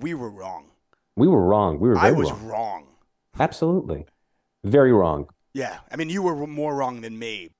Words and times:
we 0.00 0.14
were 0.14 0.30
wrong. 0.30 0.66
We 1.16 1.28
were 1.28 1.44
wrong. 1.44 1.78
We 1.78 1.88
were 1.88 1.94
wrong. 1.94 2.04
I 2.04 2.12
was 2.12 2.30
wrong. 2.30 2.46
wrong. 2.46 2.86
Absolutely. 3.38 4.06
Very 4.64 4.92
wrong. 4.92 5.28
Yeah, 5.52 5.78
I 5.90 5.96
mean, 5.96 6.10
you 6.10 6.22
were 6.22 6.46
more 6.46 6.74
wrong 6.74 7.00
than 7.00 7.18
me. 7.18 7.50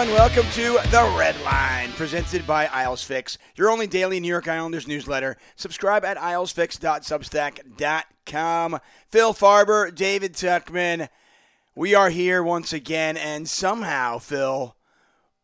And 0.00 0.10
welcome 0.12 0.46
to 0.52 0.78
The 0.88 1.14
Red 1.18 1.38
Line, 1.42 1.92
presented 1.92 2.46
by 2.46 2.64
Isles 2.68 3.04
Fix, 3.04 3.36
your 3.54 3.68
only 3.68 3.86
daily 3.86 4.18
New 4.18 4.28
York 4.28 4.48
Islanders 4.48 4.88
newsletter. 4.88 5.36
Subscribe 5.56 6.06
at 6.06 6.16
islesfix.substack.com. 6.16 8.80
Phil 9.10 9.34
Farber, 9.34 9.94
David 9.94 10.32
Tuchman, 10.32 11.10
we 11.74 11.94
are 11.94 12.08
here 12.08 12.42
once 12.42 12.72
again, 12.72 13.18
and 13.18 13.46
somehow, 13.46 14.16
Phil, 14.16 14.74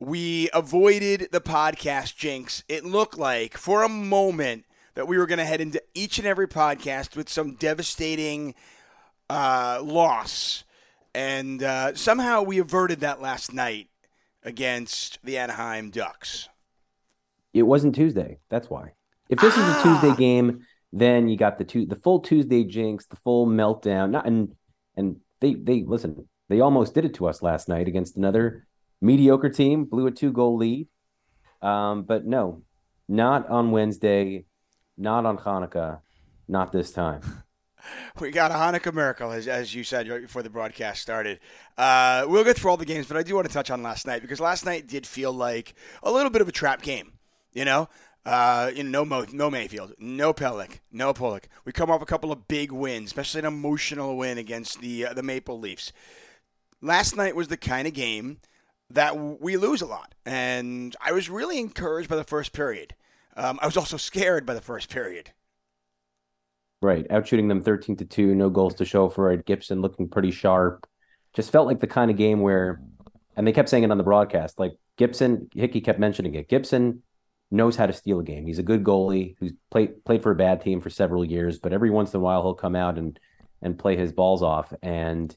we 0.00 0.48
avoided 0.54 1.28
the 1.32 1.42
podcast 1.42 2.16
jinx. 2.16 2.64
It 2.66 2.82
looked 2.82 3.18
like 3.18 3.58
for 3.58 3.82
a 3.82 3.90
moment 3.90 4.64
that 4.94 5.06
we 5.06 5.18
were 5.18 5.26
going 5.26 5.38
to 5.38 5.44
head 5.44 5.60
into 5.60 5.82
each 5.92 6.16
and 6.16 6.26
every 6.26 6.48
podcast 6.48 7.14
with 7.14 7.28
some 7.28 7.56
devastating 7.56 8.54
uh, 9.28 9.80
loss. 9.84 10.64
And 11.14 11.62
uh, 11.62 11.94
somehow 11.94 12.40
we 12.40 12.58
averted 12.58 13.00
that 13.00 13.20
last 13.20 13.52
night 13.52 13.88
against 14.46 15.18
the 15.24 15.36
Anaheim 15.36 15.90
Ducks. 15.90 16.48
It 17.52 17.64
wasn't 17.64 17.94
Tuesday. 17.94 18.38
That's 18.48 18.70
why. 18.70 18.92
If 19.28 19.40
this 19.40 19.56
is 19.56 19.62
a 19.62 19.82
Tuesday 19.82 20.10
Ah. 20.10 20.16
game, 20.16 20.60
then 20.92 21.28
you 21.28 21.36
got 21.36 21.58
the 21.58 21.64
two 21.64 21.84
the 21.84 21.96
full 21.96 22.20
Tuesday 22.20 22.64
jinx, 22.64 23.06
the 23.06 23.16
full 23.16 23.46
meltdown. 23.46 24.10
Not 24.10 24.26
and 24.26 24.54
and 24.96 25.16
they 25.40 25.54
they 25.54 25.82
listen, 25.82 26.28
they 26.48 26.60
almost 26.60 26.94
did 26.94 27.04
it 27.04 27.14
to 27.14 27.26
us 27.26 27.42
last 27.42 27.68
night 27.68 27.88
against 27.88 28.16
another 28.16 28.66
mediocre 29.00 29.48
team, 29.50 29.84
blew 29.84 30.06
a 30.06 30.10
two 30.10 30.32
goal 30.32 30.56
lead. 30.56 30.88
Um, 31.60 32.04
but 32.04 32.24
no, 32.24 32.62
not 33.08 33.48
on 33.48 33.72
Wednesday, 33.72 34.44
not 34.96 35.26
on 35.26 35.38
Hanukkah, 35.38 36.00
not 36.46 36.70
this 36.72 36.92
time. 36.92 37.20
We 38.20 38.30
got 38.30 38.50
a 38.50 38.54
Hanukkah 38.54 38.94
miracle, 38.94 39.30
as, 39.30 39.46
as 39.46 39.74
you 39.74 39.84
said 39.84 40.08
right 40.08 40.22
before 40.22 40.42
the 40.42 40.50
broadcast 40.50 41.02
started. 41.02 41.38
Uh, 41.76 42.24
we'll 42.26 42.44
go 42.44 42.52
through 42.54 42.70
all 42.70 42.76
the 42.78 42.86
games, 42.86 43.06
but 43.06 43.16
I 43.16 43.22
do 43.22 43.34
want 43.34 43.46
to 43.46 43.52
touch 43.52 43.70
on 43.70 43.82
last 43.82 44.06
night 44.06 44.22
because 44.22 44.40
last 44.40 44.64
night 44.64 44.86
did 44.86 45.06
feel 45.06 45.32
like 45.32 45.74
a 46.02 46.10
little 46.10 46.30
bit 46.30 46.40
of 46.40 46.48
a 46.48 46.52
trap 46.52 46.80
game. 46.80 47.12
You 47.52 47.64
know, 47.64 47.88
uh, 48.26 48.70
you 48.74 48.82
know, 48.82 48.90
no 48.90 49.04
Mo, 49.04 49.26
no 49.32 49.50
Mayfield, 49.50 49.94
no 49.98 50.34
Pelech, 50.34 50.80
no 50.90 51.14
Pulock. 51.14 51.48
We 51.64 51.72
come 51.72 51.90
off 51.90 52.02
a 52.02 52.06
couple 52.06 52.32
of 52.32 52.48
big 52.48 52.72
wins, 52.72 53.06
especially 53.06 53.38
an 53.40 53.46
emotional 53.46 54.16
win 54.16 54.36
against 54.36 54.80
the 54.80 55.06
uh, 55.06 55.14
the 55.14 55.22
Maple 55.22 55.58
Leafs. 55.58 55.92
Last 56.82 57.16
night 57.16 57.36
was 57.36 57.48
the 57.48 57.56
kind 57.56 57.86
of 57.86 57.94
game 57.94 58.38
that 58.90 59.16
we 59.16 59.56
lose 59.56 59.80
a 59.80 59.86
lot, 59.86 60.14
and 60.24 60.96
I 61.00 61.12
was 61.12 61.30
really 61.30 61.58
encouraged 61.58 62.08
by 62.08 62.16
the 62.16 62.24
first 62.24 62.52
period. 62.52 62.94
Um, 63.36 63.58
I 63.62 63.66
was 63.66 63.76
also 63.76 63.96
scared 63.96 64.44
by 64.44 64.54
the 64.54 64.60
first 64.60 64.90
period. 64.90 65.30
Right. 66.82 67.06
Out 67.10 67.26
shooting 67.26 67.48
them 67.48 67.62
13 67.62 67.96
to 67.96 68.04
2, 68.04 68.34
no 68.34 68.50
goals 68.50 68.74
to 68.76 68.84
show 68.84 69.08
for 69.08 69.32
it. 69.32 69.46
Gibson 69.46 69.80
looking 69.80 70.08
pretty 70.08 70.30
sharp. 70.30 70.86
Just 71.32 71.50
felt 71.50 71.66
like 71.66 71.80
the 71.80 71.86
kind 71.86 72.10
of 72.10 72.16
game 72.16 72.40
where, 72.40 72.80
and 73.36 73.46
they 73.46 73.52
kept 73.52 73.68
saying 73.68 73.84
it 73.84 73.90
on 73.90 73.98
the 73.98 74.04
broadcast, 74.04 74.58
like 74.58 74.72
Gibson, 74.96 75.48
Hickey 75.54 75.80
kept 75.80 75.98
mentioning 75.98 76.34
it. 76.34 76.48
Gibson 76.48 77.02
knows 77.50 77.76
how 77.76 77.86
to 77.86 77.92
steal 77.92 78.20
a 78.20 78.24
game. 78.24 78.46
He's 78.46 78.58
a 78.58 78.64
good 78.64 78.82
goalie 78.84 79.36
who's 79.38 79.52
played 79.70 80.04
played 80.04 80.22
for 80.22 80.32
a 80.32 80.36
bad 80.36 80.60
team 80.60 80.80
for 80.80 80.90
several 80.90 81.24
years, 81.24 81.58
but 81.58 81.72
every 81.72 81.90
once 81.90 82.12
in 82.12 82.20
a 82.20 82.22
while 82.22 82.42
he'll 82.42 82.54
come 82.54 82.76
out 82.76 82.98
and 82.98 83.18
and 83.62 83.78
play 83.78 83.96
his 83.96 84.12
balls 84.12 84.42
off. 84.42 84.72
And 84.82 85.34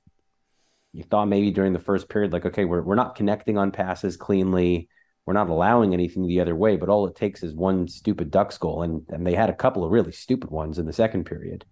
you 0.94 1.04
thought 1.04 1.28
maybe 1.28 1.52
during 1.52 1.74
the 1.74 1.80
first 1.80 2.10
period, 2.10 2.34
like, 2.34 2.46
okay, 2.46 2.66
we're 2.66 2.82
we're 2.82 2.96
not 2.96 3.16
connecting 3.16 3.58
on 3.58 3.72
passes 3.72 4.18
cleanly. 4.18 4.90
We're 5.30 5.34
not 5.34 5.52
allowing 5.52 5.94
anything 5.94 6.26
the 6.26 6.40
other 6.40 6.56
way, 6.56 6.76
but 6.76 6.90
all 6.90 7.06
it 7.06 7.16
takes 7.16 7.44
is 7.44 7.54
one 7.54 7.88
stupid 7.88 8.32
Ducks 8.32 8.58
goal, 8.58 8.82
and 8.82 9.06
and 9.10 9.28
they 9.28 9.36
had 9.36 9.52
a 9.52 9.54
couple 9.54 9.86
of 9.86 9.92
really 9.92 10.12
stupid 10.12 10.50
ones 10.50 10.80
in 10.80 10.88
the 10.88 10.92
second 10.92 11.26
period. 11.26 11.66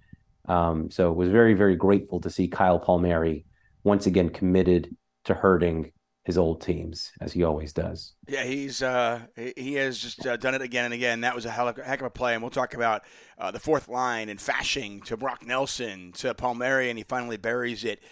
Um, 0.47 0.91
so 0.91 1.09
it 1.09 1.15
was 1.15 1.29
very 1.29 1.55
very 1.55 1.75
grateful 1.75 2.21
to 2.21 2.29
see 2.29 2.47
Kyle 2.47 2.77
Palmieri 2.77 3.47
once 3.83 4.05
again 4.05 4.29
committed 4.29 4.95
to 5.23 5.33
hurting 5.33 5.91
his 6.23 6.37
old 6.37 6.61
teams 6.61 7.11
as 7.19 7.33
he 7.33 7.43
always 7.43 7.73
does. 7.73 8.13
Yeah, 8.27 8.43
he's 8.43 8.83
uh, 8.83 9.21
he- 9.35 9.73
has 9.73 9.97
just 9.97 10.27
uh, 10.27 10.37
done 10.37 10.53
it 10.53 10.61
again 10.61 10.85
and 10.85 10.93
again. 10.93 11.21
That 11.21 11.33
was 11.33 11.47
a 11.47 11.49
heck 11.49 11.99
of 12.01 12.05
a 12.05 12.11
play, 12.11 12.35
and 12.35 12.43
we'll 12.43 12.51
talk 12.51 12.75
about 12.75 13.05
uh, 13.39 13.49
the 13.49 13.59
fourth 13.59 13.87
line 13.87 14.29
and 14.29 14.39
Fasching 14.39 15.03
to 15.05 15.17
Brock 15.17 15.43
Nelson 15.43 16.11
to 16.17 16.35
Palmieri, 16.35 16.91
and 16.91 16.99
he 16.99 17.03
finally 17.03 17.37
buries 17.37 17.83
it. 17.83 18.03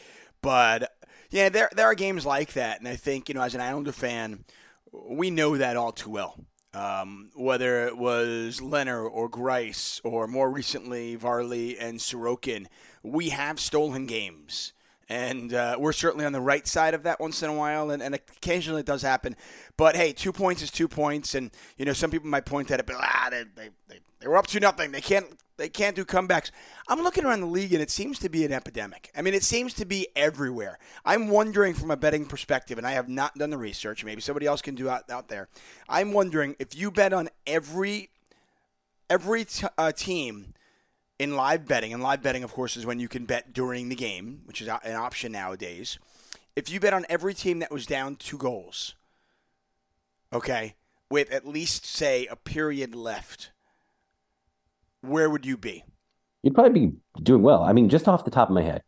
But 0.41 0.91
yeah, 1.29 1.49
there 1.49 1.69
there 1.75 1.85
are 1.85 1.93
games 1.93 2.25
like 2.25 2.53
that, 2.53 2.79
and 2.79 2.87
I 2.87 2.95
think 2.95 3.29
you 3.29 3.35
know 3.35 3.43
as 3.43 3.53
an 3.53 3.61
Islander 3.61 3.91
fan, 3.91 4.43
we 5.07 5.29
know 5.29 5.57
that 5.57 5.77
all 5.77 5.91
too 5.91 6.09
well. 6.09 6.39
Um, 6.73 7.29
whether 7.35 7.87
it 7.87 7.97
was 7.97 8.59
Lehner 8.59 9.09
or 9.09 9.29
Greiss 9.29 10.01
or 10.03 10.27
more 10.27 10.51
recently 10.51 11.15
Varley 11.15 11.79
and 11.79 11.99
Sorokin, 11.99 12.67
we 13.01 13.29
have 13.29 13.59
stolen 13.59 14.05
games. 14.05 14.73
And 15.07 15.53
uh, 15.53 15.77
we're 15.79 15.93
certainly 15.93 16.25
on 16.25 16.33
the 16.33 16.41
right 16.41 16.67
side 16.67 16.93
of 16.93 17.03
that 17.03 17.19
once 17.19 17.43
in 17.43 17.49
a 17.49 17.53
while, 17.53 17.91
and, 17.91 18.01
and 18.01 18.15
occasionally 18.15 18.79
it 18.79 18.87
does 18.87 19.03
happen. 19.03 19.35
But 19.77 19.95
hey, 19.95 20.13
two 20.13 20.33
points 20.33 20.63
is 20.63 20.71
two 20.71 20.87
points, 20.87 21.35
and 21.35 21.51
you 21.77 21.85
know 21.85 21.93
some 21.93 22.09
people 22.09 22.27
might 22.27 22.45
point 22.45 22.71
at 22.71 22.79
it, 22.79 22.87
but 22.87 22.95
ah, 22.99 23.27
they, 23.29 23.43
they, 23.55 23.69
they, 23.87 23.99
they 24.19 24.27
were 24.27 24.35
up 24.35 24.47
to 24.47 24.59
nothing. 24.59 24.91
They 24.91 25.01
can't 25.01 25.27
they 25.57 25.69
can't 25.69 25.95
do 25.95 26.05
comebacks. 26.05 26.51
I'm 26.87 27.01
looking 27.01 27.25
around 27.25 27.41
the 27.41 27.47
league, 27.47 27.73
and 27.73 27.81
it 27.81 27.89
seems 27.89 28.19
to 28.19 28.29
be 28.29 28.45
an 28.45 28.51
epidemic. 28.51 29.11
I 29.15 29.21
mean, 29.21 29.33
it 29.33 29.43
seems 29.43 29.73
to 29.75 29.85
be 29.85 30.07
everywhere. 30.15 30.77
I'm 31.05 31.29
wondering 31.29 31.73
from 31.73 31.91
a 31.91 31.97
betting 31.97 32.25
perspective, 32.25 32.77
and 32.77 32.85
I 32.85 32.91
have 32.91 33.09
not 33.09 33.35
done 33.35 33.49
the 33.49 33.57
research. 33.57 34.03
Maybe 34.03 34.21
somebody 34.21 34.45
else 34.45 34.61
can 34.61 34.75
do 34.75 34.89
out 34.89 35.09
out 35.09 35.29
there. 35.29 35.47
I'm 35.87 36.11
wondering 36.11 36.55
if 36.59 36.75
you 36.75 36.91
bet 36.91 37.13
on 37.13 37.29
every 37.47 38.09
every 39.09 39.45
t- 39.45 39.67
uh, 39.77 39.91
team 39.91 40.53
in 41.17 41.35
live 41.35 41.65
betting, 41.67 41.93
and 41.93 42.03
live 42.03 42.21
betting, 42.21 42.43
of 42.43 42.51
course, 42.51 42.75
is 42.75 42.85
when 42.85 42.99
you 42.99 43.07
can 43.07 43.25
bet 43.25 43.53
during 43.53 43.89
the 43.89 43.95
game, 43.95 44.41
which 44.45 44.61
is 44.61 44.67
an 44.67 44.95
option 44.95 45.31
nowadays. 45.31 45.97
If 46.55 46.69
you 46.69 46.79
bet 46.79 46.93
on 46.93 47.05
every 47.09 47.33
team 47.33 47.59
that 47.59 47.71
was 47.71 47.85
down 47.85 48.15
two 48.15 48.37
goals, 48.37 48.95
okay, 50.33 50.75
with 51.09 51.31
at 51.31 51.47
least 51.47 51.85
say 51.85 52.27
a 52.27 52.35
period 52.35 52.95
left, 52.95 53.51
where 55.07 55.29
would 55.29 55.45
you 55.45 55.57
be? 55.57 55.83
You'd 56.43 56.53
probably 56.53 56.87
be 56.87 56.95
doing 57.21 57.41
well. 57.41 57.63
I 57.63 57.73
mean, 57.73 57.89
just 57.89 58.07
off 58.07 58.25
the 58.25 58.31
top 58.31 58.49
of 58.49 58.55
my 58.55 58.63
head, 58.63 58.83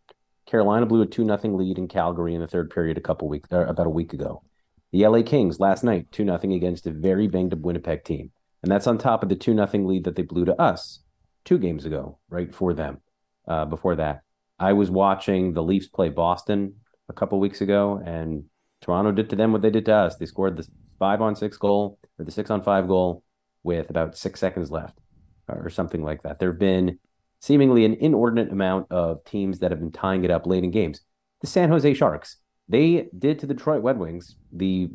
Carolina 0.46 0.86
blew 0.86 1.02
a 1.02 1.06
two 1.06 1.24
nothing 1.24 1.58
lead 1.58 1.78
in 1.78 1.88
Calgary 1.88 2.34
in 2.34 2.42
the 2.42 2.48
third 2.48 2.70
period 2.70 2.98
a 2.98 3.02
couple 3.02 3.28
weeks, 3.28 3.50
or 3.52 3.66
about 3.66 3.88
a 3.88 3.92
week 3.92 4.14
ago. 4.14 4.44
The 4.92 5.06
LA 5.06 5.22
Kings 5.22 5.60
last 5.60 5.84
night 5.84 6.12
two 6.12 6.24
nothing 6.24 6.54
against 6.54 6.88
a 6.88 6.92
very 6.92 7.28
banged 7.28 7.54
up 7.54 7.60
Winnipeg 7.60 8.04
team, 8.04 8.32
and 8.64 8.72
that's 8.72 8.88
on 8.88 8.98
top 8.98 9.24
of 9.24 9.30
the 9.30 9.36
two 9.36 9.54
nothing 9.54 9.86
lead 9.86 10.06
that 10.06 10.16
they 10.16 10.24
blew 10.24 10.46
to 10.46 10.60
us 10.62 11.00
two 11.44 11.58
games 11.58 11.86
ago, 11.86 12.20
right 12.30 12.54
for 12.54 12.74
them. 12.74 13.02
Uh, 13.48 13.66
before 13.66 13.96
that, 13.96 14.22
I 14.60 14.74
was 14.74 14.90
watching 14.90 15.54
the 15.54 15.64
Leafs 15.64 15.88
play 15.88 16.10
Boston 16.10 16.76
a 17.10 17.14
couple 17.14 17.40
weeks 17.40 17.62
ago, 17.62 18.02
and 18.06 18.46
Toronto 18.82 19.12
did 19.12 19.30
to 19.30 19.36
them 19.36 19.52
what 19.52 19.62
they 19.62 19.70
did 19.70 19.86
to 19.86 19.94
us. 19.94 20.16
They 20.16 20.26
scored 20.26 20.58
the 20.58 20.68
five 21.00 21.22
on 21.22 21.36
six 21.36 21.58
goal 21.58 22.00
or 22.18 22.26
the 22.26 22.32
six 22.32 22.50
on 22.50 22.64
five 22.64 22.88
goal 22.88 23.24
with 23.64 23.90
about 23.90 24.18
six 24.18 24.40
seconds 24.40 24.72
left, 24.72 24.98
or 25.48 25.70
something 25.70 26.04
like 26.04 26.24
that. 26.24 26.40
There 26.40 26.52
have 26.52 26.60
been 26.60 27.00
seemingly 27.40 27.86
an 27.86 27.94
inordinate 27.96 28.52
amount 28.52 28.92
of 28.92 29.24
teams 29.24 29.60
that 29.60 29.72
have 29.72 29.80
been 29.80 29.92
tying 29.92 30.24
it 30.24 30.32
up 30.32 30.46
late 30.46 30.64
in 30.64 30.72
games. 30.72 31.02
The 31.42 31.48
San 31.48 31.70
Jose 31.70 31.94
Sharks, 31.94 32.38
they 32.68 33.10
did 33.18 33.40
to 33.40 33.46
the 33.46 33.54
Detroit 33.54 33.84
Red 33.84 34.00
Wings 34.00 34.36
the 34.52 34.90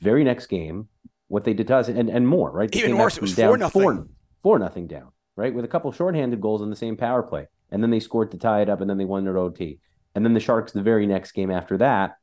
very 0.00 0.24
next 0.24 0.46
game 0.46 0.88
what 1.28 1.44
they 1.44 1.52
did 1.52 1.66
to 1.66 1.76
us, 1.76 1.88
and, 1.88 2.08
and 2.08 2.26
more, 2.26 2.50
right? 2.50 2.70
They 2.70 2.80
Even 2.80 2.96
worse, 2.96 3.16
it 3.16 3.20
was 3.20 3.36
down 3.36 3.58
4-0. 3.58 3.70
four, 3.70 4.06
four 4.42 4.58
nothing 4.58 4.86
down, 4.86 5.08
right? 5.36 5.52
With 5.52 5.64
a 5.64 5.68
couple 5.68 5.92
shorthanded 5.92 6.40
goals 6.40 6.62
in 6.62 6.70
the 6.70 6.76
same 6.76 6.96
power 6.96 7.22
play. 7.22 7.46
And 7.70 7.82
then 7.82 7.90
they 7.90 8.00
scored 8.00 8.30
to 8.30 8.38
tie 8.38 8.62
it 8.62 8.70
up, 8.70 8.80
and 8.80 8.88
then 8.88 8.96
they 8.96 9.04
won 9.04 9.24
their 9.24 9.36
OT. 9.36 9.78
And 10.14 10.24
then 10.24 10.32
the 10.32 10.40
Sharks, 10.40 10.72
the 10.72 10.82
very 10.82 11.06
next 11.06 11.32
game 11.32 11.50
after 11.50 11.76
that, 11.78 12.16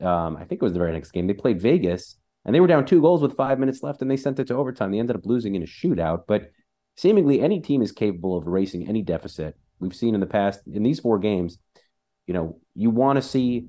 um, 0.00 0.36
I 0.36 0.44
think 0.44 0.62
it 0.62 0.62
was 0.62 0.72
the 0.72 0.78
very 0.78 0.92
next 0.92 1.10
game, 1.10 1.26
they 1.26 1.34
played 1.34 1.60
Vegas, 1.60 2.16
and 2.46 2.54
they 2.54 2.60
were 2.60 2.66
down 2.66 2.86
two 2.86 3.00
goals 3.00 3.20
with 3.20 3.36
five 3.36 3.58
minutes 3.58 3.82
left, 3.82 4.00
and 4.00 4.10
they 4.10 4.16
sent 4.16 4.38
it 4.38 4.46
to 4.46 4.54
overtime. 4.54 4.90
They 4.90 4.98
ended 4.98 5.16
up 5.16 5.26
losing 5.26 5.54
in 5.54 5.62
a 5.62 5.66
shootout, 5.66 6.22
but 6.26 6.50
seemingly 6.96 7.40
any 7.40 7.60
team 7.60 7.82
is 7.82 7.92
capable 7.92 8.36
of 8.36 8.46
erasing 8.46 8.88
any 8.88 9.02
deficit. 9.02 9.56
We've 9.78 9.94
seen 9.94 10.14
in 10.14 10.20
the 10.20 10.26
past 10.26 10.60
in 10.66 10.82
these 10.82 11.00
four 11.00 11.18
games, 11.18 11.58
you 12.26 12.34
know, 12.34 12.58
you 12.74 12.90
want 12.90 13.16
to 13.16 13.22
see 13.22 13.66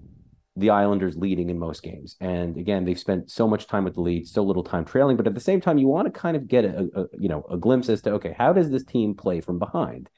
the 0.55 0.71
Islanders 0.71 1.15
leading 1.15 1.49
in 1.51 1.59
most 1.59 1.83
games. 1.83 2.15
And 2.19 2.57
again, 2.57 2.83
they've 2.83 2.97
spent 2.97 3.29
so 3.29 3.47
much 3.47 3.67
time 3.67 3.83
with 3.83 3.93
the 3.93 4.01
lead, 4.01 4.27
so 4.27 4.43
little 4.43 4.63
time 4.63 4.85
trailing. 4.85 5.15
But 5.15 5.27
at 5.27 5.35
the 5.35 5.39
same 5.39 5.61
time, 5.61 5.77
you 5.77 5.87
want 5.87 6.11
to 6.11 6.19
kind 6.19 6.35
of 6.35 6.47
get 6.47 6.65
a, 6.65 6.89
a 6.95 7.05
you 7.17 7.29
know 7.29 7.45
a 7.49 7.57
glimpse 7.57 7.89
as 7.89 8.01
to 8.03 8.11
okay, 8.13 8.35
how 8.37 8.53
does 8.53 8.71
this 8.71 8.83
team 8.83 9.13
play 9.13 9.39
from 9.39 9.59
behind? 9.59 10.09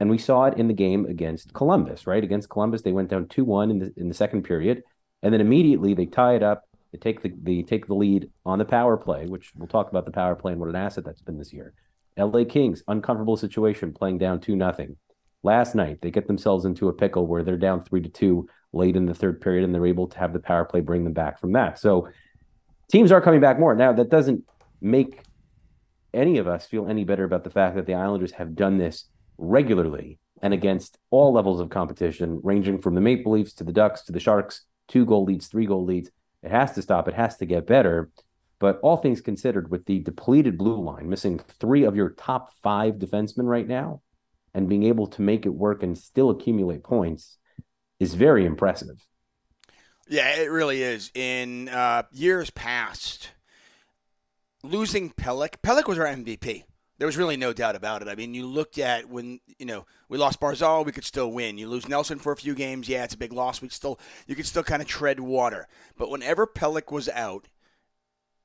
And 0.00 0.10
we 0.10 0.18
saw 0.18 0.46
it 0.46 0.58
in 0.58 0.66
the 0.66 0.74
game 0.74 1.06
against 1.06 1.54
Columbus, 1.54 2.06
right? 2.06 2.24
Against 2.24 2.50
Columbus, 2.50 2.82
they 2.82 2.90
went 2.90 3.10
down 3.10 3.28
two 3.28 3.44
one 3.44 3.70
in 3.70 3.78
the 3.78 3.92
in 3.96 4.08
the 4.08 4.14
second 4.14 4.42
period, 4.42 4.82
and 5.22 5.32
then 5.32 5.40
immediately 5.40 5.94
they 5.94 6.06
tie 6.06 6.34
it 6.34 6.42
up. 6.42 6.64
They 6.90 6.98
take 6.98 7.22
the 7.22 7.32
they 7.40 7.62
take 7.62 7.86
the 7.86 7.94
lead 7.94 8.30
on 8.44 8.58
the 8.58 8.64
power 8.64 8.96
play, 8.96 9.26
which 9.26 9.52
we'll 9.54 9.68
talk 9.68 9.90
about 9.90 10.06
the 10.06 10.12
power 10.12 10.34
play 10.34 10.52
and 10.52 10.60
what 10.60 10.70
an 10.70 10.76
asset 10.76 11.04
that's 11.04 11.22
been 11.22 11.38
this 11.38 11.52
year. 11.52 11.72
LA 12.16 12.44
Kings, 12.44 12.82
uncomfortable 12.88 13.36
situation, 13.36 13.92
playing 13.92 14.18
down 14.18 14.40
2 14.40 14.56
nothing. 14.56 14.96
Last 15.42 15.74
night, 15.74 15.98
they 16.00 16.10
get 16.10 16.26
themselves 16.26 16.64
into 16.64 16.88
a 16.88 16.92
pickle 16.92 17.26
where 17.26 17.42
they're 17.42 17.56
down 17.56 17.84
3 17.84 18.00
to 18.02 18.08
2 18.08 18.48
late 18.72 18.96
in 18.96 19.06
the 19.06 19.14
third 19.14 19.40
period, 19.40 19.64
and 19.64 19.74
they're 19.74 19.86
able 19.86 20.08
to 20.08 20.18
have 20.18 20.32
the 20.32 20.38
power 20.38 20.64
play 20.64 20.80
bring 20.80 21.04
them 21.04 21.12
back 21.12 21.38
from 21.38 21.52
that. 21.52 21.78
So 21.78 22.08
teams 22.90 23.12
are 23.12 23.20
coming 23.20 23.40
back 23.40 23.58
more. 23.58 23.74
Now, 23.74 23.92
that 23.92 24.10
doesn't 24.10 24.44
make 24.80 25.20
any 26.12 26.38
of 26.38 26.46
us 26.46 26.66
feel 26.66 26.88
any 26.88 27.04
better 27.04 27.24
about 27.24 27.44
the 27.44 27.50
fact 27.50 27.76
that 27.76 27.86
the 27.86 27.94
Islanders 27.94 28.32
have 28.32 28.54
done 28.54 28.78
this 28.78 29.08
regularly 29.36 30.18
and 30.42 30.54
against 30.54 30.98
all 31.10 31.32
levels 31.32 31.60
of 31.60 31.70
competition, 31.70 32.40
ranging 32.42 32.80
from 32.80 32.94
the 32.94 33.00
Maple 33.00 33.32
Leafs 33.32 33.54
to 33.54 33.64
the 33.64 33.72
Ducks 33.72 34.02
to 34.02 34.12
the 34.12 34.20
Sharks, 34.20 34.62
two 34.88 35.04
goal 35.04 35.24
leads, 35.24 35.46
three 35.46 35.66
goal 35.66 35.84
leads. 35.84 36.10
It 36.42 36.50
has 36.50 36.72
to 36.72 36.82
stop. 36.82 37.08
It 37.08 37.14
has 37.14 37.36
to 37.38 37.46
get 37.46 37.66
better. 37.66 38.10
But 38.64 38.80
all 38.80 38.96
things 38.96 39.20
considered, 39.20 39.70
with 39.70 39.84
the 39.84 39.98
depleted 39.98 40.56
blue 40.56 40.82
line, 40.82 41.10
missing 41.10 41.38
three 41.38 41.84
of 41.84 41.96
your 41.96 42.08
top 42.08 42.50
five 42.62 42.94
defensemen 42.94 43.44
right 43.44 43.68
now, 43.68 44.00
and 44.54 44.70
being 44.70 44.84
able 44.84 45.06
to 45.08 45.20
make 45.20 45.44
it 45.44 45.50
work 45.50 45.82
and 45.82 45.98
still 45.98 46.30
accumulate 46.30 46.82
points 46.82 47.36
is 48.00 48.14
very 48.14 48.46
impressive. 48.46 49.06
Yeah, 50.08 50.30
it 50.36 50.50
really 50.50 50.82
is. 50.82 51.10
In 51.12 51.68
uh, 51.68 52.04
years 52.10 52.48
past, 52.48 53.32
losing 54.62 55.10
Pelech, 55.10 55.56
Pelech 55.62 55.86
was 55.86 55.98
our 55.98 56.06
MVP. 56.06 56.64
There 56.96 57.06
was 57.06 57.18
really 57.18 57.36
no 57.36 57.52
doubt 57.52 57.76
about 57.76 58.00
it. 58.00 58.08
I 58.08 58.14
mean, 58.14 58.32
you 58.32 58.46
looked 58.46 58.78
at 58.78 59.10
when 59.10 59.40
you 59.58 59.66
know 59.66 59.84
we 60.08 60.16
lost 60.16 60.40
Barzal, 60.40 60.86
we 60.86 60.92
could 60.92 61.04
still 61.04 61.30
win. 61.30 61.58
You 61.58 61.68
lose 61.68 61.86
Nelson 61.86 62.18
for 62.18 62.32
a 62.32 62.36
few 62.36 62.54
games, 62.54 62.88
yeah, 62.88 63.04
it's 63.04 63.12
a 63.12 63.18
big 63.18 63.34
loss. 63.34 63.60
We 63.60 63.68
still 63.68 64.00
you 64.26 64.34
could 64.34 64.46
still 64.46 64.62
kind 64.62 64.80
of 64.80 64.88
tread 64.88 65.20
water. 65.20 65.68
But 65.98 66.08
whenever 66.08 66.46
Pelech 66.46 66.90
was 66.90 67.10
out, 67.10 67.48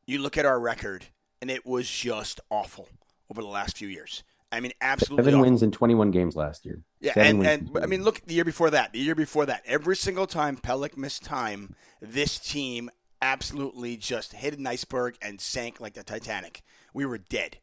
you 0.10 0.20
look 0.20 0.38
at 0.38 0.46
our 0.46 0.60
record, 0.60 1.06
and 1.42 1.52
it 1.52 1.66
was 1.66 1.90
just 1.90 2.40
awful 2.50 2.90
over 3.30 3.42
the 3.42 3.48
last 3.48 3.78
few 3.78 3.88
years. 3.88 4.24
I 4.52 4.60
mean, 4.60 4.72
absolutely. 4.82 5.26
Seven 5.26 5.36
awful. 5.36 5.50
wins 5.50 5.64
in 5.64 5.72
21 5.72 6.10
games 6.12 6.36
last 6.36 6.66
year. 6.66 6.82
Yeah, 7.00 7.14
and, 7.16 7.46
and 7.46 7.78
I 7.82 7.86
mean, 7.86 8.04
look 8.04 8.22
the 8.26 8.34
year 8.34 8.46
before 8.46 8.72
that, 8.72 8.94
the 8.94 9.00
year 9.00 9.14
before 9.14 9.46
that, 9.46 9.62
every 9.66 9.96
single 9.96 10.26
time 10.26 10.58
Pelech 10.58 10.98
missed 10.98 11.24
time, 11.24 11.76
this 12.02 12.40
team 12.40 12.90
absolutely 13.22 13.96
just 13.98 14.34
hit 14.34 14.58
an 14.58 14.66
iceberg 14.66 15.16
and 15.22 15.40
sank 15.40 15.80
like 15.80 15.94
the 15.94 16.04
Titanic. 16.04 16.64
We 16.94 17.06
were 17.06 17.20
dead. 17.20 17.58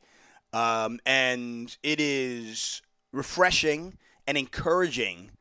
Um, 0.52 1.00
and 1.04 1.76
it 1.82 2.00
is 2.00 2.82
refreshing 3.12 3.98
and 4.26 4.38
encouraging 4.38 5.32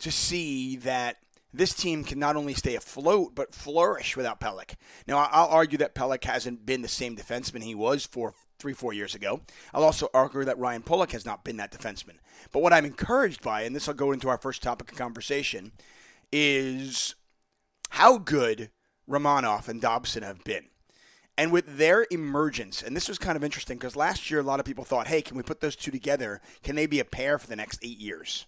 to 0.00 0.12
see 0.12 0.76
that 0.76 1.16
this 1.52 1.74
team 1.74 2.04
can 2.04 2.18
not 2.18 2.36
only 2.36 2.54
stay 2.54 2.76
afloat 2.76 3.34
but 3.34 3.54
flourish 3.54 4.16
without 4.16 4.40
Pelech. 4.40 4.74
Now, 5.06 5.28
I'll 5.30 5.48
argue 5.48 5.78
that 5.78 5.94
Pelech 5.94 6.24
hasn't 6.24 6.66
been 6.66 6.82
the 6.82 6.88
same 6.88 7.16
defenseman 7.16 7.62
he 7.62 7.74
was 7.74 8.06
for 8.06 8.34
three, 8.58 8.74
four 8.74 8.92
years 8.92 9.14
ago. 9.14 9.40
I'll 9.72 9.84
also 9.84 10.08
argue 10.14 10.44
that 10.44 10.58
Ryan 10.58 10.82
Pulock 10.82 11.12
has 11.12 11.24
not 11.24 11.44
been 11.44 11.56
that 11.56 11.72
defenseman. 11.72 12.18
But 12.52 12.62
what 12.62 12.72
I'm 12.72 12.84
encouraged 12.84 13.42
by, 13.42 13.62
and 13.62 13.74
this 13.74 13.86
will 13.86 13.94
go 13.94 14.12
into 14.12 14.28
our 14.28 14.38
first 14.38 14.62
topic 14.62 14.92
of 14.92 14.98
conversation, 14.98 15.72
is 16.30 17.14
how 17.90 18.18
good 18.18 18.70
Romanov 19.08 19.68
and 19.68 19.80
Dobson 19.80 20.22
have 20.22 20.44
been. 20.44 20.66
And 21.36 21.52
with 21.52 21.78
their 21.78 22.06
emergence, 22.10 22.82
and 22.82 22.94
this 22.94 23.08
was 23.08 23.18
kind 23.18 23.36
of 23.36 23.42
interesting 23.42 23.78
because 23.78 23.96
last 23.96 24.30
year 24.30 24.40
a 24.40 24.44
lot 24.44 24.60
of 24.60 24.66
people 24.66 24.84
thought, 24.84 25.08
hey, 25.08 25.22
can 25.22 25.36
we 25.36 25.42
put 25.42 25.60
those 25.60 25.74
two 25.74 25.90
together? 25.90 26.40
Can 26.62 26.76
they 26.76 26.86
be 26.86 27.00
a 27.00 27.04
pair 27.04 27.38
for 27.38 27.46
the 27.46 27.56
next 27.56 27.80
eight 27.82 27.98
years? 27.98 28.46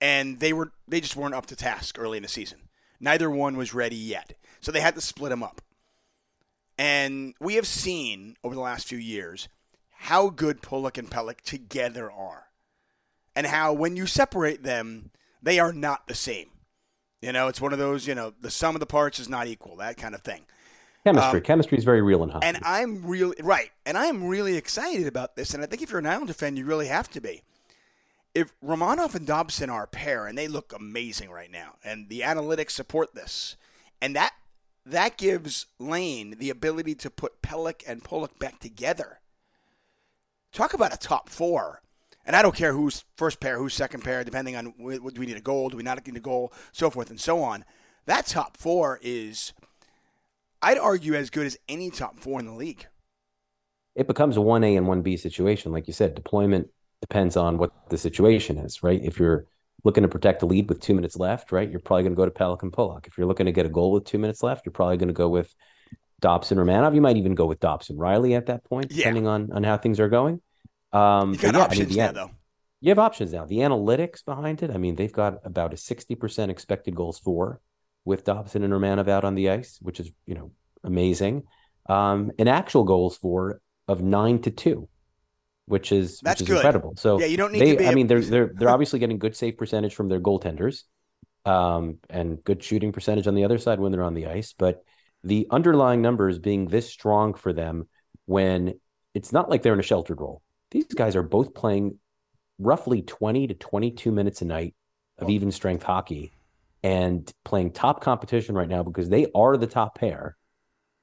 And 0.00 0.40
they 0.40 0.52
were 0.52 0.72
they 0.88 1.00
just 1.00 1.16
weren't 1.16 1.34
up 1.34 1.46
to 1.46 1.56
task 1.56 1.98
early 1.98 2.16
in 2.16 2.22
the 2.22 2.28
season. 2.28 2.58
Neither 3.00 3.30
one 3.30 3.56
was 3.56 3.74
ready 3.74 3.96
yet. 3.96 4.34
So 4.60 4.72
they 4.72 4.80
had 4.80 4.94
to 4.94 5.00
split 5.00 5.30
them 5.30 5.42
up. 5.42 5.60
And 6.78 7.34
we 7.40 7.54
have 7.56 7.66
seen 7.66 8.36
over 8.42 8.54
the 8.54 8.60
last 8.60 8.88
few 8.88 8.98
years 8.98 9.48
how 9.90 10.30
good 10.30 10.62
Pulock 10.62 10.96
and 10.96 11.10
Pelech 11.10 11.42
together 11.42 12.10
are. 12.10 12.46
And 13.36 13.46
how 13.46 13.72
when 13.72 13.96
you 13.96 14.06
separate 14.06 14.62
them, 14.62 15.10
they 15.42 15.58
are 15.58 15.72
not 15.72 16.06
the 16.08 16.14
same. 16.14 16.50
You 17.20 17.32
know, 17.32 17.48
it's 17.48 17.60
one 17.60 17.72
of 17.72 17.78
those, 17.78 18.06
you 18.06 18.14
know, 18.14 18.32
the 18.40 18.50
sum 18.50 18.74
of 18.74 18.80
the 18.80 18.86
parts 18.86 19.18
is 19.18 19.28
not 19.28 19.46
equal, 19.46 19.76
that 19.76 19.98
kind 19.98 20.14
of 20.14 20.22
thing. 20.22 20.46
Chemistry. 21.04 21.38
Um, 21.38 21.44
Chemistry 21.44 21.78
is 21.78 21.84
very 21.84 22.02
real 22.02 22.22
in 22.22 22.30
hockey. 22.30 22.46
And 22.46 22.58
I'm 22.62 23.06
really 23.06 23.36
right. 23.42 23.70
And 23.86 23.96
I'm 23.96 24.24
really 24.24 24.56
excited 24.56 25.06
about 25.06 25.36
this. 25.36 25.54
And 25.54 25.62
I 25.62 25.66
think 25.66 25.82
if 25.82 25.90
you're 25.90 25.98
an 25.98 26.06
Islander 26.06 26.32
fan, 26.32 26.56
you 26.56 26.64
really 26.64 26.88
have 26.88 27.08
to 27.10 27.20
be. 27.20 27.42
If 28.34 28.54
Romanov 28.60 29.14
and 29.14 29.26
Dobson 29.26 29.70
are 29.70 29.84
a 29.84 29.88
pair, 29.88 30.26
and 30.26 30.38
they 30.38 30.46
look 30.46 30.72
amazing 30.72 31.30
right 31.30 31.50
now, 31.50 31.76
and 31.84 32.08
the 32.08 32.20
analytics 32.20 32.70
support 32.70 33.14
this, 33.14 33.56
and 34.00 34.14
that 34.14 34.32
that 34.86 35.18
gives 35.18 35.66
Lane 35.78 36.36
the 36.38 36.50
ability 36.50 36.94
to 36.96 37.10
put 37.10 37.42
Pelech 37.42 37.82
and 37.86 38.02
Pulock 38.02 38.38
back 38.38 38.58
together. 38.60 39.20
Talk 40.52 40.74
about 40.74 40.94
a 40.94 40.98
top 40.98 41.28
four. 41.28 41.82
And 42.26 42.36
I 42.36 42.42
don't 42.42 42.54
care 42.54 42.72
who's 42.72 43.04
first 43.16 43.40
pair, 43.40 43.58
who's 43.58 43.74
second 43.74 44.04
pair, 44.04 44.22
depending 44.24 44.54
on 44.54 44.74
do 44.78 45.00
we 45.00 45.26
need 45.26 45.36
a 45.36 45.40
goal, 45.40 45.68
do 45.68 45.76
we 45.76 45.82
not 45.82 46.04
need 46.06 46.16
a 46.16 46.20
goal, 46.20 46.52
so 46.70 46.90
forth 46.90 47.10
and 47.10 47.20
so 47.20 47.42
on. 47.42 47.64
That 48.06 48.26
top 48.26 48.56
four 48.56 48.98
is 49.02 49.52
I'd 50.62 50.78
argue 50.78 51.14
as 51.14 51.30
good 51.30 51.46
as 51.46 51.58
any 51.68 51.90
top 51.90 52.20
four 52.20 52.38
in 52.38 52.46
the 52.46 52.52
league. 52.52 52.86
It 53.94 54.06
becomes 54.06 54.36
a 54.36 54.40
1A 54.40 54.76
and 54.76 54.86
1B 54.86 55.18
situation. 55.18 55.72
Like 55.72 55.86
you 55.86 55.92
said, 55.92 56.14
deployment 56.14 56.68
depends 57.00 57.36
on 57.36 57.58
what 57.58 57.72
the 57.88 57.98
situation 57.98 58.58
is, 58.58 58.82
right? 58.82 59.00
If 59.02 59.18
you're 59.18 59.46
looking 59.84 60.02
to 60.02 60.08
protect 60.08 60.40
the 60.40 60.46
lead 60.46 60.68
with 60.68 60.80
two 60.80 60.94
minutes 60.94 61.16
left, 61.16 61.52
right, 61.52 61.70
you're 61.70 61.80
probably 61.80 62.02
going 62.02 62.12
to 62.12 62.16
go 62.16 62.26
to 62.26 62.30
Pelech 62.30 62.62
and 62.62 62.72
Pulock. 62.72 63.06
If 63.06 63.16
you're 63.16 63.26
looking 63.26 63.46
to 63.46 63.52
get 63.52 63.66
a 63.66 63.70
goal 63.70 63.92
with 63.92 64.04
two 64.04 64.18
minutes 64.18 64.42
left, 64.42 64.66
you're 64.66 64.72
probably 64.72 64.98
going 64.98 65.08
to 65.08 65.14
go 65.14 65.28
with 65.28 65.54
Dobson 66.20 66.58
or 66.58 66.64
Manov. 66.64 66.94
You 66.94 67.00
might 67.00 67.16
even 67.16 67.34
go 67.34 67.46
with 67.46 67.60
Dobson 67.60 67.96
Reilly 67.96 68.34
at 68.34 68.46
that 68.46 68.64
point, 68.64 68.90
depending 68.90 69.24
yeah. 69.24 69.30
on, 69.30 69.52
on 69.52 69.64
how 69.64 69.78
things 69.78 69.98
are 69.98 70.08
going. 70.08 70.40
Um, 70.92 71.32
you 71.32 71.38
got 71.38 71.54
yeah, 71.54 71.60
options 71.60 71.86
I 71.86 71.88
mean, 71.88 71.96
now, 71.96 72.12
though. 72.12 72.30
You 72.82 72.90
have 72.90 72.98
options 72.98 73.32
now. 73.32 73.44
The 73.44 73.58
analytics 73.58 74.24
behind 74.24 74.62
it, 74.62 74.70
I 74.70 74.78
mean, 74.78 74.96
they've 74.96 75.12
got 75.12 75.40
about 75.44 75.72
a 75.72 75.76
60% 75.76 76.48
expected 76.48 76.94
goals 76.94 77.18
for 77.18 77.60
with 78.04 78.24
Dobson 78.24 78.62
and 78.62 78.72
Romanov 78.72 79.08
out 79.08 79.24
on 79.24 79.34
the 79.34 79.50
ice, 79.50 79.78
which 79.80 80.00
is 80.00 80.10
you 80.26 80.34
know 80.34 80.52
amazing. 80.82 81.44
Um, 81.88 82.30
and 82.38 82.48
actual 82.48 82.84
goals 82.84 83.16
for 83.16 83.60
of 83.88 84.02
nine 84.02 84.40
to 84.42 84.50
two, 84.50 84.88
which 85.70 85.92
is 85.92 86.18
That's 86.20 86.40
which 86.40 86.48
is 86.50 86.54
good. 86.54 86.56
incredible. 86.56 86.94
So 86.96 87.20
yeah, 87.20 87.26
you 87.26 87.36
don't 87.36 87.52
need 87.52 87.60
they, 87.60 87.70
to 87.72 87.76
be. 87.76 87.86
I 87.86 87.94
mean, 87.94 88.08
they're 88.08 88.20
they're 88.20 88.50
they're 88.52 88.68
obviously 88.76 88.98
getting 88.98 89.18
good 89.18 89.36
save 89.36 89.56
percentage 89.56 89.94
from 89.94 90.08
their 90.08 90.20
goaltenders, 90.20 90.82
um, 91.44 91.98
and 92.10 92.42
good 92.42 92.62
shooting 92.62 92.90
percentage 92.90 93.28
on 93.28 93.36
the 93.36 93.44
other 93.44 93.56
side 93.56 93.78
when 93.78 93.92
they're 93.92 94.02
on 94.02 94.14
the 94.14 94.26
ice. 94.26 94.52
But 94.52 94.82
the 95.22 95.46
underlying 95.50 96.02
numbers 96.02 96.40
being 96.40 96.66
this 96.66 96.90
strong 96.90 97.34
for 97.34 97.52
them 97.52 97.86
when 98.26 98.74
it's 99.14 99.32
not 99.32 99.48
like 99.48 99.62
they're 99.62 99.72
in 99.72 99.80
a 99.80 99.84
sheltered 99.84 100.20
role. 100.20 100.42
These 100.72 100.86
guys 100.86 101.14
are 101.14 101.22
both 101.22 101.54
playing 101.54 101.98
roughly 102.58 103.02
20 103.02 103.46
to 103.48 103.54
22 103.54 104.10
minutes 104.10 104.42
a 104.42 104.44
night 104.44 104.74
of 105.18 105.30
even 105.30 105.52
strength 105.52 105.84
hockey 105.84 106.32
and 106.82 107.30
playing 107.44 107.72
top 107.72 108.00
competition 108.00 108.54
right 108.54 108.68
now 108.68 108.82
because 108.82 109.08
they 109.08 109.26
are 109.34 109.56
the 109.56 109.66
top 109.66 109.98
pair 109.98 110.36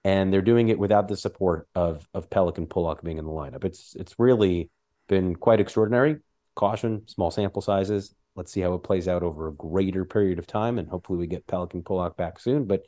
and 0.07 0.31
they're 0.31 0.41
doing 0.41 0.69
it 0.69 0.79
without 0.79 1.09
the 1.09 1.17
support 1.17 1.67
of 1.75 2.07
of 2.13 2.29
Pelech 2.29 2.57
and 2.57 2.69
Pulock 2.69 3.03
being 3.03 3.17
in 3.17 3.25
the 3.25 3.31
lineup. 3.31 3.65
It's 3.65 3.93
it's 3.99 4.15
really 4.17 4.71
been 5.09 5.35
quite 5.35 5.59
extraordinary. 5.59 6.15
Caution, 6.55 7.05
small 7.07 7.29
sample 7.29 7.61
sizes. 7.61 8.15
Let's 8.33 8.53
see 8.53 8.61
how 8.61 8.73
it 8.75 8.83
plays 8.83 9.09
out 9.09 9.21
over 9.21 9.49
a 9.49 9.53
greater 9.53 10.05
period 10.05 10.39
of 10.39 10.47
time, 10.47 10.79
and 10.79 10.87
hopefully 10.87 11.19
we 11.19 11.27
get 11.27 11.45
Pelech 11.45 11.73
and 11.73 11.83
Pulock 11.83 12.15
back 12.15 12.39
soon. 12.39 12.67
But 12.67 12.83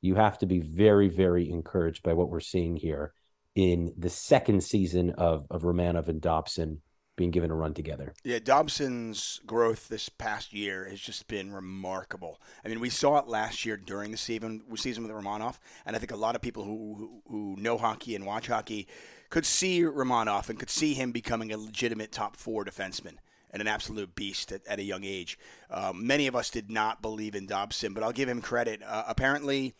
you 0.00 0.14
have 0.14 0.38
to 0.38 0.46
be 0.46 0.60
very, 0.60 1.08
very 1.08 1.50
encouraged 1.50 2.04
by 2.04 2.12
what 2.12 2.30
we're 2.30 2.38
seeing 2.38 2.76
here 2.76 3.14
in 3.56 3.92
the 3.98 4.10
second 4.10 4.62
season 4.62 5.10
of 5.18 5.46
of 5.50 5.62
Romanov 5.62 6.06
and 6.06 6.20
Dobson 6.20 6.82
being 7.20 7.30
given 7.30 7.50
a 7.50 7.54
run 7.54 7.74
together. 7.74 8.14
Yeah, 8.24 8.38
Dobson's 8.38 9.42
growth 9.44 9.88
this 9.88 10.08
past 10.08 10.54
year 10.54 10.88
has 10.88 10.98
just 10.98 11.28
been 11.28 11.52
remarkable. 11.52 12.40
I 12.64 12.68
mean, 12.68 12.80
we 12.80 12.88
saw 12.88 13.18
it 13.18 13.28
last 13.28 13.66
year 13.66 13.76
during 13.76 14.10
the 14.10 14.16
season, 14.16 14.62
season 14.76 15.02
with 15.02 15.12
Romanov, 15.12 15.58
and 15.84 15.94
I 15.94 15.98
think 15.98 16.12
a 16.12 16.16
lot 16.16 16.34
of 16.34 16.40
people 16.40 16.64
who, 16.64 17.20
who, 17.28 17.56
know 17.58 17.76
hockey 17.76 18.14
and 18.14 18.24
watch 18.24 18.46
hockey 18.46 18.88
could 19.28 19.44
see 19.44 19.82
Romanov 19.82 20.48
and 20.48 20.58
could 20.58 20.70
see 20.70 20.94
him 20.94 21.12
becoming 21.12 21.52
a 21.52 21.58
legitimate 21.58 22.10
top 22.10 22.36
four 22.36 22.64
defenseman 22.64 23.16
and 23.50 23.60
an 23.60 23.68
absolute 23.68 24.14
beast 24.14 24.50
at, 24.50 24.66
at 24.66 24.78
a 24.78 24.82
young 24.82 25.04
age. 25.04 25.38
Um, 25.70 26.06
many 26.06 26.26
of 26.26 26.34
us 26.34 26.48
did 26.48 26.70
not 26.70 27.02
believe 27.02 27.34
in 27.34 27.44
Dobson, 27.44 27.92
but 27.92 28.02
I'll 28.02 28.12
give 28.12 28.30
him 28.30 28.40
credit. 28.40 28.80
Uh, 28.82 29.04
apparently, 29.06 29.74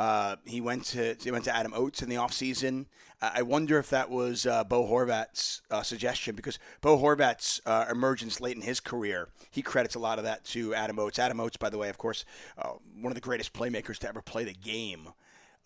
uh, 0.00 0.36
he 0.46 0.62
went 0.62 0.86
to 0.86 1.14
he 1.22 1.30
went 1.30 1.44
to 1.44 1.54
Adam 1.54 1.74
Oates 1.74 2.00
in 2.00 2.08
the 2.08 2.16
offseason. 2.16 2.86
I 3.20 3.42
wonder 3.42 3.78
if 3.78 3.90
that 3.90 4.08
was 4.08 4.46
uh, 4.46 4.64
Bo 4.64 4.86
Horvat's 4.86 5.60
uh, 5.70 5.82
suggestion 5.82 6.34
because 6.34 6.58
Bo 6.80 6.96
Horvat's 6.96 7.60
uh, 7.66 7.84
emergence 7.90 8.40
late 8.40 8.56
in 8.56 8.62
his 8.62 8.80
career, 8.80 9.28
he 9.50 9.60
credits 9.60 9.94
a 9.94 9.98
lot 9.98 10.16
of 10.16 10.24
that 10.24 10.42
to 10.46 10.74
Adam 10.74 10.98
Oates. 10.98 11.18
Adam 11.18 11.38
Oates, 11.38 11.58
by 11.58 11.68
the 11.68 11.76
way, 11.76 11.90
of 11.90 11.98
course, 11.98 12.24
uh, 12.56 12.70
one 12.98 13.10
of 13.10 13.14
the 13.14 13.20
greatest 13.20 13.52
playmakers 13.52 13.98
to 13.98 14.08
ever 14.08 14.22
play 14.22 14.44
the 14.44 14.54
game, 14.54 15.10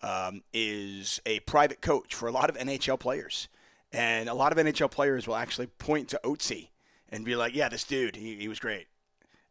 um, 0.01 0.41
is 0.53 1.21
a 1.25 1.39
private 1.41 1.79
coach 1.79 2.13
for 2.13 2.27
a 2.27 2.31
lot 2.33 2.49
of 2.49 2.57
NHL 2.57 2.99
players. 2.99 3.47
And 3.93 4.27
a 4.27 4.33
lot 4.33 4.51
of 4.51 4.57
NHL 4.57 4.91
players 4.91 5.25
will 5.25 5.37
actually 5.37 5.67
point 5.67 6.09
to 6.09 6.19
Oatesy 6.25 6.71
and 7.07 7.23
be 7.23 7.37
like, 7.37 7.55
yeah, 7.55 7.69
this 7.69 7.85
dude, 7.85 8.17
he, 8.17 8.35
he 8.35 8.49
was 8.49 8.59
great. 8.59 8.87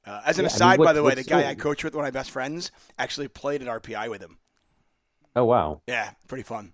Uh, 0.04 0.20
as 0.26 0.38
an 0.38 0.42
yeah, 0.42 0.48
aside, 0.48 0.66
I 0.66 0.70
mean, 0.72 0.78
what, 0.80 0.84
by 0.84 0.92
the 0.92 1.02
way, 1.02 1.14
the 1.14 1.24
guy. 1.24 1.48
I 1.48 1.54
coach 1.54 1.82
with, 1.82 1.94
one 1.94 2.04
of 2.04 2.12
my 2.12 2.18
best 2.18 2.30
friends, 2.30 2.70
actually 2.98 3.28
played 3.28 3.62
at 3.62 3.82
RPI 3.82 4.10
with 4.10 4.20
him. 4.20 4.36
Oh, 5.36 5.44
wow. 5.44 5.82
Yeah, 5.86 6.10
pretty 6.28 6.44
fun. 6.44 6.72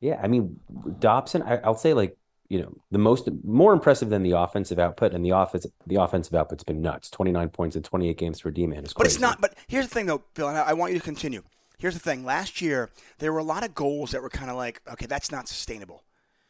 Yeah, 0.00 0.20
I 0.22 0.28
mean 0.28 0.60
Dobson. 0.98 1.42
I, 1.42 1.66
will 1.66 1.74
say 1.74 1.94
like 1.94 2.16
you 2.48 2.60
know, 2.60 2.76
the 2.90 2.98
most 2.98 3.28
more 3.44 3.72
impressive 3.72 4.08
than 4.08 4.22
the 4.22 4.32
offensive 4.32 4.78
output, 4.78 5.12
and 5.12 5.24
the 5.24 5.30
offense 5.30 5.66
the 5.86 5.96
offensive 5.96 6.34
output's 6.34 6.64
been 6.64 6.82
nuts. 6.82 7.10
Twenty 7.10 7.32
nine 7.32 7.48
points 7.48 7.76
in 7.76 7.82
twenty 7.82 8.08
eight 8.08 8.18
games 8.18 8.40
for 8.40 8.50
D 8.50 8.66
man 8.66 8.84
is. 8.84 8.92
But 8.92 9.06
it's 9.06 9.20
not. 9.20 9.40
But 9.40 9.54
here's 9.66 9.88
the 9.88 9.94
thing, 9.94 10.06
though, 10.06 10.22
Phil, 10.34 10.48
and 10.48 10.58
I, 10.58 10.62
I 10.62 10.72
want 10.74 10.92
you 10.92 10.98
to 10.98 11.04
continue. 11.04 11.42
Here's 11.78 11.94
the 11.94 12.00
thing. 12.00 12.24
Last 12.24 12.62
year, 12.62 12.90
there 13.18 13.32
were 13.32 13.38
a 13.38 13.44
lot 13.44 13.64
of 13.64 13.74
goals 13.74 14.12
that 14.12 14.22
were 14.22 14.30
kind 14.30 14.50
of 14.50 14.56
like, 14.56 14.80
okay, 14.92 15.06
that's 15.06 15.30
not 15.30 15.48
sustainable. 15.48 16.04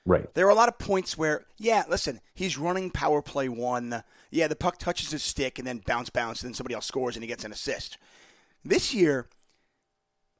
Right. 0.04 0.32
There 0.34 0.46
were 0.46 0.52
a 0.52 0.56
lot 0.56 0.68
of 0.68 0.78
points 0.78 1.18
where, 1.18 1.46
yeah, 1.58 1.82
listen, 1.88 2.20
he's 2.32 2.56
running 2.56 2.90
power 2.90 3.22
play 3.22 3.48
one. 3.48 4.04
Yeah, 4.30 4.46
the 4.46 4.54
puck 4.54 4.78
touches 4.78 5.10
his 5.10 5.24
stick 5.24 5.58
and 5.58 5.66
then 5.66 5.82
bounce, 5.84 6.10
bounce, 6.10 6.42
and 6.42 6.50
then 6.50 6.54
somebody 6.54 6.76
else 6.76 6.86
scores 6.86 7.16
and 7.16 7.24
he 7.24 7.26
gets 7.26 7.44
an 7.44 7.50
assist. 7.50 7.98
This 8.64 8.94
year, 8.94 9.26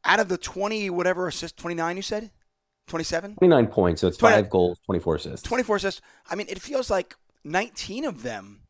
out 0.07 0.21
of 0.21 0.29
the 0.29 0.39
20, 0.39 0.91
whatever 0.91 1.29
assist, 1.29 1.57
29, 1.57 1.97
you 1.97 2.03
said? 2.03 2.31
27? 2.87 3.35
29 3.35 3.67
points. 3.67 4.01
So 4.01 4.09
it's 4.09 4.17
29 4.17 4.45
five 4.45 4.51
goals, 4.51 4.79
24 4.87 5.17
assists. 5.17 5.43
24 5.49 5.77
assists. 5.77 6.01
I 6.31 6.37
mean, 6.37 6.47
it 6.49 6.61
feels 6.61 6.89
like 6.89 7.15
19 7.45 8.05
of 8.05 8.23
them 8.23 8.63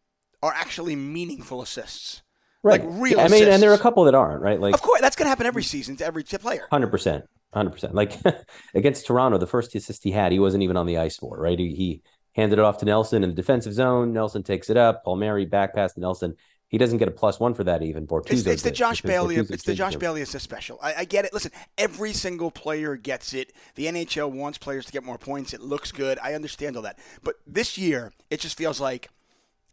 are 0.42 0.52
actually 0.52 0.96
meaningful 0.96 1.62
assists. 1.62 2.22
Right. 2.62 2.80
Like 2.80 2.90
real 3.00 3.20
I 3.20 3.28
mean, 3.28 3.46
and 3.48 3.62
there 3.62 3.70
are 3.70 3.74
a 3.74 3.78
couple 3.78 4.04
that 4.04 4.14
aren't, 4.14 4.42
right? 4.42 4.60
Like 4.60 4.74
Of 4.74 4.82
course, 4.82 5.00
that's 5.00 5.14
going 5.14 5.26
to 5.26 5.28
happen 5.28 5.46
every 5.46 5.62
season 5.62 5.96
to 5.96 6.04
every 6.04 6.24
player. 6.24 6.66
Hundred 6.70 6.88
percent, 6.88 7.24
hundred 7.52 7.70
percent. 7.70 7.94
Like 7.94 8.18
against 8.74 9.06
Toronto, 9.06 9.38
the 9.38 9.46
first 9.46 9.74
assist 9.74 10.02
he 10.02 10.10
had, 10.10 10.32
he 10.32 10.40
wasn't 10.40 10.64
even 10.64 10.76
on 10.76 10.86
the 10.86 10.98
ice 10.98 11.16
for. 11.16 11.38
Right, 11.38 11.58
he, 11.58 11.74
he 11.74 12.02
handed 12.34 12.58
it 12.58 12.64
off 12.64 12.78
to 12.78 12.84
Nelson 12.84 13.22
in 13.22 13.30
the 13.30 13.36
defensive 13.36 13.72
zone. 13.72 14.12
Nelson 14.12 14.42
takes 14.42 14.68
it 14.68 14.76
up. 14.76 15.04
Palmieri 15.04 15.46
back 15.46 15.74
pass 15.74 15.92
to 15.94 16.00
Nelson. 16.00 16.34
He 16.68 16.78
doesn't 16.78 16.98
get 16.98 17.06
a 17.06 17.12
plus 17.12 17.38
one 17.38 17.54
for 17.54 17.62
that 17.64 17.82
even. 17.82 18.06
Bortuzzo 18.06 18.32
It's, 18.32 18.46
it's 18.46 18.62
the 18.62 18.70
Josh 18.72 19.00
Bailey. 19.00 19.36
It's 19.36 19.62
the 19.62 19.74
Josh. 19.74 19.94
Bailey 19.96 20.22
assist 20.22 20.42
special. 20.42 20.78
I, 20.82 20.94
I 20.94 21.04
get 21.04 21.24
it. 21.24 21.32
Listen, 21.32 21.52
every 21.78 22.12
single 22.12 22.50
player 22.50 22.96
gets 22.96 23.34
it. 23.34 23.52
The 23.76 23.86
NHL 23.86 24.32
wants 24.32 24.58
players 24.58 24.84
to 24.86 24.92
get 24.92 25.04
more 25.04 25.16
points. 25.18 25.54
It 25.54 25.60
looks 25.60 25.92
good. 25.92 26.18
I 26.20 26.34
understand 26.34 26.76
all 26.76 26.82
that. 26.82 26.98
But 27.22 27.36
this 27.46 27.78
year, 27.78 28.12
it 28.30 28.40
just 28.40 28.58
feels 28.58 28.80
like 28.80 29.08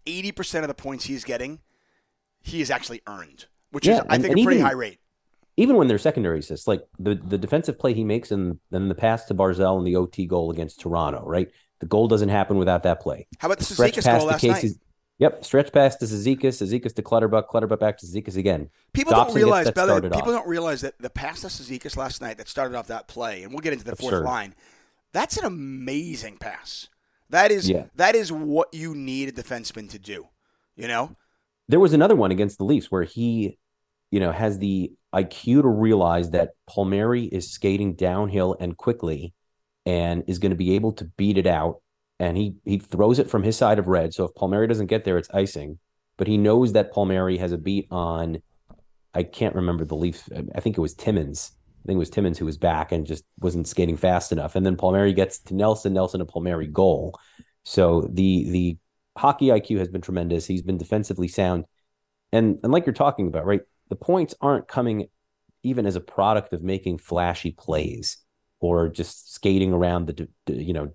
eighty 0.05 0.31
percent 0.31 0.63
of 0.63 0.67
the 0.67 0.75
points 0.75 1.05
he's 1.05 1.23
getting, 1.23 1.59
he 2.41 2.59
has 2.59 2.69
actually 2.69 3.01
earned, 3.07 3.45
which 3.71 3.87
Yeah, 3.87 3.99
is 4.01 4.03
I 4.09 4.17
think 4.19 4.37
a 4.37 4.43
pretty 4.43 4.57
even- 4.59 4.65
high 4.65 4.73
rate. 4.73 4.99
Even 5.55 5.75
when 5.75 5.87
they're 5.87 5.99
secondary 5.99 6.39
assists, 6.39 6.67
like 6.67 6.81
the, 6.97 7.13
the 7.13 7.37
defensive 7.37 7.77
play 7.77 7.93
he 7.93 8.03
makes 8.03 8.31
and 8.31 8.57
then 8.71 8.87
the 8.89 8.95
pass 8.95 9.25
to 9.25 9.35
Barzal 9.35 9.77
and 9.77 9.85
the 9.85 9.95
OT 9.95 10.25
goal 10.25 10.49
against 10.49 10.81
Toronto, 10.81 11.23
right? 11.27 11.47
The 11.79 11.85
goal 11.85 12.07
doesn't 12.07 12.29
happen 12.29 12.57
without 12.57 12.81
that 12.83 13.01
play. 13.01 13.27
How 13.37 13.49
about 13.49 13.59
the 13.59 13.65
Suzuki 13.65 14.01
goal 14.01 14.25
last 14.25 14.43
night? 14.43 14.65
Yep, 15.19 15.45
stretch 15.45 15.71
pass 15.71 15.95
to 15.97 16.05
Cizikas, 16.05 16.61
Cizikas 16.61 16.93
to 16.95 17.01
Clutterbuck, 17.03 17.47
Clutterbuck 17.47 17.79
back 17.79 17.97
to 17.99 18.05
Cizikas 18.05 18.35
again. 18.35 18.69
People 18.93 19.11
Dobson 19.11 19.27
don't 19.27 19.35
realize, 19.35 19.71
that 19.71 19.87
way, 19.87 20.01
people 20.01 20.17
off. 20.17 20.25
don't 20.25 20.47
realize 20.47 20.81
that 20.81 20.97
the 20.99 21.09
pass 21.09 21.41
to 21.41 21.49
Suzuki 21.49 21.87
last 21.95 22.19
night 22.21 22.37
that 22.37 22.49
started 22.49 22.75
off 22.75 22.87
that 22.87 23.07
play, 23.07 23.43
and 23.43 23.51
we'll 23.51 23.61
get 23.61 23.73
into 23.73 23.85
the 23.85 23.95
fourth 23.95 24.23
line. 24.23 24.55
That's 25.13 25.37
an 25.37 25.45
amazing 25.45 26.37
pass. 26.39 26.89
That 27.29 27.51
is 27.51 27.69
Yeah. 27.69 27.85
that 27.95 28.15
is 28.15 28.31
what 28.31 28.73
you 28.73 28.95
need 28.95 29.29
a 29.29 29.31
defenseman 29.31 29.89
to 29.91 29.99
do. 29.99 30.27
You 30.75 30.87
know, 30.87 31.11
there 31.67 31.79
was 31.79 31.93
another 31.93 32.15
one 32.15 32.31
against 32.31 32.57
the 32.57 32.65
Leafs 32.65 32.91
where 32.91 33.03
he, 33.03 33.57
you 34.11 34.19
know, 34.19 34.31
has 34.31 34.57
the 34.57 34.91
IQ 35.13 35.61
to 35.61 35.67
realize 35.67 36.31
that 36.31 36.51
Palmieri 36.67 37.25
is 37.25 37.51
skating 37.51 37.93
downhill 37.93 38.55
and 38.59 38.75
quickly 38.75 39.33
and 39.85 40.23
is 40.27 40.39
going 40.39 40.49
to 40.49 40.55
be 40.55 40.73
able 40.75 40.91
to 40.93 41.05
beat 41.05 41.37
it 41.37 41.45
out. 41.47 41.81
And 42.19 42.37
he 42.37 42.55
he 42.63 42.77
throws 42.77 43.19
it 43.19 43.29
from 43.29 43.43
his 43.43 43.57
side 43.57 43.79
of 43.79 43.87
red. 43.87 44.13
So 44.13 44.25
if 44.25 44.35
Palmieri 44.35 44.67
doesn't 44.67 44.87
get 44.87 45.03
there, 45.03 45.17
it's 45.17 45.29
icing. 45.33 45.79
But 46.17 46.27
he 46.27 46.37
knows 46.37 46.73
that 46.73 46.93
Palmieri 46.93 47.37
has 47.37 47.51
a 47.51 47.57
beat 47.57 47.87
on 47.91 48.41
I 49.13 49.23
can't 49.23 49.55
remember 49.55 49.85
the 49.85 49.95
Leafs. 49.95 50.27
I 50.55 50.59
think 50.59 50.77
it 50.77 50.81
was 50.81 50.95
Timmins. 50.95 51.51
I 51.83 51.87
think 51.87 51.97
it 51.97 51.99
was 51.99 52.09
Timmins 52.09 52.37
who 52.37 52.45
was 52.45 52.57
back 52.57 52.91
and 52.91 53.05
just 53.05 53.25
wasn't 53.39 53.67
skating 53.67 53.97
fast 53.97 54.31
enough. 54.31 54.55
And 54.55 54.65
then 54.65 54.77
Palmieri 54.77 55.13
gets 55.13 55.39
to 55.41 55.55
Nelson, 55.55 55.93
Nelson 55.93 56.19
to 56.19 56.25
Palmieri 56.25 56.67
goal. 56.67 57.19
So 57.63 58.09
the 58.11 58.49
the 58.49 58.77
hockey 59.17 59.47
IQ 59.47 59.79
has 59.79 59.89
been 59.89 60.01
tremendous. 60.01 60.47
He's 60.47 60.61
been 60.61 60.77
defensively 60.77 61.27
sound. 61.27 61.65
And 62.31 62.59
and 62.63 62.71
like 62.71 62.85
you're 62.85 62.93
talking 62.93 63.27
about, 63.27 63.45
right? 63.45 63.61
The 63.89 63.95
points 63.95 64.33
aren't 64.41 64.67
coming 64.67 65.07
even 65.63 65.85
as 65.85 65.95
a 65.95 66.01
product 66.01 66.53
of 66.53 66.63
making 66.63 66.97
flashy 66.97 67.51
plays 67.51 68.17
or 68.59 68.89
just 68.89 69.33
skating 69.33 69.73
around 69.73 70.07
the 70.07 70.27
you 70.47 70.73
know 70.73 70.89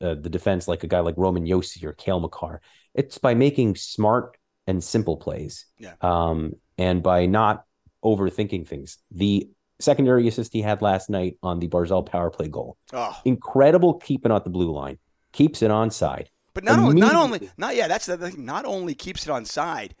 uh, 0.00 0.14
the 0.14 0.30
defense 0.30 0.68
like 0.68 0.84
a 0.84 0.86
guy 0.86 1.00
like 1.00 1.14
Roman 1.16 1.46
Josi 1.46 1.84
or 1.84 1.92
Cale 1.92 2.20
Makar. 2.20 2.60
It's 2.94 3.18
by 3.18 3.34
making 3.34 3.76
smart 3.76 4.36
and 4.66 4.82
simple 4.82 5.16
plays. 5.16 5.66
Yeah. 5.78 5.94
Um, 6.00 6.54
and 6.78 7.02
by 7.02 7.26
not 7.26 7.64
overthinking 8.04 8.66
things. 8.66 8.98
The 9.10 9.50
secondary 9.78 10.26
assist 10.28 10.52
he 10.52 10.62
had 10.62 10.82
last 10.82 11.10
night 11.10 11.36
on 11.42 11.58
the 11.58 11.68
Barzal 11.68 12.04
power 12.04 12.30
play 12.30 12.48
goal. 12.48 12.76
oh, 12.92 13.16
Incredible 13.24 13.94
keeping 13.94 14.32
at 14.32 14.44
the 14.44 14.50
blue 14.50 14.72
line. 14.72 14.98
Keeps 15.32 15.62
it 15.62 15.70
onside. 15.70 16.26
But 16.54 16.64
not 16.64 16.78
only, 16.78 17.00
not 17.00 17.14
only, 17.14 17.50
not 17.56 17.76
yeah. 17.76 17.86
That's 17.86 18.06
the 18.06 18.16
thing. 18.16 18.44
Not 18.44 18.64
only 18.64 18.94
keeps 18.94 19.24
it 19.24 19.30
on 19.30 19.44
side, 19.44 19.94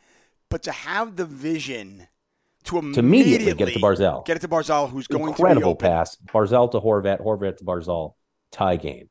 but 0.48 0.64
to 0.64 0.72
have 0.72 1.14
the 1.14 1.24
vision 1.24 2.08
to 2.64 2.78
immediately, 2.78 2.94
To 2.94 3.00
immediately 3.00 3.54
get 3.54 3.68
it 3.68 3.74
to 3.74 3.78
Barzal. 3.78 4.26
Get 4.26 4.36
it 4.36 4.40
to 4.40 4.48
Barzal, 4.48 4.90
who's 4.90 5.06
going 5.06 5.28
Incredible 5.28 5.76
to 5.76 5.82
pass. 5.82 6.16
Barzal 6.26 6.70
to 6.72 6.80
Horvat, 6.80 7.22
Horvat 7.22 7.58
to 7.58 7.64
Barzal. 7.64 8.14
Tie 8.50 8.76
game. 8.76 9.08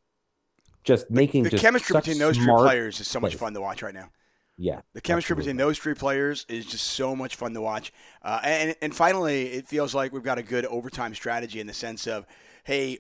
Just 0.84 1.10
making 1.12 1.44
The 1.44 1.52
just 1.52 1.62
chemistry 1.64 1.96
between 1.96 2.18
those 2.20 2.38
three 2.38 2.48
players 2.48 3.00
is 3.00 3.08
so 3.08 3.20
much 3.20 3.32
plays. 3.32 3.40
fun 3.40 3.54
to 3.54 3.62
watch 3.62 3.82
right 3.82 3.94
now. 3.94 4.10
Yeah. 4.58 4.82
The 4.94 5.02
chemistry 5.02 5.34
absolutely. 5.34 5.54
between 5.54 5.68
those 5.68 5.78
three 5.78 5.94
players 5.94 6.46
is 6.50 6.66
just 6.66 6.86
so 6.86 7.16
much 7.16 7.36
fun 7.36 7.54
to 7.54 7.62
watch. 7.62 7.94
Uh, 8.22 8.42
and, 8.44 8.76
and 8.82 8.94
finally, 8.94 9.48
it 9.48 9.68
feels 9.68 9.96
like 9.96 10.12
we've 10.12 10.24
got 10.24 10.38
a 10.38 10.44
good 10.44 10.66
overtime 10.66 11.16
strategy 11.16 11.62
in 11.62 11.68
the 11.68 11.74
sense 11.74 12.08
of, 12.08 12.26
hey, 12.66 13.00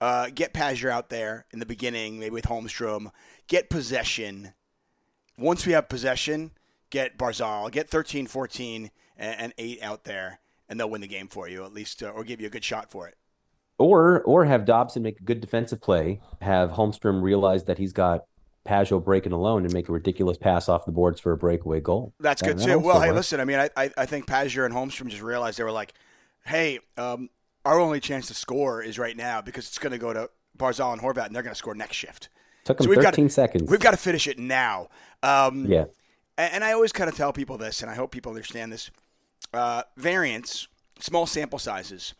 uh, 0.00 0.30
get 0.32 0.54
Pageau 0.54 0.88
out 0.88 1.10
there 1.10 1.46
in 1.52 1.58
the 1.58 1.66
beginning, 1.66 2.20
maybe 2.20 2.34
with 2.34 2.44
Holmstrom, 2.44 3.10
get 3.48 3.68
possession. 3.70 4.54
Once 5.36 5.66
we 5.66 5.72
have 5.72 5.88
possession, 5.88 6.52
get 6.90 7.18
Barzal, 7.18 7.70
get 7.72 7.88
13, 7.88 8.26
14, 8.26 8.90
and, 9.16 9.40
and 9.40 9.54
8 9.58 9.82
out 9.82 10.04
there, 10.04 10.40
and 10.68 10.78
they'll 10.78 10.90
win 10.90 11.00
the 11.00 11.08
game 11.08 11.28
for 11.28 11.48
you, 11.48 11.64
at 11.64 11.74
least, 11.74 12.02
uh, 12.02 12.08
or 12.08 12.22
give 12.24 12.40
you 12.40 12.46
a 12.46 12.50
good 12.50 12.64
shot 12.64 12.90
for 12.90 13.08
it. 13.08 13.16
Or 13.80 14.20
or 14.22 14.44
have 14.44 14.66
Dobson 14.66 15.02
make 15.02 15.20
a 15.20 15.22
good 15.24 15.40
defensive 15.40 15.80
play, 15.80 16.20
have 16.42 16.72
Holmstrom 16.72 17.22
realize 17.22 17.64
that 17.64 17.78
he's 17.78 17.94
got 17.94 18.26
Pageau 18.66 19.02
breaking 19.02 19.32
alone 19.32 19.64
and 19.64 19.72
make 19.72 19.88
a 19.88 19.92
ridiculous 19.92 20.36
pass 20.36 20.68
off 20.68 20.84
the 20.84 20.92
boards 20.92 21.18
for 21.18 21.32
a 21.32 21.36
breakaway 21.36 21.80
goal. 21.80 22.12
That's 22.20 22.42
good 22.42 22.58
that 22.58 22.66
too. 22.66 22.78
Well, 22.78 23.00
hey, 23.00 23.08
works. 23.08 23.16
listen. 23.16 23.40
I 23.40 23.44
mean, 23.46 23.58
I, 23.58 23.70
I, 23.76 23.90
I 23.96 24.04
think 24.06 24.26
Pageau 24.26 24.66
and 24.66 24.74
Holmstrom 24.74 25.08
just 25.08 25.22
realized 25.22 25.58
they 25.58 25.64
were 25.64 25.72
like, 25.72 25.94
hey, 26.44 26.80
um, 26.98 27.30
our 27.64 27.80
only 27.80 28.00
chance 28.00 28.26
to 28.26 28.34
score 28.34 28.82
is 28.82 28.98
right 28.98 29.16
now 29.16 29.40
because 29.40 29.66
it's 29.66 29.78
going 29.78 29.92
to 29.92 29.98
go 29.98 30.12
to 30.12 30.28
Barzal 30.58 30.92
and 30.92 31.00
Horvat, 31.00 31.26
and 31.26 31.34
they're 31.34 31.42
going 31.42 31.54
to 31.54 31.58
score 31.58 31.74
next 31.74 31.96
shift. 31.96 32.28
Took 32.64 32.82
So 32.82 32.88
we've 32.90 33.00
got- 33.00 33.14
13 33.14 33.30
seconds. 33.30 33.70
We've 33.70 33.80
got 33.80 33.92
to 33.92 33.96
finish 33.96 34.26
it 34.26 34.38
now. 34.38 34.88
Um, 35.22 35.64
yeah. 35.66 35.86
and, 36.36 36.54
and 36.54 36.64
I 36.64 36.72
always 36.72 36.92
kind 36.92 37.08
of 37.08 37.16
tell 37.16 37.32
people 37.32 37.56
this, 37.56 37.80
and 37.80 37.90
I 37.90 37.94
hope 37.94 38.12
people 38.12 38.30
understand 38.30 38.72
this. 38.72 38.90
Uh, 39.54 39.82
variance, 39.96 40.68
small 40.98 41.26
sample 41.26 41.58
sizes, 41.58 42.12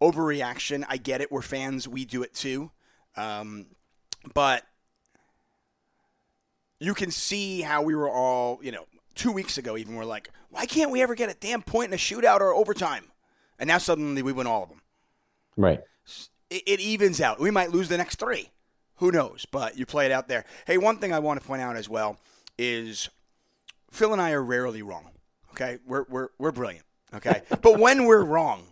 overreaction. 0.00 0.84
I 0.88 0.96
get 0.96 1.20
it. 1.20 1.30
We're 1.30 1.42
fans. 1.42 1.88
We 1.88 2.04
do 2.04 2.22
it 2.22 2.34
too. 2.34 2.70
Um, 3.16 3.66
but 4.34 4.62
you 6.80 6.94
can 6.94 7.10
see 7.10 7.60
how 7.60 7.82
we 7.82 7.94
were 7.94 8.08
all, 8.08 8.60
you 8.62 8.72
know, 8.72 8.86
two 9.14 9.32
weeks 9.32 9.58
ago 9.58 9.76
even, 9.76 9.96
we're 9.96 10.04
like, 10.04 10.30
why 10.50 10.66
can't 10.66 10.90
we 10.90 11.02
ever 11.02 11.14
get 11.14 11.30
a 11.30 11.34
damn 11.34 11.62
point 11.62 11.88
in 11.88 11.94
a 11.94 11.96
shootout 11.96 12.40
or 12.40 12.54
overtime? 12.54 13.04
And 13.58 13.68
now 13.68 13.78
suddenly 13.78 14.22
we 14.22 14.32
win 14.32 14.46
all 14.46 14.62
of 14.62 14.68
them. 14.68 14.82
Right. 15.56 15.80
It, 16.50 16.62
it 16.66 16.80
evens 16.80 17.20
out. 17.20 17.40
We 17.40 17.50
might 17.50 17.70
lose 17.70 17.88
the 17.88 17.96
next 17.96 18.16
three. 18.16 18.50
Who 18.96 19.10
knows? 19.10 19.46
But 19.50 19.76
you 19.76 19.86
play 19.86 20.06
it 20.06 20.12
out 20.12 20.28
there. 20.28 20.44
Hey, 20.66 20.78
one 20.78 20.98
thing 20.98 21.12
I 21.12 21.18
want 21.18 21.40
to 21.40 21.46
point 21.46 21.62
out 21.62 21.76
as 21.76 21.88
well 21.88 22.18
is 22.56 23.08
Phil 23.90 24.12
and 24.12 24.22
I 24.22 24.32
are 24.32 24.42
rarely 24.42 24.82
wrong. 24.82 25.10
Okay, 25.52 25.78
we're 25.86 26.04
we're 26.08 26.28
we're 26.38 26.52
brilliant. 26.52 26.84
Okay, 27.14 27.42
but 27.62 27.78
when 27.78 28.04
we're 28.04 28.24
wrong, 28.24 28.64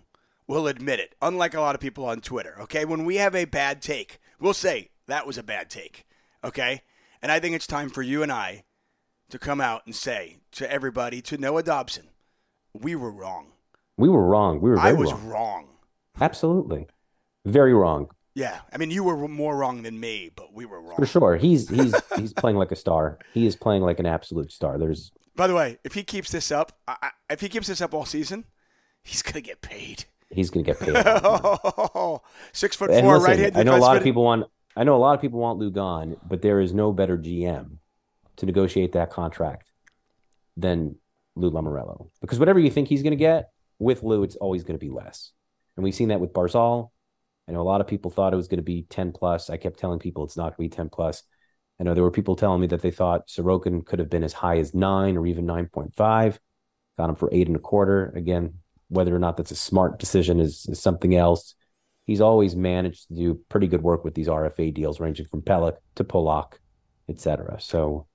we'll 0.46 0.66
admit 0.66 1.00
it. 1.00 1.14
Unlike 1.22 1.54
a 1.54 1.60
lot 1.60 1.74
of 1.74 1.80
people 1.80 2.04
on 2.04 2.20
Twitter. 2.20 2.56
Okay, 2.62 2.84
when 2.84 3.04
we 3.04 3.16
have 3.16 3.34
a 3.34 3.44
bad 3.44 3.82
take, 3.82 4.18
we'll 4.40 4.54
say 4.54 4.90
that 5.06 5.26
was 5.26 5.38
a 5.38 5.42
bad 5.42 5.70
take. 5.70 6.06
Okay, 6.44 6.82
and 7.22 7.32
I 7.32 7.40
think 7.40 7.54
it's 7.56 7.66
time 7.66 7.90
for 7.90 8.02
you 8.02 8.22
and 8.22 8.32
I 8.32 8.64
to 9.30 9.38
come 9.38 9.60
out 9.60 9.82
and 9.86 9.94
say 9.94 10.38
to 10.52 10.70
everybody, 10.70 11.20
to 11.22 11.38
Noah 11.38 11.62
Dobson, 11.62 12.08
we 12.72 12.94
were 12.94 13.10
wrong. 13.10 13.52
We 13.96 14.08
were 14.08 14.26
wrong. 14.26 14.60
We 14.60 14.70
were 14.70 14.78
I 14.78 14.92
was 14.92 15.12
wrong. 15.12 15.28
wrong. 15.28 15.68
Absolutely. 16.20 16.86
Very 17.44 17.74
wrong. 17.74 18.08
Yeah, 18.34 18.60
I 18.70 18.76
mean, 18.76 18.90
you 18.90 19.02
were 19.02 19.26
more 19.28 19.56
wrong 19.56 19.82
than 19.82 19.98
me, 19.98 20.30
but 20.34 20.52
we 20.52 20.66
were 20.66 20.80
wrong. 20.80 20.96
For 20.96 21.06
sure. 21.06 21.36
He's 21.36 21.70
he's 21.70 21.94
he's 22.16 22.32
playing 22.34 22.58
like 22.58 22.70
a 22.70 22.76
star. 22.76 23.18
He 23.32 23.46
is 23.46 23.56
playing 23.56 23.82
like 23.82 23.98
an 23.98 24.04
absolute 24.06 24.52
star. 24.52 24.78
There's 24.78 25.10
By 25.34 25.46
the 25.46 25.54
way, 25.54 25.78
if 25.84 25.94
he 25.94 26.02
keeps 26.02 26.30
this 26.30 26.52
up, 26.52 26.78
I, 26.86 27.10
if 27.30 27.40
he 27.40 27.48
keeps 27.48 27.66
this 27.66 27.80
up 27.80 27.94
all 27.94 28.04
season, 28.04 28.44
he's 29.02 29.22
gonna 29.22 29.40
get 29.40 29.62
paid. 29.62 30.04
He's 30.30 30.50
gonna 30.50 30.64
get 30.64 30.80
paid. 30.80 30.94
Six 32.52 32.76
foot 32.76 32.90
four, 32.90 33.20
right 33.20 33.38
hand. 33.38 33.56
I 33.56 33.62
know 33.62 33.76
a 33.76 33.78
lot 33.78 33.96
of 33.96 34.02
people 34.02 34.24
want 34.24 34.46
I 34.76 34.84
know 34.84 34.96
a 34.96 34.98
lot 34.98 35.14
of 35.14 35.20
people 35.20 35.40
want 35.40 35.58
Lou 35.58 35.70
gone, 35.70 36.16
but 36.26 36.42
there 36.42 36.60
is 36.60 36.74
no 36.74 36.92
better 36.92 37.16
GM 37.16 37.78
to 38.36 38.46
negotiate 38.46 38.92
that 38.92 39.10
contract 39.10 39.70
than 40.56 40.96
Lou 41.34 41.50
Lamoriello. 41.50 42.10
Because 42.20 42.38
whatever 42.38 42.58
you 42.58 42.70
think 42.70 42.88
he's 42.88 43.02
gonna 43.02 43.16
get, 43.16 43.50
with 43.78 44.02
Lou, 44.02 44.22
it's 44.22 44.36
always 44.36 44.64
gonna 44.64 44.78
be 44.78 44.90
less. 44.90 45.32
And 45.76 45.84
we've 45.84 45.94
seen 45.94 46.08
that 46.08 46.20
with 46.20 46.32
Barzal. 46.32 46.90
I 47.48 47.52
know 47.52 47.60
a 47.60 47.62
lot 47.62 47.80
of 47.80 47.86
people 47.86 48.10
thought 48.10 48.32
it 48.32 48.36
was 48.36 48.48
going 48.48 48.58
to 48.58 48.64
be 48.64 48.82
10 48.82 49.12
plus. 49.12 49.50
I 49.50 49.56
kept 49.56 49.78
telling 49.78 49.98
people 49.98 50.24
it's 50.24 50.36
not 50.36 50.56
going 50.56 50.68
to 50.68 50.74
be 50.74 50.76
10 50.76 50.88
plus. 50.88 51.22
I 51.78 51.84
know 51.84 51.94
there 51.94 52.02
were 52.02 52.10
people 52.10 52.36
telling 52.36 52.60
me 52.60 52.66
that 52.68 52.82
they 52.82 52.90
thought 52.90 53.28
Sorokin 53.28 53.84
could 53.84 53.98
have 53.98 54.10
been 54.10 54.24
as 54.24 54.32
high 54.32 54.58
as 54.58 54.74
nine 54.74 55.16
or 55.16 55.26
even 55.26 55.46
9.5. 55.46 56.38
Got 56.98 57.10
him 57.10 57.14
for 57.14 57.28
eight 57.32 57.46
and 57.46 57.56
a 57.56 57.60
quarter. 57.60 58.12
Again, 58.16 58.54
whether 58.88 59.14
or 59.14 59.18
not 59.18 59.36
that's 59.36 59.50
a 59.50 59.56
smart 59.56 59.98
decision 59.98 60.40
is, 60.40 60.66
is 60.68 60.80
something 60.80 61.14
else. 61.14 61.54
He's 62.04 62.20
always 62.20 62.54
managed 62.54 63.08
to 63.08 63.14
do 63.14 63.40
pretty 63.48 63.66
good 63.66 63.82
work 63.82 64.04
with 64.04 64.14
these 64.14 64.28
RFA 64.28 64.72
deals, 64.72 65.00
ranging 65.00 65.26
from 65.26 65.42
Pelech 65.42 65.76
to 65.96 66.04
Pulock, 66.04 66.60
etc. 67.08 67.60
So 67.60 68.06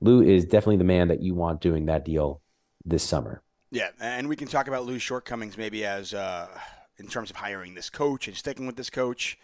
Lou 0.00 0.22
is 0.22 0.44
definitely 0.44 0.76
the 0.76 0.84
man 0.84 1.08
that 1.08 1.22
you 1.22 1.34
want 1.34 1.60
doing 1.60 1.86
that 1.86 2.04
deal 2.04 2.42
this 2.84 3.02
summer. 3.02 3.42
Yeah, 3.70 3.90
and 4.00 4.28
we 4.28 4.36
can 4.36 4.48
talk 4.48 4.68
about 4.68 4.84
Lou's 4.84 5.02
shortcomings 5.02 5.56
maybe 5.58 5.84
as 5.84 6.14
uh, 6.14 6.48
in 6.98 7.06
terms 7.06 7.30
of 7.30 7.36
hiring 7.36 7.74
this 7.74 7.90
coach 7.90 8.28
and 8.28 8.36
sticking 8.36 8.66
with 8.66 8.76
this 8.76 8.90
coach. 8.90 9.38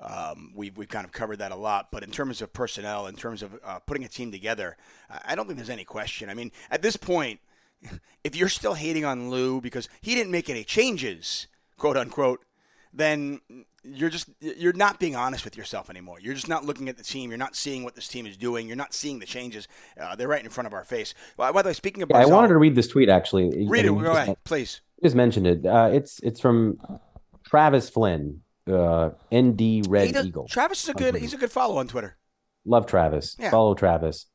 Um, 0.00 0.52
we've, 0.54 0.76
we've 0.76 0.88
kind 0.88 1.04
of 1.04 1.12
covered 1.12 1.38
that 1.38 1.52
a 1.52 1.56
lot. 1.56 1.90
But 1.92 2.02
in 2.02 2.10
terms 2.10 2.42
of 2.42 2.52
personnel, 2.52 3.06
in 3.06 3.14
terms 3.14 3.42
of 3.42 3.58
uh, 3.64 3.78
putting 3.80 4.04
a 4.04 4.08
team 4.08 4.32
together, 4.32 4.76
I 5.24 5.34
don't 5.34 5.46
think 5.46 5.56
there's 5.56 5.70
any 5.70 5.84
question. 5.84 6.28
I 6.28 6.34
mean, 6.34 6.50
at 6.70 6.82
this 6.82 6.96
point, 6.96 7.40
if 8.24 8.36
you're 8.36 8.48
still 8.48 8.74
hating 8.74 9.04
on 9.04 9.30
Lou 9.30 9.60
because 9.60 9.88
he 10.00 10.14
didn't 10.14 10.32
make 10.32 10.48
any 10.48 10.64
changes, 10.64 11.46
quote 11.76 11.96
unquote, 11.96 12.44
then 12.92 13.40
you're 13.84 14.10
just 14.10 14.28
you're 14.40 14.72
not 14.72 14.98
being 14.98 15.14
honest 15.14 15.44
with 15.44 15.56
yourself 15.56 15.90
anymore. 15.90 16.18
You're 16.20 16.34
just 16.34 16.48
not 16.48 16.64
looking 16.64 16.88
at 16.88 16.96
the 16.96 17.02
team. 17.02 17.30
You're 17.30 17.38
not 17.38 17.54
seeing 17.54 17.84
what 17.84 17.94
this 17.94 18.08
team 18.08 18.26
is 18.26 18.36
doing. 18.36 18.66
You're 18.66 18.76
not 18.76 18.94
seeing 18.94 19.18
the 19.18 19.26
changes. 19.26 19.68
Uh, 20.00 20.16
they're 20.16 20.28
right 20.28 20.42
in 20.42 20.50
front 20.50 20.66
of 20.66 20.72
our 20.72 20.84
face. 20.84 21.14
Well, 21.36 21.52
by 21.52 21.62
the 21.62 21.68
way, 21.68 21.72
speaking 21.74 22.02
of, 22.02 22.10
yeah, 22.10 22.18
I 22.18 22.26
wanted 22.26 22.48
to 22.48 22.56
read 22.56 22.74
this 22.74 22.88
tweet 22.88 23.08
actually. 23.08 23.66
Read 23.66 23.86
I 23.86 23.90
mean, 23.90 24.00
it. 24.00 24.04
Go 24.04 24.12
ahead, 24.12 24.36
please. 24.44 24.80
Just 25.02 25.14
mentioned 25.14 25.46
it. 25.46 25.66
Uh, 25.66 25.90
it's 25.92 26.20
it's 26.20 26.40
from 26.40 26.78
Travis 27.44 27.90
Flynn, 27.90 28.40
uh, 28.66 29.10
ND 29.34 29.86
Red 29.86 30.14
does, 30.14 30.26
Eagle. 30.26 30.48
Travis 30.48 30.84
is 30.84 30.88
a 30.88 30.94
good. 30.94 31.16
He's 31.16 31.34
a 31.34 31.38
good 31.38 31.52
follow 31.52 31.76
on 31.76 31.88
Twitter. 31.88 32.16
Love 32.64 32.86
Travis. 32.86 33.36
Yeah. 33.38 33.50
Follow 33.50 33.74
Travis. 33.74 34.26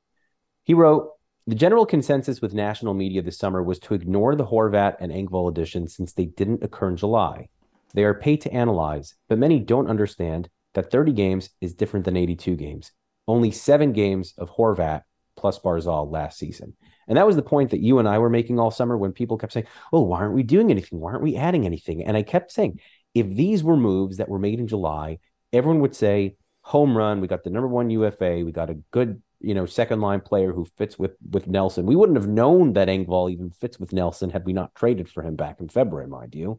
He 0.63 0.74
wrote. 0.74 1.10
The 1.50 1.56
general 1.56 1.88
consensus 1.88 2.41
with 2.41 2.53
national 2.53 2.94
media 2.94 3.24
this 3.24 3.39
summer 3.39 3.63
was 3.63 3.79
to 3.79 3.96
ignore 3.96 4.36
the 4.36 4.46
Horvat 4.46 4.98
and 5.00 5.12
Engvall 5.12 5.50
additions 5.50 5.96
since 5.96 6.13
they 6.13 6.25
didn't 6.25 6.63
occur 6.63 6.89
in 6.89 6.96
July. 6.96 7.50
They 7.96 8.03
are 8.03 8.13
paid 8.13 8.41
to 8.41 8.53
analyze, 8.53 9.15
but 9.27 9.39
many 9.39 9.60
don't 9.60 9.89
understand 9.89 10.48
that 10.75 10.91
30 10.91 11.12
games 11.12 11.50
is 11.60 11.74
different 11.74 12.06
than 12.06 12.15
82 12.15 12.56
games. 12.56 12.91
Only 13.27 13.50
seven 13.50 13.94
games 13.94 14.36
of 14.38 14.51
Horvat 14.51 15.01
plus 15.36 15.58
Barzal 15.58 16.12
last 16.12 16.38
season. 16.38 16.75
And 17.08 17.18
that 17.18 17.25
was 17.25 17.36
the 17.36 17.41
point 17.41 17.72
that 17.72 17.82
you 17.82 17.98
and 17.98 18.08
I 18.08 18.20
were 18.20 18.29
making 18.29 18.60
all 18.60 18.70
summer 18.70 18.96
when 18.96 19.12
people 19.12 19.39
kept 19.39 19.53
saying, 19.53 19.65
Oh, 19.91 20.01
why 20.01 20.20
aren't 20.20 20.36
we 20.36 20.44
doing 20.44 20.70
anything? 20.70 21.00
Why 21.00 21.13
aren't 21.13 21.24
we 21.24 21.36
adding 21.36 21.65
anything? 21.65 22.06
And 22.06 22.15
I 22.15 22.22
kept 22.22 22.51
saying, 22.51 22.79
if 23.15 23.27
these 23.27 23.63
were 23.63 23.75
moves 23.75 24.18
that 24.18 24.29
were 24.29 24.38
made 24.38 24.60
in 24.60 24.68
July, 24.68 25.18
everyone 25.51 25.82
would 25.82 25.96
say 25.96 26.36
home 26.62 26.96
run. 26.96 27.22
We 27.22 27.27
got 27.27 27.44
the 27.44 27.50
number 27.50 27.68
one 27.68 27.89
UFA. 27.89 28.44
We 28.46 28.51
got 28.51 28.70
a 28.70 28.75
good, 28.91 29.24
you 29.39 29.53
know, 29.53 29.65
second 29.65 30.01
line 30.01 30.22
player 30.22 30.51
who 30.51 30.65
fits 30.77 31.00
with 31.00 31.15
with 31.29 31.48
Nelson. 31.48 31.86
We 31.86 31.96
wouldn't 31.96 32.17
have 32.17 32.27
known 32.27 32.74
that 32.74 32.88
Engvall 32.88 33.31
even 33.31 33.51
fits 33.51 33.79
with 33.79 33.93
Nelson 33.93 34.29
had 34.29 34.46
we 34.46 34.53
not 34.53 34.75
traded 34.75 35.10
for 35.10 35.24
him 35.24 35.36
back 35.36 35.60
in 35.60 35.69
February, 35.69 36.08
mind 36.08 36.36
you, 36.36 36.58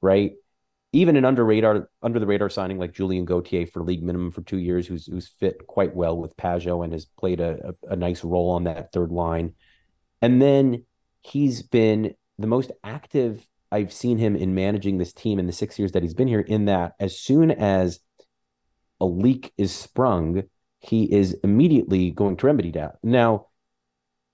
right? 0.00 0.32
Even 0.92 1.16
an 1.16 1.24
under 1.24 1.44
radar 1.44 1.88
under 2.02 2.20
the 2.20 2.26
radar 2.26 2.50
signing 2.50 2.78
like 2.78 2.92
Julien 2.92 3.24
Gauthier 3.24 3.66
for 3.66 3.82
league 3.82 4.02
minimum 4.02 4.30
for 4.30 4.42
two 4.42 4.58
years, 4.58 4.86
who's 4.86 5.06
who's 5.06 5.28
fit 5.28 5.66
quite 5.66 5.96
well 5.96 6.16
with 6.16 6.36
Pageau 6.36 6.84
and 6.84 6.92
has 6.92 7.06
played 7.06 7.40
a, 7.40 7.74
a, 7.88 7.92
a 7.92 7.96
nice 7.96 8.22
role 8.22 8.50
on 8.50 8.64
that 8.64 8.92
third 8.92 9.10
line, 9.10 9.54
and 10.20 10.40
then 10.40 10.84
he's 11.22 11.62
been 11.62 12.14
the 12.38 12.46
most 12.46 12.72
active 12.84 13.46
I've 13.72 13.92
seen 13.92 14.18
him 14.18 14.36
in 14.36 14.54
managing 14.54 14.98
this 14.98 15.14
team 15.14 15.38
in 15.38 15.46
the 15.46 15.52
six 15.52 15.78
years 15.78 15.92
that 15.92 16.02
he's 16.02 16.14
been 16.14 16.28
here. 16.28 16.40
In 16.40 16.66
that, 16.66 16.92
as 17.00 17.18
soon 17.18 17.50
as 17.50 18.00
a 19.00 19.06
leak 19.06 19.52
is 19.56 19.74
sprung, 19.74 20.42
he 20.82 21.04
is 21.12 21.34
immediately 21.44 22.10
going 22.10 22.36
to 22.36 22.46
remedy 22.46 22.72
that. 22.72 22.96
Now, 23.02 23.46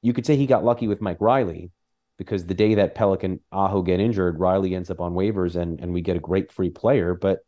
you 0.02 0.12
could 0.12 0.26
say 0.26 0.37
he 0.37 0.47
got 0.47 0.64
lucky 0.64 0.88
with 0.88 1.00
Mike 1.00 1.21
Reilly 1.21 1.71
because 2.17 2.47
the 2.47 2.55
day 2.55 2.75
that 2.75 2.95
Pelech 2.95 3.23
and 3.23 3.41
Aho 3.52 3.82
get 3.82 4.00
injured, 4.00 4.41
Reilly 4.41 4.75
ends 4.75 4.91
up 4.91 5.00
on 5.00 5.15
waivers 5.15 5.56
and 5.56 5.78
and 5.80 5.93
we 5.93 6.00
get 6.00 6.17
a 6.17 6.21
great 6.21 6.50
free 6.50 6.71
player. 6.71 7.15
But 7.15 7.41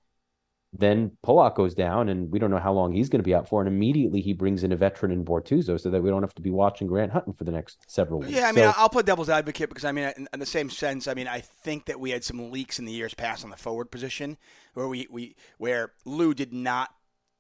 then 0.73 1.17
Pulock 1.25 1.57
goes 1.57 1.75
down, 1.75 2.09
and 2.09 2.31
we 2.31 2.39
don't 2.39 2.51
know 2.51 2.59
how 2.59 2.73
long 2.73 2.93
he's 2.93 3.09
going 3.09 3.19
to 3.19 3.25
be 3.25 3.35
out 3.35 3.49
for. 3.49 3.61
And 3.61 3.67
immediately 3.67 4.21
he 4.21 4.33
brings 4.33 4.63
in 4.63 4.71
a 4.71 4.77
veteran 4.77 5.11
in 5.11 5.25
Bortuzzo, 5.25 5.81
so 5.81 5.91
that 5.91 6.01
we 6.01 6.11
don't 6.11 6.23
have 6.23 6.35
to 6.35 6.43
be 6.43 6.51
watching 6.51 6.87
Grant 6.87 7.11
Hutton 7.11 7.33
for 7.33 7.43
the 7.43 7.51
next 7.51 7.91
several 7.91 8.21
weeks. 8.21 8.33
Yeah, 8.33 8.49
I 8.49 8.53
mean, 8.53 8.65
so, 8.65 8.75
I'll 8.77 8.89
play 8.89 9.03
devil's 9.03 9.29
advocate 9.29 9.69
because 9.69 9.85
I 9.85 9.91
mean, 9.91 10.13
in, 10.17 10.29
in, 10.33 10.39
the 10.39 10.47
same 10.47 10.71
sense, 10.71 11.09
I 11.09 11.15
mean, 11.15 11.27
I 11.27 11.41
think 11.41 11.87
that 11.87 11.99
we 11.99 12.11
had 12.11 12.23
some 12.23 12.53
leaks 12.53 12.79
in 12.79 12.85
the 12.85 12.93
years 12.93 13.15
past 13.15 13.43
on 13.43 13.51
the 13.51 13.57
forward 13.57 13.91
position 13.91 14.39
where 14.75 14.87
we, 14.87 15.09
we 15.11 15.35
where 15.59 15.93
Lou 16.05 16.35
did 16.35 16.53
not 16.53 16.91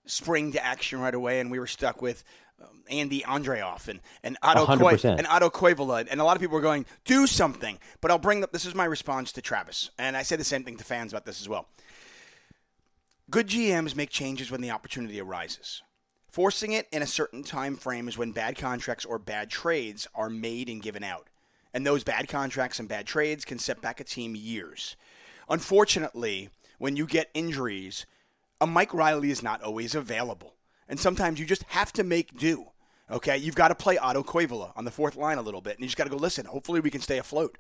spring 0.06 0.52
to 0.52 0.64
action 0.64 1.00
right 1.00 1.14
away, 1.14 1.40
and 1.40 1.50
we 1.50 1.58
were 1.58 1.66
stuck 1.66 2.02
with 2.02 2.24
um, 2.60 2.82
Andy 2.90 3.22
Andreoff 3.22 3.88
and 3.88 4.00
and 4.22 4.36
Otto 4.42 4.66
Koiv, 4.66 5.04
and 5.18 5.26
Otto 5.26 5.50
Koivula, 5.50 6.06
and 6.10 6.20
a 6.20 6.24
lot 6.24 6.36
of 6.36 6.40
people 6.40 6.54
were 6.54 6.62
going 6.62 6.86
do 7.04 7.26
something. 7.26 7.78
But 8.00 8.10
I'll 8.10 8.18
bring 8.18 8.42
up 8.42 8.52
this 8.52 8.66
is 8.66 8.74
my 8.74 8.84
response 8.84 9.32
to 9.32 9.42
Travis, 9.42 9.90
and 9.98 10.16
I 10.16 10.22
say 10.22 10.36
the 10.36 10.44
same 10.44 10.64
thing 10.64 10.76
to 10.76 10.84
fans 10.84 11.12
about 11.12 11.24
this 11.24 11.40
as 11.40 11.48
well. 11.48 11.68
Good 13.30 13.46
GMs 13.46 13.94
make 13.94 14.10
changes 14.10 14.50
when 14.50 14.60
the 14.60 14.72
opportunity 14.72 15.20
arises. 15.20 15.82
Forcing 16.30 16.72
it 16.72 16.88
in 16.92 17.02
a 17.02 17.06
certain 17.06 17.42
time 17.42 17.76
frame 17.76 18.08
is 18.08 18.18
when 18.18 18.32
bad 18.32 18.56
contracts 18.56 19.04
or 19.04 19.18
bad 19.18 19.50
trades 19.50 20.06
are 20.14 20.30
made 20.30 20.68
and 20.68 20.82
given 20.82 21.02
out. 21.02 21.28
And 21.72 21.86
those 21.86 22.04
bad 22.04 22.28
contracts 22.28 22.78
and 22.78 22.88
bad 22.88 23.06
trades 23.06 23.44
can 23.44 23.58
set 23.58 23.80
back 23.80 24.00
a 24.00 24.04
team 24.04 24.34
years. 24.34 24.96
Unfortunately, 25.48 26.50
when 26.78 26.96
you 26.96 27.06
get 27.06 27.30
injuries, 27.34 28.06
a 28.61 28.66
Mike 28.66 28.92
Reilly 28.92 29.31
is 29.31 29.42
not 29.42 29.62
always 29.62 29.94
available. 29.94 30.55
And 30.88 30.99
sometimes 30.99 31.38
you 31.38 31.46
just 31.46 31.62
have 31.68 31.92
to 31.94 32.05
make 32.05 32.37
do. 32.37 32.66
Okay? 33.11 33.37
You've 33.37 33.55
got 33.55 33.68
to 33.68 33.75
play 33.75 33.96
Otto 33.96 34.23
Koivula 34.23 34.73
on 34.77 34.85
the 34.85 34.90
fourth 34.90 35.16
line 35.16 35.38
a 35.38 35.42
little 35.42 35.61
bit. 35.61 35.75
And 35.75 35.81
you 35.81 35.87
just 35.87 35.96
got 35.96 36.05
to 36.05 36.11
go, 36.11 36.16
listen, 36.16 36.46
hopefully 36.46 36.81
we 36.81 36.90
can 36.90 37.01
stay 37.01 37.18
afloat. 37.18 37.59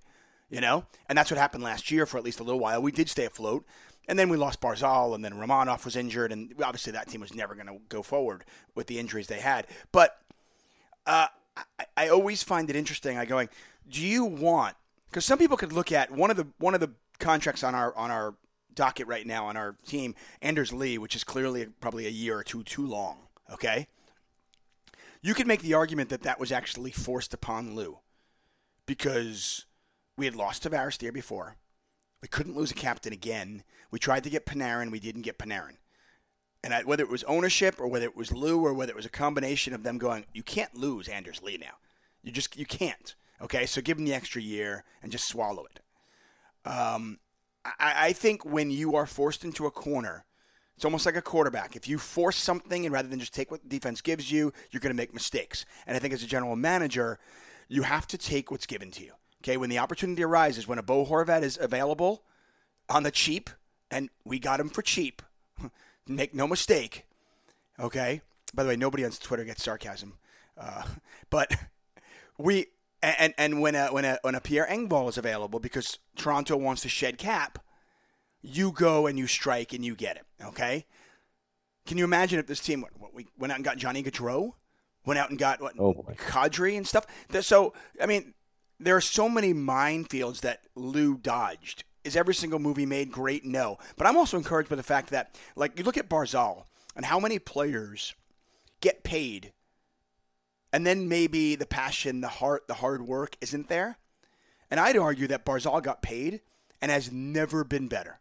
You 0.50 0.60
know? 0.60 0.84
And 1.08 1.16
that's 1.16 1.30
what 1.30 1.38
happened 1.38 1.62
last 1.62 1.90
year 1.90 2.06
for 2.06 2.18
at 2.18 2.24
least 2.24 2.40
a 2.40 2.44
little 2.44 2.60
while. 2.60 2.82
We 2.82 2.92
did 2.92 3.08
stay 3.08 3.24
afloat. 3.24 3.64
And 4.08 4.18
then 4.18 4.28
we 4.28 4.36
lost 4.36 4.60
Barzal, 4.60 5.14
and 5.14 5.24
then 5.24 5.34
Romanov 5.34 5.84
was 5.84 5.94
injured, 5.94 6.32
and 6.32 6.52
obviously 6.64 6.92
that 6.94 7.06
team 7.06 7.20
was 7.20 7.32
never 7.32 7.54
going 7.54 7.68
to 7.68 7.76
go 7.88 8.02
forward 8.02 8.44
with 8.74 8.88
the 8.88 8.98
injuries 8.98 9.28
they 9.28 9.38
had. 9.38 9.68
But 9.92 10.18
uh, 11.06 11.28
I, 11.56 11.84
I, 11.96 12.08
always 12.08 12.42
find 12.42 12.68
it 12.70 12.74
interesting. 12.74 13.18
I 13.18 13.24
going, 13.24 13.50
do 13.88 14.04
you 14.04 14.24
want? 14.24 14.74
Because 15.08 15.24
some 15.24 15.38
people 15.38 15.56
could 15.56 15.72
look 15.72 15.92
at 15.92 16.10
one 16.10 16.30
of 16.30 16.36
the 16.36 16.48
one 16.58 16.74
of 16.74 16.80
the 16.80 16.90
contracts 17.20 17.62
on 17.62 17.74
our 17.74 17.94
on 17.96 18.10
our 18.10 18.34
docket 18.80 19.06
right 19.06 19.26
now 19.26 19.44
on 19.44 19.58
our 19.58 19.76
team, 19.86 20.14
Anders 20.40 20.72
Lee, 20.72 20.96
which 20.96 21.14
is 21.14 21.22
clearly 21.22 21.66
probably 21.82 22.06
a 22.06 22.10
year 22.10 22.38
or 22.38 22.42
two 22.42 22.62
too 22.62 22.86
long. 22.86 23.18
Okay, 23.52 23.88
you 25.20 25.34
could 25.34 25.46
make 25.46 25.60
the 25.60 25.74
argument 25.74 26.08
that 26.08 26.22
that 26.22 26.40
was 26.40 26.50
actually 26.50 26.90
forced 26.90 27.34
upon 27.34 27.74
Lou 27.74 27.98
because 28.86 29.66
we 30.16 30.24
had 30.24 30.34
lost 30.34 30.62
Tavares 30.62 30.96
the 30.96 31.04
year 31.04 31.12
before. 31.12 31.56
We 32.22 32.28
couldn't 32.28 32.56
lose 32.56 32.70
a 32.70 32.74
captain 32.74 33.12
again. 33.12 33.64
We 33.90 33.98
tried 33.98 34.24
to 34.24 34.30
get 34.30 34.46
Panarin. 34.46 34.90
We 34.90 34.98
didn't 34.98 35.22
get 35.22 35.38
Panarin. 35.38 35.76
And 36.64 36.72
I, 36.72 36.82
whether 36.82 37.02
it 37.02 37.10
was 37.10 37.24
ownership 37.24 37.78
or 37.78 37.86
whether 37.86 38.06
it 38.06 38.16
was 38.16 38.32
Lou 38.32 38.64
or 38.64 38.72
whether 38.72 38.92
it 38.92 38.96
was 38.96 39.04
a 39.04 39.10
combination 39.10 39.74
of 39.74 39.82
them 39.82 39.98
going, 39.98 40.24
you 40.32 40.42
can't 40.42 40.74
lose 40.74 41.06
Anders 41.06 41.42
Lee 41.42 41.58
now. 41.58 41.76
You 42.22 42.32
just 42.32 42.56
you 42.56 42.64
can't. 42.64 43.14
Okay, 43.42 43.66
so 43.66 43.82
give 43.82 43.98
him 43.98 44.06
the 44.06 44.14
extra 44.14 44.40
year 44.40 44.84
and 45.02 45.12
just 45.12 45.28
swallow 45.28 45.66
it. 45.66 45.80
Um, 46.70 47.18
I, 47.64 47.94
I 48.08 48.12
think 48.12 48.44
when 48.44 48.70
you 48.70 48.96
are 48.96 49.06
forced 49.06 49.44
into 49.44 49.66
a 49.66 49.70
corner, 49.70 50.24
it's 50.76 50.84
almost 50.84 51.04
like 51.04 51.16
a 51.16 51.22
quarterback. 51.22 51.76
If 51.76 51.88
you 51.88 51.98
force 51.98 52.36
something 52.36 52.86
and 52.86 52.92
rather 52.92 53.08
than 53.08 53.20
just 53.20 53.34
take 53.34 53.50
what 53.50 53.62
the 53.62 53.68
defense 53.68 54.00
gives 54.00 54.32
you, 54.32 54.52
you're 54.70 54.80
going 54.80 54.94
to 54.94 54.96
make 54.96 55.12
mistakes. 55.12 55.66
And 55.86 55.96
I 55.96 56.00
think 56.00 56.14
as 56.14 56.22
a 56.22 56.26
general 56.26 56.56
manager, 56.56 57.18
you 57.68 57.82
have 57.82 58.06
to 58.08 58.18
take 58.18 58.50
what's 58.50 58.66
given 58.66 58.90
to 58.92 59.04
you. 59.04 59.12
Okay, 59.42 59.56
when 59.56 59.70
the 59.70 59.78
opportunity 59.78 60.22
arises, 60.22 60.68
when 60.68 60.78
a 60.78 60.82
Bo 60.82 61.04
Horvat 61.04 61.42
is 61.42 61.58
available 61.60 62.22
on 62.88 63.02
the 63.02 63.10
cheap, 63.10 63.48
and 63.90 64.10
we 64.24 64.38
got 64.38 64.60
him 64.60 64.68
for 64.68 64.82
cheap, 64.82 65.22
make 66.06 66.34
no 66.34 66.46
mistake. 66.46 67.06
Okay. 67.78 68.20
By 68.52 68.62
the 68.62 68.68
way, 68.68 68.76
nobody 68.76 69.04
on 69.04 69.10
Twitter 69.12 69.44
gets 69.44 69.62
sarcasm, 69.62 70.14
uh, 70.58 70.84
but 71.30 71.54
we 72.36 72.66
and 73.02 73.34
and 73.38 73.60
when 73.60 73.74
a 73.74 73.88
when 73.88 74.04
a 74.04 74.18
when 74.22 74.34
a 74.34 74.40
Pierre 74.40 74.66
Engvall 74.70 75.08
is 75.08 75.18
available 75.18 75.60
because 75.60 75.98
Toronto 76.16 76.56
wants 76.56 76.82
to 76.82 76.88
shed 76.88 77.18
cap, 77.18 77.58
you 78.42 78.72
go 78.72 79.06
and 79.06 79.18
you 79.18 79.26
strike 79.26 79.72
and 79.72 79.84
you 79.84 79.94
get 79.94 80.16
it. 80.16 80.24
Okay. 80.44 80.86
Can 81.86 81.98
you 81.98 82.04
imagine 82.04 82.38
if 82.38 82.46
this 82.46 82.60
team 82.60 82.84
what, 82.98 83.14
we 83.14 83.26
went 83.38 83.52
out 83.52 83.56
and 83.56 83.64
got 83.64 83.78
Johnny 83.78 84.02
Gaudreau, 84.02 84.52
went 85.04 85.18
out 85.18 85.30
and 85.30 85.38
got 85.38 85.60
what 85.60 85.78
oh 85.78 86.04
Kadri 86.16 86.76
and 86.76 86.86
stuff? 86.86 87.06
So 87.40 87.72
I 88.00 88.06
mean, 88.06 88.34
there 88.78 88.96
are 88.96 89.00
so 89.00 89.28
many 89.28 89.52
minefields 89.52 90.40
that 90.40 90.60
Lou 90.74 91.16
dodged. 91.16 91.84
Is 92.02 92.16
every 92.16 92.34
single 92.34 92.58
movie 92.58 92.86
made 92.86 93.12
great? 93.12 93.44
No. 93.44 93.78
But 93.96 94.06
I'm 94.06 94.16
also 94.16 94.38
encouraged 94.38 94.70
by 94.70 94.76
the 94.76 94.82
fact 94.82 95.10
that, 95.10 95.38
like, 95.54 95.76
you 95.78 95.84
look 95.84 95.98
at 95.98 96.08
Barzal 96.08 96.64
and 96.96 97.04
how 97.04 97.20
many 97.20 97.38
players 97.38 98.14
get 98.80 99.04
paid, 99.04 99.52
and 100.72 100.86
then 100.86 101.08
maybe 101.08 101.56
the 101.56 101.66
passion, 101.66 102.20
the 102.20 102.28
heart, 102.28 102.68
the 102.68 102.74
hard 102.74 103.06
work 103.06 103.36
isn't 103.40 103.68
there. 103.68 103.98
And 104.70 104.78
I'd 104.78 104.96
argue 104.96 105.26
that 105.28 105.44
Barzal 105.44 105.82
got 105.82 106.02
paid 106.02 106.40
and 106.80 106.90
has 106.90 107.10
never 107.10 107.64
been 107.64 107.88
better. 107.88 108.20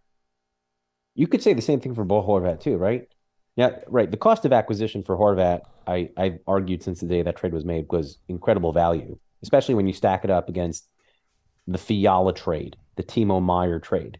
You 1.16 1.28
could 1.28 1.44
say 1.44 1.54
the 1.54 1.62
same 1.62 1.80
thing 1.80 1.94
for 1.94 2.04
Bo 2.06 2.24
Horvat 2.24 2.60
too, 2.60 2.78
right? 2.78 3.08
Yeah, 3.56 3.80
right. 3.88 4.10
The 4.10 4.18
cost 4.18 4.46
of 4.46 4.54
acquisition 4.54 5.04
for 5.04 5.18
Horvat, 5.18 5.62
I, 5.86 6.10
I've 6.18 6.40
argued 6.48 6.82
since 6.82 7.02
the 7.02 7.08
day 7.08 7.22
that 7.22 7.36
trade 7.36 7.54
was 7.54 7.66
made, 7.66 7.88
was 7.90 8.18
incredible 8.28 8.72
value, 8.72 9.20
especially 9.44 9.76
when 9.76 9.86
you 9.86 9.94
stack 9.94 10.24
it 10.24 10.32
up 10.32 10.50
against 10.50 10.88
the 11.68 11.78
Fiala 11.78 12.34
trade, 12.34 12.78
the 12.96 13.04
Timo 13.04 13.44
Meier 13.44 13.80
trade. 13.80 14.20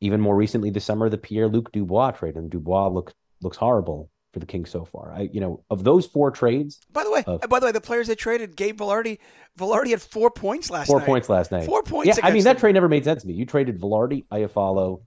Even 0.00 0.20
more 0.20 0.36
recently 0.36 0.70
this 0.70 0.84
summer, 0.84 1.08
the 1.08 1.18
Pierre 1.18 1.48
Luc 1.48 1.72
Dubois 1.72 2.10
trade, 2.12 2.36
and 2.36 2.50
Dubois 2.50 2.88
look, 2.88 3.14
looks 3.40 3.56
horrible 3.56 4.10
for 4.38 4.46
the 4.46 4.50
Kings 4.50 4.70
so 4.70 4.84
far. 4.84 5.12
I, 5.12 5.28
you 5.32 5.40
know, 5.40 5.64
of 5.70 5.84
those 5.84 6.06
four 6.06 6.30
trades. 6.30 6.80
By 6.92 7.04
the 7.04 7.10
way, 7.10 7.24
of, 7.26 7.40
by 7.48 7.60
the 7.60 7.66
way, 7.66 7.72
the 7.72 7.80
players 7.80 8.06
they 8.06 8.14
traded, 8.14 8.56
Gabe 8.56 8.78
Vilardi, 8.78 9.18
Vilardi 9.58 9.90
had 9.90 10.00
four 10.00 10.30
points 10.30 10.70
last 10.70 10.86
four 10.86 11.00
night. 11.00 11.06
Four 11.06 11.14
points 11.14 11.28
last 11.28 11.52
night. 11.52 11.64
Four 11.64 11.82
points. 11.82 12.18
Yeah, 12.18 12.26
I 12.26 12.30
mean 12.32 12.44
that 12.44 12.54
them. 12.54 12.60
trade 12.60 12.74
never 12.74 12.88
made 12.88 13.04
sense 13.04 13.22
to 13.22 13.28
me. 13.28 13.34
You 13.34 13.44
traded 13.44 13.80
Vilardi, 13.80 14.24
Iafallo, 14.30 15.02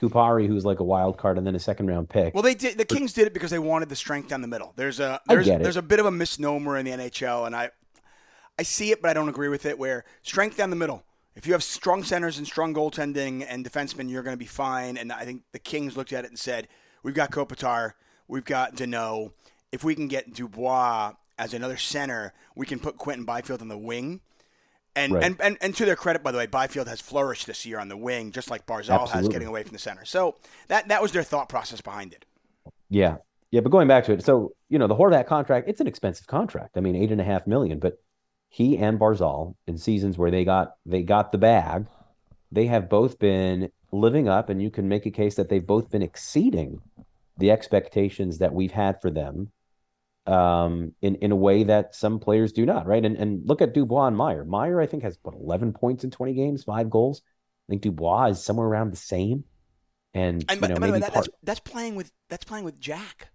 Kupari, 0.00 0.46
who's 0.46 0.64
like 0.64 0.80
a 0.80 0.84
wild 0.84 1.18
card, 1.18 1.38
and 1.38 1.46
then 1.46 1.54
a 1.54 1.60
second 1.60 1.86
round 1.86 2.08
pick. 2.08 2.34
Well, 2.34 2.42
they 2.42 2.54
did. 2.54 2.78
The 2.78 2.84
Kings 2.84 3.12
did 3.12 3.26
it 3.26 3.34
because 3.34 3.50
they 3.50 3.58
wanted 3.58 3.88
the 3.88 3.96
strength 3.96 4.28
down 4.28 4.42
the 4.42 4.48
middle. 4.48 4.72
There's 4.76 5.00
a 5.00 5.20
there's 5.26 5.46
there's 5.46 5.76
a 5.76 5.82
bit 5.82 6.00
of 6.00 6.06
a 6.06 6.10
misnomer 6.10 6.76
in 6.76 6.84
the 6.84 6.92
NHL, 6.92 7.46
and 7.46 7.56
I 7.56 7.70
I 8.58 8.62
see 8.62 8.92
it, 8.92 9.02
but 9.02 9.10
I 9.10 9.14
don't 9.14 9.28
agree 9.28 9.48
with 9.48 9.66
it. 9.66 9.78
Where 9.78 10.04
strength 10.22 10.56
down 10.56 10.70
the 10.70 10.76
middle. 10.76 11.04
If 11.34 11.46
you 11.46 11.52
have 11.52 11.62
strong 11.62 12.02
centers 12.02 12.38
and 12.38 12.46
strong 12.46 12.72
goaltending 12.72 13.44
and 13.46 13.62
defensemen, 13.62 14.08
you're 14.08 14.22
going 14.22 14.32
to 14.32 14.38
be 14.38 14.46
fine. 14.46 14.96
And 14.96 15.12
I 15.12 15.26
think 15.26 15.42
the 15.52 15.58
Kings 15.58 15.94
looked 15.94 16.14
at 16.14 16.24
it 16.24 16.28
and 16.28 16.38
said, 16.38 16.66
"We've 17.02 17.14
got 17.14 17.30
Kopitar, 17.30 17.92
we've 18.28 18.44
got 18.44 18.76
Danault 18.76 19.32
If 19.72 19.84
we 19.84 19.94
can 19.94 20.08
get 20.08 20.32
Dubois 20.32 21.12
as 21.38 21.52
another 21.54 21.76
center, 21.76 22.32
we 22.54 22.66
can 22.66 22.78
put 22.78 22.96
Quentin 22.96 23.24
Byfield 23.24 23.62
on 23.62 23.68
the 23.68 23.78
wing." 23.78 24.20
And, 24.94 25.12
right. 25.12 25.24
and, 25.24 25.40
and 25.42 25.58
and 25.60 25.76
to 25.76 25.84
their 25.84 25.96
credit, 25.96 26.22
by 26.22 26.32
the 26.32 26.38
way, 26.38 26.46
Byfield 26.46 26.88
has 26.88 27.02
flourished 27.02 27.46
this 27.46 27.66
year 27.66 27.78
on 27.78 27.88
the 27.88 27.98
wing, 27.98 28.32
just 28.32 28.50
like 28.50 28.64
Barzal 28.64 29.02
Absolutely. 29.02 29.18
has 29.18 29.28
getting 29.28 29.48
away 29.48 29.62
from 29.62 29.72
the 29.72 29.78
center. 29.78 30.06
So 30.06 30.36
that 30.68 30.88
that 30.88 31.02
was 31.02 31.12
their 31.12 31.22
thought 31.22 31.50
process 31.50 31.82
behind 31.82 32.14
it. 32.14 32.24
Yeah, 32.88 33.16
yeah. 33.50 33.60
But 33.60 33.70
going 33.72 33.88
back 33.88 34.04
to 34.04 34.12
it, 34.12 34.24
so 34.24 34.54
you 34.70 34.78
know 34.78 34.86
the 34.86 34.96
Horvat 34.96 35.26
contract, 35.26 35.68
it's 35.68 35.82
an 35.82 35.86
expensive 35.86 36.26
contract. 36.26 36.78
I 36.78 36.80
mean, 36.80 36.96
eight 36.96 37.12
and 37.12 37.20
a 37.20 37.24
half 37.24 37.46
million. 37.46 37.78
But 37.78 38.00
he 38.48 38.78
and 38.78 38.98
Barzal 38.98 39.54
in 39.66 39.76
seasons 39.76 40.16
where 40.16 40.30
they 40.30 40.44
got 40.44 40.76
they 40.86 41.02
got 41.02 41.30
the 41.30 41.38
bag, 41.38 41.86
they 42.50 42.66
have 42.66 42.88
both 42.88 43.18
been 43.18 43.70
living 43.92 44.28
up, 44.28 44.48
and 44.48 44.62
you 44.62 44.70
can 44.70 44.88
make 44.88 45.04
a 45.04 45.10
case 45.10 45.34
that 45.34 45.50
they've 45.50 45.66
both 45.66 45.90
been 45.90 46.02
exceeding 46.02 46.80
the 47.38 47.50
expectations 47.50 48.38
that 48.38 48.54
we've 48.54 48.72
had 48.72 49.00
for 49.00 49.10
them 49.10 49.52
um, 50.26 50.92
in 51.02 51.16
in 51.16 51.32
a 51.32 51.36
way 51.36 51.64
that 51.64 51.94
some 51.94 52.18
players 52.18 52.52
do 52.52 52.66
not, 52.66 52.86
right? 52.86 53.04
And 53.04 53.16
and 53.16 53.46
look 53.46 53.62
at 53.62 53.74
Dubois 53.74 54.08
and 54.08 54.16
Meyer. 54.16 54.44
Meier, 54.44 54.80
I 54.80 54.86
think, 54.86 55.02
has 55.02 55.18
what 55.22 55.34
eleven 55.34 55.72
points 55.72 56.04
in 56.04 56.10
twenty 56.10 56.34
games, 56.34 56.64
five 56.64 56.90
goals. 56.90 57.22
I 57.68 57.72
think 57.72 57.82
Dubois 57.82 58.26
is 58.26 58.44
somewhere 58.44 58.66
around 58.66 58.92
the 58.92 58.96
same. 58.96 59.44
And, 60.14 60.44
and 60.48 60.60
you 60.62 60.68
know, 60.68 60.74
by 60.74 60.74
the 60.74 60.80
way, 60.80 60.90
maybe 60.92 61.00
that, 61.00 61.12
part... 61.12 61.26
that's, 61.26 61.36
that's 61.42 61.60
playing 61.60 61.94
with 61.94 62.10
that's 62.28 62.44
playing 62.44 62.64
with 62.64 62.80
Jack. 62.80 63.28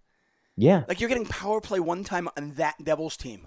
Yeah, 0.56 0.84
like 0.88 1.00
you're 1.00 1.08
getting 1.08 1.26
power 1.26 1.60
play 1.60 1.80
one 1.80 2.04
time 2.04 2.28
on 2.36 2.52
that 2.52 2.74
Devils 2.82 3.16
team. 3.16 3.46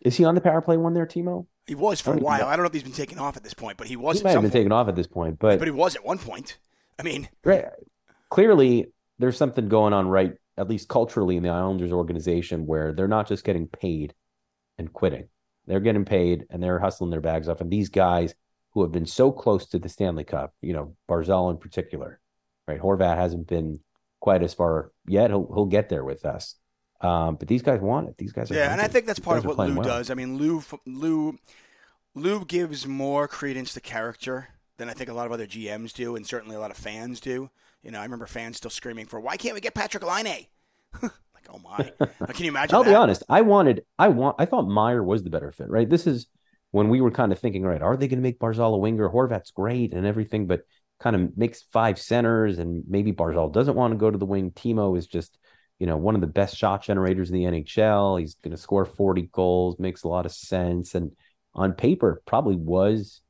Is 0.00 0.16
he 0.16 0.24
on 0.24 0.34
the 0.34 0.40
power 0.40 0.62
play 0.62 0.76
one 0.76 0.94
there, 0.94 1.06
Timo? 1.06 1.46
He 1.66 1.74
was 1.74 2.00
for 2.00 2.14
a 2.14 2.16
while. 2.16 2.46
I 2.46 2.56
don't 2.56 2.64
know 2.64 2.68
if 2.68 2.72
he's 2.72 2.82
been 2.82 2.92
taken 2.92 3.18
off 3.18 3.36
at 3.36 3.44
this 3.44 3.54
point, 3.54 3.76
but 3.76 3.86
he 3.86 3.96
was. 3.96 4.18
He 4.18 4.24
might 4.24 4.30
have 4.30 4.40
been 4.40 4.50
point. 4.50 4.52
taken 4.54 4.72
off 4.72 4.88
at 4.88 4.96
this 4.96 5.06
point, 5.06 5.38
but 5.38 5.58
but 5.58 5.68
he 5.68 5.72
was 5.72 5.94
at 5.94 6.04
one 6.04 6.18
point. 6.18 6.58
I 6.98 7.02
mean, 7.02 7.28
right. 7.44 7.66
Clearly, 8.30 8.86
there's 9.20 9.36
something 9.36 9.68
going 9.68 9.92
on 9.92 10.08
right 10.08 10.32
at 10.56 10.68
least 10.68 10.88
culturally 10.88 11.36
in 11.36 11.42
the 11.42 11.50
Islanders 11.50 11.92
organization 11.92 12.66
where 12.66 12.92
they're 12.92 13.08
not 13.08 13.28
just 13.28 13.44
getting 13.44 13.68
paid 13.68 14.14
and 14.78 14.92
quitting. 14.92 15.28
They're 15.66 15.80
getting 15.80 16.04
paid 16.04 16.46
and 16.50 16.62
they're 16.62 16.78
hustling 16.78 17.10
their 17.10 17.20
bags 17.20 17.48
off. 17.48 17.60
And 17.60 17.70
these 17.70 17.90
guys 17.90 18.34
who 18.72 18.82
have 18.82 18.92
been 18.92 19.06
so 19.06 19.30
close 19.30 19.66
to 19.66 19.78
the 19.78 19.88
Stanley 19.88 20.24
Cup, 20.24 20.54
you 20.62 20.72
know, 20.72 20.96
Barzal 21.08 21.50
in 21.50 21.58
particular, 21.58 22.18
right? 22.66 22.80
Horvat 22.80 23.16
hasn't 23.16 23.46
been 23.46 23.80
quite 24.20 24.42
as 24.42 24.54
far 24.54 24.90
yet. 25.06 25.30
He'll 25.30 25.50
he'll 25.52 25.66
get 25.66 25.88
there 25.88 26.04
with 26.04 26.24
us. 26.24 26.56
Um, 27.00 27.36
but 27.36 27.48
these 27.48 27.62
guys 27.62 27.80
want 27.80 28.08
it. 28.08 28.16
These 28.18 28.32
guys 28.32 28.50
are 28.50 28.54
yeah, 28.54 28.72
and 28.72 28.80
I 28.80 28.88
think 28.88 29.06
that's 29.06 29.18
part 29.18 29.38
of 29.38 29.44
what 29.44 29.58
Lou 29.58 29.74
well. 29.74 29.82
does. 29.82 30.10
I 30.10 30.14
mean, 30.14 30.36
Lou 30.36 30.62
Lou 30.86 31.38
Lou 32.14 32.44
gives 32.44 32.86
more 32.86 33.28
credence 33.28 33.72
to 33.74 33.80
character 33.80 34.48
than 34.76 34.88
I 34.88 34.92
think 34.92 35.08
a 35.08 35.14
lot 35.14 35.26
of 35.26 35.32
other 35.32 35.46
GMs 35.46 35.92
do, 35.92 36.16
and 36.16 36.26
certainly 36.26 36.56
a 36.56 36.60
lot 36.60 36.70
of 36.70 36.76
fans 36.76 37.20
do. 37.20 37.50
You 37.82 37.90
know, 37.90 38.00
I 38.00 38.04
remember 38.04 38.26
fans 38.26 38.58
still 38.58 38.70
screaming 38.70 39.06
for 39.06 39.20
why 39.20 39.36
can't 39.36 39.54
we 39.54 39.60
get 39.60 39.74
Patrik 39.74 40.02
Laine? 40.02 40.46
like, 41.02 41.12
oh 41.48 41.58
my! 41.58 41.92
Can 42.32 42.44
you 42.44 42.50
imagine? 42.50 42.74
I'll 42.74 42.84
that? 42.84 42.90
be 42.90 42.94
honest. 42.94 43.22
I 43.28 43.40
wanted, 43.40 43.84
I 43.98 44.08
want, 44.08 44.36
I 44.38 44.44
thought 44.44 44.68
Meier 44.68 45.02
was 45.02 45.22
the 45.22 45.30
better 45.30 45.50
fit. 45.52 45.68
Right. 45.70 45.88
This 45.88 46.06
is 46.06 46.26
when 46.72 46.88
we 46.88 47.00
were 47.00 47.10
kind 47.10 47.32
of 47.32 47.38
thinking, 47.38 47.62
right? 47.62 47.82
Are 47.82 47.96
they 47.96 48.08
going 48.08 48.18
to 48.18 48.22
make 48.22 48.38
Barzal 48.38 48.74
a 48.74 48.78
winger? 48.78 49.08
Horvat's 49.08 49.50
great 49.50 49.94
and 49.94 50.06
everything, 50.06 50.46
but 50.46 50.62
kind 50.98 51.16
of 51.16 51.36
makes 51.36 51.62
five 51.72 51.98
centers, 51.98 52.58
and 52.58 52.84
maybe 52.86 53.12
Barzal 53.12 53.52
doesn't 53.52 53.76
want 53.76 53.92
to 53.92 53.98
go 53.98 54.10
to 54.10 54.18
the 54.18 54.26
wing. 54.26 54.50
Timo 54.50 54.96
is 54.98 55.06
just, 55.06 55.38
you 55.78 55.86
know, 55.86 55.96
one 55.96 56.14
of 56.14 56.20
the 56.20 56.26
best 56.26 56.56
shot 56.56 56.82
generators 56.82 57.30
in 57.30 57.36
the 57.36 57.44
NHL. 57.44 58.20
He's 58.20 58.34
going 58.34 58.52
to 58.52 58.58
score 58.58 58.84
forty 58.84 59.30
goals. 59.32 59.78
Makes 59.78 60.02
a 60.02 60.08
lot 60.08 60.26
of 60.26 60.32
sense, 60.32 60.94
and 60.94 61.12
on 61.54 61.72
paper, 61.72 62.22
probably 62.26 62.56
was 62.56 63.22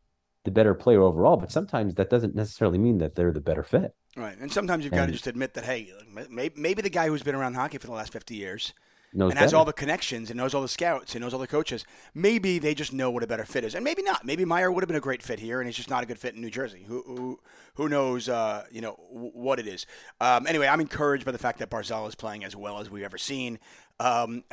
the 0.44 0.50
better 0.50 0.74
player 0.74 1.02
overall. 1.02 1.36
But 1.36 1.52
sometimes 1.52 1.94
that 1.94 2.10
doesn't 2.10 2.34
necessarily 2.34 2.78
mean 2.78 2.98
that 2.98 3.14
they're 3.14 3.32
the 3.32 3.40
better 3.40 3.62
fit. 3.62 3.94
Right, 4.16 4.36
and 4.38 4.52
sometimes 4.52 4.84
you've 4.84 4.92
got 4.92 5.06
to 5.06 5.12
just 5.12 5.28
admit 5.28 5.54
that 5.54 5.64
hey, 5.64 5.92
maybe, 6.28 6.60
maybe 6.60 6.82
the 6.82 6.90
guy 6.90 7.08
who's 7.08 7.22
been 7.22 7.36
around 7.36 7.54
hockey 7.54 7.78
for 7.78 7.86
the 7.86 7.92
last 7.92 8.12
fifty 8.12 8.34
years 8.34 8.72
knows 9.12 9.30
and 9.30 9.38
has 9.38 9.54
all 9.54 9.64
the 9.64 9.72
connections 9.72 10.30
and 10.30 10.36
knows 10.36 10.54
all 10.54 10.62
the 10.62 10.68
scouts 10.68 11.14
and 11.14 11.22
knows 11.22 11.32
all 11.32 11.40
the 11.40 11.46
coaches, 11.46 11.84
maybe 12.14 12.58
they 12.58 12.74
just 12.74 12.92
know 12.92 13.10
what 13.10 13.22
a 13.22 13.26
better 13.26 13.44
fit 13.44 13.64
is, 13.64 13.74
and 13.74 13.84
maybe 13.84 14.02
not. 14.02 14.24
Maybe 14.24 14.44
Meier 14.44 14.70
would 14.70 14.82
have 14.82 14.88
been 14.88 14.96
a 14.96 15.00
great 15.00 15.22
fit 15.22 15.38
here, 15.38 15.60
and 15.60 15.68
he's 15.68 15.76
just 15.76 15.90
not 15.90 16.02
a 16.02 16.06
good 16.06 16.18
fit 16.18 16.34
in 16.34 16.40
New 16.40 16.50
Jersey. 16.50 16.84
Who 16.86 17.02
who, 17.06 17.40
who 17.74 17.88
knows? 17.88 18.28
Uh, 18.28 18.64
you 18.70 18.80
know 18.80 18.92
what 19.10 19.58
it 19.58 19.66
is. 19.66 19.86
Um, 20.20 20.46
anyway, 20.46 20.66
I'm 20.66 20.80
encouraged 20.80 21.24
by 21.24 21.32
the 21.32 21.38
fact 21.38 21.58
that 21.60 21.70
Barzal 21.70 22.08
is 22.08 22.14
playing 22.14 22.44
as 22.44 22.54
well 22.54 22.78
as 22.78 22.90
we've 22.90 23.04
ever 23.04 23.18
seen. 23.18 23.58
Um, 23.98 24.44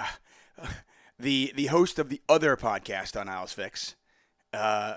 the 1.20 1.52
the 1.56 1.68
host 1.68 2.00
of 2.00 2.10
the 2.10 2.22
other 2.30 2.56
podcast 2.56 3.20
on 3.20 3.30
Isles 3.30 3.54
Fix. 3.54 3.96
Uh, 4.54 4.96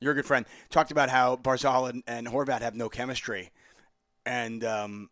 your 0.00 0.14
good 0.14 0.26
friend 0.26 0.46
talked 0.70 0.90
about 0.90 1.08
how 1.10 1.36
Barzal 1.36 1.90
and, 1.90 2.02
and 2.06 2.28
Horvat 2.28 2.60
have 2.60 2.74
no 2.74 2.88
chemistry. 2.88 3.50
And 4.28 4.62
um, 4.62 5.08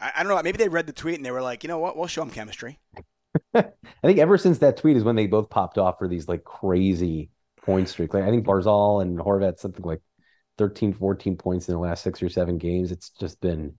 I, 0.00 0.12
I, 0.16 0.22
don't 0.22 0.34
know. 0.34 0.42
Maybe 0.42 0.56
they 0.56 0.70
read 0.70 0.86
the 0.86 0.94
tweet 0.94 1.16
and 1.16 1.24
they 1.24 1.30
were 1.30 1.42
like, 1.42 1.62
you 1.62 1.68
know 1.68 1.78
what? 1.78 1.98
We'll 1.98 2.06
show 2.06 2.22
them 2.22 2.30
chemistry. 2.30 2.78
I 3.54 3.66
think 4.02 4.18
ever 4.18 4.38
since 4.38 4.58
that 4.58 4.78
tweet 4.78 4.96
is 4.96 5.04
when 5.04 5.16
they 5.16 5.26
both 5.26 5.50
popped 5.50 5.76
off 5.76 5.98
for 5.98 6.08
these 6.08 6.28
like 6.28 6.44
crazy 6.44 7.30
point 7.60 7.90
streak. 7.90 8.14
Like 8.14 8.24
I 8.24 8.30
think 8.30 8.46
Barzal 8.46 9.02
and 9.02 9.18
Horvat 9.18 9.58
something 9.58 9.84
like 9.84 10.00
13, 10.56 10.94
14 10.94 11.36
points 11.36 11.68
in 11.68 11.74
the 11.74 11.78
last 11.78 12.02
six 12.02 12.22
or 12.22 12.30
seven 12.30 12.56
games. 12.56 12.90
It's 12.90 13.10
just 13.10 13.38
been 13.42 13.74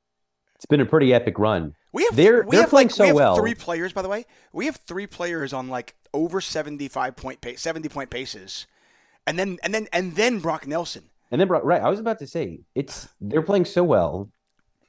it's 0.56 0.68
been 0.68 0.82
a 0.82 0.86
pretty 0.86 1.16
epic 1.16 1.40
run. 1.40 1.74
We 1.92 2.04
have 2.04 2.16
they're 2.16 2.44
we 2.44 2.52
they're 2.52 2.62
have 2.62 2.70
playing 2.70 2.90
like, 2.90 2.96
so 2.96 3.04
we 3.06 3.08
have 3.08 3.16
well. 3.16 3.36
Three 3.38 3.56
players, 3.56 3.92
by 3.92 4.04
the 4.04 4.10
way. 4.10 4.26
We 4.54 4.68
have 4.68 4.76
three 4.76 5.08
players 5.08 5.52
on 5.52 5.68
like 5.68 5.96
over 6.14 6.42
seventy 6.42 6.90
five 6.90 7.16
point 7.16 7.42
pace, 7.42 7.60
seventy 7.60 7.90
point 7.90 8.12
paces, 8.12 8.68
and 9.26 9.40
then 9.40 9.58
and 9.64 9.74
then 9.74 9.88
and 9.92 10.16
then 10.16 10.40
Brock 10.40 10.68
Nelson. 10.68 11.10
And 11.32 11.42
then 11.42 11.48
Brock, 11.48 11.64
right, 11.64 11.82
I 11.82 11.90
was 11.90 12.00
about 12.00 12.20
to 12.20 12.28
say 12.28 12.60
it's 12.76 13.08
they're 13.20 13.42
playing 13.42 13.66
so 13.66 13.84
well 13.84 14.30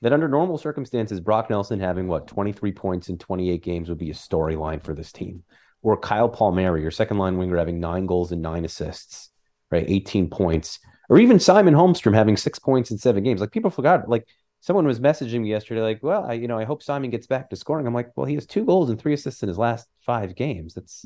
that 0.07 0.13
under 0.13 0.29
normal 0.29 0.57
circumstances, 0.57 1.19
Brock 1.19 1.51
Nelson 1.51 1.81
having 1.81 2.07
what 2.07 2.29
23 2.29 2.71
points 2.71 3.09
in 3.09 3.19
28 3.19 3.61
games 3.61 3.89
would 3.89 3.99
be 3.99 4.13
a 4.13 4.15
storyline 4.15 4.81
for 4.81 4.95
this 4.95 5.11
team. 5.11 5.43
Or 5.83 5.97
Kyle 5.97 6.29
Palmieri, 6.29 6.81
your 6.81 6.93
second 6.93 7.19
line 7.19 7.39
winger, 7.39 7.57
having 7.57 7.81
nine 7.81 8.07
goals 8.07 8.31
and 8.31 8.41
nine 8.41 8.65
assists, 8.65 9.31
right? 9.69 9.85
18 9.85 10.31
points. 10.31 10.79
Or 11.09 11.19
even 11.19 11.41
Simon 11.41 11.75
Holmstrom 11.75 12.15
having 12.15 12.37
six 12.37 12.61
points 12.61 12.93
in 12.93 12.99
seven 12.99 13.25
games. 13.25 13.41
Like 13.41 13.51
people 13.51 13.69
forgot, 13.69 14.09
like 14.09 14.29
someone 14.61 14.87
was 14.87 15.01
messaging 15.01 15.41
me 15.41 15.51
yesterday, 15.51 15.81
like, 15.81 16.05
well, 16.05 16.25
I, 16.25 16.35
you 16.35 16.47
know, 16.47 16.57
I 16.57 16.63
hope 16.63 16.85
Simon 16.85 17.11
gets 17.11 17.27
back 17.27 17.51
to 17.51 17.57
scoring. 17.57 17.85
I'm 17.85 17.93
like, 17.95 18.17
well, 18.17 18.27
he 18.27 18.35
has 18.35 18.47
two 18.47 18.65
goals 18.65 18.91
and 18.91 19.01
three 19.01 19.13
assists 19.13 19.43
in 19.43 19.49
his 19.49 19.59
last 19.59 19.89
five 20.03 20.37
games. 20.37 20.75
That's 20.75 21.05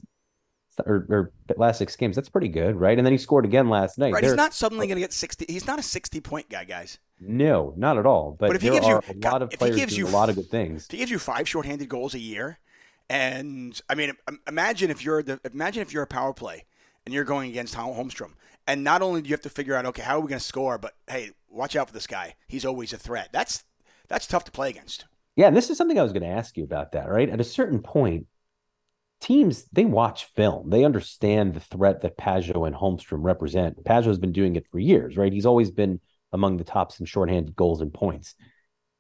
or, 0.85 1.07
or 1.09 1.33
last 1.57 1.79
six 1.79 1.97
games. 1.97 2.17
That's 2.17 2.29
pretty 2.29 2.49
good, 2.49 2.77
right? 2.77 2.99
And 2.99 3.07
then 3.07 3.13
he 3.15 3.19
scored 3.19 3.47
again 3.47 3.71
last 3.71 3.97
night. 3.97 4.13
Right, 4.13 4.21
There- 4.21 4.33
he's 4.33 4.37
not 4.37 4.53
suddenly 4.53 4.89
going 4.89 4.97
to 4.97 5.01
get 5.01 5.15
sixty. 5.15 5.47
He's 5.49 5.67
not 5.67 5.79
a 5.79 5.83
sixty 5.83 6.21
point 6.21 6.51
guy, 6.51 6.65
guys. 6.65 6.99
No, 7.21 7.75
not 7.77 7.99
at 7.99 8.07
all. 8.07 8.37
But, 8.39 8.49
But 8.49 8.57
if 8.57 8.63
he 8.63 8.71
gives 8.71 8.87
you- 8.87 8.95
a 8.97 9.15
lot 9.29 9.43
of 9.43 9.51
players 9.51 9.77
gives 9.77 9.95
doing 9.95 10.07
you 10.07 10.13
a 10.13 10.17
lot 10.17 10.31
of 10.31 10.37
good 10.37 10.49
things. 10.51 10.87
If 10.87 10.91
he 10.93 10.97
gives 10.99 11.11
you 11.11 11.19
five 11.19 11.49
shorthanded 11.49 11.89
goals 11.89 12.15
a 12.15 12.19
year, 12.19 12.59
and 13.09 13.79
I 13.89 13.95
mean, 13.95 14.13
imagine 14.49 14.91
if 14.91 15.05
you're 15.05 15.23
the 15.23 15.41
imagine 15.45 15.83
if 15.83 15.93
you're 15.93 16.03
a 16.03 16.07
power 16.09 16.33
play 16.33 16.65
and 17.05 17.15
you're 17.15 17.25
going 17.25 17.51
against 17.51 17.75
Holmstrom, 17.75 18.33
and 18.67 18.85
not 18.85 19.03
only 19.03 19.21
do 19.23 19.29
you 19.29 19.35
have 19.35 19.41
to 19.43 19.51
figure 19.51 19.75
out 19.75 19.85
okay 19.87 20.03
how 20.03 20.17
are 20.17 20.21
we 20.21 20.29
going 20.29 20.39
to 20.39 20.45
score, 20.45 20.79
but 20.79 20.95
hey, 21.09 21.31
watch 21.49 21.77
out 21.77 21.89
for 21.89 21.95
this 21.95 22.07
guy. 22.07 22.37
He's 22.47 22.65
always 22.65 22.93
a 22.93 22.99
threat. 22.99 23.31
That's 23.33 23.65
that's 24.09 24.27
tough 24.27 24.45
to 24.45 24.51
play 24.51 24.71
against. 24.71 25.05
Yeah, 25.37 25.49
and 25.49 25.57
this 25.57 25.71
is 25.71 25.79
something 25.79 25.99
I 25.99 26.03
was 26.03 26.13
going 26.13 26.23
to 26.23 26.29
ask 26.29 26.57
you 26.57 26.65
about 26.65 26.93
that, 26.93 27.09
right? 27.09 27.29
At 27.29 27.41
a 27.41 27.45
certain 27.45 27.81
point, 27.81 28.27
teams 29.21 29.65
they 29.73 29.85
watch 29.85 30.25
film. 30.25 30.71
They 30.71 30.85
understand 30.85 31.55
the 31.55 31.61
threat 31.61 32.01
that 32.03 32.17
Pageau 32.17 32.67
and 32.67 32.75
Holmstrom 32.77 33.23
represent. 33.25 33.83
Pageau's 33.85 34.19
been 34.19 34.33
doing 34.33 34.57
it 34.57 34.67
for 34.71 34.79
years, 34.79 35.17
right? 35.17 35.33
He's 35.33 35.47
always 35.47 35.71
been 35.71 36.01
among 36.33 36.57
the 36.57 36.65
tops 36.65 37.01
in 37.01 37.07
shorthanded 37.07 37.57
goals 37.57 37.81
and 37.81 37.93
points. 37.93 38.35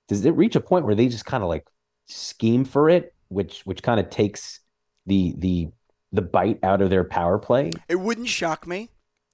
Does 0.09 0.25
it 0.25 0.33
reach 0.33 0.57
a 0.57 0.61
point 0.61 0.85
where 0.85 0.95
they 0.95 1.09
just 1.09 1.27
kind 1.27 1.43
of 1.43 1.49
like 1.49 1.67
scheme 2.07 2.65
for 2.65 2.91
it, 2.91 3.15
which 3.29 3.63
which 3.63 3.83
kind 3.83 4.01
of 4.01 4.11
takes 4.11 4.61
the 5.07 5.35
the 5.39 5.69
the 6.13 6.23
bite 6.23 6.59
out 6.63 6.83
of 6.83 6.91
their 6.91 7.05
power 7.05 7.39
play? 7.39 7.71
It 7.89 8.01
wouldn't 8.01 8.29
shock 8.29 8.67
me. 8.67 8.91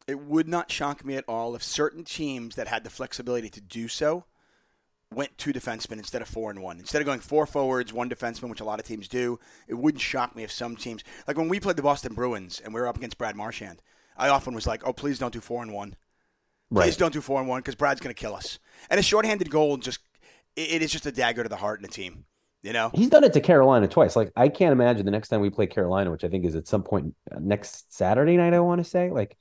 It 0.06 0.20
would 0.20 0.46
not 0.46 0.70
shock 0.70 1.04
me 1.04 1.16
at 1.16 1.24
all 1.26 1.56
if 1.56 1.62
certain 1.62 2.04
teams 2.04 2.54
that 2.54 2.68
had 2.68 2.84
the 2.84 2.90
flexibility 2.90 3.48
to 3.50 3.60
do 3.60 3.88
so 3.88 4.26
went 5.12 5.38
two 5.38 5.52
defensemen 5.52 5.98
instead 5.98 6.22
of 6.22 6.28
four 6.28 6.50
and 6.50 6.62
one. 6.62 6.78
Instead 6.78 7.00
of 7.00 7.06
going 7.06 7.20
four 7.20 7.46
forwards, 7.46 7.92
one 7.92 8.10
defenseman, 8.10 8.50
which 8.50 8.60
a 8.60 8.64
lot 8.64 8.80
of 8.80 8.86
teams 8.86 9.08
do, 9.08 9.38
it 9.66 9.74
wouldn't 9.74 10.00
shock 10.00 10.36
me 10.36 10.44
if 10.44 10.52
some 10.52 10.76
teams, 10.76 11.02
like 11.26 11.36
when 11.36 11.48
we 11.48 11.60
played 11.60 11.76
the 11.76 11.82
Boston 11.82 12.14
Bruins 12.14 12.60
and 12.64 12.74
we 12.74 12.80
were 12.80 12.88
up 12.88 12.96
against 12.96 13.18
Brad 13.18 13.36
Marchand, 13.36 13.82
I 14.16 14.28
often 14.28 14.54
was 14.54 14.66
like, 14.66 14.86
oh, 14.86 14.92
please 14.92 15.18
don't 15.18 15.32
do 15.32 15.40
four 15.40 15.62
and 15.62 15.72
one. 15.72 15.96
Please 16.72 16.96
don't 16.96 17.12
do 17.12 17.20
four 17.20 17.40
and 17.40 17.48
one 17.48 17.60
because 17.60 17.74
Brad's 17.74 18.00
going 18.00 18.14
to 18.14 18.20
kill 18.20 18.34
us. 18.34 18.58
And 18.90 18.98
a 18.98 19.02
shorthanded 19.02 19.50
goal 19.50 19.76
just, 19.76 20.00
it, 20.56 20.72
it 20.72 20.82
is 20.82 20.90
just 20.90 21.06
a 21.06 21.12
dagger 21.12 21.42
to 21.42 21.48
the 21.48 21.56
heart 21.56 21.80
and 21.80 21.88
the 21.88 21.92
team. 21.92 22.24
You 22.62 22.72
know? 22.72 22.90
He's 22.94 23.10
done 23.10 23.22
it 23.22 23.32
to 23.34 23.40
Carolina 23.40 23.86
twice. 23.86 24.16
Like 24.16 24.32
I 24.34 24.48
can't 24.48 24.72
imagine 24.72 25.04
the 25.04 25.12
next 25.12 25.28
time 25.28 25.40
we 25.40 25.50
play 25.50 25.68
Carolina, 25.68 26.10
which 26.10 26.24
I 26.24 26.28
think 26.28 26.44
is 26.44 26.56
at 26.56 26.66
some 26.66 26.82
point 26.82 27.14
uh, 27.30 27.38
next 27.40 27.94
Saturday 27.94 28.36
night. 28.36 28.54
I 28.54 28.60
want 28.60 28.82
to 28.82 28.90
say 28.90 29.10
like 29.10 29.36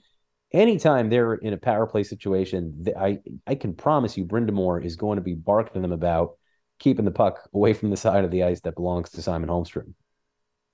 anytime 0.52 1.10
they're 1.10 1.34
in 1.34 1.54
a 1.54 1.58
power 1.58 1.88
play 1.88 2.04
situation, 2.04 2.86
I 2.98 3.20
I 3.48 3.56
can 3.56 3.74
promise 3.74 4.16
you, 4.16 4.26
Brind'Amour 4.26 4.84
is 4.84 4.96
going 4.96 5.16
to 5.16 5.24
be 5.24 5.34
barking 5.34 5.74
to 5.74 5.80
them 5.80 5.92
about 5.92 6.38
keeping 6.78 7.06
the 7.06 7.12
puck 7.12 7.50
away 7.54 7.74
from 7.74 7.90
the 7.90 7.98
side 7.98 8.26
of 8.26 8.32
the 8.32 8.44
ice 8.44 8.62
that 8.62 8.76
belongs 8.76 9.10
to 9.12 9.22
Simon 9.22 9.50
Holmstrom. 9.50 9.94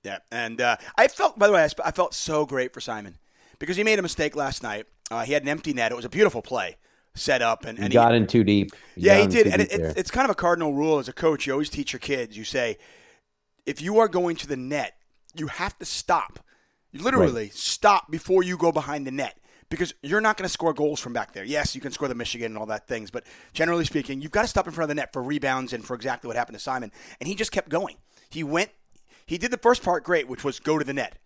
Yeah, 0.02 0.18
and 0.30 0.60
uh, 0.60 0.76
I 0.98 1.08
felt, 1.08 1.38
by 1.38 1.46
the 1.46 1.52
way, 1.52 1.62
I, 1.62 1.68
sp- 1.70 1.86
I 1.86 1.92
felt 1.92 2.12
so 2.12 2.44
great 2.44 2.74
for 2.74 2.80
Simon 2.80 3.18
because 3.62 3.76
he 3.76 3.84
made 3.84 3.96
a 4.00 4.02
mistake 4.02 4.34
last 4.34 4.64
night. 4.64 4.86
Uh, 5.08 5.22
he 5.22 5.32
had 5.32 5.44
an 5.44 5.48
empty 5.48 5.72
net. 5.72 5.92
It 5.92 5.94
was 5.94 6.04
a 6.04 6.08
beautiful 6.08 6.42
play 6.42 6.78
set 7.14 7.42
up, 7.42 7.64
and, 7.64 7.78
He 7.78 7.84
and 7.84 7.92
got 7.92 8.12
in 8.12 8.26
too 8.26 8.42
deep. 8.42 8.72
yeah, 8.96 9.20
he 9.20 9.28
did. 9.28 9.46
And 9.46 9.62
it, 9.62 9.70
there. 9.70 9.90
it, 9.90 9.96
it's 9.96 10.10
kind 10.10 10.24
of 10.24 10.32
a 10.32 10.34
cardinal 10.34 10.74
rule 10.74 10.98
as 10.98 11.06
a 11.06 11.12
coach. 11.12 11.46
You 11.46 11.52
always 11.52 11.70
teach 11.70 11.92
your 11.92 12.00
kids. 12.00 12.36
You 12.36 12.42
say, 12.42 12.76
if 13.64 13.80
you 13.80 14.00
are 14.00 14.08
going 14.08 14.34
to 14.34 14.48
the 14.48 14.56
net, 14.56 14.96
you 15.36 15.46
have 15.46 15.78
to 15.78 15.84
stop. 15.84 16.40
You 16.90 17.04
literally 17.04 17.50
stop 17.50 18.10
before 18.10 18.42
you 18.42 18.56
go 18.56 18.72
behind 18.72 19.06
the 19.06 19.12
net 19.12 19.38
because 19.68 19.94
you're 20.02 20.20
not 20.20 20.36
going 20.36 20.46
to 20.46 20.52
score 20.52 20.74
goals 20.74 20.98
from 20.98 21.12
back 21.12 21.32
there. 21.32 21.44
Yes, 21.44 21.76
you 21.76 21.80
can 21.80 21.92
score 21.92 22.08
the 22.08 22.16
Michigan 22.16 22.46
and 22.46 22.58
all 22.58 22.66
that 22.66 22.88
things, 22.88 23.12
but 23.12 23.24
generally 23.52 23.84
speaking, 23.84 24.20
you've 24.20 24.32
got 24.32 24.42
to 24.42 24.48
stop 24.48 24.66
in 24.66 24.72
front 24.72 24.90
of 24.90 24.96
the 24.96 25.00
net 25.00 25.12
for 25.12 25.22
rebounds 25.22 25.72
and 25.72 25.84
for 25.84 25.94
exactly 25.94 26.26
what 26.26 26.36
happened 26.36 26.58
to 26.58 26.62
Simon. 26.64 26.90
And 27.20 27.28
he 27.28 27.36
just 27.36 27.52
kept 27.52 27.68
going. 27.68 27.98
He 28.28 28.42
went. 28.42 28.70
He 29.24 29.38
did 29.38 29.52
the 29.52 29.56
first 29.56 29.84
part 29.84 30.02
great, 30.02 30.26
which 30.26 30.42
was 30.42 30.58
go 30.58 30.80
to 30.80 30.84
the 30.84 30.92
net, 30.92 31.18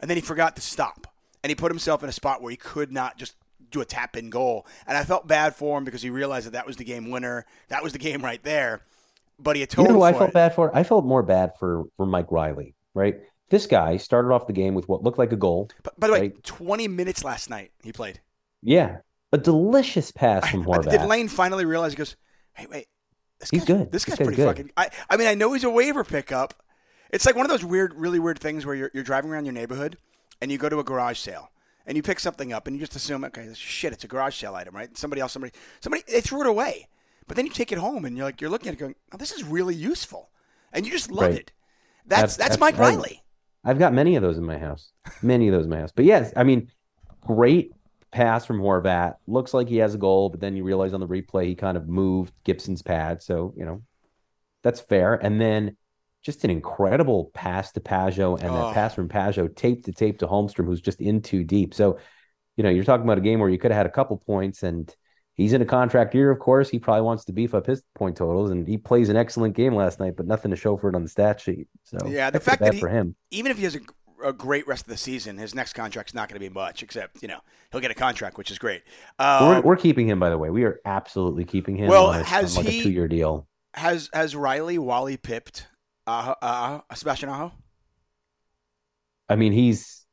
and 0.00 0.10
then 0.10 0.16
he 0.16 0.20
forgot 0.22 0.56
to 0.56 0.62
stop, 0.62 1.06
and 1.44 1.50
he 1.50 1.54
put 1.54 1.70
himself 1.70 2.02
in 2.02 2.08
a 2.08 2.12
spot 2.12 2.40
where 2.40 2.50
he 2.50 2.56
could 2.56 2.90
not 2.90 3.18
just 3.18 3.36
do 3.70 3.80
a 3.82 3.84
tap 3.84 4.16
in 4.16 4.30
goal. 4.30 4.66
And 4.86 4.96
I 4.96 5.04
felt 5.04 5.26
bad 5.28 5.54
for 5.54 5.76
him 5.76 5.84
because 5.84 6.00
he 6.00 6.08
realized 6.08 6.46
that 6.46 6.52
that 6.52 6.66
was 6.66 6.76
the 6.76 6.84
game 6.84 7.10
winner. 7.10 7.44
That 7.68 7.82
was 7.82 7.92
the 7.92 7.98
game 7.98 8.22
right 8.24 8.42
there. 8.42 8.80
But 9.38 9.56
he 9.56 9.60
You 9.60 9.64
atoned 9.64 9.88
know 9.88 9.94
who 9.96 10.02
I 10.02 10.12
felt 10.14 10.30
it. 10.30 10.34
bad 10.34 10.54
for? 10.54 10.74
I 10.74 10.82
felt 10.84 11.04
more 11.04 11.22
bad 11.22 11.52
for 11.58 11.84
for 11.98 12.06
Mike 12.06 12.30
Reilly, 12.32 12.74
right? 12.94 13.16
This 13.50 13.66
guy 13.66 13.98
started 13.98 14.32
off 14.32 14.46
the 14.46 14.52
game 14.54 14.74
with 14.74 14.88
what 14.88 15.02
looked 15.02 15.18
like 15.18 15.30
a 15.32 15.36
goal. 15.36 15.68
But, 15.82 16.00
by 16.00 16.06
the 16.06 16.12
way, 16.14 16.20
Right. 16.20 16.42
20 16.44 16.88
minutes 16.88 17.22
last 17.24 17.50
night 17.50 17.72
he 17.82 17.92
played. 17.92 18.20
Yeah. 18.62 18.98
A 19.32 19.38
delicious 19.38 20.10
pass 20.12 20.48
from 20.48 20.64
Horvat. 20.64 20.90
did 20.90 21.02
Lane 21.02 21.28
finally 21.28 21.64
realize? 21.66 21.92
He 21.92 21.96
goes, 21.96 22.16
"Hey, 22.54 22.66
wait, 22.70 22.86
this 23.40 23.50
He's 23.50 23.60
guy's, 23.60 23.66
good. 23.66 23.80
This 23.90 24.04
This 24.04 24.04
guy's 24.04 24.18
guy's 24.18 24.26
pretty 24.28 24.36
good. 24.42 24.46
fucking." 24.46 24.70
I, 24.76 24.88
I 25.10 25.16
mean, 25.16 25.26
I 25.26 25.34
know 25.34 25.52
he's 25.52 25.64
a 25.64 25.70
waiver 25.70 26.04
pickup. 26.04 26.54
It's 27.10 27.26
like 27.26 27.34
one 27.36 27.44
of 27.44 27.50
those 27.50 27.64
weird, 27.64 27.92
really 27.94 28.18
weird 28.20 28.38
things 28.38 28.64
where 28.64 28.74
you're, 28.76 28.90
you're 28.94 29.04
driving 29.04 29.30
around 29.32 29.44
your 29.44 29.54
neighborhood 29.54 29.98
and 30.40 30.50
you 30.52 30.58
go 30.58 30.68
to 30.68 30.78
a 30.78 30.84
garage 30.84 31.18
sale 31.18 31.50
and 31.86 31.96
you 31.96 32.02
pick 32.02 32.18
something 32.20 32.52
up 32.52 32.66
and 32.66 32.76
you 32.76 32.80
just 32.80 32.96
assume, 32.96 33.24
okay, 33.24 33.46
this 33.46 33.58
shit, 33.58 33.92
it's 33.92 34.04
a 34.04 34.08
garage 34.08 34.36
sale 34.38 34.54
item, 34.54 34.74
right? 34.74 34.96
Somebody 34.96 35.20
else, 35.20 35.32
somebody, 35.32 35.52
somebody, 35.80 36.02
they 36.08 36.20
threw 36.20 36.40
it 36.40 36.46
away, 36.46 36.88
but 37.26 37.36
then 37.36 37.46
you 37.46 37.52
take 37.52 37.72
it 37.72 37.78
home 37.78 38.04
and 38.04 38.16
you're 38.16 38.26
like, 38.26 38.40
you're 38.40 38.50
looking 38.50 38.68
at 38.68 38.74
it 38.74 38.78
going, 38.80 38.94
oh, 39.12 39.16
this 39.16 39.32
is 39.32 39.44
really 39.44 39.74
useful, 39.74 40.30
and 40.72 40.86
you 40.86 40.92
just 40.92 41.10
love 41.10 41.30
Right. 41.30 41.40
it. 41.40 41.52
That's 42.06 42.34
Ab- 42.34 42.38
that's 42.48 42.58
Mike 42.60 42.76
Reilly. 42.78 43.22
I've 43.64 43.78
got 43.78 43.94
many 43.94 44.16
of 44.16 44.22
those 44.22 44.36
in 44.36 44.44
my 44.44 44.58
house. 44.58 44.92
Many 45.22 45.48
of 45.48 45.54
those 45.54 45.64
in 45.64 45.70
my 45.70 45.80
house. 45.80 45.92
But 45.94 46.04
yes, 46.04 46.32
I 46.36 46.44
mean, 46.44 46.70
great 47.22 47.72
pass 48.10 48.44
from 48.44 48.60
Horvat. 48.60 49.14
Looks 49.26 49.54
like 49.54 49.68
he 49.68 49.78
has 49.78 49.94
a 49.94 49.98
goal, 49.98 50.28
but 50.28 50.38
then 50.40 50.54
you 50.54 50.64
realize 50.64 50.92
on 50.92 51.00
the 51.00 51.08
replay 51.08 51.46
he 51.46 51.54
kind 51.54 51.76
of 51.78 51.88
moved 51.88 52.34
Gibson's 52.44 52.82
pad. 52.82 53.22
So, 53.22 53.54
you 53.56 53.64
know, 53.64 53.82
that's 54.62 54.80
fair. 54.80 55.14
And 55.14 55.40
then 55.40 55.76
just 56.24 56.42
an 56.44 56.50
incredible 56.50 57.30
pass 57.34 57.70
to 57.72 57.80
Pageau 57.80 58.40
and 58.40 58.50
Oh. 58.50 58.54
that 58.54 58.74
pass 58.74 58.94
from 58.94 59.08
Pageau 59.08 59.54
tape 59.54 59.84
to 59.84 59.92
tape 59.92 60.18
to 60.20 60.26
Holmstrom, 60.26 60.64
who's 60.66 60.80
just 60.80 61.00
in 61.00 61.20
too 61.22 61.44
deep. 61.44 61.74
So, 61.74 61.98
you 62.56 62.64
know, 62.64 62.70
you're 62.70 62.84
talking 62.84 63.04
about 63.04 63.18
a 63.18 63.20
game 63.20 63.40
where 63.40 63.50
you 63.50 63.58
could 63.58 63.70
have 63.70 63.78
had 63.78 63.86
a 63.86 63.90
couple 63.90 64.16
points 64.16 64.62
and 64.62 64.92
he's 65.34 65.52
in 65.52 65.60
a 65.60 65.66
contract 65.66 66.14
year, 66.14 66.30
of 66.30 66.38
course. 66.38 66.70
He 66.70 66.78
probably 66.78 67.02
wants 67.02 67.26
to 67.26 67.32
beef 67.32 67.54
up 67.54 67.66
his 67.66 67.82
point 67.94 68.16
totals 68.16 68.50
and 68.50 68.66
he 68.66 68.78
plays 68.78 69.10
an 69.10 69.16
excellent 69.16 69.54
game 69.54 69.74
last 69.74 70.00
night, 70.00 70.14
but 70.16 70.26
nothing 70.26 70.50
to 70.50 70.56
show 70.56 70.76
for 70.76 70.88
it 70.88 70.94
on 70.94 71.02
the 71.02 71.08
stat 71.08 71.40
sheet. 71.40 71.68
So 71.84 71.98
Yeah, 72.06 72.30
the 72.30 72.40
fact 72.40 72.60
that 72.62 72.74
he- 72.74 72.80
for 72.80 72.88
him. 72.88 73.16
even 73.30 73.50
if 73.52 73.58
he 73.58 73.64
has 73.64 73.76
a, 73.76 73.80
a 74.24 74.32
great 74.32 74.66
rest 74.66 74.84
of 74.84 74.88
the 74.90 74.96
season, 74.96 75.36
his 75.36 75.54
next 75.54 75.74
contract's 75.74 76.14
not 76.14 76.28
going 76.30 76.40
to 76.40 76.48
be 76.48 76.52
much, 76.52 76.82
except 76.82 77.20
you 77.20 77.28
know 77.28 77.40
he'll 77.70 77.80
get 77.82 77.90
a 77.90 77.94
contract, 77.94 78.38
which 78.38 78.50
is 78.50 78.58
great. 78.58 78.82
We're, 79.20 79.56
Um, 79.56 79.62
we're 79.62 79.76
keeping 79.76 80.08
him, 80.08 80.18
by 80.18 80.30
the 80.30 80.38
way. 80.38 80.48
We 80.48 80.64
are 80.64 80.80
absolutely 80.86 81.44
keeping 81.44 81.76
him. 81.76 81.88
Well, 81.90 82.06
on, 82.06 82.20
a- 82.20 82.24
has 82.24 82.56
on 82.56 82.64
like 82.64 82.72
he- 82.72 82.80
a 82.80 82.82
two-year 82.84 83.08
deal. 83.08 83.46
has 83.74 84.08
has 84.14 84.34
Reilly 84.34 84.78
Wally 84.78 85.18
pipped 85.18 85.66
uh, 86.06 86.34
uh, 86.40 86.80
Sebastian 86.94 87.28
Aho? 87.28 87.52
I 89.28 89.36
mean, 89.36 89.52
he's 89.52 90.04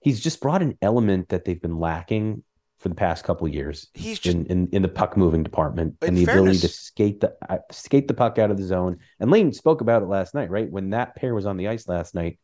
he's 0.00 0.20
just 0.20 0.40
brought 0.40 0.62
an 0.62 0.78
element 0.80 1.28
that 1.30 1.44
they've 1.44 1.60
been 1.60 1.78
lacking 1.78 2.42
for 2.78 2.88
the 2.88 2.94
past 2.94 3.24
couple 3.24 3.46
of 3.46 3.54
years 3.54 3.88
He's 3.94 4.18
just 4.18 4.36
in, 4.36 4.46
in 4.46 4.68
in 4.70 4.82
the 4.82 4.88
puck 4.88 5.16
moving 5.16 5.42
department 5.42 5.96
and 6.02 6.16
the 6.16 6.24
ability 6.24 6.58
to 6.58 6.68
skate 6.68 7.20
the 7.20 7.34
uh, 7.48 7.58
skate 7.72 8.06
the 8.06 8.14
puck 8.14 8.38
out 8.38 8.50
of 8.50 8.56
the 8.56 8.64
zone. 8.64 8.98
And 9.20 9.30
Lane 9.30 9.52
spoke 9.52 9.80
about 9.80 10.02
it 10.02 10.06
last 10.06 10.34
night, 10.34 10.50
right? 10.50 10.70
When 10.70 10.90
that 10.90 11.16
pair 11.16 11.34
was 11.34 11.46
on 11.46 11.56
the 11.56 11.68
ice 11.68 11.88
last 11.88 12.14
night, 12.14 12.38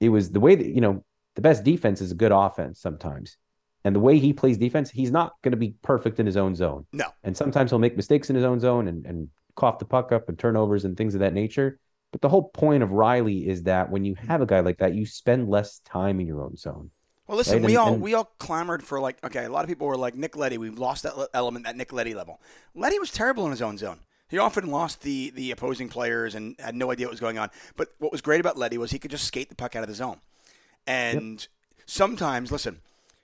it 0.00 0.08
was 0.08 0.30
the 0.30 0.40
way 0.40 0.54
that 0.54 0.66
you 0.66 0.80
know 0.80 1.04
the 1.36 1.42
best 1.42 1.64
defense 1.64 2.00
is 2.00 2.12
a 2.12 2.16
good 2.16 2.32
offense 2.32 2.80
sometimes. 2.80 3.36
And 3.84 3.94
the 3.94 4.00
way 4.00 4.18
he 4.18 4.32
plays 4.32 4.58
defense, 4.58 4.90
he's 4.90 5.12
not 5.12 5.34
going 5.42 5.52
to 5.52 5.56
be 5.56 5.76
perfect 5.82 6.18
in 6.18 6.26
his 6.26 6.36
own 6.36 6.56
zone. 6.56 6.86
no. 6.92 7.06
And 7.22 7.36
sometimes 7.36 7.70
he'll 7.70 7.78
make 7.78 7.96
mistakes 7.96 8.28
in 8.28 8.34
his 8.34 8.44
own 8.44 8.58
zone 8.58 8.88
and, 8.88 9.06
and 9.06 9.28
cough 9.58 9.78
the 9.78 9.84
puck 9.84 10.12
up 10.12 10.28
and 10.28 10.38
turnovers 10.38 10.84
and 10.84 10.96
things 10.96 11.14
of 11.14 11.20
that 11.20 11.34
nature. 11.34 11.78
But 12.12 12.22
the 12.22 12.28
whole 12.28 12.48
point 12.48 12.82
of 12.82 12.92
Reilly 12.92 13.46
is 13.46 13.64
that 13.64 13.90
when 13.90 14.04
you 14.04 14.14
have 14.14 14.40
a 14.40 14.46
guy 14.46 14.60
like 14.60 14.78
that, 14.78 14.94
you 14.94 15.04
spend 15.04 15.50
less 15.50 15.80
time 15.80 16.20
in 16.20 16.26
your 16.26 16.42
own 16.42 16.56
zone. 16.56 16.90
Well, 17.26 17.36
listen, 17.36 17.58
Right, 17.58 17.66
we 17.66 17.72
and- 17.72 17.78
all 17.78 17.92
and- 17.94 18.02
we 18.02 18.14
all 18.14 18.32
clamored 18.38 18.82
for 18.82 19.00
like 19.00 19.22
okay. 19.22 19.44
A 19.44 19.50
lot 19.50 19.62
of 19.64 19.68
people 19.68 19.86
were 19.86 19.96
like 19.98 20.14
Nick 20.14 20.34
Leddy. 20.36 20.56
We've 20.56 20.78
lost 20.78 21.02
that 21.02 21.12
element, 21.34 21.66
that 21.66 21.76
Nick 21.76 21.92
Leddy 21.92 22.14
level. 22.14 22.40
Leddy 22.74 22.98
was 22.98 23.10
terrible 23.10 23.44
in 23.44 23.50
his 23.50 23.60
own 23.60 23.76
zone. 23.76 24.00
He 24.28 24.38
often 24.38 24.70
lost 24.70 25.02
the 25.02 25.30
the 25.30 25.50
opposing 25.50 25.88
players 25.90 26.34
and 26.34 26.54
had 26.58 26.74
no 26.74 26.90
idea 26.90 27.06
what 27.06 27.10
was 27.12 27.20
going 27.20 27.36
on. 27.38 27.50
But 27.76 27.88
what 27.98 28.12
was 28.12 28.22
great 28.22 28.40
about 28.40 28.56
Leddy 28.56 28.78
was 28.78 28.90
he 28.92 28.98
could 28.98 29.10
just 29.10 29.24
skate 29.24 29.50
the 29.50 29.54
puck 29.54 29.76
out 29.76 29.82
of 29.82 29.88
the 29.90 29.94
zone. 29.94 30.20
And 30.86 31.46
sometimes, 31.84 32.50
listen, 32.50 32.80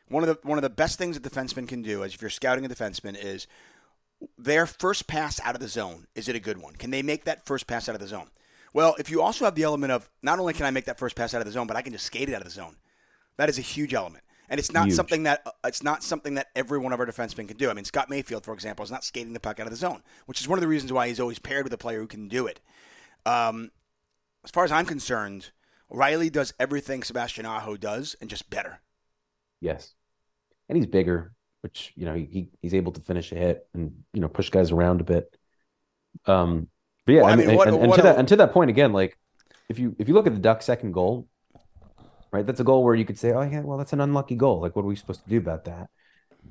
one 0.09 0.23
of 0.23 0.29
the 0.29 0.47
one 0.47 0.59
of 0.59 0.63
the 0.63 0.71
best 0.71 0.99
things 0.99 1.17
a 1.17 1.21
defenseman 1.21 1.67
can 1.67 1.81
do 1.81 2.03
is 2.03 2.15
if 2.15 2.21
you're 2.21 2.31
scouting 2.31 2.65
a 2.67 2.69
defenseman 2.69 3.17
is 3.19 3.47
their 4.39 4.67
first 4.67 5.07
pass 5.07 5.41
out 5.41 5.55
of 5.55 5.61
the 5.61 5.69
zone. 5.69 6.07
Is 6.15 6.29
it 6.29 6.37
a 6.37 6.41
good 6.41 6.59
one? 6.59 6.75
Can 6.77 6.91
they 6.91 7.03
make 7.03 7.25
that 7.25 7.47
first 7.47 7.67
pass 7.67 7.89
out 7.89 7.95
of 7.95 8.01
the 8.01 8.09
zone? 8.09 8.31
Well, 8.73 8.97
if 8.99 9.11
you 9.11 9.23
also 9.23 9.45
have 9.45 9.55
the 9.55 9.63
element 9.63 9.93
of 9.93 10.11
not 10.23 10.39
only 10.39 10.53
can 10.53 10.67
I 10.67 10.71
make 10.71 10.87
that 10.87 10.99
first 10.99 11.15
pass 11.15 11.33
out 11.33 11.41
of 11.41 11.47
the 11.47 11.53
zone, 11.53 11.67
but 11.67 11.77
I 11.77 11.83
can 11.83 11.93
just 11.93 12.07
skate 12.07 12.29
it 12.29 12.35
out 12.35 12.41
of 12.41 12.47
the 12.47 12.51
zone. 12.51 12.77
That 13.37 13.49
is 13.49 13.59
a 13.59 13.63
huge 13.63 13.95
element, 13.95 14.25
and 14.49 14.59
it's 14.59 14.73
not 14.73 14.87
Huge. 14.87 14.97
something 14.97 15.23
that 15.25 15.43
uh, 15.47 15.51
it's 15.65 15.83
not 15.83 16.03
something 16.03 16.35
that 16.35 16.49
every 16.55 16.79
one 16.79 16.93
of 16.93 17.01
our 17.01 17.07
defensemen 17.07 17.49
can 17.49 17.57
do. 17.57 17.71
I 17.71 17.73
mean, 17.75 17.85
Scott 17.85 18.11
Mayfield, 18.11 18.45
for 18.45 18.55
example, 18.55 18.85
is 18.85 18.91
not 18.91 19.05
skating 19.05 19.33
the 19.33 19.41
puck 19.41 19.59
out 19.59 19.67
of 19.67 19.73
the 19.73 19.77
zone, 19.77 20.03
which 20.27 20.41
is 20.41 20.49
one 20.49 20.59
of 20.59 20.61
the 20.61 20.69
reasons 20.69 20.93
why 20.93 21.09
he's 21.09 21.21
always 21.21 21.39
paired 21.39 21.65
with 21.65 21.73
a 21.73 21.79
player 21.79 22.01
who 22.01 22.07
can 22.07 22.29
do 22.29 22.47
it. 22.47 22.61
Um, 23.27 23.71
as 24.45 24.51
far 24.51 24.65
as 24.65 24.71
I'm 24.71 24.87
concerned, 24.87 25.51
Reilly 25.89 26.31
does 26.31 26.53
everything 26.61 27.03
Sebastian 27.03 27.47
Aho 27.47 27.77
does, 27.77 28.15
and 28.21 28.31
just 28.31 28.51
better. 28.51 28.81
Yes. 29.61 29.95
And 30.69 30.77
he's 30.77 30.87
bigger, 30.87 31.33
which, 31.65 31.95
you 31.97 32.05
know, 32.05 32.13
he, 32.13 32.51
he's 32.61 32.75
able 32.75 32.93
to 32.93 33.01
finish 33.01 33.33
a 33.33 33.37
hit 33.37 33.67
and, 33.73 34.05
you 34.13 34.21
know, 34.21 34.29
push 34.29 34.51
guys 34.51 34.71
around 34.71 35.01
a 35.01 35.05
bit. 35.05 35.35
Um, 36.27 36.69
but 37.07 37.13
yeah, 37.15 37.23
Well, 37.23 37.33
I 37.33 37.37
mean, 37.37 37.47
mean, 37.47 37.57
what- 37.57 37.69
and, 37.69 37.77
and 37.79 37.89
what 37.89 37.97
to 37.97 38.03
a- 38.03 38.05
that 38.05 38.19
and 38.19 38.29
to 38.29 38.37
that 38.37 38.53
point 38.53 38.69
again, 38.69 38.93
like 38.93 39.19
if 39.71 39.79
you 39.79 39.97
if 39.99 40.07
you 40.07 40.13
look 40.13 40.27
at 40.27 40.35
the 40.35 40.41
Ducks' 40.41 40.67
second 40.67 40.93
goal, 40.93 41.27
right, 42.31 42.45
that's 42.47 42.61
a 42.61 42.65
goal 42.65 42.85
where 42.85 42.95
you 42.95 43.07
could 43.07 43.19
say, 43.19 43.33
oh 43.33 43.41
yeah, 43.41 43.61
well 43.63 43.79
that's 43.79 43.95
an 43.95 44.03
unlucky 44.03 44.35
goal. 44.37 44.61
Like, 44.61 44.77
what 44.77 44.83
are 44.85 44.89
we 44.89 44.95
supposed 44.95 45.25
to 45.25 45.31
do 45.31 45.39
about 45.39 45.65
that? 45.65 45.89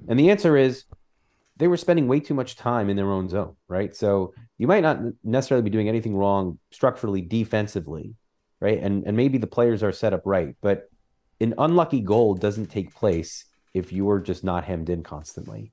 And 0.08 0.18
the 0.20 0.32
answer 0.32 0.58
is 0.58 0.86
they 1.58 1.68
were 1.68 1.78
spending 1.78 2.08
way 2.08 2.20
too 2.20 2.34
much 2.34 2.56
time 2.56 2.90
in 2.90 2.98
their 2.98 3.12
own 3.12 3.30
zone, 3.30 3.56
right? 3.68 3.96
So 3.96 4.34
you 4.58 4.66
might 4.66 4.82
not 4.82 4.98
necessarily 5.24 5.62
be 5.64 5.70
doing 5.70 5.90
anything 5.90 6.16
wrong 6.18 6.58
structurally, 6.72 7.22
defensively, 7.22 8.16
right? 8.60 8.80
And 8.82 9.04
and 9.06 9.16
maybe 9.16 9.38
the 9.38 9.46
players 9.46 9.84
are 9.84 9.92
set 9.92 10.12
up 10.12 10.24
right, 10.26 10.56
but 10.60 10.90
an 11.40 11.54
unlucky 11.60 12.00
goal 12.00 12.34
doesn't 12.34 12.72
take 12.72 12.96
place 12.96 13.46
if 13.74 13.92
you're 13.92 14.20
just 14.20 14.44
not 14.44 14.64
hemmed 14.64 14.90
in 14.90 15.04
constantly. 15.04 15.72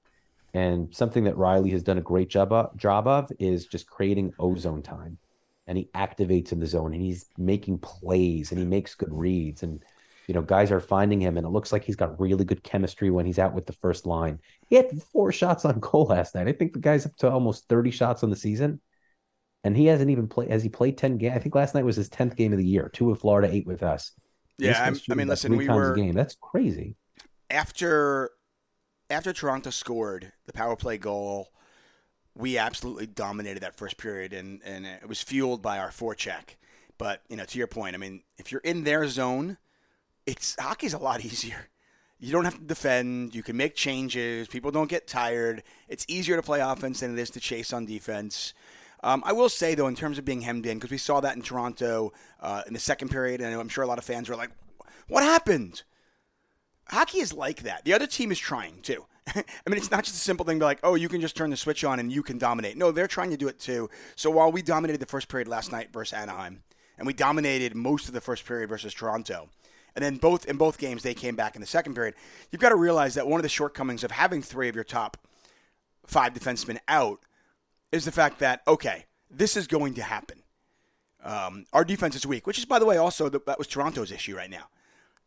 And 0.52 0.94
something 0.94 1.24
that 1.24 1.36
Reilly 1.36 1.70
has 1.70 1.82
done 1.82 1.98
a 1.98 2.02
great 2.02 2.28
job 2.28 2.52
of, 2.52 2.76
job 2.76 3.06
of 3.06 3.30
is 3.38 3.66
just 3.66 3.88
creating 3.88 4.32
ozone 4.38 4.82
time. 4.82 5.18
And 5.66 5.78
he 5.78 5.88
activates 5.94 6.50
in 6.50 6.58
the 6.58 6.66
zone 6.66 6.92
and 6.92 7.02
he's 7.02 7.26
making 7.38 7.78
plays 7.78 8.50
and 8.50 8.58
he 8.58 8.66
makes 8.66 8.96
good 8.96 9.12
reads. 9.12 9.62
And, 9.62 9.84
you 10.26 10.34
know, 10.34 10.42
guys 10.42 10.72
are 10.72 10.80
finding 10.80 11.20
him 11.20 11.36
and 11.36 11.46
it 11.46 11.50
looks 11.50 11.72
like 11.72 11.84
he's 11.84 11.96
got 11.96 12.18
really 12.18 12.44
good 12.44 12.64
chemistry 12.64 13.10
when 13.10 13.26
he's 13.26 13.38
out 13.38 13.54
with 13.54 13.66
the 13.66 13.72
first 13.74 14.06
line. 14.06 14.40
He 14.68 14.74
had 14.74 14.90
four 15.12 15.30
shots 15.30 15.64
on 15.64 15.78
goal 15.80 16.06
last 16.06 16.34
night. 16.34 16.48
I 16.48 16.52
think 16.52 16.72
the 16.72 16.80
guy's 16.80 17.06
up 17.06 17.14
to 17.18 17.30
almost 17.30 17.68
30 17.68 17.92
shots 17.92 18.24
on 18.24 18.30
the 18.30 18.36
season. 18.36 18.80
And 19.62 19.76
he 19.76 19.86
hasn't 19.86 20.10
even 20.10 20.26
played, 20.26 20.50
has 20.50 20.62
he 20.62 20.70
played 20.70 20.96
10 20.96 21.18
games? 21.18 21.36
I 21.36 21.38
think 21.38 21.54
last 21.54 21.74
night 21.74 21.84
was 21.84 21.96
his 21.96 22.08
10th 22.08 22.34
game 22.34 22.52
of 22.52 22.58
the 22.58 22.66
year, 22.66 22.90
two 22.92 23.04
with 23.04 23.20
Florida, 23.20 23.52
eight 23.52 23.66
with 23.66 23.82
us. 23.82 24.12
Yeah, 24.58 24.82
I'm, 24.82 24.98
I 25.10 25.14
mean, 25.14 25.28
listen, 25.28 25.54
we 25.56 25.68
were 25.68 25.92
a 25.92 25.96
game. 25.96 26.14
That's 26.14 26.36
crazy. 26.40 26.96
After 27.50 28.30
after 29.10 29.32
Toronto 29.32 29.70
scored 29.70 30.32
the 30.46 30.52
power 30.52 30.76
play 30.76 30.96
goal, 30.96 31.48
we 32.36 32.56
absolutely 32.56 33.06
dominated 33.06 33.60
that 33.60 33.76
first 33.76 33.98
period, 33.98 34.32
and, 34.32 34.60
and 34.64 34.86
it 34.86 35.08
was 35.08 35.20
fueled 35.20 35.60
by 35.60 35.78
our 35.78 35.90
forecheck. 35.90 36.56
But 36.96 37.22
you 37.28 37.36
know, 37.36 37.44
to 37.44 37.58
your 37.58 37.66
point, 37.66 37.94
I 37.94 37.98
mean, 37.98 38.22
if 38.38 38.52
you're 38.52 38.60
in 38.62 38.84
their 38.84 39.06
zone, 39.08 39.58
it's 40.26 40.56
hockey's 40.58 40.94
a 40.94 40.98
lot 40.98 41.24
easier. 41.24 41.68
You 42.18 42.32
don't 42.32 42.44
have 42.44 42.58
to 42.58 42.64
defend. 42.64 43.34
You 43.34 43.42
can 43.42 43.56
make 43.56 43.74
changes. 43.74 44.46
People 44.46 44.70
don't 44.70 44.90
get 44.90 45.06
tired. 45.06 45.62
It's 45.88 46.04
easier 46.06 46.36
to 46.36 46.42
play 46.42 46.60
offense 46.60 47.00
than 47.00 47.16
it 47.16 47.20
is 47.20 47.30
to 47.30 47.40
chase 47.40 47.72
on 47.72 47.86
defense. 47.86 48.52
Um, 49.02 49.22
I 49.24 49.32
will 49.32 49.48
say 49.48 49.74
though, 49.74 49.86
in 49.86 49.96
terms 49.96 50.18
of 50.18 50.26
being 50.26 50.42
hemmed 50.42 50.66
in, 50.66 50.76
because 50.76 50.90
we 50.90 50.98
saw 50.98 51.20
that 51.20 51.34
in 51.34 51.42
Toronto 51.42 52.12
uh, 52.40 52.62
in 52.66 52.74
the 52.74 52.80
second 52.80 53.08
period, 53.08 53.40
and 53.40 53.58
I'm 53.58 53.70
sure 53.70 53.82
a 53.82 53.86
lot 53.86 53.98
of 53.98 54.04
fans 54.04 54.28
were 54.28 54.36
like, 54.36 54.50
"What 55.08 55.24
happened?" 55.24 55.82
Hockey 56.90 57.18
is 57.18 57.32
like 57.32 57.62
that. 57.62 57.84
The 57.84 57.94
other 57.94 58.06
team 58.06 58.32
is 58.32 58.38
trying 58.38 58.80
too. 58.82 59.04
I 59.28 59.44
mean, 59.68 59.76
it's 59.76 59.90
not 59.90 60.04
just 60.04 60.16
a 60.16 60.20
simple 60.20 60.44
thing 60.44 60.58
like, 60.58 60.80
oh, 60.82 60.96
you 60.96 61.08
can 61.08 61.20
just 61.20 61.36
turn 61.36 61.50
the 61.50 61.56
switch 61.56 61.84
on 61.84 62.00
and 62.00 62.10
you 62.10 62.22
can 62.22 62.38
dominate. 62.38 62.76
No, 62.76 62.90
they're 62.90 63.06
trying 63.06 63.30
to 63.30 63.36
do 63.36 63.48
it 63.48 63.60
too. 63.60 63.88
So 64.16 64.30
while 64.30 64.50
we 64.50 64.60
dominated 64.60 64.98
the 64.98 65.06
first 65.06 65.28
period 65.28 65.46
last 65.46 65.70
night 65.70 65.92
versus 65.92 66.12
Anaheim, 66.12 66.62
and 66.98 67.06
we 67.06 67.12
dominated 67.12 67.74
most 67.74 68.08
of 68.08 68.14
the 68.14 68.20
first 68.20 68.44
period 68.44 68.68
versus 68.68 68.92
Toronto, 68.92 69.48
and 69.94 70.04
then 70.04 70.16
both 70.16 70.46
in 70.46 70.56
both 70.56 70.78
games 70.78 71.02
they 71.02 71.14
came 71.14 71.36
back 71.36 71.54
in 71.54 71.60
the 71.60 71.66
second 71.66 71.94
period. 71.94 72.14
You've 72.50 72.60
got 72.60 72.68
to 72.70 72.76
realize 72.76 73.14
that 73.14 73.26
one 73.26 73.38
of 73.38 73.42
the 73.42 73.48
shortcomings 73.48 74.04
of 74.04 74.10
having 74.10 74.42
three 74.42 74.68
of 74.68 74.74
your 74.74 74.84
top 74.84 75.16
five 76.06 76.34
defensemen 76.34 76.78
out 76.88 77.20
is 77.92 78.04
the 78.04 78.12
fact 78.12 78.38
that 78.40 78.62
okay, 78.66 79.06
this 79.30 79.56
is 79.56 79.66
going 79.66 79.94
to 79.94 80.02
happen. 80.02 80.42
Um, 81.22 81.66
our 81.72 81.84
defense 81.84 82.16
is 82.16 82.26
weak, 82.26 82.46
which 82.46 82.58
is, 82.58 82.64
by 82.64 82.78
the 82.78 82.86
way, 82.86 82.96
also 82.96 83.28
the, 83.28 83.40
that 83.46 83.58
was 83.58 83.68
Toronto's 83.68 84.10
issue 84.10 84.36
right 84.36 84.50
now. 84.50 84.68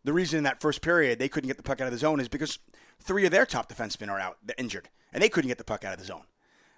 The 0.04 0.14
reason 0.14 0.38
in 0.38 0.44
that 0.44 0.62
first 0.62 0.82
period 0.82 1.20
they 1.20 1.30
couldn't 1.30 1.48
get 1.48 1.58
the 1.58 1.64
puck 1.64 1.80
out 1.80 1.88
of 1.88 1.94
the 1.94 2.00
zone 2.00 2.20
is 2.20 2.28
because 2.28 2.60
three 3.02 3.26
of 3.26 3.32
their 3.32 3.46
top 3.46 3.72
defensemen 3.72 4.10
are 4.10 4.20
out, 4.20 4.38
they're 4.44 4.56
injured, 4.58 4.90
and 5.14 5.22
they 5.24 5.30
couldn't 5.30 5.48
get 5.48 5.58
the 5.58 5.64
puck 5.64 5.84
out 5.84 5.94
of 5.94 6.00
the 6.00 6.06
zone. 6.06 6.26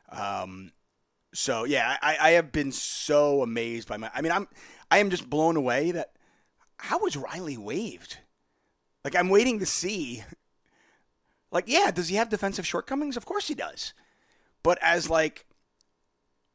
Um, 0.10 0.72
so 1.34 1.64
yeah, 1.66 1.98
I, 2.02 2.18
I 2.20 2.30
have 2.32 2.52
been 2.52 2.72
so 2.72 3.42
amazed 3.42 3.88
by 3.88 3.98
my. 3.98 4.12
I 4.14 4.22
mean, 4.22 4.32
I'm 4.32 4.48
I 4.90 5.00
am 5.00 5.10
just 5.10 5.30
blown 5.30 5.58
away 5.58 5.92
that 5.92 6.12
how 6.78 7.00
was 7.00 7.18
Reilly 7.18 7.58
waived? 7.58 8.20
Like 9.04 9.16
I'm 9.16 9.30
waiting 9.30 9.60
to 9.60 9.66
see. 9.66 10.24
Like, 11.52 11.66
yeah, 11.68 11.92
does 11.92 12.10
he 12.10 12.16
have 12.16 12.30
defensive 12.30 12.68
shortcomings? 12.68 13.16
Of 13.16 13.26
course 13.26 13.48
he 13.48 13.56
does. 13.56 13.94
But 14.62 14.78
as 14.82 15.10
like 15.10 15.46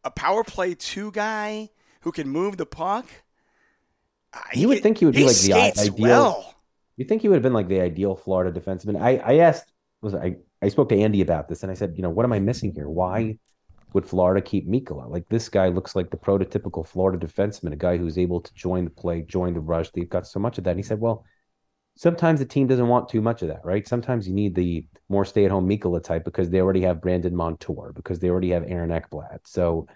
a 0.04 0.10
power 0.10 0.44
play 0.44 0.74
two 0.74 1.10
guy 1.12 1.70
who 2.02 2.12
can 2.12 2.28
move 2.28 2.56
the 2.56 2.66
puck, 2.66 3.06
you 4.52 4.68
would 4.68 4.82
think 4.82 4.98
he 4.98 5.06
would 5.06 5.14
be 5.14 5.24
like 5.24 5.36
the 5.36 5.54
ideal. 5.54 5.94
Well. 5.98 6.54
You 7.00 7.06
think 7.06 7.22
he 7.22 7.28
would 7.28 7.36
have 7.36 7.42
been 7.42 7.54
like 7.54 7.68
the 7.68 7.80
ideal 7.80 8.14
Florida 8.14 8.60
defenseman? 8.60 9.00
I, 9.00 9.16
I 9.24 9.38
asked, 9.38 9.72
was 10.02 10.14
I, 10.14 10.36
I 10.60 10.68
spoke 10.68 10.90
to 10.90 11.00
Andy 11.00 11.22
about 11.22 11.48
this, 11.48 11.62
and 11.62 11.72
I 11.72 11.74
said, 11.74 11.94
you 11.96 12.02
know, 12.02 12.10
what 12.10 12.26
am 12.26 12.32
I 12.34 12.40
missing 12.40 12.74
here? 12.74 12.90
Why 12.90 13.38
would 13.94 14.04
Florida 14.04 14.42
keep 14.42 14.68
Mikkola? 14.68 15.08
Like 15.08 15.26
this 15.30 15.48
guy 15.48 15.68
looks 15.68 15.96
like 15.96 16.10
the 16.10 16.18
prototypical 16.18 16.86
Florida 16.86 17.26
defenseman, 17.26 17.72
a 17.72 17.76
guy 17.76 17.96
who's 17.96 18.18
able 18.18 18.42
to 18.42 18.52
join 18.52 18.84
the 18.84 18.90
play, 18.90 19.22
join 19.22 19.54
the 19.54 19.60
rush. 19.60 19.88
They've 19.92 20.06
got 20.06 20.26
so 20.26 20.38
much 20.38 20.58
of 20.58 20.64
that. 20.64 20.72
And 20.72 20.78
he 20.78 20.82
said, 20.82 21.00
well, 21.00 21.24
sometimes 21.96 22.38
the 22.38 22.44
team 22.44 22.66
doesn't 22.66 22.88
want 22.88 23.08
too 23.08 23.22
much 23.22 23.40
of 23.40 23.48
that, 23.48 23.64
right? 23.64 23.88
Sometimes 23.88 24.28
you 24.28 24.34
need 24.34 24.54
the 24.54 24.86
more 25.08 25.24
stay-at-home 25.24 25.66
Mikkola 25.66 26.04
type 26.04 26.26
because 26.26 26.50
they 26.50 26.60
already 26.60 26.82
have 26.82 27.00
Brandon 27.00 27.34
Montour, 27.34 27.94
because 27.94 28.18
they 28.18 28.28
already 28.28 28.50
have 28.50 28.64
Aaron 28.66 28.90
Ekblad. 28.90 29.38
So 29.46 29.86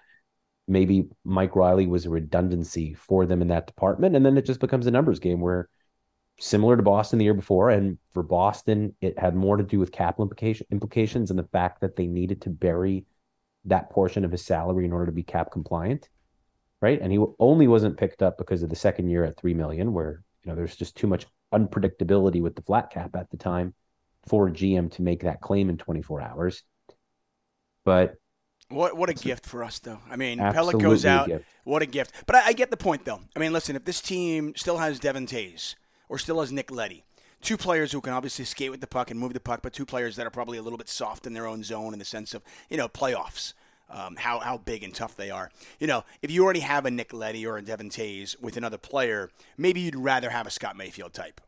maybe 0.66 1.08
Mike 1.22 1.54
Reilly 1.54 1.86
was 1.86 2.06
a 2.06 2.10
redundancy 2.10 2.94
for 2.94 3.26
them 3.26 3.42
in 3.42 3.48
that 3.48 3.66
department, 3.66 4.16
and 4.16 4.24
then 4.24 4.38
it 4.38 4.46
just 4.46 4.60
becomes 4.60 4.86
a 4.86 4.90
numbers 4.90 5.18
game 5.18 5.42
where 5.42 5.68
similar 6.40 6.76
to 6.76 6.82
Boston 6.82 7.18
the 7.18 7.24
year 7.24 7.34
before. 7.34 7.70
And 7.70 7.98
for 8.12 8.22
Boston, 8.22 8.94
it 9.00 9.18
had 9.18 9.34
more 9.34 9.56
to 9.56 9.62
do 9.62 9.78
with 9.78 9.92
cap 9.92 10.18
implication, 10.18 10.66
implications 10.70 11.30
and 11.30 11.38
the 11.38 11.44
fact 11.44 11.80
that 11.80 11.96
they 11.96 12.06
needed 12.06 12.42
to 12.42 12.50
bury 12.50 13.06
that 13.64 13.90
portion 13.90 14.24
of 14.24 14.32
his 14.32 14.44
salary 14.44 14.84
in 14.84 14.92
order 14.92 15.06
to 15.06 15.12
be 15.12 15.22
cap 15.22 15.50
compliant. 15.50 16.08
Right. 16.80 17.00
And 17.00 17.10
he 17.10 17.24
only 17.38 17.66
wasn't 17.66 17.96
picked 17.96 18.22
up 18.22 18.36
because 18.36 18.62
of 18.62 18.68
the 18.68 18.76
second 18.76 19.08
year 19.08 19.24
at 19.24 19.38
three 19.38 19.54
million, 19.54 19.94
where 19.94 20.22
you 20.44 20.50
know 20.50 20.56
there's 20.56 20.76
just 20.76 20.96
too 20.96 21.06
much 21.06 21.24
unpredictability 21.52 22.42
with 22.42 22.56
the 22.56 22.62
flat 22.62 22.90
cap 22.90 23.16
at 23.16 23.30
the 23.30 23.38
time 23.38 23.72
for 24.28 24.50
GM 24.50 24.90
to 24.92 25.02
make 25.02 25.22
that 25.22 25.40
claim 25.40 25.70
in 25.70 25.78
24 25.78 26.20
hours. 26.20 26.62
But 27.86 28.16
what 28.68 28.98
what 28.98 29.08
a 29.08 29.14
gift 29.14 29.46
for 29.46 29.64
us, 29.64 29.78
though. 29.78 30.00
I 30.10 30.16
mean, 30.16 30.40
Absolutely 30.40 30.82
goes 30.82 31.06
out. 31.06 31.30
What 31.64 31.80
a 31.80 31.86
gift. 31.86 32.12
But 32.26 32.36
I, 32.36 32.46
I 32.48 32.52
get 32.52 32.70
the 32.70 32.76
point, 32.76 33.06
though. 33.06 33.20
I 33.34 33.38
mean, 33.38 33.54
listen, 33.54 33.76
if 33.76 33.84
this 33.86 34.02
team 34.02 34.52
still 34.54 34.76
has 34.76 34.98
Devon 34.98 35.26
Toews 35.26 35.76
or 36.08 36.18
still 36.18 36.40
has 36.40 36.52
Nick 36.52 36.70
Leddy, 36.70 37.04
two 37.44 37.56
players 37.56 37.92
who 37.92 38.00
can 38.00 38.12
obviously 38.12 38.44
skate 38.44 38.70
with 38.70 38.80
the 38.80 38.86
puck 38.86 39.10
and 39.10 39.20
move 39.20 39.34
the 39.34 39.40
puck, 39.40 39.60
but 39.62 39.72
two 39.72 39.86
players 39.86 40.16
that 40.16 40.26
are 40.26 40.30
probably 40.30 40.58
a 40.58 40.62
little 40.62 40.78
bit 40.78 40.88
soft 40.88 41.26
in 41.26 41.34
their 41.34 41.46
own 41.46 41.62
zone 41.62 41.92
in 41.92 41.98
the 41.98 42.04
sense 42.04 42.34
of 42.34 42.42
you 42.70 42.76
know 42.76 42.88
playoffs. 42.88 43.52
Um, 43.90 44.16
how 44.16 44.40
how 44.40 44.56
big 44.56 44.82
and 44.82 44.94
tough 44.94 45.14
they 45.14 45.30
are. 45.30 45.50
You 45.78 45.86
know, 45.86 46.04
if 46.22 46.30
you 46.30 46.42
already 46.42 46.60
have 46.60 46.86
a 46.86 46.90
Nick 46.90 47.12
Leddy 47.12 47.46
or 47.46 47.58
a 47.58 47.62
Devon 47.62 47.90
Toews 47.90 48.40
with 48.40 48.56
another 48.56 48.78
player, 48.78 49.30
maybe 49.58 49.80
you'd 49.80 49.94
rather 49.94 50.30
have 50.30 50.46
a 50.46 50.50
Scott 50.50 50.74
Mayfield 50.74 51.12
type. 51.12 51.40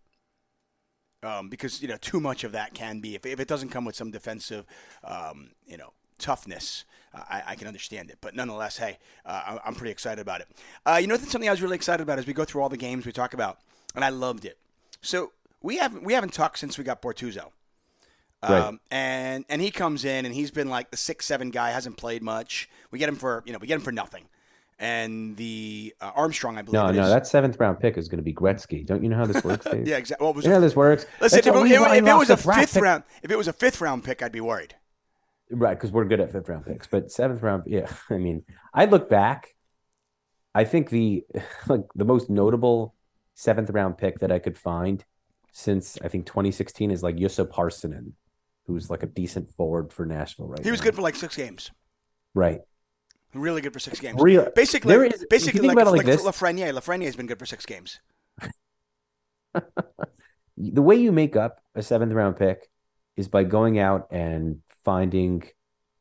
Um, 1.23 1.49
because 1.49 1.81
you 1.81 1.89
know 1.89 1.97
too 1.97 2.21
much 2.21 2.45
of 2.45 2.53
that 2.53 2.75
can 2.75 3.01
be 3.01 3.15
if, 3.15 3.25
if 3.25 3.41
it 3.41 3.49
doesn't 3.49 3.71
come 3.71 3.87
with 3.87 3.97
some 3.97 4.11
defensive, 4.11 4.67
um, 5.03 5.51
you 5.67 5.79
know, 5.79 5.93
toughness. 6.19 6.85
Uh, 7.15 7.23
I, 7.29 7.43
I 7.49 7.55
can 7.55 7.67
understand 7.67 8.11
it, 8.11 8.19
but 8.21 8.35
nonetheless, 8.35 8.77
hey, 8.77 8.99
uh, 9.25 9.59
I'm 9.65 9.75
pretty 9.75 9.93
excited 9.93 10.21
about 10.21 10.43
it. 10.43 10.49
Uh, 10.85 10.99
you 11.01 11.07
know, 11.07 11.17
something 11.17 11.49
I 11.49 11.53
was 11.53 11.63
really 11.63 11.77
excited 11.77 12.03
about 12.03 12.19
as 12.19 12.27
we 12.27 12.35
go 12.35 12.45
through 12.45 12.61
all 12.61 12.69
the 12.69 12.77
games 12.77 13.07
we 13.07 13.13
talk 13.13 13.33
about, 13.33 13.59
and 13.97 14.05
I 14.05 14.11
loved 14.11 14.45
it. 14.45 14.59
So 15.01 15.33
we 15.63 15.79
haven't 15.79 16.05
we 16.05 16.13
haven't 16.13 16.33
talked 16.33 16.59
since 16.59 16.79
we 16.79 16.85
got 16.85 17.03
Bortuzzo. 17.03 17.51
Right. 18.43 18.61
Um, 18.61 18.81
and 18.91 19.45
and 19.49 19.61
he 19.61 19.71
comes 19.71 20.05
in 20.05 20.25
and 20.27 20.35
he's 20.35 20.51
been 20.51 20.69
like 20.69 20.91
the 20.91 20.97
six 20.97 21.27
seven 21.27 21.51
guy 21.51 21.71
hasn't 21.71 21.97
played 21.97 22.23
much. 22.23 22.69
We 22.91 22.99
get 22.99 23.09
him 23.09 23.17
for 23.17 23.43
you 23.47 23.53
know 23.53 23.59
we 23.59 23.67
get 23.67 23.75
him 23.77 23.81
for 23.81 23.93
nothing. 23.93 24.25
And 24.79 25.39
the 25.39 25.95
uh, 26.03 26.13
Armstrong, 26.15 26.59
I 26.59 26.63
believe. 26.63 26.75
no, 26.75 26.91
no, 26.93 27.05
is. 27.05 27.09
that 27.09 27.27
seventh 27.27 27.59
round 27.59 27.81
pick 27.81 27.97
is 27.97 28.09
going 28.09 28.19
to 28.19 28.23
be 28.23 28.35
Gretzky. 28.35 28.85
Don't 28.85 29.03
you 29.03 29.09
know 29.09 29.17
how 29.17 29.25
this 29.25 29.43
works, 29.43 29.65
Dave? 29.71 29.89
yeah, 29.89 29.97
exactly. 29.97 30.23
Well, 30.23 30.33
it 30.33 30.37
was 30.37 30.45
You 30.45 30.51
know 30.51 30.57
how 30.57 30.61
this 30.61 30.77
works? 30.77 31.07
listen, 31.21 31.39
if 31.39 31.45
That's 31.47 31.57
it, 31.57 31.97
if 31.97 32.07
it 32.07 32.15
was 32.15 32.29
a 32.29 32.37
fifth 32.37 32.75
pick. 32.75 32.83
round, 32.83 33.03
if 33.23 33.31
it 33.31 33.39
was 33.39 33.49
a 33.49 33.55
fifth 33.55 33.81
round 33.81 34.05
pick, 34.05 34.23
I'd 34.23 34.33
be 34.33 34.43
worried. 34.43 34.75
Right, 35.51 35.75
because 35.75 35.93
we're 35.93 36.05
good 36.05 36.21
at 36.21 36.31
fifth 36.31 36.51
round 36.51 36.67
picks. 36.67 36.87
But 36.87 37.11
seventh 37.11 37.41
round, 37.43 37.63
yeah. 37.67 37.91
I 38.11 38.19
mean, 38.19 38.43
I 38.75 38.85
look 38.85 39.09
back. 39.09 39.55
I 40.55 40.65
think 40.65 40.91
the 40.91 41.25
like 41.69 41.85
the 41.95 42.05
most 42.05 42.29
notable 42.29 42.96
seventh 43.37 43.71
round 43.71 43.97
pick 43.99 44.19
that 44.21 44.33
I 44.33 44.41
could 44.41 44.59
find 44.59 45.05
since 45.53 45.97
I 46.03 46.09
think 46.09 46.27
2016 46.27 46.91
is 46.91 47.03
like 47.03 47.17
Juuso 47.17 47.47
Pärssinen, 47.49 48.13
who's 48.67 48.91
like 48.91 49.03
a 49.05 49.07
decent 49.07 49.51
forward 49.53 49.93
for 49.93 50.05
Nashville 50.05 50.49
right 50.49 50.65
He 50.65 50.71
was 50.73 50.81
now. 50.81 50.85
good 50.87 50.97
for 50.97 51.03
like 51.03 51.15
six 51.17 51.37
games. 51.37 51.71
Right. 52.35 52.61
Really 53.35 53.61
good 53.61 53.73
for 53.73 53.79
six 53.79 54.01
games. 54.01 54.21
Real- 54.21 54.51
basically, 54.57 54.95
is- 54.95 55.25
basically 55.31 55.61
think 55.61 55.75
like, 55.75 55.83
about 55.83 55.93
like 55.93 55.99
like 55.99 56.07
this- 56.07 56.25
Lafreniere. 56.25 56.73
Lafreniere's 56.75 57.17
been 57.17 57.27
good 57.27 57.39
for 57.39 57.47
six 57.47 57.65
games. 57.65 58.01
The 60.59 60.81
way 60.83 60.97
you 60.97 61.13
make 61.13 61.37
up 61.37 61.61
a 61.75 61.83
seventh 61.83 62.13
round 62.15 62.39
pick 62.39 62.67
is 63.17 63.29
by 63.29 63.45
going 63.45 63.79
out 63.79 64.09
and 64.11 64.63
finding 64.85 65.43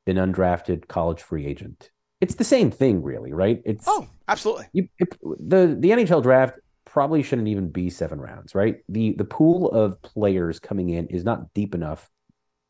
an 0.08 0.16
undrafted 0.16 0.88
college 0.88 1.22
free 1.22 1.46
agent. 1.46 1.90
It's 2.22 2.36
the 2.36 2.46
same 2.46 2.72
thing, 2.72 3.04
really, 3.04 3.34
right? 3.34 3.62
It's 3.66 3.84
Oh, 3.86 4.08
absolutely. 4.30 4.68
you, 4.72 4.88
it, 4.98 5.10
the 5.22 5.76
the 5.78 5.90
NHL 5.90 6.24
draft 6.24 6.58
probably 6.96 7.22
shouldn't 7.22 7.50
even 7.50 7.68
be 7.68 7.90
seven 7.90 8.22
rounds, 8.22 8.56
right? 8.56 8.78
The 8.88 9.12
the 9.18 9.26
pool 9.26 9.70
of 9.70 10.02
players 10.02 10.62
coming 10.62 10.92
in 10.92 11.08
is 11.08 11.26
not 11.26 11.54
deep 11.54 11.76
enough 11.76 12.10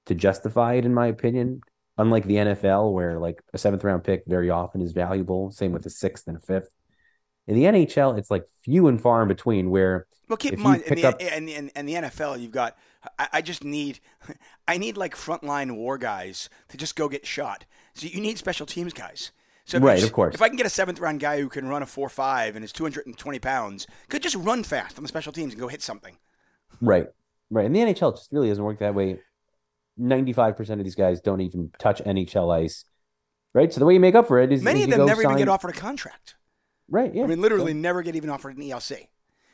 to 0.07 0.15
justify 0.15 0.73
it, 0.73 0.85
in 0.85 0.95
my 0.95 1.05
opinion. 1.05 1.61
Unlike 1.99 2.25
the 2.25 2.35
NFL, 2.37 2.91
where 2.91 3.19
like 3.19 3.39
a 3.53 3.59
seventh 3.59 3.83
round 3.83 4.03
pick 4.03 4.23
very 4.25 4.49
often 4.49 4.81
is 4.81 4.93
valuable, 4.93 5.51
same 5.51 5.73
with 5.73 5.85
a 5.85 5.91
sixth 5.91 6.27
and 6.27 6.37
a 6.37 6.39
fifth. 6.39 6.69
In 7.45 7.53
the 7.53 7.65
NHL, 7.65 8.17
it's 8.17 8.31
like 8.31 8.45
few 8.63 8.87
and 8.87 8.99
far 8.99 9.21
in 9.21 9.27
between. 9.27 9.69
Where 9.69 10.07
Well, 10.27 10.37
keep 10.37 10.53
in 10.53 10.59
mind, 10.59 10.81
in 10.81 10.95
the, 10.95 11.05
up- 11.05 11.21
in, 11.21 11.47
in, 11.47 11.69
in 11.75 11.85
the 11.85 11.93
NFL, 11.93 12.41
you've 12.41 12.51
got. 12.51 12.75
I, 13.19 13.27
I 13.33 13.41
just 13.43 13.63
need, 13.63 13.99
I 14.67 14.79
need 14.79 14.97
like 14.97 15.15
frontline 15.15 15.75
war 15.75 15.99
guys 15.99 16.49
to 16.69 16.77
just 16.77 16.95
go 16.95 17.07
get 17.09 17.27
shot. 17.27 17.65
So 17.93 18.07
you 18.07 18.19
need 18.21 18.39
special 18.39 18.65
teams 18.65 18.91
guys. 18.91 19.31
So 19.65 19.79
Right, 19.79 20.03
of 20.03 20.13
course. 20.13 20.35
If 20.35 20.41
I 20.41 20.47
can 20.47 20.57
get 20.57 20.67
a 20.67 20.69
seventh 20.69 20.99
round 20.99 21.19
guy 21.19 21.39
who 21.41 21.49
can 21.49 21.67
run 21.67 21.81
a 21.81 21.85
four 21.87 22.07
five 22.07 22.55
and 22.55 22.63
is 22.63 22.71
two 22.71 22.83
hundred 22.83 23.07
and 23.07 23.17
twenty 23.17 23.39
pounds, 23.39 23.87
could 24.09 24.21
just 24.21 24.35
run 24.35 24.63
fast 24.63 24.97
on 24.97 25.03
the 25.03 25.07
special 25.07 25.33
teams 25.33 25.53
and 25.53 25.59
go 25.59 25.67
hit 25.67 25.81
something. 25.81 26.17
right, 26.81 27.07
right, 27.49 27.65
And 27.65 27.75
the 27.75 27.79
NHL, 27.79 28.15
just 28.15 28.31
really 28.31 28.49
doesn't 28.49 28.63
work 28.63 28.79
that 28.79 28.93
way. 28.93 29.19
Ninety 29.97 30.33
five 30.33 30.55
percent 30.55 30.79
of 30.79 30.85
these 30.85 30.95
guys 30.95 31.19
don't 31.19 31.41
even 31.41 31.71
touch 31.79 32.01
NHL 32.03 32.53
ice, 32.53 32.85
right? 33.53 33.73
So 33.73 33.79
the 33.79 33.85
way 33.85 33.93
you 33.95 33.99
make 33.99 34.13
up 34.15 34.27
for 34.27 34.39
it 34.39 34.51
is 34.51 34.61
Many 34.61 34.83
of 34.83 34.89
them 34.89 34.99
go 34.99 35.05
never 35.05 35.21
even 35.21 35.31
sign- 35.31 35.39
get 35.39 35.49
offered 35.49 35.69
a 35.75 35.79
contract. 35.79 36.35
Right, 36.87 37.13
yeah. 37.15 37.23
I 37.23 37.27
mean, 37.27 37.41
literally 37.41 37.73
never 37.73 38.03
get 38.03 38.15
even 38.15 38.29
offered 38.29 38.57
an 38.57 38.63
ELC. 38.63 39.07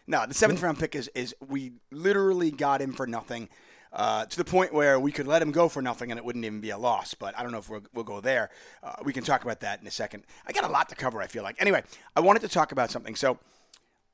No, 0.07 0.25
the 0.25 0.33
seventh 0.33 0.61
round 0.61 0.77
pick 0.79 0.95
is 0.95 1.09
is 1.15 1.33
we 1.47 1.73
literally 1.91 2.51
got 2.51 2.81
him 2.81 2.91
for 2.91 3.07
nothing, 3.07 3.47
uh, 3.93 4.25
to 4.25 4.37
the 4.37 4.45
point 4.45 4.73
where 4.73 4.99
we 4.99 5.11
could 5.11 5.27
let 5.27 5.41
him 5.41 5.51
go 5.51 5.67
for 5.67 5.81
nothing 5.81 6.11
and 6.11 6.17
it 6.17 6.23
wouldn't 6.23 6.45
even 6.45 6.61
be 6.61 6.69
a 6.69 6.77
loss. 6.77 7.13
But 7.13 7.37
I 7.37 7.43
don't 7.43 7.51
know 7.51 7.57
if 7.57 7.69
we'll, 7.69 7.83
we'll 7.93 8.05
go 8.05 8.21
there. 8.21 8.49
Uh, 8.81 8.95
we 9.03 9.11
can 9.13 9.23
talk 9.23 9.43
about 9.43 9.59
that 9.61 9.81
in 9.81 9.87
a 9.87 9.91
second. 9.91 10.23
I 10.47 10.51
got 10.53 10.63
a 10.63 10.69
lot 10.71 10.89
to 10.89 10.95
cover. 10.95 11.21
I 11.21 11.27
feel 11.27 11.43
like. 11.43 11.55
Anyway, 11.59 11.83
I 12.15 12.21
wanted 12.21 12.41
to 12.43 12.47
talk 12.47 12.71
about 12.71 12.89
something. 12.91 13.15
So, 13.15 13.37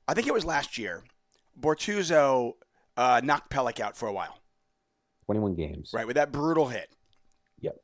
I 0.07 0.13
think 0.13 0.25
it 0.27 0.33
was 0.33 0.45
last 0.45 0.77
year, 0.77 1.03
Bortuzzo 1.59 2.53
uh, 2.95 3.21
knocked 3.23 3.51
Pelech 3.51 3.79
out 3.79 3.95
for 3.97 4.07
a 4.07 4.13
while, 4.13 4.39
Twenty 5.25 5.39
one 5.41 5.53
games. 5.53 5.91
right, 5.93 6.07
with 6.07 6.15
that 6.15 6.31
brutal 6.31 6.67
hit. 6.69 6.89
Yep. 7.59 7.77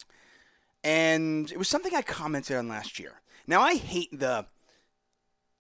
and 0.84 1.52
it 1.52 1.58
was 1.58 1.68
something 1.68 1.94
I 1.96 2.02
commented 2.02 2.58
on 2.58 2.68
last 2.68 3.00
year. 3.00 3.22
Now 3.48 3.62
I 3.62 3.76
hate 3.76 4.18
the 4.18 4.46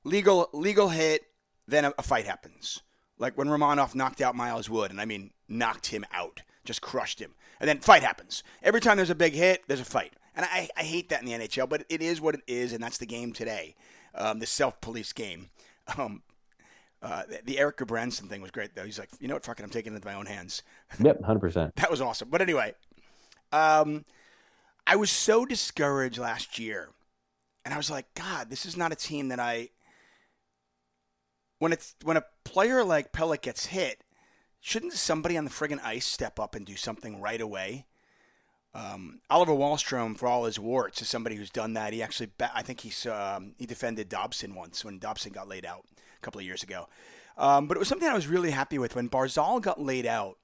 legal 0.03 0.49
legal 0.53 0.89
hit, 0.89 1.23
then 1.67 1.85
a, 1.85 1.93
a 1.97 2.03
fight 2.03 2.25
happens. 2.25 2.81
Like 3.23 3.37
when 3.37 3.47
Romanov 3.47 3.95
knocked 3.95 4.19
out 4.19 4.35
Miles 4.35 4.69
Wood, 4.69 4.91
and 4.91 4.99
I 4.99 5.05
mean 5.05 5.31
knocked 5.47 5.87
him 5.87 6.03
out, 6.11 6.41
just 6.65 6.81
crushed 6.81 7.19
him, 7.19 7.31
and 7.61 7.69
then 7.69 7.79
fight 7.79 8.03
happens. 8.03 8.43
Every 8.61 8.81
time 8.81 8.97
there's 8.97 9.09
a 9.09 9.15
big 9.15 9.33
hit, 9.33 9.63
there's 9.65 9.79
a 9.79 9.85
fight, 9.85 10.13
and 10.35 10.45
I, 10.45 10.69
I 10.75 10.83
hate 10.83 11.07
that 11.07 11.21
in 11.21 11.25
the 11.25 11.31
NHL, 11.31 11.69
but 11.69 11.85
it 11.87 12.01
is 12.01 12.19
what 12.19 12.35
it 12.35 12.41
is, 12.47 12.73
and 12.73 12.83
that's 12.83 12.97
the 12.97 13.05
game 13.05 13.31
today, 13.31 13.75
um, 14.13 14.39
the 14.39 14.45
self-police 14.45 15.13
game. 15.13 15.49
Um, 15.97 16.21
uh, 17.01 17.23
the, 17.27 17.41
the 17.43 17.59
Erik 17.59 17.75
Gudbranson 17.75 18.29
thing 18.29 18.41
was 18.41 18.51
great, 18.51 18.73
though. 18.73 18.85
He's 18.85 18.97
like, 18.97 19.09
you 19.19 19.27
know 19.27 19.33
what, 19.33 19.43
fuck 19.43 19.59
it, 19.59 19.63
I'm 19.63 19.69
taking 19.69 19.91
it 19.91 19.97
into 19.97 20.07
my 20.07 20.13
own 20.13 20.27
hands. 20.27 20.63
Yep, 20.99 21.23
hundred 21.23 21.39
percent. 21.41 21.75
That 21.75 21.91
was 21.91 21.99
awesome. 21.99 22.29
But 22.29 22.41
anyway, 22.41 22.73
um, 23.51 24.05
I 24.87 24.95
was 24.95 25.11
so 25.11 25.45
discouraged 25.45 26.17
last 26.17 26.57
year, 26.57 26.87
and 27.65 27.73
I 27.73 27.77
was 27.77 27.91
like, 27.91 28.05
God, 28.13 28.49
this 28.49 28.65
is 28.65 28.77
not 28.77 28.93
a 28.93 28.95
team 28.95 29.27
that 29.27 29.41
I. 29.41 29.71
When 31.63 31.71
it's 31.71 31.95
when 32.03 32.17
a 32.17 32.25
player 32.43 32.83
like 32.83 33.13
Pelech 33.13 33.43
gets 33.43 33.67
hit, 33.67 34.03
shouldn't 34.59 34.91
somebody 34.91 35.37
on 35.37 35.45
the 35.45 35.49
friggin' 35.49 35.79
ice 35.81 36.05
step 36.05 36.37
up 36.37 36.55
and 36.55 36.65
do 36.65 36.75
something 36.75 37.21
right 37.21 37.39
away? 37.39 37.85
Um, 38.73 39.21
Oliver 39.29 39.53
Wahlstrom, 39.53 40.17
for 40.17 40.27
all 40.27 40.43
his 40.43 40.59
warts, 40.59 41.01
is 41.01 41.07
somebody 41.07 41.37
who's 41.37 41.49
done 41.49 41.71
that. 41.75 41.93
He 41.93 42.03
actually, 42.03 42.31
I 42.53 42.63
think 42.63 42.81
he's 42.81 43.05
um, 43.05 43.55
he 43.57 43.65
defended 43.65 44.09
Dobson 44.09 44.55
once 44.55 44.83
when 44.83 44.99
Dobson 44.99 45.31
got 45.31 45.47
laid 45.47 45.65
out 45.65 45.85
a 45.95 46.19
couple 46.19 46.39
of 46.39 46.45
years 46.45 46.63
ago. 46.63 46.89
Um, 47.37 47.67
but 47.67 47.77
it 47.77 47.79
was 47.79 47.87
something 47.87 48.09
I 48.09 48.13
was 48.13 48.27
really 48.27 48.51
happy 48.51 48.77
with 48.77 48.93
when 48.93 49.07
Barzal 49.07 49.61
got 49.61 49.79
laid 49.79 50.05
out. 50.05 50.37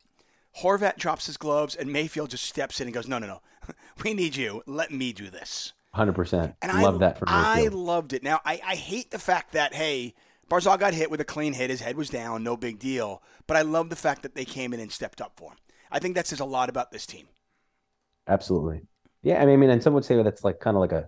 Horvat 0.62 0.96
drops 0.96 1.26
his 1.26 1.36
gloves 1.36 1.76
and 1.76 1.92
Mayfield 1.92 2.30
just 2.30 2.46
steps 2.46 2.80
in 2.80 2.88
and 2.88 2.94
goes, 2.94 3.10
"No, 3.10 3.20
no, 3.20 3.28
no, 3.28 3.42
we 4.06 4.14
need 4.14 4.38
you. 4.38 4.64
Let 4.66 4.90
me 4.90 5.12
do 5.12 5.30
this." 5.30 5.74
Hundred 5.94 6.14
percent. 6.14 6.56
And 6.62 6.82
Love 6.82 6.96
I, 6.96 6.98
that 7.00 7.20
for 7.20 7.26
Mayfield. 7.26 7.46
I 7.46 7.76
loved 7.76 8.14
it. 8.14 8.24
Now 8.24 8.40
I, 8.46 8.62
I 8.66 8.76
hate 8.76 9.12
the 9.12 9.20
fact 9.20 9.52
that 9.52 9.74
hey, 9.74 10.14
Barzal 10.50 10.80
got 10.80 10.94
hit 10.94 11.12
with 11.12 11.22
a 11.22 11.26
clean 11.26 11.54
hit. 11.54 11.70
His 11.70 11.82
head 11.82 11.96
was 11.96 12.10
down, 12.10 12.44
no 12.44 12.58
big 12.58 12.80
deal. 12.80 13.22
But 13.48 13.58
I 13.58 13.62
love 13.62 13.90
the 13.90 13.96
fact 13.96 14.24
that 14.24 14.36
they 14.36 14.46
came 14.46 14.74
in 14.74 14.80
and 14.80 14.92
stepped 14.92 15.22
up 15.22 15.34
for 15.36 15.52
him. 15.52 15.58
I 15.92 16.00
think 16.00 16.16
that 16.16 16.28
says 16.28 16.40
a 16.40 16.46
lot 16.46 16.70
about 16.70 16.92
this 16.92 17.06
team. 17.06 17.28
Absolutely. 18.28 18.82
Yeah, 19.22 19.42
I 19.42 19.46
mean, 19.46 19.70
and 19.70 19.84
some 19.84 19.94
would 19.94 20.06
say 20.06 20.22
that's 20.22 20.44
like 20.44 20.60
kind 20.60 20.76
of 20.76 20.82
like 20.82 20.92
a 20.92 21.08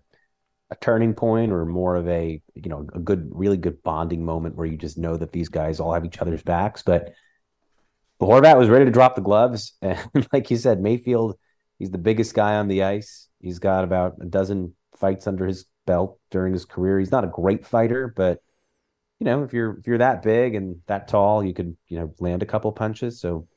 a 0.72 0.76
turning 0.78 1.14
point 1.14 1.52
or 1.52 1.66
more 1.66 1.98
of 1.98 2.08
a 2.08 2.42
you 2.56 2.70
know 2.70 2.88
a 2.96 3.00
good 3.00 3.30
really 3.34 3.58
good 3.58 3.84
bonding 3.84 4.24
moment 4.24 4.56
where 4.56 4.66
you 4.66 4.78
just 4.78 4.98
know 4.98 5.18
that 5.18 5.34
these 5.34 5.50
guys 5.50 5.80
all 5.80 5.94
have 5.94 6.06
each 6.06 6.20
other's 6.20 6.42
backs 6.42 6.82
but 6.82 7.14
Horvat 8.22 8.58
was 8.58 8.70
ready 8.70 8.86
to 8.86 8.92
drop 8.92 9.16
the 9.16 9.22
gloves 9.22 9.74
and 9.82 10.28
like 10.32 10.50
you 10.50 10.56
said 10.56 10.82
Mayfield 10.82 11.38
he's 11.78 11.92
the 11.92 11.98
biggest 11.98 12.34
guy 12.34 12.56
on 12.56 12.70
the 12.70 12.84
ice 12.84 13.28
he's 13.42 13.60
got 13.60 13.84
about 13.84 14.16
a 14.22 14.26
dozen 14.26 14.74
fights 14.96 15.28
under 15.28 15.46
his 15.46 15.66
belt 15.86 16.18
during 16.30 16.54
his 16.54 16.64
career 16.64 17.00
he's 17.00 17.12
not 17.12 17.26
a 17.26 17.28
great 17.28 17.66
fighter 17.66 18.12
but 18.16 18.42
you 19.22 19.26
know 19.26 19.44
if 19.44 19.54
you're 19.54 19.78
if 19.78 19.86
you're 19.86 20.00
that 20.00 20.24
big 20.24 20.56
and 20.56 20.78
that 20.88 21.08
tall 21.08 21.46
you 21.46 21.54
could 21.54 21.78
you 21.88 22.00
know 22.00 22.12
land 22.20 22.42
a 22.42 22.46
couple 22.46 22.72
punches 22.72 23.22
so 23.22 23.48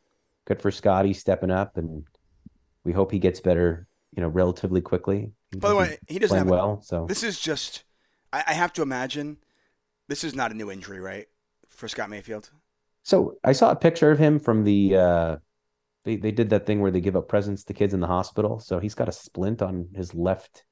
good 0.45 0.61
for 0.61 0.71
Scotty 0.71 1.15
stepping 1.15 1.51
up 1.51 1.79
and 1.79 2.05
we 2.85 2.93
hope 2.93 3.11
he 3.11 3.19
gets 3.19 3.41
better 3.41 3.87
you 4.15 4.21
know 4.21 4.29
relatively 4.29 4.83
quickly 4.83 5.33
By 5.57 5.71
the 5.71 5.77
way, 5.77 5.99
he 6.07 6.19
doesn't 6.19 6.37
have 6.37 6.49
a- 6.49 6.51
well 6.51 6.83
so 6.83 7.07
This 7.07 7.23
is 7.23 7.41
just, 7.41 7.85
I, 8.31 8.45
I 8.49 8.53
have 8.53 8.75
to 8.75 8.83
imagine, 8.83 9.39
this 10.07 10.23
is 10.23 10.35
not 10.35 10.53
a 10.53 10.55
new 10.55 10.71
injury, 10.71 11.01
right, 11.01 11.29
for 11.71 11.89
Scott 11.89 12.11
Mayfield? 12.11 12.51
So 13.03 13.39
I 13.43 13.53
saw 13.53 13.71
a 13.71 13.77
picture 13.77 14.11
of 14.11 14.19
him 14.19 14.39
from 14.39 14.65
the 14.65 14.97
uh 14.97 15.37
they 16.05 16.17
they 16.17 16.31
did 16.31 16.51
that 16.51 16.67
thing 16.67 16.83
where 16.83 16.91
they 16.91 17.01
give 17.01 17.17
up 17.17 17.27
presents 17.29 17.65
to 17.65 17.73
kids 17.73 17.95
in 17.95 18.01
the 18.01 18.07
hospital. 18.07 18.61
So 18.61 18.81
he's 18.81 18.95
got 18.95 19.09
a 19.09 19.13
splint 19.13 19.63
on 19.63 19.89
his 19.95 20.15
left 20.15 20.65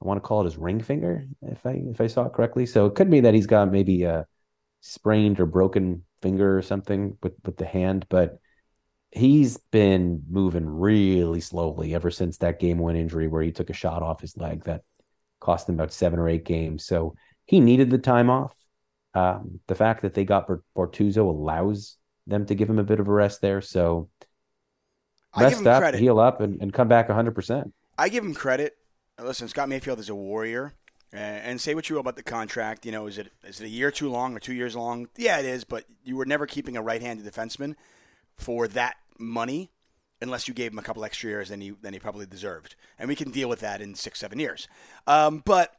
I 0.00 0.06
want 0.06 0.16
to 0.22 0.26
call 0.26 0.40
it 0.42 0.44
his 0.44 0.56
ring 0.56 0.80
finger 0.80 1.26
if 1.42 1.66
I 1.66 1.82
if 1.90 2.00
I 2.00 2.06
saw 2.06 2.24
it 2.24 2.32
correctly. 2.32 2.64
So 2.64 2.86
it 2.86 2.94
could 2.94 3.10
be 3.10 3.20
that 3.20 3.34
he's 3.34 3.46
got 3.46 3.70
maybe 3.70 4.04
a 4.04 4.26
sprained 4.80 5.40
or 5.40 5.46
broken 5.46 6.04
finger 6.22 6.56
or 6.56 6.62
something 6.62 7.16
with 7.22 7.34
with 7.44 7.56
the 7.56 7.66
hand, 7.66 8.06
but 8.08 8.38
he's 9.10 9.56
been 9.70 10.22
moving 10.28 10.66
really 10.66 11.40
slowly 11.40 11.94
ever 11.94 12.10
since 12.10 12.38
that 12.38 12.60
game 12.60 12.78
one 12.78 12.96
injury 12.96 13.26
where 13.26 13.42
he 13.42 13.52
took 13.52 13.70
a 13.70 13.74
shot 13.74 14.02
off 14.02 14.20
his 14.20 14.36
leg 14.36 14.64
that 14.64 14.82
cost 15.40 15.68
him 15.68 15.76
about 15.76 15.92
7 15.92 16.18
or 16.18 16.28
8 16.28 16.44
games. 16.44 16.84
So 16.84 17.14
he 17.46 17.60
needed 17.60 17.90
the 17.90 17.98
time 17.98 18.28
off. 18.28 18.54
Um, 19.14 19.60
the 19.66 19.74
fact 19.74 20.02
that 20.02 20.14
they 20.14 20.24
got 20.24 20.46
Bort- 20.46 20.64
Bortuzzo 20.76 21.28
allows 21.28 21.96
them 22.26 22.44
to 22.46 22.54
give 22.54 22.68
him 22.68 22.78
a 22.78 22.84
bit 22.84 23.00
of 23.00 23.08
a 23.08 23.12
rest 23.12 23.40
there. 23.40 23.60
So 23.60 24.10
rest 25.36 25.66
up, 25.66 25.80
credit. 25.80 26.00
heal 26.00 26.20
up, 26.20 26.40
and, 26.40 26.60
and 26.60 26.72
come 26.72 26.88
back 26.88 27.08
100%. 27.08 27.72
I 27.96 28.08
give 28.10 28.24
him 28.24 28.34
credit. 28.34 28.76
Listen, 29.20 29.48
Scott 29.48 29.68
Mayfield 29.68 29.98
is 29.98 30.10
a 30.10 30.14
warrior. 30.14 30.74
And 31.10 31.58
say 31.58 31.74
what 31.74 31.88
you 31.88 31.94
will 31.94 32.00
about 32.00 32.16
the 32.16 32.22
contract. 32.22 32.84
You 32.84 32.92
know, 32.92 33.06
is 33.06 33.16
it 33.16 33.32
is 33.42 33.60
it 33.60 33.64
a 33.64 33.68
year 33.68 33.90
too 33.90 34.10
long 34.10 34.36
or 34.36 34.40
two 34.40 34.52
years 34.52 34.76
long? 34.76 35.08
Yeah, 35.16 35.38
it 35.38 35.46
is. 35.46 35.64
But 35.64 35.84
you 36.04 36.16
were 36.16 36.26
never 36.26 36.46
keeping 36.46 36.76
a 36.76 36.82
right-handed 36.82 37.24
defenseman 37.24 37.76
for 38.36 38.68
that 38.68 38.96
money, 39.18 39.70
unless 40.20 40.48
you 40.48 40.54
gave 40.54 40.72
him 40.72 40.78
a 40.78 40.82
couple 40.82 41.04
extra 41.04 41.30
years 41.30 41.48
than 41.48 41.62
he 41.62 41.70
than 41.70 41.94
he 41.94 41.98
probably 41.98 42.26
deserved. 42.26 42.76
And 42.98 43.08
we 43.08 43.16
can 43.16 43.30
deal 43.30 43.48
with 43.48 43.60
that 43.60 43.80
in 43.80 43.94
six, 43.94 44.20
seven 44.20 44.38
years. 44.38 44.68
Um, 45.06 45.42
but 45.46 45.74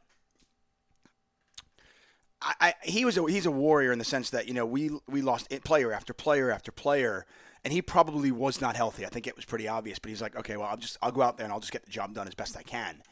I, 2.42 2.54
I, 2.60 2.74
he 2.82 3.04
was 3.04 3.16
a, 3.16 3.24
he's 3.26 3.46
a 3.46 3.50
warrior 3.50 3.92
in 3.92 3.98
the 3.98 4.04
sense 4.04 4.30
that 4.30 4.48
you 4.48 4.54
know 4.54 4.66
we 4.66 4.90
we 5.08 5.22
lost 5.22 5.48
player 5.64 5.92
after 5.92 6.12
player 6.12 6.50
after 6.50 6.72
player, 6.72 7.24
and 7.64 7.72
he 7.72 7.82
probably 7.82 8.32
was 8.32 8.60
not 8.60 8.76
healthy. 8.76 9.06
I 9.06 9.10
think 9.10 9.26
it 9.26 9.36
was 9.36 9.44
pretty 9.44 9.68
obvious. 9.68 9.98
But 9.98 10.08
he's 10.08 10.22
like, 10.22 10.36
okay, 10.36 10.56
well, 10.56 10.68
I'll 10.68 10.76
just 10.76 10.96
I'll 11.02 11.12
go 11.12 11.22
out 11.22 11.36
there 11.36 11.44
and 11.44 11.52
I'll 11.52 11.60
just 11.60 11.72
get 11.72 11.84
the 11.84 11.90
job 11.90 12.14
done 12.14 12.26
as 12.26 12.34
best 12.34 12.56
I 12.56 12.62
can. 12.62 13.02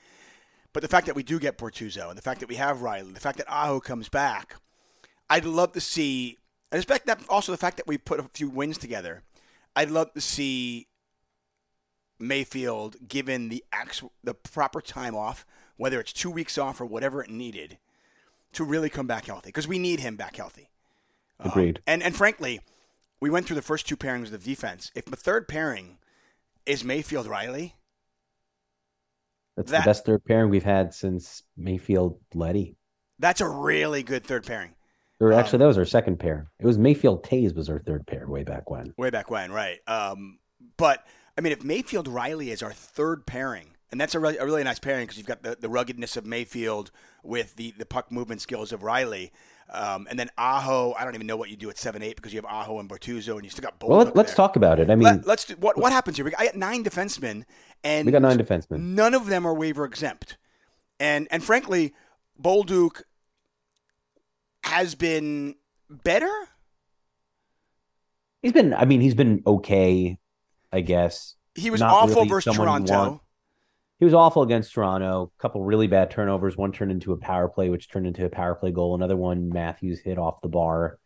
But 0.78 0.82
the 0.82 0.96
fact 0.96 1.08
that 1.08 1.16
we 1.16 1.24
do 1.24 1.40
get 1.40 1.58
Bortuzzo 1.58 2.08
and 2.08 2.16
the 2.16 2.22
fact 2.22 2.38
that 2.38 2.48
we 2.48 2.54
have 2.54 2.82
Reilly, 2.82 3.10
the 3.10 3.18
fact 3.18 3.38
that 3.38 3.50
Aho 3.50 3.80
comes 3.80 4.08
back, 4.08 4.54
I'd 5.28 5.44
love 5.44 5.72
to 5.72 5.80
see. 5.80 6.38
I 6.70 6.76
expect 6.76 7.06
that 7.06 7.20
also 7.28 7.50
the 7.50 7.58
fact 7.58 7.78
that 7.78 7.88
we 7.88 7.98
put 7.98 8.20
a 8.20 8.30
few 8.32 8.48
wins 8.48 8.78
together. 8.78 9.24
I'd 9.74 9.90
love 9.90 10.12
to 10.12 10.20
see 10.20 10.86
Mayfield 12.20 13.08
given 13.08 13.48
the 13.48 13.64
actual 13.72 14.12
the 14.22 14.34
proper 14.34 14.80
time 14.80 15.16
off, 15.16 15.44
whether 15.78 15.98
it's 15.98 16.12
two 16.12 16.30
weeks 16.30 16.56
off 16.56 16.80
or 16.80 16.86
whatever 16.86 17.24
it 17.24 17.30
needed, 17.30 17.78
to 18.52 18.62
really 18.62 18.88
come 18.88 19.08
back 19.08 19.26
healthy 19.26 19.48
because 19.48 19.66
we 19.66 19.80
need 19.80 19.98
him 19.98 20.14
back 20.14 20.36
healthy. 20.36 20.70
Um, 21.40 21.50
Agreed. 21.50 21.82
and 21.88 22.04
and 22.04 22.14
frankly, 22.14 22.60
we 23.18 23.30
went 23.30 23.48
through 23.48 23.56
the 23.56 23.62
first 23.62 23.88
two 23.88 23.96
pairings 23.96 24.26
of 24.26 24.30
the 24.30 24.38
defense. 24.38 24.92
If 24.94 25.06
the 25.06 25.16
third 25.16 25.48
pairing 25.48 25.98
is 26.66 26.84
Mayfield 26.84 27.26
Reilly, 27.26 27.74
That's 29.58 29.72
That- 29.72 29.80
the 29.84 29.90
best 29.90 30.06
third 30.06 30.24
pairing 30.24 30.50
we've 30.50 30.62
had 30.62 30.94
since 30.94 31.42
Mayfield 31.56 32.20
Leddy. 32.32 32.76
that's 33.18 33.40
a 33.40 33.48
really 33.48 34.04
good 34.04 34.22
third 34.24 34.46
pairing. 34.46 34.76
Or 35.20 35.32
Um, 35.32 35.40
actually, 35.40 35.58
that 35.58 35.66
was 35.66 35.76
our 35.78 35.84
second 35.84 36.20
pair. 36.20 36.48
It 36.60 36.66
was 36.66 36.78
Mayfield 36.78 37.24
Toews 37.24 37.56
was 37.56 37.68
our 37.68 37.80
third 37.80 38.06
pair 38.06 38.28
way 38.28 38.44
back 38.44 38.70
when. 38.70 38.94
Way 38.96 39.10
back 39.10 39.28
when, 39.32 39.50
right? 39.50 39.80
Um, 39.88 40.38
but 40.76 41.04
I 41.36 41.40
mean, 41.40 41.52
if 41.52 41.64
Mayfield 41.64 42.06
Reilly 42.06 42.52
is 42.52 42.62
our 42.62 42.72
third 42.72 43.26
pairing, 43.26 43.70
and 43.90 44.00
that's 44.00 44.14
a 44.14 44.20
really, 44.20 44.36
a 44.38 44.44
really 44.44 44.62
nice 44.62 44.78
pairing 44.78 45.06
because 45.06 45.18
you've 45.18 45.26
got 45.26 45.42
the, 45.42 45.56
the 45.60 45.68
ruggedness 45.68 46.16
of 46.16 46.24
Mayfield 46.24 46.92
with 47.24 47.56
the, 47.56 47.72
the 47.76 47.84
puck 47.86 48.12
movement 48.12 48.40
skills 48.40 48.70
of 48.72 48.84
Reilly, 48.84 49.32
um, 49.70 50.06
and 50.10 50.18
then 50.18 50.30
Aho. 50.38 50.94
I 50.98 51.04
don't 51.04 51.14
even 51.14 51.26
know 51.26 51.36
what 51.36 51.50
you 51.50 51.56
do 51.56 51.70
at 51.70 51.78
seven 51.78 52.02
eight 52.02 52.16
because 52.16 52.32
you 52.32 52.38
have 52.38 52.46
Aho 52.46 52.78
and 52.78 52.88
Bortuzzo, 52.88 53.34
and 53.34 53.44
you 53.44 53.50
still 53.50 53.62
got 53.62 53.78
both. 53.78 53.90
Well, 53.90 53.98
let, 53.98 54.16
let's 54.16 54.34
talk 54.34 54.56
about 54.56 54.80
it. 54.80 54.90
I 54.90 54.94
mean, 54.94 55.22
Let, 55.24 55.28
us 55.28 55.44
do 55.44 55.54
what 55.54 55.76
what 55.76 55.92
happens 55.92 56.16
here. 56.16 56.24
We 56.24 56.30
got, 56.30 56.40
I 56.40 56.46
got 56.46 56.56
nine 56.56 56.84
defensemen, 56.84 57.44
and 57.84 58.06
we 58.06 58.12
got 58.12 58.22
nine 58.22 58.38
defensemen. 58.38 58.80
None 58.80 59.14
of 59.14 59.26
them 59.26 59.46
are 59.46 59.54
waiver 59.54 59.84
exempt, 59.84 60.36
and 60.98 61.28
and 61.30 61.42
frankly, 61.44 61.94
Bolduc 62.40 63.02
has 64.64 64.94
been 64.94 65.54
better. 65.88 66.32
He's 68.42 68.52
been, 68.52 68.72
I 68.72 68.84
mean, 68.84 69.00
he's 69.00 69.14
been 69.14 69.42
okay, 69.46 70.18
I 70.72 70.80
guess. 70.80 71.34
He 71.54 71.70
was 71.70 71.80
Not 71.80 71.92
awful 71.92 72.16
really 72.16 72.28
versus 72.28 72.54
Toronto. 72.54 73.20
He 73.98 74.04
was 74.04 74.14
awful 74.14 74.42
against 74.42 74.72
Toronto. 74.72 75.32
A 75.36 75.42
couple 75.42 75.64
really 75.64 75.88
bad 75.88 76.10
turnovers. 76.10 76.56
One 76.56 76.70
turned 76.72 76.92
into 76.92 77.12
a 77.12 77.16
power 77.16 77.48
play, 77.48 77.68
which 77.68 77.88
turned 77.88 78.06
into 78.06 78.24
a 78.24 78.28
power 78.30 78.54
play 78.54 78.70
goal. 78.70 78.94
Another 78.94 79.16
one, 79.16 79.48
Matthews 79.48 79.98
hit 80.00 80.18
off 80.18 80.40
the 80.40 80.48
bar. 80.48 80.98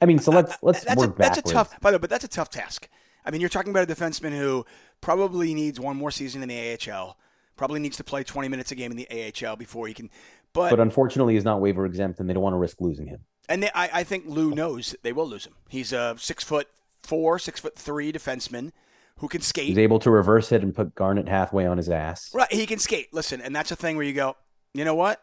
I 0.00 0.06
mean, 0.06 0.18
so 0.18 0.30
let's 0.30 0.56
let's 0.62 0.84
that's 0.84 0.98
work 0.98 1.14
a, 1.16 1.18
that's 1.18 1.38
a 1.38 1.42
tough. 1.42 1.80
By 1.80 1.90
the 1.90 1.96
way, 1.96 2.00
but 2.00 2.10
that's 2.10 2.24
a 2.24 2.28
tough 2.28 2.50
task. 2.50 2.88
I 3.24 3.30
mean, 3.30 3.40
you're 3.40 3.50
talking 3.50 3.70
about 3.70 3.88
a 3.88 3.94
defenseman 3.94 4.36
who 4.36 4.64
probably 5.00 5.54
needs 5.54 5.78
one 5.78 5.96
more 5.96 6.10
season 6.10 6.42
in 6.42 6.48
the 6.48 6.78
AHL. 6.90 7.16
Probably 7.56 7.80
needs 7.80 7.96
to 7.96 8.04
play 8.04 8.22
20 8.22 8.48
minutes 8.48 8.70
a 8.70 8.74
game 8.76 8.92
in 8.92 8.96
the 8.96 9.08
AHL 9.10 9.56
before 9.56 9.88
he 9.88 9.94
can. 9.94 10.10
But, 10.52 10.70
but 10.70 10.80
unfortunately, 10.80 11.34
he's 11.34 11.44
not 11.44 11.60
waiver 11.60 11.84
exempt, 11.84 12.20
and 12.20 12.28
they 12.28 12.32
don't 12.32 12.42
want 12.42 12.54
to 12.54 12.58
risk 12.58 12.80
losing 12.80 13.06
him. 13.08 13.20
and 13.48 13.62
they, 13.64 13.70
I, 13.74 14.00
I 14.00 14.04
think 14.04 14.24
Lou 14.26 14.52
knows 14.54 14.96
they 15.02 15.12
will 15.12 15.28
lose 15.28 15.44
him. 15.44 15.54
He's 15.68 15.92
a 15.92 16.14
six 16.18 16.42
foot 16.42 16.68
four, 17.02 17.38
six 17.38 17.60
foot 17.60 17.76
three 17.76 18.12
defenseman 18.12 18.72
who 19.18 19.28
can 19.28 19.40
skate. 19.40 19.66
He's 19.66 19.78
able 19.78 19.98
to 20.00 20.10
reverse 20.10 20.52
it 20.52 20.62
and 20.62 20.74
put 20.74 20.94
Garnet 20.94 21.28
Hathaway 21.28 21.66
on 21.66 21.76
his 21.76 21.88
ass. 21.88 22.30
Right, 22.34 22.52
he 22.52 22.66
can 22.66 22.78
skate. 22.78 23.12
Listen, 23.12 23.40
and 23.40 23.54
that's 23.54 23.70
a 23.70 23.76
thing 23.76 23.96
where 23.96 24.06
you 24.06 24.12
go, 24.12 24.36
you 24.74 24.84
know 24.84 24.94
what? 24.94 25.20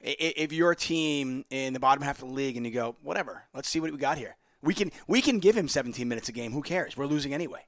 If 0.00 0.52
you're 0.52 0.72
a 0.72 0.76
team 0.76 1.44
in 1.50 1.72
the 1.72 1.80
bottom 1.80 2.02
half 2.02 2.20
of 2.22 2.28
the 2.28 2.34
league 2.34 2.56
and 2.56 2.66
you 2.66 2.72
go, 2.72 2.96
whatever, 3.02 3.44
let's 3.54 3.68
see 3.68 3.80
what 3.80 3.90
we 3.90 3.96
got 3.96 4.18
here. 4.18 4.36
We 4.62 4.74
can 4.74 4.92
we 5.06 5.20
can 5.20 5.38
give 5.38 5.56
him 5.56 5.68
17 5.68 6.08
minutes 6.08 6.28
a 6.28 6.32
game. 6.32 6.52
Who 6.52 6.62
cares? 6.62 6.96
We're 6.96 7.06
losing 7.06 7.34
anyway. 7.34 7.60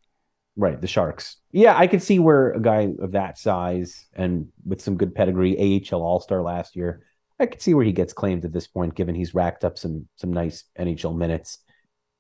Right, 0.57 0.81
the 0.81 0.87
Sharks. 0.87 1.37
Yeah, 1.53 1.77
I 1.77 1.87
could 1.87 2.03
see 2.03 2.19
where 2.19 2.53
a 2.53 2.61
guy 2.61 2.89
of 3.01 3.12
that 3.12 3.39
size 3.39 4.07
and 4.14 4.49
with 4.64 4.81
some 4.81 4.97
good 4.97 5.14
pedigree, 5.14 5.83
AHL 5.93 6.03
All 6.03 6.21
Star 6.21 6.43
last 6.43 6.77
year, 6.77 7.03
I 7.39 7.47
could 7.47 7.61
see 7.61 7.75
where 7.75 7.85
he 7.85 7.93
gets 7.93 8.14
claimed 8.14 8.45
at 8.47 8.53
this 8.53 8.67
point, 8.67 8.95
given 8.95 9.14
he's 9.14 9.35
racked 9.35 9.64
up 9.64 9.79
some 9.79 10.09
some 10.17 10.33
nice 10.33 10.64
NHL 10.79 11.17
minutes. 11.17 11.59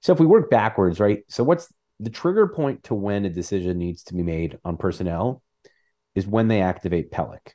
So 0.00 0.12
if 0.12 0.20
we 0.20 0.26
work 0.26 0.50
backwards, 0.50 1.00
right? 1.00 1.24
So 1.28 1.42
what's 1.44 1.72
the 2.00 2.10
trigger 2.10 2.46
point 2.46 2.84
to 2.84 2.94
when 2.94 3.24
a 3.24 3.30
decision 3.30 3.78
needs 3.78 4.02
to 4.04 4.14
be 4.14 4.22
made 4.22 4.58
on 4.64 4.76
personnel 4.76 5.42
is 6.14 6.26
when 6.26 6.48
they 6.48 6.60
activate 6.60 7.10
Pelech, 7.10 7.48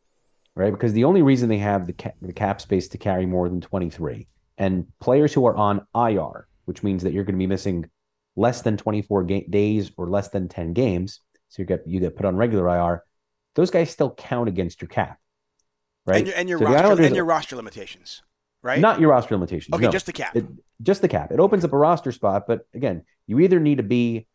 right? 0.55 0.71
Because 0.71 0.93
the 0.93 1.03
only 1.03 1.21
reason 1.21 1.49
they 1.49 1.57
have 1.59 1.87
the, 1.87 1.93
ca- 1.93 2.11
the 2.21 2.33
cap 2.33 2.61
space 2.61 2.87
to 2.89 2.97
carry 2.97 3.25
more 3.25 3.49
than 3.49 3.61
23 3.61 4.27
and 4.57 4.87
players 4.99 5.33
who 5.33 5.45
are 5.45 5.55
on 5.55 5.85
IR, 5.95 6.47
which 6.65 6.83
means 6.83 7.03
that 7.03 7.13
you're 7.13 7.23
going 7.23 7.35
to 7.35 7.39
be 7.39 7.47
missing 7.47 7.89
less 8.35 8.61
than 8.61 8.77
24 8.77 9.23
ga- 9.23 9.47
days 9.49 9.91
or 9.97 10.09
less 10.09 10.29
than 10.29 10.47
10 10.47 10.73
games, 10.73 11.21
so 11.49 11.61
you 11.61 11.65
get 11.65 11.85
you 11.85 11.99
get 11.99 12.15
put 12.15 12.25
on 12.25 12.35
regular 12.35 12.67
IR, 12.69 13.03
those 13.55 13.69
guys 13.69 13.89
still 13.89 14.13
count 14.13 14.47
against 14.47 14.81
your 14.81 14.87
cap, 14.89 15.19
right? 16.05 16.19
And 16.19 16.27
your, 16.27 16.35
and 16.37 16.49
your, 16.49 16.59
So 16.59 16.65
roster, 16.65 17.03
and 17.03 17.15
your 17.15 17.25
roster 17.25 17.55
limitations, 17.55 18.21
right? 18.61 18.79
Not 18.79 18.99
your 18.99 19.09
roster 19.09 19.35
limitations. 19.35 19.75
okay, 19.75 19.85
no. 19.85 19.91
just 19.91 20.05
the 20.05 20.13
cap. 20.13 20.35
It, 20.35 20.45
just 20.81 21.01
the 21.01 21.07
cap. 21.07 21.31
It 21.31 21.39
opens 21.39 21.65
up 21.65 21.73
a 21.73 21.77
roster 21.77 22.11
spot, 22.11 22.45
but 22.47 22.61
again, 22.73 23.03
you 23.27 23.39
either 23.39 23.59
need 23.59 23.77
to 23.77 23.83
be 23.83 24.27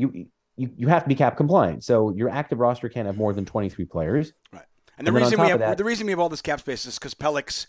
you 0.00 0.26
you 0.56 0.70
you 0.76 0.88
have 0.88 1.02
to 1.04 1.08
be 1.08 1.14
cap 1.14 1.36
compliant. 1.36 1.84
So 1.84 2.10
your 2.10 2.28
active 2.28 2.58
roster 2.58 2.88
can't 2.88 3.06
have 3.06 3.16
more 3.16 3.32
than 3.32 3.44
23 3.44 3.84
players. 3.84 4.32
Right. 4.52 4.64
And 4.98 5.06
the 5.06 5.10
and 5.10 5.24
reason 5.24 5.40
we 5.40 5.48
have 5.48 5.60
that- 5.60 5.78
the 5.78 5.84
reason 5.84 6.06
we 6.06 6.12
have 6.12 6.20
all 6.20 6.28
this 6.28 6.42
cap 6.42 6.60
space 6.60 6.84
is 6.86 6.98
because 6.98 7.14
Pelix 7.14 7.66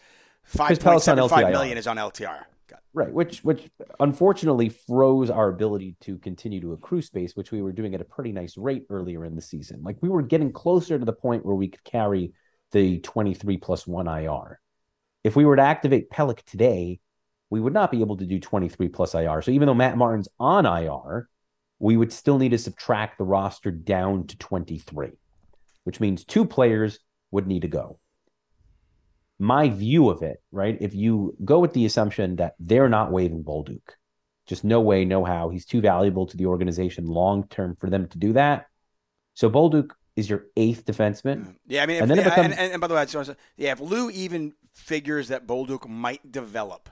Pelech's 0.55 1.07
on 1.07 1.17
5.75 1.17 1.29
LTIR. 1.29 1.51
million 1.51 1.77
is 1.77 1.87
on 1.87 1.97
LTR. 1.97 2.45
Right, 2.93 3.11
which 3.11 3.41
which 3.43 3.69
unfortunately 4.01 4.67
froze 4.69 5.29
our 5.29 5.47
ability 5.47 5.95
to 6.01 6.17
continue 6.17 6.59
to 6.61 6.73
accrue 6.73 7.01
space, 7.01 7.35
which 7.37 7.51
we 7.51 7.61
were 7.61 7.71
doing 7.71 7.95
at 7.95 8.01
a 8.01 8.05
pretty 8.05 8.33
nice 8.33 8.57
rate 8.57 8.85
earlier 8.89 9.23
in 9.25 9.35
the 9.35 9.41
season. 9.41 9.81
Like 9.81 9.97
we 10.01 10.09
were 10.09 10.21
getting 10.21 10.51
closer 10.51 10.99
to 10.99 11.05
the 11.05 11.13
point 11.13 11.45
where 11.45 11.55
we 11.55 11.69
could 11.69 11.83
carry 11.85 12.33
the 12.71 12.99
23 12.99 13.57
plus 13.57 13.87
1 13.87 14.07
IR. 14.07 14.59
If 15.23 15.37
we 15.37 15.45
were 15.45 15.55
to 15.55 15.61
activate 15.61 16.09
Pelech 16.09 16.43
today, 16.43 16.99
we 17.49 17.61
would 17.61 17.73
not 17.73 17.91
be 17.91 18.01
able 18.01 18.17
to 18.17 18.25
do 18.25 18.39
23 18.39 18.89
plus 18.89 19.13
IR. 19.15 19.41
So 19.41 19.51
even 19.51 19.67
though 19.67 19.73
Matt 19.73 19.97
Martin's 19.97 20.29
on 20.39 20.65
IR, 20.65 21.29
we 21.81 21.97
would 21.97 22.13
still 22.13 22.37
need 22.37 22.49
to 22.49 22.59
subtract 22.59 23.17
the 23.17 23.23
roster 23.23 23.71
down 23.71 24.27
to 24.27 24.37
23, 24.37 25.09
which 25.83 25.99
means 25.99 26.23
two 26.23 26.45
players 26.45 26.99
would 27.31 27.47
need 27.47 27.63
to 27.63 27.67
go. 27.67 27.99
My 29.39 29.67
view 29.69 30.09
of 30.09 30.21
it, 30.21 30.43
right? 30.51 30.77
If 30.79 30.93
you 30.93 31.35
go 31.43 31.57
with 31.57 31.73
the 31.73 31.87
assumption 31.87 32.35
that 32.35 32.53
they're 32.59 32.87
not 32.87 33.11
waiving 33.11 33.43
Bolduc, 33.43 33.81
just 34.45 34.63
no 34.63 34.79
way, 34.79 35.05
no 35.05 35.25
how. 35.25 35.49
He's 35.49 35.65
too 35.65 35.81
valuable 35.81 36.27
to 36.27 36.37
the 36.37 36.45
organization 36.45 37.07
long 37.07 37.47
term 37.47 37.75
for 37.79 37.89
them 37.89 38.07
to 38.09 38.17
do 38.19 38.33
that. 38.33 38.67
So 39.33 39.49
Bolduc 39.49 39.89
is 40.15 40.29
your 40.29 40.45
eighth 40.55 40.85
defenseman. 40.85 41.47
Mm, 41.47 41.55
yeah, 41.65 41.81
I 41.81 41.85
mean, 41.87 41.95
if, 41.95 42.01
And 42.03 42.11
then 42.11 42.19
it 42.19 42.25
becomes- 42.25 42.45
and, 42.45 42.59
and, 42.59 42.71
and 42.73 42.81
by 42.81 42.87
the 42.87 42.93
way, 42.93 43.35
yeah, 43.57 43.71
if 43.71 43.79
Lou 43.79 44.11
even 44.11 44.53
figures 44.75 45.29
that 45.29 45.47
Bolduc 45.47 45.89
might 45.89 46.31
develop, 46.31 46.89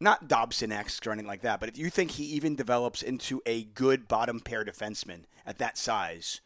not 0.00 0.28
Dobson 0.28 0.72
X 0.72 1.00
or 1.06 1.12
anything 1.12 1.28
like 1.28 1.42
that, 1.42 1.60
but 1.60 1.68
if 1.68 1.78
you 1.78 1.90
think 1.90 2.12
he 2.12 2.24
even 2.24 2.56
develops 2.56 3.02
into 3.02 3.40
a 3.46 3.64
good 3.64 4.08
bottom 4.08 4.40
pair 4.40 4.64
defenseman 4.64 5.24
at 5.46 5.58
that 5.58 5.78
size, 5.78 6.40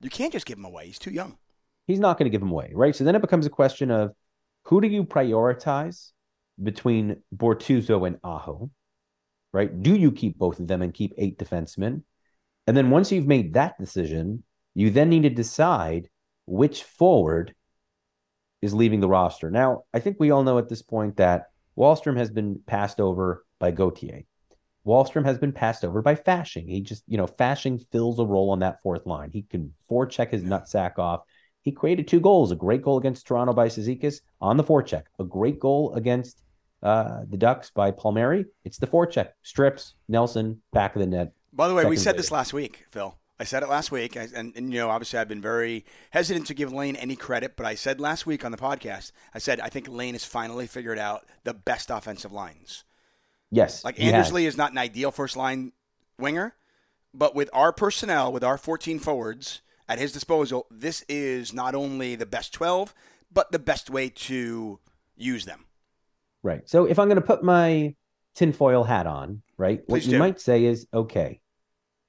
you 0.00 0.10
can't 0.10 0.32
just 0.32 0.46
give 0.46 0.58
him 0.58 0.64
away. 0.64 0.86
He's 0.86 0.98
too 0.98 1.10
young. 1.12 1.38
He's 1.86 2.00
not 2.00 2.18
going 2.18 2.24
to 2.24 2.30
give 2.30 2.42
him 2.42 2.50
away, 2.50 2.72
right? 2.74 2.96
So 2.96 3.04
then 3.04 3.14
it 3.14 3.20
becomes 3.20 3.46
a 3.46 3.50
question 3.50 3.90
of 3.90 4.12
who 4.64 4.80
do 4.80 4.88
you 4.88 5.04
prioritize 5.04 6.12
between 6.62 7.22
Bortuzzo 7.34 8.06
and 8.06 8.18
Aho, 8.24 8.70
right? 9.52 9.82
Do 9.82 9.94
you 9.94 10.10
keep 10.10 10.38
both 10.38 10.58
of 10.58 10.66
them 10.66 10.82
and 10.82 10.94
keep 10.94 11.12
eight 11.18 11.38
defensemen? 11.38 12.02
And 12.66 12.76
then 12.76 12.90
once 12.90 13.12
you've 13.12 13.26
made 13.26 13.54
that 13.54 13.78
decision, 13.78 14.44
you 14.74 14.90
then 14.90 15.10
need 15.10 15.24
to 15.24 15.30
decide 15.30 16.08
which 16.46 16.82
forward 16.82 17.54
is 18.62 18.72
leaving 18.72 19.00
the 19.00 19.08
roster. 19.08 19.50
Now, 19.50 19.84
I 19.92 20.00
think 20.00 20.16
we 20.18 20.30
all 20.30 20.42
know 20.42 20.58
at 20.58 20.70
this 20.70 20.82
point 20.82 21.18
that 21.18 21.46
Wahlstrom 21.76 22.16
has 22.16 22.30
been 22.30 22.60
passed 22.66 23.00
over 23.00 23.44
by 23.58 23.70
Gauthier. 23.70 24.22
Wahlstrom 24.86 25.24
has 25.24 25.38
been 25.38 25.52
passed 25.52 25.84
over 25.84 26.02
by 26.02 26.14
Fasching. 26.14 26.68
He 26.68 26.80
just, 26.80 27.02
you 27.08 27.16
know, 27.16 27.26
Fasching 27.26 27.84
fills 27.90 28.18
a 28.18 28.24
role 28.24 28.50
on 28.50 28.58
that 28.60 28.82
fourth 28.82 29.06
line. 29.06 29.30
He 29.30 29.42
can 29.42 29.72
forecheck 29.90 30.30
his 30.30 30.42
nutsack 30.42 30.98
off. 30.98 31.22
He 31.62 31.72
created 31.72 32.06
two 32.06 32.20
goals, 32.20 32.52
a 32.52 32.56
great 32.56 32.82
goal 32.82 32.98
against 32.98 33.26
Toronto 33.26 33.54
by 33.54 33.68
Cizikas 33.68 34.20
on 34.40 34.58
the 34.58 34.64
forecheck, 34.64 35.04
a 35.18 35.24
great 35.24 35.58
goal 35.58 35.94
against 35.94 36.42
uh, 36.82 37.20
the 37.30 37.38
Ducks 37.38 37.70
by 37.70 37.90
Palmieri. 37.90 38.44
It's 38.64 38.76
the 38.76 38.86
forecheck, 38.86 39.30
strips, 39.42 39.94
Nelson, 40.06 40.60
back 40.72 40.94
of 40.94 41.00
the 41.00 41.06
net. 41.06 41.32
By 41.54 41.68
the 41.68 41.74
way, 41.74 41.86
we 41.86 41.96
said 41.96 42.18
this 42.18 42.30
last 42.30 42.52
week, 42.52 42.84
Phil. 42.90 43.16
I 43.44 43.46
said 43.46 43.62
it 43.62 43.68
last 43.68 43.92
week, 43.92 44.16
I- 44.16 44.28
and, 44.34 44.56
and 44.56 44.72
you 44.72 44.78
know, 44.80 44.88
obviously, 44.88 45.18
I've 45.18 45.28
been 45.28 45.42
very 45.42 45.84
hesitant 46.12 46.46
to 46.46 46.54
give 46.54 46.72
Lane 46.72 46.96
any 46.96 47.14
credit, 47.14 47.56
but 47.56 47.66
I 47.66 47.74
said 47.74 48.00
last 48.00 48.24
week 48.24 48.42
on 48.42 48.52
the 48.52 48.56
podcast, 48.56 49.12
I 49.34 49.38
said 49.38 49.60
I 49.60 49.68
think 49.68 49.86
Lane 49.86 50.14
has 50.14 50.24
finally 50.24 50.66
figured 50.66 50.98
out 50.98 51.26
the 51.44 51.52
best 51.52 51.90
offensive 51.90 52.32
lines. 52.32 52.84
Yes. 53.50 53.84
Like. 53.84 54.00
Anders 54.00 54.32
Lee 54.32 54.46
is 54.46 54.56
not 54.56 54.72
an 54.72 54.78
ideal 54.78 55.10
first 55.10 55.36
line 55.36 55.72
winger, 56.18 56.54
but 57.12 57.34
with 57.34 57.50
our 57.52 57.70
personnel, 57.70 58.32
with 58.32 58.42
our 58.42 58.56
14 58.56 58.98
forwards 58.98 59.60
at 59.90 59.98
his 59.98 60.10
disposal, 60.10 60.66
this 60.70 61.04
is 61.06 61.52
not 61.52 61.74
only 61.74 62.16
the 62.16 62.24
best 62.24 62.54
12, 62.54 62.94
but 63.30 63.52
the 63.52 63.58
best 63.58 63.90
way 63.90 64.08
to 64.08 64.80
use 65.16 65.44
them. 65.44 65.66
Right. 66.42 66.66
So 66.66 66.86
if 66.86 66.98
I'm 66.98 67.08
going 67.08 67.16
to 67.20 67.26
put 67.26 67.44
my 67.44 67.94
tinfoil 68.34 68.84
hat 68.84 69.06
on, 69.06 69.42
right, 69.58 69.80
what 69.86 70.00
Please 70.00 70.06
you 70.08 70.18
might 70.18 70.40
say 70.40 70.64
is, 70.64 70.86
okay, 70.94 71.40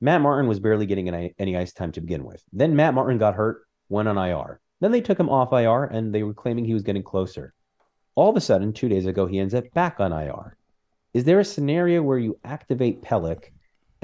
Matt 0.05 0.21
Martin 0.21 0.47
was 0.47 0.59
barely 0.59 0.85
getting 0.85 1.09
any, 1.09 1.57
ice 1.57 1.73
time 1.73 1.91
to 1.93 2.01
begin 2.01 2.23
with. 2.23 2.43
Then 2.53 2.75
Matt 2.75 2.93
Martin 2.93 3.17
got 3.17 3.33
hurt, 3.33 3.65
went 3.89 4.07
on 4.07 4.19
IR. 4.19 4.61
Then 4.79 4.91
they 4.91 5.01
took 5.01 5.19
him 5.19 5.29
off 5.29 5.51
IR 5.51 5.85
and 5.85 6.13
they 6.13 6.21
were 6.21 6.35
claiming 6.35 6.63
he 6.63 6.75
was 6.75 6.83
getting 6.83 7.01
closer. 7.01 7.55
All 8.13 8.29
of 8.29 8.37
a 8.37 8.41
sudden, 8.41 8.71
two 8.71 8.87
days 8.87 9.07
ago, 9.07 9.25
he 9.25 9.39
ends 9.39 9.55
up 9.55 9.63
back 9.73 9.99
on 9.99 10.13
IR. 10.13 10.57
Is 11.15 11.23
there 11.23 11.39
a 11.39 11.43
scenario 11.45 12.03
where 12.03 12.19
you 12.19 12.37
activate 12.43 13.01
Pelech 13.01 13.45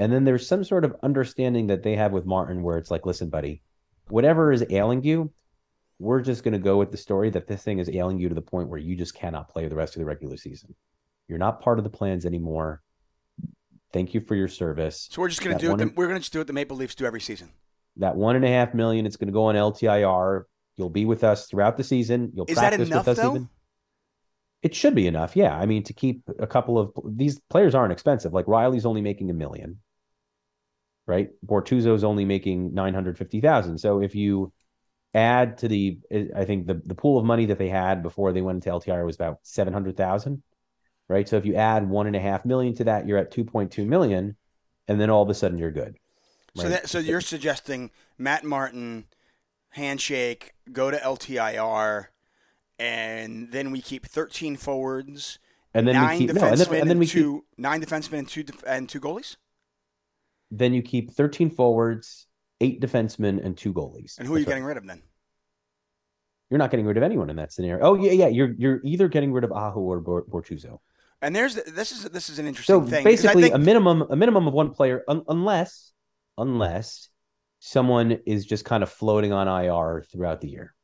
and 0.00 0.12
then 0.12 0.24
there's 0.24 0.44
some 0.44 0.64
sort 0.64 0.84
of 0.84 0.96
understanding 1.04 1.68
that 1.68 1.84
they 1.84 1.94
have 1.94 2.10
with 2.10 2.26
Martin 2.26 2.64
where 2.64 2.78
it's 2.78 2.90
like, 2.90 3.06
listen, 3.06 3.30
buddy, 3.30 3.62
whatever 4.08 4.50
is 4.50 4.64
ailing 4.70 5.04
you, 5.04 5.32
we're 6.00 6.20
just 6.20 6.42
going 6.42 6.52
to 6.52 6.58
go 6.58 6.78
with 6.78 6.90
the 6.90 6.96
story 6.96 7.30
that 7.30 7.46
this 7.46 7.62
thing 7.62 7.78
is 7.78 7.88
ailing 7.88 8.18
you 8.18 8.28
to 8.28 8.34
the 8.34 8.42
point 8.42 8.68
where 8.68 8.80
you 8.80 8.96
just 8.96 9.14
cannot 9.14 9.48
play 9.48 9.68
the 9.68 9.76
rest 9.76 9.94
of 9.94 10.00
the 10.00 10.06
regular 10.06 10.36
season. 10.36 10.74
You're 11.28 11.38
not 11.38 11.60
part 11.60 11.78
of 11.78 11.84
the 11.84 11.90
plans 11.90 12.26
anymore. 12.26 12.82
Thank 13.92 14.14
you 14.14 14.20
for 14.20 14.34
your 14.34 14.48
service. 14.48 15.08
So 15.10 15.20
we're 15.20 15.28
just 15.28 15.42
going 15.42 15.58
to 15.58 15.64
do 15.64 15.72
it. 15.72 15.76
The, 15.78 15.92
we're 15.94 16.06
going 16.06 16.16
to 16.16 16.20
just 16.20 16.32
do 16.32 16.38
what 16.40 16.46
the 16.46 16.52
Maple 16.52 16.76
Leafs 16.76 16.94
do 16.94 17.04
every 17.04 17.20
season. 17.20 17.50
That 17.96 18.16
one 18.16 18.36
and 18.36 18.44
a 18.44 18.48
half 18.48 18.72
million, 18.72 19.04
it's 19.04 19.16
going 19.16 19.28
to 19.28 19.32
go 19.32 19.44
on 19.44 19.54
LTIR. 19.54 20.44
You'll 20.76 20.90
be 20.90 21.04
with 21.04 21.24
us 21.24 21.46
throughout 21.46 21.76
the 21.76 21.84
season. 21.84 22.32
You'll 22.34 22.46
Is 22.46 22.56
that 22.56 22.68
practice 22.68 22.88
enough, 22.88 23.06
with 23.06 23.18
us 23.18 23.22
though? 23.24 23.30
even. 23.34 23.48
It 24.62 24.74
should 24.74 24.94
be 24.94 25.06
enough, 25.06 25.36
yeah. 25.36 25.56
I 25.56 25.66
mean, 25.66 25.82
to 25.82 25.92
keep 25.92 26.22
a 26.38 26.46
couple 26.46 26.78
of 26.78 26.92
these 27.04 27.40
players 27.50 27.74
aren't 27.74 27.92
expensive. 27.92 28.32
Like 28.32 28.46
Reilly's 28.46 28.86
only 28.86 29.02
making 29.02 29.28
a 29.28 29.34
million, 29.34 29.80
right? 31.06 31.30
Bortuzzo's 31.44 32.04
only 32.04 32.24
making 32.24 32.72
nine 32.72 32.94
hundred 32.94 33.18
fifty 33.18 33.40
thousand. 33.40 33.78
So 33.78 34.00
if 34.00 34.14
you 34.14 34.52
add 35.14 35.58
to 35.58 35.68
the, 35.68 35.98
I 36.34 36.44
think 36.44 36.68
the 36.68 36.80
the 36.86 36.94
pool 36.94 37.18
of 37.18 37.24
money 37.24 37.46
that 37.46 37.58
they 37.58 37.68
had 37.68 38.02
before 38.02 38.32
they 38.32 38.40
went 38.40 38.64
into 38.64 38.70
LTIR 38.70 39.04
was 39.04 39.16
about 39.16 39.38
seven 39.42 39.72
hundred 39.72 39.96
thousand, 39.96 40.42
right? 41.12 41.28
So 41.28 41.36
if 41.36 41.46
you 41.46 41.54
add 41.54 41.88
one 41.88 42.06
and 42.06 42.16
a 42.16 42.20
half 42.20 42.44
million 42.44 42.74
to 42.76 42.84
that, 42.84 43.06
you're 43.06 43.18
at 43.18 43.30
two 43.30 43.44
point 43.44 43.70
two 43.70 43.84
million, 43.84 44.36
and 44.88 45.00
then 45.00 45.10
all 45.10 45.22
of 45.22 45.28
a 45.28 45.34
sudden 45.34 45.58
you're 45.58 45.70
good. 45.70 45.96
So 46.56 46.68
that, 46.68 46.88
so 46.88 46.98
you're 46.98 47.20
suggesting 47.20 47.90
Matt 48.18 48.44
Martin 48.44 49.06
handshake, 49.70 50.52
go 50.70 50.90
to 50.90 50.98
LTIR, 50.98 52.06
and 52.78 53.50
then 53.50 53.70
we 53.70 53.80
keep 53.80 54.04
13 54.04 54.56
forwards, 54.56 55.38
and 55.72 55.88
then 55.88 55.94
nine 55.94 56.18
we 56.18 56.26
keep 56.26 56.36
defensemen, 56.36 56.40
no, 56.40 56.50
and 56.50 56.60
then, 56.60 56.80
and 56.80 56.90
then 56.90 56.98
we 56.98 57.06
keep 57.06 57.26
nine 57.56 57.80
defensemen 57.80 58.18
and 58.18 58.28
two 58.28 58.42
def- 58.42 58.64
and 58.66 58.88
two 58.88 59.00
goalies. 59.00 59.36
then 60.50 60.74
you 60.74 60.82
keep 60.82 61.10
13 61.10 61.50
forwards, 61.50 62.26
eight 62.60 62.80
defensemen, 62.80 63.42
and 63.42 63.56
two 63.56 63.72
goalies. 63.72 64.18
And 64.18 64.26
who 64.26 64.34
are 64.34 64.38
you 64.38 64.44
right. 64.44 64.50
getting 64.50 64.64
rid 64.64 64.76
of 64.76 64.86
then? 64.86 65.02
You're 66.50 66.58
not 66.58 66.70
getting 66.70 66.84
rid 66.84 66.98
of 66.98 67.02
anyone 67.02 67.30
in 67.30 67.36
that 67.36 67.50
scenario. 67.50 67.82
Oh 67.82 67.94
yeah, 67.94 68.12
yeah. 68.12 68.28
You're 68.28 68.52
you're 68.58 68.80
either 68.84 69.08
getting 69.08 69.32
rid 69.32 69.42
of 69.42 69.52
Aho 69.52 69.80
or 69.80 70.00
Bor- 70.00 70.26
Bortuzzo. 70.26 70.80
And 71.22 71.34
there's 71.34 71.54
this 71.54 71.92
is 71.92 72.02
this 72.10 72.28
is 72.28 72.38
an 72.40 72.46
interesting 72.46 72.74
So 72.84 72.84
thing. 72.86 73.04
basically, 73.04 73.42
think- 73.44 73.54
a 73.54 73.58
minimum 73.58 74.02
a 74.10 74.16
minimum 74.16 74.46
of 74.48 74.52
one 74.54 74.70
player, 74.70 75.04
un- 75.08 75.22
unless 75.28 75.92
unless 76.36 77.08
someone 77.60 78.18
is 78.26 78.44
just 78.44 78.64
kind 78.64 78.82
of 78.82 78.90
floating 78.90 79.32
on 79.32 79.46
IR 79.46 80.02
throughout 80.10 80.40
the 80.40 80.48
year. 80.48 80.74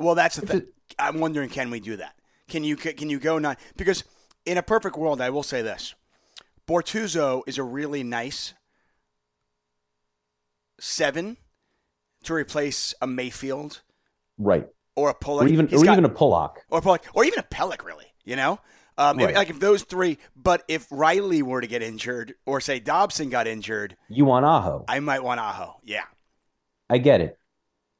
well, 0.00 0.16
that's 0.16 0.36
the 0.36 0.46
thing. 0.46 0.66
I'm 0.98 1.20
wondering, 1.20 1.48
can 1.48 1.70
we 1.70 1.78
do 1.80 1.96
that? 1.96 2.14
Can 2.48 2.64
you 2.64 2.76
can 2.76 3.08
you 3.08 3.18
go 3.20 3.38
nine? 3.38 3.56
Because 3.76 4.02
in 4.44 4.58
a 4.58 4.62
perfect 4.62 4.96
world, 4.96 5.20
I 5.20 5.30
will 5.30 5.44
say 5.44 5.62
this: 5.62 5.94
Bortuzzo 6.66 7.42
is 7.46 7.56
a 7.56 7.62
really 7.62 8.02
nice 8.02 8.52
seven 10.80 11.36
to 12.24 12.34
replace 12.34 12.94
a 13.00 13.06
Mayfield 13.06 13.82
Right. 14.38 14.66
or 14.96 15.10
a 15.10 15.14
Pullman, 15.14 15.46
Or 15.46 15.50
even 15.52 15.68
He's 15.68 15.82
or 15.82 15.84
got- 15.84 15.92
even 15.92 16.04
a 16.04 16.08
Pulock. 16.08 16.56
or 16.68 16.80
Pulock, 16.80 17.04
or 17.14 17.24
even 17.24 17.38
a 17.38 17.42
Pelech, 17.44 17.84
really. 17.84 18.06
You 18.24 18.36
know, 18.36 18.58
Um, 18.96 19.18
Right. 19.18 19.34
Like 19.34 19.50
if 19.50 19.58
those 19.60 19.82
three, 19.82 20.18
but 20.36 20.62
if 20.68 20.86
Reilly 20.90 21.42
were 21.42 21.60
to 21.60 21.66
get 21.66 21.82
injured, 21.82 22.34
or 22.46 22.60
say 22.60 22.78
Dobson 22.78 23.28
got 23.30 23.46
injured, 23.46 23.96
You 24.08 24.24
want 24.24 24.44
Aho. 24.44 24.84
I 24.88 25.00
might 25.00 25.22
want 25.22 25.40
Aho. 25.40 25.80
Yeah. 25.82 26.04
I 26.88 26.98
get 26.98 27.20
it. 27.20 27.38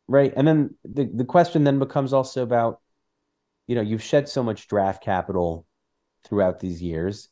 Right. 0.07 0.33
And 0.37 0.47
then 0.47 0.75
the, 0.85 1.05
the 1.13 1.25
question 1.25 1.65
then 1.65 1.79
becomes 1.79 2.13
also 2.13 2.43
about, 2.43 2.81
you 3.67 3.75
know, 3.75 3.81
you've 3.81 4.03
shed 4.03 4.29
so 4.29 4.43
much 4.43 4.69
draft 4.69 5.03
capital 5.03 5.67
throughout 6.25 6.61
these 6.61 6.83
years. 6.83 7.29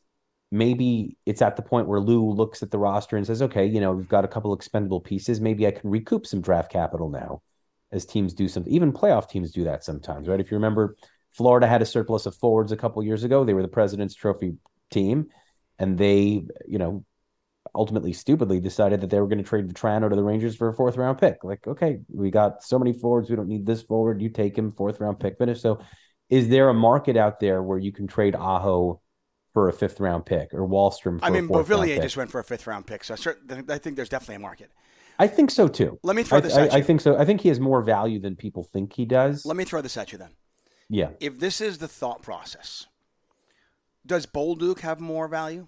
Maybe 0.51 1.17
it's 1.25 1.41
at 1.41 1.55
the 1.55 1.61
point 1.61 1.87
where 1.87 1.99
Lou 1.99 2.31
looks 2.31 2.63
at 2.63 2.71
the 2.71 2.77
roster 2.77 3.17
and 3.17 3.25
says, 3.25 3.41
okay, 3.41 3.65
you 3.65 3.79
know, 3.79 3.91
we've 3.91 4.07
got 4.07 4.25
a 4.25 4.27
couple 4.27 4.53
expendable 4.53 5.01
pieces. 5.01 5.39
Maybe 5.39 5.65
I 5.65 5.71
can 5.71 5.89
recoup 5.89 6.25
some 6.25 6.41
draft 6.41 6.71
capital 6.71 7.09
now 7.09 7.41
as 7.91 8.05
teams 8.05 8.33
do 8.33 8.47
something. 8.47 8.71
Even 8.73 8.91
playoff 8.91 9.29
teams 9.29 9.51
do 9.51 9.63
that 9.63 9.83
sometimes, 9.83 10.27
right? 10.27 10.39
If 10.39 10.51
you 10.51 10.57
remember, 10.57 10.95
Florida 11.33 11.67
had 11.67 11.81
a 11.81 11.85
surplus 11.85 12.25
of 12.25 12.35
forwards 12.35 12.71
a 12.71 12.77
couple 12.77 13.03
years 13.03 13.23
ago. 13.23 13.43
They 13.43 13.53
were 13.53 13.61
the 13.61 13.67
President's 13.67 14.15
Trophy 14.15 14.53
team, 14.91 15.27
and 15.79 15.97
they, 15.97 16.45
you 16.67 16.77
know, 16.77 17.05
ultimately 17.75 18.13
stupidly 18.13 18.59
decided 18.59 19.01
that 19.01 19.09
they 19.09 19.19
were 19.19 19.27
going 19.27 19.39
to 19.39 19.43
trade 19.43 19.67
Vatrano 19.67 20.09
to 20.09 20.15
the 20.15 20.23
Rangers 20.23 20.55
for 20.55 20.69
a 20.69 20.73
fourth 20.73 20.97
round 20.97 21.17
pick. 21.17 21.43
Like, 21.43 21.67
okay, 21.67 21.99
we 22.09 22.29
got 22.29 22.63
so 22.63 22.77
many 22.77 22.93
forwards, 22.93 23.29
we 23.29 23.35
don't 23.35 23.47
need 23.47 23.65
this 23.65 23.81
forward. 23.81 24.21
You 24.21 24.29
take 24.29 24.57
him, 24.57 24.71
fourth 24.71 24.99
round 24.99 25.19
pick 25.19 25.37
finish. 25.37 25.61
So, 25.61 25.79
is 26.29 26.49
there 26.49 26.69
a 26.69 26.73
market 26.73 27.17
out 27.17 27.39
there 27.39 27.61
where 27.61 27.77
you 27.77 27.91
can 27.91 28.07
trade 28.07 28.35
Aho 28.35 29.01
for 29.53 29.69
a 29.69 29.73
fifth 29.73 29.99
round 29.99 30.25
pick 30.25 30.53
or 30.53 30.67
Wahlstrom? 30.67 31.19
For 31.19 31.25
I 31.25 31.29
mean, 31.29 31.45
a 31.45 31.47
fourth 31.47 31.69
round 31.69 31.83
Beauvillier 31.83 31.95
pick? 31.95 32.03
just 32.03 32.17
went 32.17 32.31
for 32.31 32.39
a 32.39 32.43
fifth 32.43 32.67
round 32.67 32.85
pick, 32.85 33.03
so 33.03 33.15
I, 33.15 33.77
think 33.77 33.95
there's 33.95 34.09
definitely 34.09 34.35
a 34.35 34.39
market. 34.39 34.71
I 35.19 35.27
think 35.27 35.51
so 35.51 35.67
too. 35.67 35.99
Let 36.03 36.15
me 36.15 36.23
throw 36.23 36.39
this 36.39 36.55
I, 36.55 36.65
at 36.65 36.71
you. 36.73 36.77
I 36.77 36.81
think 36.81 37.01
so. 37.01 37.17
I 37.17 37.25
think 37.25 37.41
he 37.41 37.49
has 37.49 37.59
more 37.59 37.81
value 37.81 38.19
than 38.19 38.35
people 38.35 38.63
think 38.63 38.93
he 38.93 39.05
does. 39.05 39.45
Let 39.45 39.57
me 39.57 39.63
throw 39.63 39.81
this 39.81 39.97
at 39.97 40.11
you 40.11 40.17
then. 40.17 40.29
Yeah, 40.89 41.09
If 41.19 41.39
this 41.39 41.61
is 41.61 41.77
the 41.77 41.87
thought 41.87 42.21
process, 42.21 42.87
does 44.05 44.25
Bolduc 44.25 44.79
have 44.79 44.99
more 44.99 45.27
value? 45.27 45.67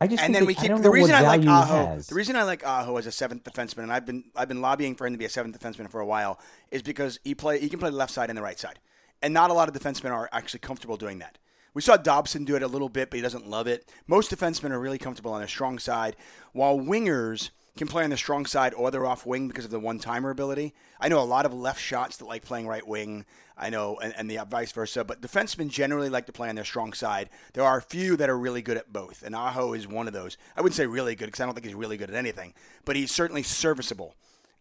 I 0.00 0.06
just 0.06 0.22
and 0.22 0.34
think 0.34 0.38
then 0.40 0.46
we 0.46 0.54
keep 0.54 0.82
the 0.82 0.90
reason 0.90 1.14
I 1.14 1.20
like 1.20 1.46
Aho. 1.46 1.86
has. 1.86 2.06
The 2.06 2.14
reason 2.14 2.34
I 2.34 2.44
like 2.44 2.64
Aho 2.64 2.96
as 2.96 3.06
a 3.06 3.12
seventh 3.12 3.44
defenseman, 3.44 3.82
and 3.82 3.92
I've 3.92 4.06
been 4.06 4.24
I've 4.34 4.48
been 4.48 4.62
lobbying 4.62 4.94
for 4.94 5.06
him 5.06 5.12
to 5.12 5.18
be 5.18 5.26
a 5.26 5.30
seventh 5.30 5.58
defenseman 5.58 5.90
for 5.90 6.00
a 6.00 6.06
while, 6.06 6.40
is 6.70 6.82
because 6.82 7.20
he 7.22 7.34
play 7.34 7.58
he 7.58 7.68
can 7.68 7.78
play 7.78 7.90
the 7.90 7.96
left 7.96 8.12
side 8.12 8.30
and 8.30 8.36
the 8.36 8.42
right 8.42 8.58
side, 8.58 8.78
and 9.20 9.34
not 9.34 9.50
a 9.50 9.52
lot 9.52 9.68
of 9.68 9.74
defensemen 9.74 10.10
are 10.10 10.28
actually 10.32 10.60
comfortable 10.60 10.96
doing 10.96 11.18
that. 11.18 11.36
We 11.74 11.82
saw 11.82 11.96
Dobson 11.96 12.44
do 12.44 12.56
it 12.56 12.62
a 12.62 12.66
little 12.66 12.88
bit, 12.88 13.10
but 13.10 13.16
he 13.16 13.22
doesn't 13.22 13.46
love 13.46 13.66
it. 13.66 13.88
Most 14.06 14.34
defensemen 14.34 14.70
are 14.70 14.80
really 14.80 14.98
comfortable 14.98 15.32
on 15.32 15.40
their 15.40 15.48
strong 15.48 15.78
side, 15.78 16.16
while 16.52 16.78
wingers 16.78 17.50
can 17.76 17.88
play 17.88 18.04
on 18.04 18.10
the 18.10 18.16
strong 18.16 18.46
side 18.46 18.74
or 18.74 18.90
they're 18.90 19.06
off 19.06 19.26
wing 19.26 19.48
because 19.48 19.64
of 19.64 19.70
the 19.70 19.80
one 19.80 19.98
timer 19.98 20.30
ability. 20.30 20.74
I 21.00 21.08
know 21.08 21.20
a 21.20 21.24
lot 21.24 21.46
of 21.46 21.54
left 21.54 21.80
shots 21.80 22.16
that 22.18 22.26
like 22.26 22.44
playing 22.44 22.66
right 22.66 22.86
wing. 22.86 23.24
I 23.56 23.68
know, 23.68 23.98
and, 24.02 24.14
and 24.16 24.30
the 24.30 24.38
vice 24.48 24.72
versa. 24.72 25.04
But 25.04 25.20
defensemen 25.20 25.68
generally 25.68 26.08
like 26.08 26.26
to 26.26 26.32
play 26.32 26.48
on 26.48 26.54
their 26.54 26.64
strong 26.64 26.94
side. 26.94 27.28
There 27.52 27.64
are 27.64 27.76
a 27.76 27.82
few 27.82 28.16
that 28.16 28.30
are 28.30 28.38
really 28.38 28.62
good 28.62 28.78
at 28.78 28.90
both, 28.90 29.22
and 29.22 29.34
Aho 29.34 29.74
is 29.74 29.86
one 29.86 30.06
of 30.06 30.14
those. 30.14 30.38
I 30.56 30.62
wouldn't 30.62 30.76
say 30.76 30.86
really 30.86 31.14
good 31.14 31.26
because 31.26 31.40
I 31.40 31.44
don't 31.44 31.54
think 31.54 31.66
he's 31.66 31.74
really 31.74 31.98
good 31.98 32.08
at 32.08 32.16
anything, 32.16 32.54
but 32.86 32.96
he's 32.96 33.12
certainly 33.12 33.42
serviceable 33.42 34.14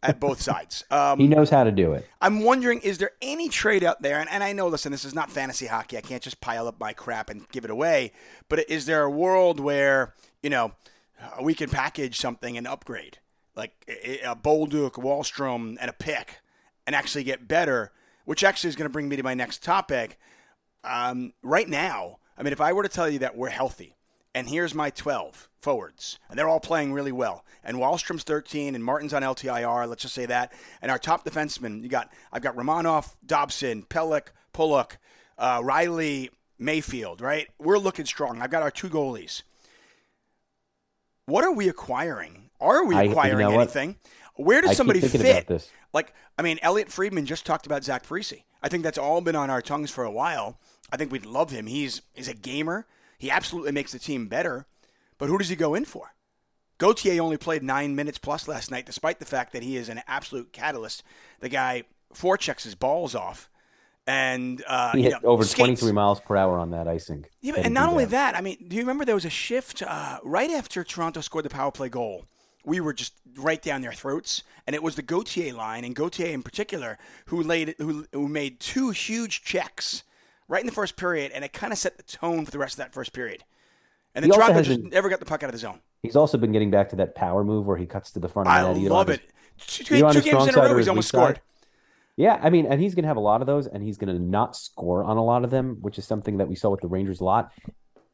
at 0.03 0.20
both 0.20 0.41
sides. 0.41 0.84
Um, 0.99 1.20
he 1.20 1.28
knows 1.28 1.49
how 1.49 1.64
to 1.64 1.72
do 1.72 1.93
it. 1.93 2.05
I'm 2.20 2.41
wondering, 2.43 2.80
is 2.82 2.97
there 2.97 3.12
any 3.22 3.47
trade 3.47 3.84
out 3.84 4.01
there? 4.01 4.20
And, 4.20 4.30
and 4.30 4.43
I 4.43 4.53
know, 4.53 4.68
listen, 4.68 4.91
this 4.91 5.05
is 5.05 5.14
not 5.14 5.32
fantasy 5.32 5.68
hockey. 5.68 5.97
I 5.97 6.01
can't 6.01 6.22
just 6.22 6.41
pile 6.41 6.68
up 6.68 6.80
my 6.80 6.93
crap 6.93 7.30
and 7.30 7.47
give 7.51 7.64
it 7.64 7.70
away. 7.70 8.12
But 8.49 8.70
is 8.70 8.86
there 8.86 9.03
a 9.03 9.10
world 9.10 9.60
where, 9.60 10.16
you 10.41 10.49
know, 10.49 10.66
uh, 10.66 10.70
we 11.41 11.53
can 11.53 11.70
package 11.70 12.17
something 12.17 12.57
and 12.57 12.67
upgrade? 12.67 13.20
Like 13.55 13.74
a 13.88 14.20
a 14.20 14.36
Bolduc, 14.36 14.93
Wahlstrom, 14.93 15.78
and 15.80 15.89
a 15.89 15.93
pick 15.93 16.41
and 16.89 16.95
actually 16.95 17.24
get 17.24 17.47
better, 17.47 17.91
which 18.26 18.43
actually 18.43 18.70
is 18.70 18.76
going 18.76 18.89
to 18.89 18.91
bring 18.91 19.07
me 19.07 19.15
to 19.15 19.22
my 19.22 19.36
next 19.36 19.63
topic. 19.63 20.17
Um, 20.84 21.34
right 21.43 21.70
now, 21.70 22.17
I 22.36 22.41
mean, 22.41 22.51
if 22.51 22.59
I 22.59 22.74
were 22.74 22.82
to 22.82 22.89
tell 22.89 23.07
you 23.07 23.20
that 23.20 23.38
we're 23.38 23.49
healthy, 23.49 23.95
and 24.34 24.49
here's 24.49 24.74
my 24.74 24.89
12 24.89 25.49
forwards, 25.61 26.17
and 26.30 26.39
they're 26.39 26.47
all 26.47 26.59
playing 26.59 26.91
really 26.91 27.11
well, 27.11 27.45
and 27.63 27.78
Wahlstrom's 27.78 28.24
13, 28.24 28.74
and 28.74 28.84
Martin's 28.84 29.13
on 29.13 29.22
LTIR, 29.22 29.88
let's 29.88 30.01
just 30.01 30.15
say 30.15 30.26
that, 30.26 30.51
and 30.82 30.89
our 30.89 30.97
top 30.97 31.24
defensemen, 31.24 31.84
you 31.84 31.89
got, 31.89 32.11
I've 32.32 32.41
got 32.41 32.55
Romanov, 32.55 33.15
Dobson, 33.24 33.84
Pelech, 33.84 34.30
Pulock, 34.51 34.97
uh, 35.38 35.61
Reilly, 35.63 36.32
Mayfield, 36.57 37.22
right? 37.22 37.49
We're 37.59 37.78
looking 37.78 38.05
strong. 38.05 38.41
I've 38.41 38.49
got 38.49 38.63
our 38.63 38.72
two 38.72 38.89
goalies. 38.89 39.43
What 41.30 41.43
are 41.43 41.51
we 41.53 41.69
acquiring? 41.69 42.49
Are 42.59 42.84
we 42.84 42.95
I- 42.95 43.03
you 43.03 43.09
acquiring 43.11 43.38
know 43.39 43.51
what? 43.51 43.61
anything? 43.61 43.95
Where 44.36 44.61
does 44.61 44.71
I 44.71 44.73
somebody 44.73 45.01
fit? 45.01 45.69
Like, 45.93 46.13
I 46.38 46.41
mean, 46.41 46.59
Elliotte 46.61 46.91
Friedman 46.91 47.25
just 47.25 47.45
talked 47.45 47.65
about 47.65 47.84
Zach 47.84 48.05
Parise. 48.05 48.43
I 48.63 48.69
think 48.69 48.84
that's 48.84 48.97
all 48.97 49.21
been 49.21 49.36
on 49.36 49.49
our 49.49 49.61
tongues 49.61 49.91
for 49.91 50.03
a 50.05 50.11
while. 50.11 50.59
I 50.91 50.97
think 50.97 51.11
we'd 51.11 51.25
love 51.25 51.51
him. 51.51 51.67
He's 51.67 52.01
he's 52.13 52.27
a 52.27 52.34
gamer. 52.34 52.88
He 53.17 53.30
absolutely 53.30 53.73
makes 53.73 53.91
the 53.91 53.99
team 53.99 54.27
better. 54.27 54.65
But 55.17 55.27
who 55.30 55.38
does 55.38 55.49
he 55.49 55.55
go 55.55 55.75
in 55.75 55.86
for? 55.86 56.13
Gauthier 56.77 57.21
only 57.21 57.36
played 57.38 57.61
nine 57.61 57.95
minutes 57.95 58.17
plus 58.17 58.47
last 58.47 58.71
night, 58.71 58.86
despite 58.86 59.19
the 59.19 59.25
fact 59.25 59.51
that 59.51 59.63
he 59.63 59.75
is 59.75 59.89
an 59.89 60.01
absolute 60.07 60.53
catalyst. 60.53 61.03
The 61.41 61.49
guy 61.49 61.84
forechecks 62.13 62.63
his 62.63 62.75
balls 62.75 63.13
off, 63.13 63.49
and 64.10 64.64
uh, 64.68 64.91
He 64.93 64.97
you 64.99 65.03
hit 65.12 65.22
know, 65.24 65.30
over 65.30 65.43
skates. 65.43 65.80
23 65.82 65.91
miles 65.91 66.20
per 66.20 66.36
hour 66.36 66.57
on 66.57 66.72
that 66.72 66.88
icing. 66.88 67.26
Yeah, 67.41 67.53
and 67.57 67.74
not 67.74 67.89
only 67.89 68.05
that. 68.05 68.32
that, 68.32 68.36
I 68.36 68.41
mean, 68.41 68.57
do 68.68 68.76
you 68.76 68.82
remember 68.82 69.05
there 69.05 69.14
was 69.16 69.26
a 69.26 69.30
shift 69.30 69.84
uh, 69.84 70.18
right 70.24 70.49
after 70.49 70.84
Toronto 70.84 71.22
scored 71.22 71.45
the 71.45 71.49
power 71.49 71.72
play 71.72 71.89
goal? 71.89 72.26
We 72.66 72.80
were 72.80 72.93
just 72.93 73.14
right 73.38 73.62
down 73.62 73.82
their 73.82 73.93
throats, 73.93 74.43
and 74.66 74.76
it 74.76 74.82
was 74.84 74.95
the 74.95 75.01
Gauthier 75.03 75.53
line, 75.53 75.86
and 75.86 75.95
Gauthier 75.95 76.34
in 76.34 76.41
particular, 76.43 76.97
who 77.28 77.41
laid 77.41 77.76
who, 77.78 78.05
who 78.12 78.28
made 78.28 78.60
two 78.60 78.89
huge 78.89 79.43
checks 79.43 80.03
right 80.47 80.60
in 80.60 80.66
the 80.66 80.74
first 80.74 80.97
period, 80.97 81.32
and 81.32 81.45
it 81.45 81.53
kind 81.53 81.72
of 81.72 81.78
set 81.80 81.97
the 81.97 82.03
tone 82.03 82.45
for 82.45 82.51
the 82.51 82.57
rest 82.60 82.74
of 82.74 82.78
that 82.80 82.93
first 82.93 83.14
period. 83.14 83.43
And 84.16 84.24
then 84.24 84.32
He 84.32 84.36
Toronto 84.36 84.55
has 84.55 84.68
just 84.68 84.82
been- 84.82 84.89
never 84.89 85.07
got 85.10 85.20
the 85.20 85.26
puck 85.26 85.43
out 85.43 85.49
of 85.49 85.53
the 85.53 85.60
zone. 85.60 85.80
He's 86.01 86.16
also 86.16 86.38
been 86.39 86.51
getting 86.51 86.72
back 86.72 86.89
to 86.89 86.95
that 86.97 87.14
power 87.14 87.43
move 87.43 87.68
where 87.68 87.78
he 87.78 87.86
cuts 87.86 88.12
to 88.14 88.20
the 88.20 88.28
front 88.30 88.47
of 88.49 88.53
the 88.53 88.60
I 88.60 88.74
net. 88.74 88.78
on 88.91 88.97
love 88.97 89.07
his- 89.07 89.18
it. 89.18 89.24
Two, 89.86 89.95
either 89.95 90.05
on 90.07 90.14
two 90.16 90.22
games 90.22 90.47
in 90.47 90.55
a 90.55 90.62
row, 90.62 90.78
he's 90.78 90.88
almost 90.88 91.10
scored. 91.10 91.36
side. 91.36 91.41
Yeah, 92.20 92.38
I 92.43 92.49
mean, 92.49 92.65
and 92.65 92.82
he's 92.82 92.95
going 92.95 93.03
to 93.03 93.07
have 93.07 93.15
a 93.15 93.22
lot 93.22 93.39
of 93.39 93.47
those, 93.47 93.65
and 93.65 93.82
he's 93.82 93.97
going 93.97 94.13
to 94.13 94.22
not 94.22 94.53
score 94.53 95.05
on 95.05 95.15
a 95.15 95.24
lot 95.24 95.45
of 95.45 95.51
them, 95.51 95.78
which 95.80 95.97
is 95.97 96.05
something 96.05 96.36
that 96.39 96.49
we 96.49 96.55
saw 96.55 96.70
with 96.70 96.82
the 96.82 96.88
Rangers 96.89 97.22
a 97.22 97.24
lot. 97.24 97.49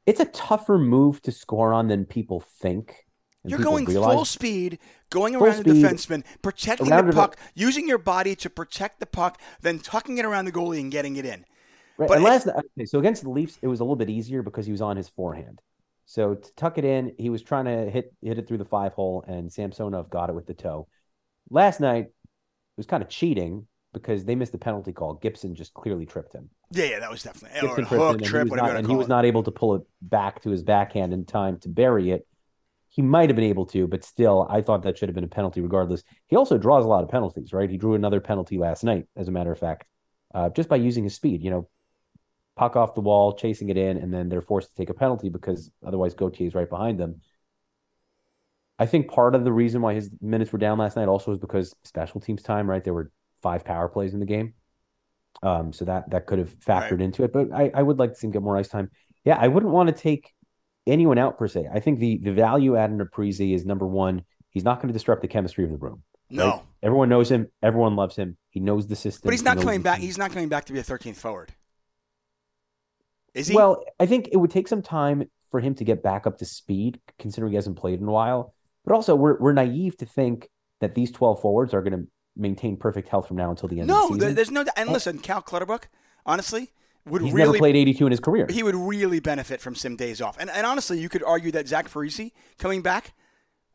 It's 0.05 0.19
a 0.19 0.25
tougher 0.25 0.77
move 0.77 1.23
to 1.23 1.31
score 1.31 1.73
on 1.73 1.87
than 1.87 2.05
people 2.05 2.39
think. 2.61 3.03
You're 3.43 3.57
going 3.57 3.85
realize. 3.85 4.13
full 4.13 4.25
speed, 4.25 4.77
going 5.09 5.33
Full 5.33 5.45
around 5.45 5.63
the 5.63 5.71
speed, 5.71 5.83
defenseman, 5.83 6.23
protecting 6.43 6.87
the 6.87 7.01
the- 7.01 7.13
puck, 7.13 7.35
using 7.55 7.87
your 7.87 7.97
body 7.97 8.35
to 8.35 8.49
protect 8.49 8.99
the 8.99 9.07
puck, 9.07 9.41
then 9.61 9.79
tucking 9.79 10.19
it 10.19 10.25
around 10.25 10.45
the 10.45 10.51
goalie 10.51 10.79
and 10.79 10.91
getting 10.91 11.15
it 11.15 11.25
in. 11.25 11.43
Right. 11.97 12.07
But 12.07 12.17
and 12.17 12.23
last 12.25 12.47
okay, 12.47 12.85
so 12.85 12.99
against 12.99 13.23
the 13.23 13.31
Leafs, 13.31 13.57
it 13.63 13.67
was 13.67 13.79
a 13.79 13.83
little 13.83 13.95
bit 13.95 14.11
easier 14.11 14.43
because 14.43 14.67
he 14.67 14.71
was 14.71 14.81
on 14.81 14.97
his 14.97 15.09
forehand. 15.09 15.61
So 16.05 16.35
to 16.35 16.55
tuck 16.55 16.77
it 16.77 16.85
in, 16.85 17.15
he 17.17 17.31
was 17.31 17.41
trying 17.41 17.65
to 17.65 17.89
hit 17.89 18.13
hit 18.21 18.37
it 18.37 18.47
through 18.47 18.59
the 18.59 18.65
five 18.65 18.93
hole, 18.93 19.25
and 19.27 19.51
Samsonov 19.51 20.11
got 20.11 20.29
it 20.29 20.35
with 20.35 20.45
the 20.45 20.53
toe. 20.53 20.87
Last 21.49 21.79
night, 21.79 22.05
it 22.05 22.77
was 22.77 22.85
kind 22.85 23.01
of 23.01 23.09
cheating 23.09 23.65
because 23.95 24.25
they 24.25 24.35
missed 24.35 24.51
the 24.51 24.59
penalty 24.59 24.91
call. 24.91 25.15
Gibson 25.15 25.55
just 25.55 25.73
clearly 25.73 26.05
tripped 26.05 26.33
him. 26.33 26.49
Yeah, 26.71 26.85
yeah, 26.85 26.99
that 26.99 27.09
was 27.09 27.23
definitely 27.23 27.57
or 27.57 27.75
Gibson 27.75 27.85
a 27.85 27.87
tripped 27.87 28.03
hook, 28.03 28.21
him, 28.21 28.35
and 28.35 28.47
he 28.47 28.51
was 28.51 28.61
not, 28.61 28.75
and 28.75 28.87
he 28.87 28.95
was 28.95 29.07
not 29.07 29.25
able 29.25 29.41
to 29.43 29.51
pull 29.51 29.75
it 29.75 29.81
back 30.01 30.43
to 30.43 30.51
his 30.51 30.61
backhand 30.61 31.13
in 31.13 31.25
time 31.25 31.57
to 31.61 31.69
bury 31.69 32.11
it. 32.11 32.27
He 32.89 33.01
might 33.01 33.29
have 33.29 33.35
been 33.35 33.45
able 33.45 33.65
to, 33.67 33.87
but 33.87 34.03
still, 34.03 34.47
I 34.49 34.61
thought 34.61 34.83
that 34.83 34.97
should 34.97 35.09
have 35.09 35.15
been 35.15 35.23
a 35.23 35.27
penalty 35.27 35.61
regardless. 35.61 36.03
He 36.27 36.35
also 36.35 36.57
draws 36.57 36.85
a 36.85 36.87
lot 36.87 37.03
of 37.03 37.09
penalties, 37.09 37.51
right? 37.53 37.69
He 37.69 37.77
drew 37.77 37.95
another 37.95 38.21
penalty 38.21 38.57
last 38.57 38.83
night, 38.83 39.07
as 39.15 39.27
a 39.27 39.31
matter 39.31 39.51
of 39.51 39.59
fact, 39.59 39.85
uh, 40.33 40.49
just 40.49 40.69
by 40.69 40.75
using 40.75 41.03
his 41.03 41.15
speed. 41.15 41.41
You 41.41 41.49
know, 41.49 41.69
puck 42.55 42.75
off 42.75 42.95
the 42.95 43.01
wall, 43.01 43.33
chasing 43.33 43.69
it 43.69 43.77
in, 43.77 43.97
and 43.97 44.13
then 44.13 44.29
they're 44.29 44.41
forced 44.41 44.69
to 44.69 44.75
take 44.75 44.89
a 44.89 44.93
penalty 44.93 45.29
because 45.29 45.71
otherwise 45.85 46.13
Gauthier 46.13 46.47
is 46.47 46.55
right 46.55 46.69
behind 46.69 46.99
them. 46.99 47.21
I 48.77 48.85
think 48.85 49.09
part 49.09 49.35
of 49.35 49.43
the 49.43 49.53
reason 49.53 49.81
why 49.81 49.93
his 49.93 50.09
minutes 50.21 50.51
were 50.51 50.59
down 50.59 50.77
last 50.77 50.97
night 50.97 51.07
also 51.07 51.31
was 51.31 51.39
because 51.39 51.73
special 51.83 52.19
teams 52.19 52.43
time, 52.43 52.69
right? 52.69 52.83
There 52.83 52.93
were 52.93 53.11
five 53.45 53.63
power 53.63 53.87
plays 53.87 54.13
in 54.15 54.19
the 54.19 54.25
game. 54.25 54.53
Um, 55.43 55.71
so 55.71 55.85
that 55.85 56.09
that 56.11 56.25
could 56.25 56.39
have 56.39 56.49
factored 56.69 56.91
Right. 56.99 57.01
into 57.01 57.23
it. 57.25 57.31
But 57.31 57.51
I, 57.53 57.69
I 57.73 57.83
would 57.83 57.99
like 57.99 58.11
to 58.13 58.15
see 58.17 58.25
him 58.27 58.31
get 58.31 58.41
more 58.41 58.57
ice 58.57 58.69
time. 58.69 58.89
Yeah, 59.23 59.37
I 59.39 59.47
wouldn't 59.47 59.71
want 59.71 59.87
to 59.89 59.95
take 60.09 60.33
anyone 60.87 61.17
out 61.17 61.37
per 61.37 61.47
se. 61.47 61.67
I 61.71 61.79
think 61.79 61.99
the 61.99 62.17
the 62.27 62.33
value 62.33 62.75
add 62.75 62.89
in 62.91 62.97
Aprisi 62.99 63.53
is 63.53 63.65
number 63.65 63.85
one. 63.85 64.23
He's 64.49 64.63
not 64.63 64.77
going 64.79 64.87
to 64.87 64.93
disrupt 64.93 65.21
the 65.21 65.27
chemistry 65.27 65.63
of 65.65 65.69
the 65.71 65.77
room. 65.77 66.01
No, 66.29 66.49
right? 66.49 66.61
Everyone 66.81 67.09
knows 67.09 67.29
him. 67.29 67.47
Everyone 67.61 67.95
loves 67.95 68.15
him. 68.15 68.37
He 68.49 68.59
knows 68.59 68.87
the 68.87 68.95
system. 68.95 69.21
but 69.27 69.33
he's 69.33 69.43
not 69.43 69.57
knows 69.57 69.65
coming 69.65 69.81
back. 69.83 69.97
team. 69.97 70.05
He's 70.07 70.17
not 70.17 70.31
coming 70.31 70.49
back 70.49 70.65
to 70.65 70.73
be 70.73 70.79
a 70.79 70.83
13th 70.83 71.17
forward. 71.17 71.51
Is 73.33 73.47
he? 73.47 73.55
Well, 73.55 73.83
I 73.99 74.05
think 74.05 74.29
it 74.31 74.37
would 74.37 74.51
take 74.51 74.67
some 74.67 74.81
time 74.81 75.29
for 75.51 75.59
him 75.59 75.75
to 75.75 75.83
get 75.83 76.01
back 76.01 76.25
up 76.25 76.37
to 76.39 76.45
speed, 76.45 76.99
considering 77.19 77.51
he 77.51 77.55
hasn't 77.55 77.77
played 77.77 77.99
in 78.01 78.07
a 78.07 78.11
while. 78.11 78.53
But 78.85 78.93
also, 78.95 79.15
we're 79.15 79.37
we're 79.39 79.53
naive 79.53 79.97
to 79.97 80.05
think 80.05 80.49
that 80.79 80.95
these 80.95 81.11
twelve 81.11 81.41
forwards 81.41 81.73
are 81.73 81.81
going 81.81 81.99
to 81.99 82.07
maintain 82.35 82.77
perfect 82.77 83.07
health 83.09 83.27
from 83.27 83.37
now 83.37 83.49
until 83.49 83.69
the 83.69 83.79
end 83.79 83.87
no, 83.87 84.05
of 84.07 84.13
the 84.13 84.19
season. 84.19 84.35
there's 84.35 84.51
no. 84.51 84.65
And 84.75 84.89
Oh. 84.89 84.93
listen, 84.93 85.19
Cal 85.19 85.41
Clutterbuck, 85.41 85.87
honestly, 86.25 86.71
would 87.05 87.21
He's 87.21 87.33
really 87.33 87.47
never 87.49 87.57
played 87.59 87.75
82 87.75 88.05
in 88.07 88.11
his 88.11 88.19
career. 88.19 88.47
he 88.49 88.63
would 88.63 88.75
really 88.75 89.19
benefit 89.19 89.61
from 89.61 89.75
some 89.75 89.95
days 89.95 90.21
off. 90.21 90.37
And, 90.39 90.49
and 90.49 90.65
honestly, 90.65 90.99
you 90.99 91.09
could 91.09 91.23
argue 91.23 91.51
that 91.51 91.67
Zach 91.67 91.89
Parise 91.89 92.31
coming 92.57 92.81
back 92.81 93.13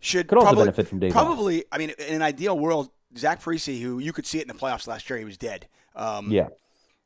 should 0.00 0.28
Could 0.28 0.38
also 0.38 0.56
benefit 0.56 0.88
from 0.88 0.98
days 0.98 1.14
off. 1.14 1.24
Probably, 1.24 1.64
I 1.70 1.78
mean, 1.78 1.90
in 2.08 2.14
an 2.16 2.22
ideal 2.22 2.58
world, 2.58 2.90
Zach 3.16 3.40
Parise, 3.42 3.80
who 3.80 3.98
you 3.98 4.12
could 4.12 4.26
see 4.26 4.38
it 4.38 4.42
in 4.42 4.48
the 4.48 4.54
playoffs 4.54 4.86
last 4.86 5.08
year, 5.10 5.18
he 5.18 5.24
was 5.24 5.36
dead. 5.38 5.66
Um, 5.94 6.30
Yeah, 6.30 6.48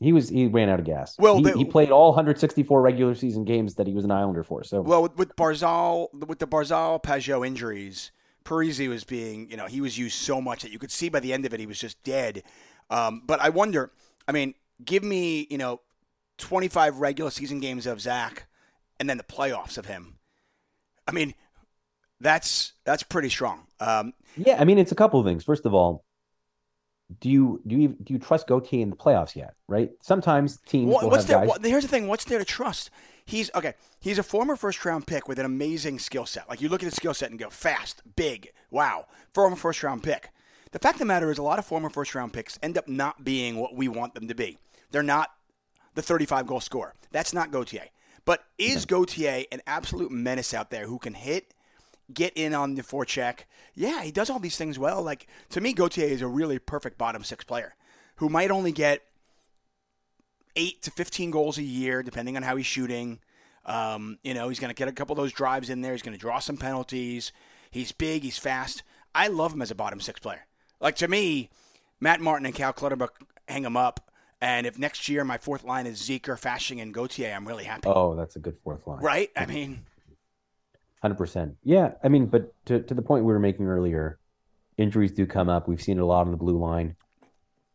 he 0.00 0.12
was 0.12 0.28
he 0.28 0.46
ran 0.46 0.68
out 0.68 0.78
of 0.80 0.86
gas. 0.86 1.16
Well, 1.18 1.36
he, 1.38 1.42
the- 1.44 1.52
he 1.58 1.64
played 1.64 1.90
all 1.90 2.08
164 2.10 2.80
regular 2.82 3.14
season 3.14 3.44
games 3.44 3.74
that 3.74 3.86
he 3.86 3.92
was 3.94 4.04
an 4.04 4.10
Islander 4.10 4.42
for. 4.42 4.62
So 4.64 4.80
Well, 4.80 5.02
with, 5.02 5.16
with 5.16 5.36
Barzal, 5.36 6.08
with 6.26 6.38
the 6.38 6.46
Barzal 6.46 7.02
Pageau 7.02 7.46
injuries, 7.46 8.12
Parise 8.44 8.88
was 8.88 9.04
being, 9.04 9.50
you 9.50 9.56
know, 9.56 9.66
he 9.66 9.80
was 9.80 9.98
used 9.98 10.16
so 10.16 10.40
much 10.40 10.62
that 10.62 10.70
you 10.70 10.78
could 10.78 10.90
see 10.90 11.08
by 11.08 11.20
the 11.20 11.32
end 11.32 11.46
of 11.46 11.54
it 11.54 11.60
he 11.60 11.66
was 11.66 11.78
just 11.78 12.02
dead. 12.02 12.42
Um, 12.90 13.22
but 13.26 13.40
I 13.40 13.48
wonder, 13.48 13.90
I 14.28 14.32
mean, 14.32 14.54
give 14.84 15.02
me, 15.02 15.46
you 15.50 15.58
know, 15.58 15.80
25 16.38 16.98
regular 16.98 17.30
season 17.30 17.60
games 17.60 17.86
of 17.86 18.00
Zach 18.00 18.46
and 19.00 19.08
then 19.08 19.16
the 19.16 19.24
playoffs 19.24 19.78
of 19.78 19.86
him. 19.86 20.18
I 21.06 21.12
mean, 21.12 21.34
that's 22.20 22.72
that's 22.84 23.02
pretty 23.02 23.28
strong. 23.28 23.66
Um, 23.80 24.14
yeah, 24.36 24.56
I 24.58 24.64
mean 24.64 24.78
it's 24.78 24.92
a 24.92 24.96
couple 24.96 25.20
of 25.20 25.26
things. 25.26 25.44
First 25.44 25.66
of 25.66 25.74
all, 25.74 26.04
do 27.20 27.30
you 27.30 27.60
do 27.66 27.76
you 27.76 27.88
do 27.88 28.12
you 28.12 28.18
trust 28.18 28.46
Gauthier 28.46 28.82
in 28.82 28.90
the 28.90 28.96
playoffs 28.96 29.36
yet? 29.36 29.54
Right? 29.68 29.90
Sometimes 30.00 30.58
teams 30.58 30.92
what, 30.92 31.04
will 31.04 31.10
what's 31.10 31.24
there? 31.24 31.38
guys. 31.38 31.48
What, 31.48 31.64
here's 31.64 31.82
the 31.84 31.88
thing. 31.88 32.06
What's 32.06 32.24
there 32.24 32.38
to 32.38 32.44
trust? 32.44 32.90
He's 33.24 33.50
okay. 33.54 33.74
He's 34.00 34.18
a 34.18 34.22
former 34.22 34.56
first 34.56 34.84
round 34.84 35.06
pick 35.06 35.28
with 35.28 35.38
an 35.38 35.46
amazing 35.46 35.98
skill 35.98 36.26
set. 36.26 36.48
Like 36.48 36.60
you 36.60 36.68
look 36.68 36.82
at 36.82 36.86
his 36.86 36.94
skill 36.94 37.14
set 37.14 37.30
and 37.30 37.38
go 37.38 37.50
fast, 37.50 38.02
big, 38.16 38.52
wow. 38.70 39.06
Former 39.32 39.56
first 39.56 39.82
round 39.82 40.02
pick. 40.02 40.30
The 40.72 40.78
fact 40.78 40.96
of 40.96 41.00
the 41.00 41.04
matter 41.04 41.30
is, 41.30 41.38
a 41.38 41.42
lot 41.42 41.58
of 41.58 41.64
former 41.64 41.88
first 41.88 42.14
round 42.14 42.32
picks 42.32 42.58
end 42.62 42.76
up 42.76 42.88
not 42.88 43.24
being 43.24 43.56
what 43.56 43.76
we 43.76 43.88
want 43.88 44.14
them 44.14 44.28
to 44.28 44.34
be. 44.34 44.58
They're 44.90 45.02
not 45.02 45.30
the 45.94 46.02
35 46.02 46.46
goal 46.46 46.60
scorer. 46.60 46.94
That's 47.12 47.32
not 47.32 47.50
Gauthier. 47.50 47.88
But 48.24 48.44
is 48.58 48.84
Gauthier 48.84 49.44
an 49.52 49.60
absolute 49.66 50.10
menace 50.10 50.52
out 50.52 50.70
there 50.70 50.86
who 50.86 50.98
can 50.98 51.14
hit, 51.14 51.54
get 52.12 52.32
in 52.36 52.54
on 52.54 52.74
the 52.74 52.82
forecheck? 52.82 53.40
Yeah, 53.74 54.02
he 54.02 54.12
does 54.12 54.30
all 54.30 54.38
these 54.38 54.56
things 54.56 54.78
well. 54.78 55.02
Like 55.02 55.26
to 55.50 55.60
me, 55.60 55.72
Gauthier 55.72 56.06
is 56.06 56.22
a 56.22 56.28
really 56.28 56.58
perfect 56.58 56.98
bottom 56.98 57.24
six 57.24 57.44
player 57.44 57.74
who 58.16 58.28
might 58.28 58.50
only 58.50 58.72
get 58.72 59.02
eight 60.56 60.82
to 60.82 60.90
15 60.90 61.30
goals 61.30 61.58
a 61.58 61.62
year, 61.62 62.02
depending 62.02 62.36
on 62.36 62.42
how 62.42 62.56
he's 62.56 62.66
shooting. 62.66 63.18
Um, 63.66 64.18
you 64.22 64.34
know, 64.34 64.48
he's 64.48 64.60
going 64.60 64.68
to 64.68 64.74
get 64.74 64.88
a 64.88 64.92
couple 64.92 65.14
of 65.14 65.16
those 65.16 65.32
drives 65.32 65.70
in 65.70 65.80
there. 65.80 65.92
He's 65.92 66.02
going 66.02 66.16
to 66.16 66.20
draw 66.20 66.38
some 66.38 66.56
penalties. 66.56 67.32
He's 67.70 67.92
big. 67.92 68.22
He's 68.22 68.38
fast. 68.38 68.82
I 69.14 69.28
love 69.28 69.52
him 69.52 69.62
as 69.62 69.70
a 69.70 69.74
bottom 69.74 70.00
six 70.00 70.20
player. 70.20 70.46
Like 70.80 70.96
to 70.96 71.08
me, 71.08 71.50
Matt 72.00 72.20
Martin 72.20 72.46
and 72.46 72.54
Cal 72.54 72.72
Clutterbuck 72.72 73.18
hang 73.48 73.64
him 73.64 73.76
up. 73.76 74.10
And 74.40 74.66
if 74.66 74.78
next 74.78 75.08
year 75.08 75.24
my 75.24 75.38
fourth 75.38 75.64
line 75.64 75.86
is 75.86 76.00
Zeker, 76.02 76.38
Fasching, 76.38 76.82
and 76.82 76.92
Gauthier, 76.92 77.32
I'm 77.34 77.48
really 77.48 77.64
happy. 77.64 77.88
oh, 77.88 78.14
that's 78.14 78.36
a 78.36 78.40
good 78.40 78.58
fourth 78.58 78.86
line. 78.86 79.02
Right? 79.02 79.30
I 79.36 79.46
mean, 79.46 79.86
Hundred 81.04 81.18
percent. 81.18 81.56
Yeah, 81.62 81.90
I 82.02 82.08
mean, 82.08 82.24
but 82.24 82.54
to 82.64 82.80
to 82.80 82.94
the 82.94 83.02
point 83.02 83.26
we 83.26 83.32
were 83.34 83.38
making 83.38 83.66
earlier, 83.66 84.18
injuries 84.78 85.12
do 85.12 85.26
come 85.26 85.50
up. 85.50 85.68
We've 85.68 85.82
seen 85.82 85.98
it 85.98 86.00
a 86.00 86.06
lot 86.06 86.24
on 86.24 86.30
the 86.30 86.38
blue 86.38 86.56
line. 86.56 86.96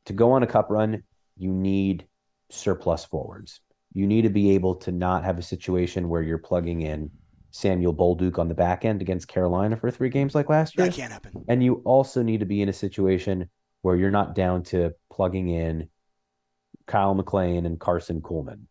To 0.05 0.13
go 0.13 0.31
on 0.31 0.41
a 0.41 0.47
cup 0.47 0.71
run, 0.71 1.03
you 1.37 1.51
need 1.51 2.07
surplus 2.49 3.05
forwards. 3.05 3.61
You 3.93 4.07
need 4.07 4.23
to 4.23 4.31
be 4.31 4.55
able 4.55 4.77
to 4.77 4.91
not 4.91 5.25
have 5.25 5.37
a 5.37 5.43
situation 5.43 6.09
where 6.09 6.23
you're 6.23 6.39
plugging 6.39 6.81
in 6.81 7.11
Samuel 7.51 7.93
Bolduc 7.93 8.39
on 8.39 8.47
the 8.47 8.55
back 8.55 8.83
end 8.83 8.99
against 8.99 9.27
Carolina 9.27 9.77
for 9.77 9.91
three 9.91 10.09
games 10.09 10.33
like 10.33 10.49
last 10.49 10.75
year. 10.75 10.87
that 10.87 10.95
can't 10.95 11.13
happen. 11.13 11.45
And 11.47 11.63
you 11.63 11.83
also 11.85 12.23
need 12.23 12.39
to 12.39 12.47
be 12.47 12.63
in 12.63 12.69
a 12.69 12.73
situation 12.73 13.47
where 13.83 13.95
you're 13.95 14.09
not 14.09 14.33
down 14.33 14.63
to 14.63 14.95
plugging 15.11 15.49
in 15.49 15.87
Kyle 16.87 17.13
MacLean 17.13 17.67
and 17.67 17.79
Karson 17.79 18.21
Kuhlman. 18.21 18.61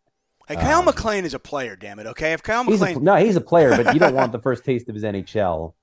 Hey, 0.48 0.56
Kyle 0.56 0.78
Um, 0.78 0.86
MacLean 0.86 1.26
is 1.26 1.34
a 1.34 1.38
player, 1.38 1.76
damn 1.76 1.98
it. 1.98 2.06
Okay, 2.06 2.32
if 2.32 2.42
Kyle 2.42 2.62
a, 2.62 2.64
MacLean, 2.64 3.04
no, 3.04 3.16
he's 3.16 3.36
a 3.36 3.40
player, 3.40 3.76
but 3.76 3.92
you 3.92 4.00
don't 4.00 4.14
want 4.14 4.32
the 4.32 4.40
first 4.40 4.64
taste 4.64 4.88
of 4.88 4.94
his 4.94 5.04
NHL. 5.04 5.74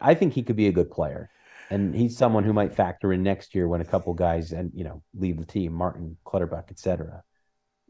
I 0.00 0.14
think 0.14 0.32
he 0.32 0.42
could 0.42 0.56
be 0.56 0.66
a 0.66 0.72
good 0.72 0.90
player, 0.90 1.28
and 1.68 1.94
he's 1.94 2.16
someone 2.16 2.44
who 2.44 2.54
might 2.54 2.74
factor 2.74 3.12
in 3.12 3.22
next 3.22 3.54
year 3.54 3.68
when 3.68 3.82
a 3.82 3.84
couple 3.84 4.14
guys 4.14 4.52
and 4.52 4.72
you 4.74 4.82
know 4.82 5.02
leave 5.14 5.38
the 5.38 5.44
team, 5.44 5.74
Martin, 5.74 6.16
Clutterbuck, 6.24 6.70
etc. 6.70 7.22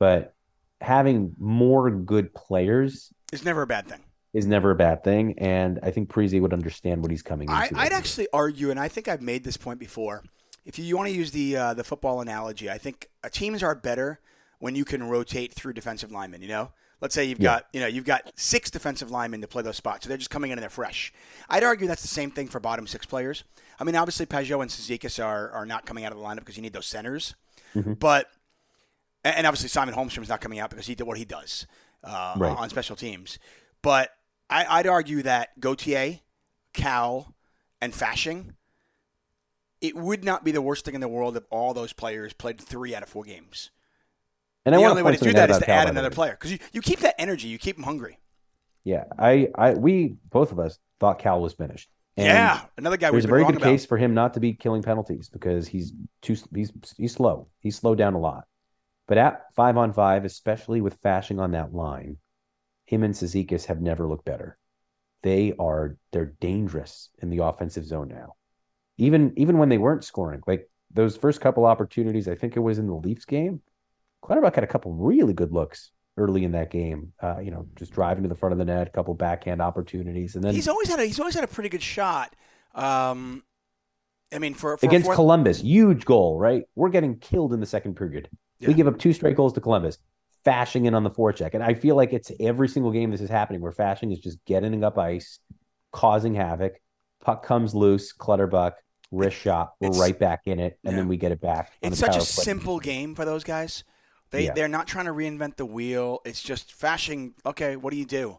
But 0.00 0.34
having 0.80 1.36
more 1.38 1.88
good 1.88 2.34
players 2.34 3.12
is 3.32 3.44
never 3.44 3.62
a 3.62 3.66
bad 3.68 3.86
thing. 3.86 4.00
is 4.32 4.44
never 4.44 4.72
a 4.72 4.76
bad 4.76 5.04
thing, 5.04 5.38
and 5.38 5.78
I 5.84 5.92
think 5.92 6.08
Parise 6.08 6.40
would 6.40 6.52
understand 6.52 7.00
what 7.00 7.12
he's 7.12 7.22
coming 7.22 7.48
into. 7.48 7.60
I, 7.60 7.70
I'd 7.84 7.90
year. 7.92 7.98
actually 7.98 8.28
argue, 8.32 8.72
and 8.72 8.80
I 8.80 8.88
think 8.88 9.06
I've 9.06 9.22
made 9.22 9.44
this 9.44 9.56
point 9.56 9.78
before. 9.78 10.24
If 10.64 10.80
you, 10.80 10.84
you 10.84 10.96
want 10.96 11.10
to 11.10 11.14
use 11.14 11.30
the 11.30 11.56
uh, 11.56 11.74
the 11.74 11.84
football 11.84 12.20
analogy, 12.20 12.68
I 12.68 12.78
think 12.78 13.08
uh, 13.22 13.28
teams 13.28 13.62
are 13.62 13.76
better 13.76 14.18
when 14.58 14.74
you 14.74 14.84
can 14.84 15.02
rotate 15.08 15.52
through 15.54 15.72
defensive 15.72 16.10
linemen. 16.10 16.42
You 16.42 16.48
know, 16.48 16.72
let's 17.00 17.14
say 17.14 17.24
you've 17.24 17.38
Yeah. 17.40 17.58
got 17.58 17.66
you 17.72 17.80
know 17.80 17.86
you've 17.86 18.04
got 18.04 18.32
six 18.36 18.70
defensive 18.70 19.10
linemen 19.10 19.40
to 19.42 19.48
play 19.48 19.62
those 19.62 19.76
spots, 19.76 20.04
so 20.04 20.08
they're 20.08 20.18
just 20.18 20.30
coming 20.30 20.50
in 20.50 20.58
and 20.58 20.62
they're 20.62 20.70
fresh. 20.70 21.12
I'd 21.48 21.64
argue 21.64 21.86
that's 21.86 22.02
the 22.02 22.08
same 22.08 22.30
thing 22.30 22.48
for 22.48 22.60
bottom 22.60 22.86
six 22.86 23.06
players. 23.06 23.44
I 23.80 23.84
mean, 23.84 23.94
obviously 23.96 24.26
Pageau 24.26 24.60
and 24.62 24.70
Cizikas 24.70 25.22
are 25.24 25.50
are 25.52 25.66
not 25.66 25.86
coming 25.86 26.04
out 26.04 26.12
of 26.12 26.18
the 26.18 26.24
lineup 26.24 26.40
because 26.40 26.56
you 26.56 26.62
need 26.62 26.72
those 26.72 26.86
centers, 26.86 27.34
Mhm. 27.74 27.98
but 27.98 28.30
and 29.24 29.46
obviously 29.46 29.68
Simon 29.68 29.94
Holmstrom's 29.94 30.28
not 30.28 30.40
coming 30.40 30.58
out 30.58 30.70
because 30.70 30.86
he 30.86 30.94
did 30.94 31.04
what 31.04 31.18
he 31.18 31.24
does 31.24 31.66
uh, 32.04 32.34
Right. 32.36 32.56
on 32.56 32.70
special 32.70 32.94
teams. 32.96 33.38
But 33.82 34.12
I, 34.48 34.64
I'd 34.78 34.86
argue 34.86 35.22
that 35.22 35.58
Gauthier, 35.60 36.20
Cal, 36.72 37.34
and 37.80 37.92
Fasching, 37.92 38.54
it 39.80 39.94
would 39.96 40.24
not 40.24 40.44
be 40.44 40.52
the 40.52 40.62
worst 40.62 40.84
thing 40.84 40.94
in 40.94 41.00
the 41.00 41.08
world 41.08 41.36
if 41.36 41.44
all 41.50 41.74
those 41.74 41.92
players 41.92 42.32
played 42.32 42.60
three 42.60 42.94
out 42.94 43.02
of 43.02 43.08
four 43.08 43.24
games. 43.24 43.70
And 44.68 44.74
I 44.74 44.78
the 44.78 44.82
want 44.82 44.90
only 44.90 45.02
to 45.02 45.06
way 45.06 45.16
to 45.16 45.24
do 45.24 45.32
that 45.32 45.50
is 45.50 45.58
to 45.58 45.70
add 45.70 45.88
another 45.88 46.10
player 46.10 46.32
because 46.32 46.52
you, 46.52 46.58
you 46.72 46.82
keep 46.82 47.00
that 47.00 47.14
energy, 47.18 47.48
you 47.48 47.58
keep 47.58 47.76
them 47.76 47.84
hungry. 47.84 48.18
Yeah, 48.84 49.04
I, 49.18 49.48
I, 49.54 49.72
we 49.72 50.16
both 50.30 50.52
of 50.52 50.58
us 50.58 50.78
thought 51.00 51.18
Cal 51.18 51.40
was 51.40 51.54
finished. 51.54 51.88
And 52.18 52.26
yeah, 52.26 52.60
another 52.76 52.98
guy 52.98 53.10
There's 53.10 53.24
a 53.24 53.28
very 53.28 53.44
good 53.44 53.56
about. 53.56 53.64
case 53.64 53.86
for 53.86 53.96
him 53.96 54.12
not 54.12 54.34
to 54.34 54.40
be 54.40 54.52
killing 54.52 54.82
penalties 54.82 55.30
because 55.30 55.68
he's 55.68 55.94
too 56.20 56.36
he's 56.54 56.70
he's 56.98 57.14
slow. 57.14 57.48
He's 57.60 57.76
slowed 57.76 57.96
down 57.96 58.12
a 58.12 58.18
lot. 58.18 58.44
But 59.06 59.16
at 59.16 59.42
five 59.56 59.78
on 59.78 59.94
five, 59.94 60.26
especially 60.26 60.82
with 60.82 61.00
Fasching 61.00 61.40
on 61.40 61.52
that 61.52 61.72
line, 61.72 62.18
him 62.84 63.04
and 63.04 63.14
Cizikas 63.14 63.66
have 63.66 63.80
never 63.80 64.06
looked 64.06 64.26
better. 64.26 64.58
They 65.22 65.54
are 65.58 65.96
they're 66.12 66.34
dangerous 66.40 67.08
in 67.22 67.30
the 67.30 67.42
offensive 67.44 67.86
zone 67.86 68.08
now. 68.08 68.34
Even 68.98 69.32
even 69.36 69.56
when 69.56 69.70
they 69.70 69.78
weren't 69.78 70.04
scoring, 70.04 70.42
like 70.46 70.68
those 70.90 71.16
first 71.16 71.40
couple 71.40 71.64
opportunities, 71.64 72.28
I 72.28 72.34
think 72.34 72.54
it 72.54 72.60
was 72.60 72.78
in 72.78 72.86
the 72.86 72.94
Leafs 72.94 73.24
game. 73.24 73.62
Clutterbuck 74.22 74.54
had 74.54 74.64
a 74.64 74.68
couple 74.68 74.92
really 74.92 75.32
good 75.32 75.52
looks 75.52 75.90
early 76.16 76.44
in 76.44 76.52
that 76.52 76.70
game. 76.70 77.12
Uh, 77.22 77.38
you 77.38 77.50
know, 77.50 77.66
just 77.76 77.92
driving 77.92 78.22
to 78.24 78.28
the 78.28 78.34
front 78.34 78.52
of 78.52 78.58
the 78.58 78.64
net, 78.64 78.88
a 78.88 78.90
couple 78.90 79.14
backhand 79.14 79.60
opportunities, 79.62 80.34
and 80.34 80.44
then 80.44 80.54
He's 80.54 80.68
always 80.68 80.88
had 80.88 80.98
a 81.00 81.04
he's 81.04 81.20
always 81.20 81.34
had 81.34 81.44
a 81.44 81.48
pretty 81.48 81.68
good 81.68 81.82
shot. 81.82 82.34
Um, 82.74 83.42
I 84.32 84.38
mean, 84.38 84.54
for, 84.54 84.76
for 84.76 84.84
against 84.86 85.06
fourth- 85.06 85.16
Columbus, 85.16 85.60
huge 85.60 86.04
goal, 86.04 86.38
right? 86.38 86.64
We're 86.74 86.90
getting 86.90 87.18
killed 87.18 87.52
in 87.52 87.60
the 87.60 87.66
second 87.66 87.94
period. 87.96 88.28
Yeah. 88.60 88.68
We 88.68 88.74
give 88.74 88.86
up 88.88 88.98
two 88.98 89.12
straight 89.12 89.36
goals 89.36 89.52
to 89.54 89.60
Columbus, 89.60 89.98
Fasching 90.44 90.86
in 90.86 90.94
on 90.94 91.04
the 91.04 91.10
forecheck. 91.10 91.54
And 91.54 91.62
I 91.62 91.74
feel 91.74 91.94
like 91.96 92.12
it's 92.12 92.30
every 92.40 92.68
single 92.68 92.90
game 92.92 93.10
this 93.10 93.20
is 93.20 93.30
happening 93.30 93.60
where 93.60 93.72
Fasching 93.72 94.12
is 94.12 94.18
just 94.18 94.44
getting 94.44 94.82
up 94.84 94.98
ice, 94.98 95.38
causing 95.92 96.34
havoc. 96.34 96.74
Puck 97.24 97.44
comes 97.44 97.74
loose, 97.74 98.12
Clutterbuck, 98.12 98.74
wrist 99.10 99.36
shot. 99.36 99.74
We're 99.80 99.88
It's- 99.88 100.00
right 100.00 100.18
back 100.18 100.42
in 100.46 100.58
it, 100.60 100.78
and 100.84 100.92
yeah. 100.92 100.98
then 100.98 101.08
we 101.08 101.16
get 101.16 101.32
it 101.32 101.40
back. 101.40 101.72
it's 101.80 101.98
such 101.98 102.10
a 102.10 102.18
play. 102.18 102.24
simple 102.24 102.78
game 102.80 103.14
for 103.14 103.24
those 103.24 103.44
guys. 103.44 103.84
They 104.30 104.46
Yeah. 104.46 104.52
they're 104.54 104.68
not 104.68 104.86
trying 104.86 105.06
to 105.06 105.12
reinvent 105.12 105.56
the 105.56 105.66
wheel. 105.66 106.20
It's 106.24 106.42
just 106.42 106.78
Fasching. 106.78 107.32
Okay, 107.46 107.76
what 107.76 107.90
do 107.92 107.96
you 107.96 108.04
do? 108.06 108.38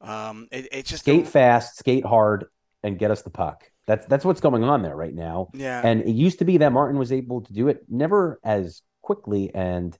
Um, 0.00 0.48
it, 0.52 0.68
it's 0.72 0.90
just 0.90 1.02
skate 1.04 1.26
fast, 1.26 1.78
skate 1.78 2.04
hard, 2.04 2.46
and 2.82 2.98
get 2.98 3.10
us 3.10 3.22
the 3.22 3.30
puck. 3.30 3.70
That's 3.86 4.06
that's 4.06 4.24
what's 4.24 4.40
going 4.40 4.64
on 4.64 4.82
there 4.82 4.96
right 4.96 5.14
now. 5.14 5.48
Yeah, 5.52 5.80
And 5.84 6.02
it 6.02 6.12
used 6.12 6.38
to 6.38 6.44
be 6.44 6.58
that 6.58 6.72
Martin 6.72 6.98
was 6.98 7.12
able 7.12 7.42
to 7.42 7.52
do 7.52 7.68
it 7.68 7.84
never 7.88 8.40
as 8.44 8.82
quickly 9.02 9.54
and 9.54 9.96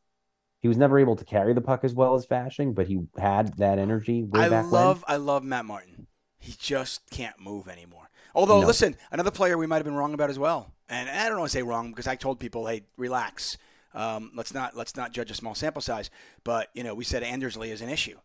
he 0.61 0.69
was 0.69 0.79
never 0.79 0.99
able 0.99 1.15
to 1.17 1.25
carry 1.27 1.53
the 1.53 1.61
puck 1.61 1.85
as 1.85 1.93
well 1.93 2.15
as 2.15 2.25
Fasching, 2.27 2.75
but 2.75 2.87
he 2.87 3.01
had 3.19 3.55
that 3.59 3.79
energy 3.79 4.23
way 4.23 4.41
I 4.41 4.49
back 4.49 4.71
love 4.73 5.05
I 5.07 5.17
love 5.17 5.45
Matt 5.45 5.67
Martin. 5.67 6.07
He 6.39 6.55
just 6.59 7.03
can't 7.11 7.39
move 7.39 7.69
anymore. 7.69 8.09
Although, 8.35 8.63
No. 8.63 8.67
listen, 8.67 8.97
another 9.13 9.31
player 9.31 9.57
we 9.59 9.67
might 9.67 9.77
have 9.77 9.85
been 9.85 9.95
wrong 9.95 10.15
about 10.15 10.31
as 10.31 10.39
well. 10.39 10.73
And 10.89 11.09
I 11.09 11.29
don't 11.29 11.39
want 11.39 11.51
to 11.51 11.57
say 11.57 11.63
wrong 11.63 11.91
because 11.91 12.07
I 12.07 12.17
told 12.17 12.41
people, 12.41 12.67
hey, 12.67 12.83
relax. 12.97 13.57
Um, 13.95 14.33
let's 14.35 14.53
not 14.53 14.77
let's 14.77 14.97
not 14.97 15.13
judge 15.13 15.31
a 15.31 15.35
small 15.35 15.55
sample 15.55 15.83
size. 15.83 16.11
But 16.43 16.69
you 16.75 16.83
know, 16.83 16.95
we 16.95 17.05
said 17.05 17.23
Anders 17.23 17.57
Lee 17.57 17.71
is 17.71 17.81
an 17.81 17.89
issue. 17.89 18.19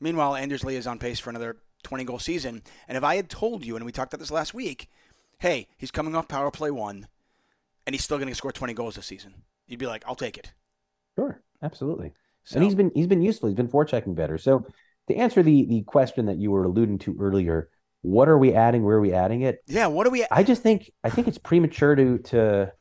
Meanwhile, 0.00 0.36
Anders 0.36 0.64
Lee 0.64 0.76
is 0.76 0.86
on 0.86 0.98
pace 0.98 1.18
for 1.18 1.30
another 1.30 1.56
20 1.82 2.04
goal 2.04 2.18
season. 2.18 2.62
And 2.86 2.96
if 2.96 3.04
I 3.04 3.16
had 3.16 3.28
told 3.28 3.64
you, 3.64 3.76
and 3.76 3.84
we 3.84 3.92
talked 3.92 4.12
about 4.12 4.20
this 4.20 4.30
last 4.30 4.54
week, 4.54 4.88
hey, 5.40 5.66
he's 5.76 5.90
coming 5.90 6.14
off 6.14 6.28
power 6.28 6.50
play 6.50 6.70
one, 6.70 7.08
and 7.86 7.94
he's 7.94 8.04
still 8.04 8.18
going 8.18 8.28
to 8.28 8.34
score 8.34 8.52
20 8.52 8.74
goals 8.74 8.94
this 8.94 9.06
season, 9.06 9.34
you'd 9.66 9.80
be 9.80 9.86
like, 9.86 10.04
I'll 10.06 10.14
take 10.14 10.38
it. 10.38 10.52
Sure, 11.16 11.42
absolutely. 11.62 12.12
So, 12.44 12.56
And 12.56 12.64
he's 12.64 12.74
been 12.74 12.92
he's 12.94 13.06
been 13.06 13.22
useful. 13.22 13.48
He's 13.48 13.56
been 13.56 13.68
forechecking 13.68 14.14
better. 14.14 14.38
So 14.38 14.64
to 15.08 15.14
answer 15.16 15.42
the 15.42 15.64
the 15.66 15.82
question 15.82 16.26
that 16.26 16.38
you 16.38 16.50
were 16.50 16.64
alluding 16.64 16.98
to 17.00 17.16
earlier, 17.18 17.68
what 18.02 18.28
are 18.28 18.38
we 18.38 18.54
adding? 18.54 18.84
Where 18.84 18.96
are 18.96 19.00
we 19.00 19.12
adding 19.12 19.42
it? 19.42 19.58
yeah. 19.66 19.86
What 19.86 20.04
do 20.04 20.10
we? 20.10 20.24
I 20.30 20.42
just 20.44 20.62
think 20.62 20.90
I 21.02 21.10
think 21.10 21.28
it's 21.28 21.38
premature 21.38 21.94
to 21.96 22.18
to 22.18 22.72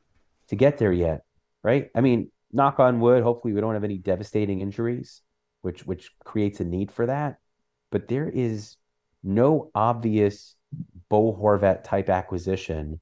to 0.50 0.56
get 0.56 0.78
there 0.78 0.94
yet, 0.94 1.24
right? 1.68 1.90
I 1.94 2.00
mean, 2.00 2.32
knock 2.54 2.80
on 2.80 3.02
wood. 3.02 3.24
Hopefully, 3.24 3.54
we 3.54 3.60
don't 3.60 3.74
have 3.74 3.84
any 3.84 3.98
devastating 3.98 4.62
injuries, 4.62 5.22
which 5.64 5.86
which 5.86 6.12
creates 6.24 6.62
a 6.62 6.64
need 6.64 6.94
for 6.94 7.06
that. 7.08 7.40
But 7.92 8.08
there 8.08 8.30
is 8.30 8.78
no 9.22 9.70
obvious 9.76 10.56
Bo 11.10 11.36
Horvat 11.36 11.84
type 11.84 12.10
acquisition 12.10 13.02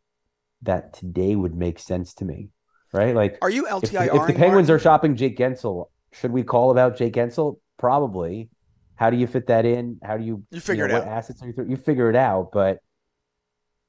that 0.63 0.93
today 0.93 1.35
would 1.35 1.53
make 1.55 1.77
sense 1.77 2.15
to 2.15 2.25
me, 2.25 2.49
right? 2.91 3.13
Like, 3.15 3.37
Are 3.43 3.51
you 3.51 3.65
LTIR? 3.65 4.15
if 4.15 4.27
the 4.27 4.33
Penguins 4.33 4.69
are 4.71 4.79
shopping 4.79 5.15
Jake 5.15 5.37
Guentzel, 5.37 5.89
should 6.11 6.31
we 6.31 6.41
call 6.43 6.71
about 6.71 6.97
Jake 6.97 7.13
Guentzel? 7.13 7.59
Probably. 7.77 8.49
How 8.95 9.11
do 9.11 9.17
you 9.17 9.27
fit 9.27 9.47
that 9.47 9.65
in? 9.65 9.99
How 10.03 10.17
do 10.17 10.23
you 10.23 10.43
You 10.49 10.59
figure 10.59 10.87
know, 10.87 10.95
it 10.95 10.99
what 10.99 11.07
out. 11.07 11.17
assets 11.19 11.43
are 11.43 11.47
you, 11.47 11.53
th- 11.53 11.67
you 11.69 11.77
figure 11.77 12.09
it 12.09 12.15
out? 12.15 12.49
But 12.51 12.79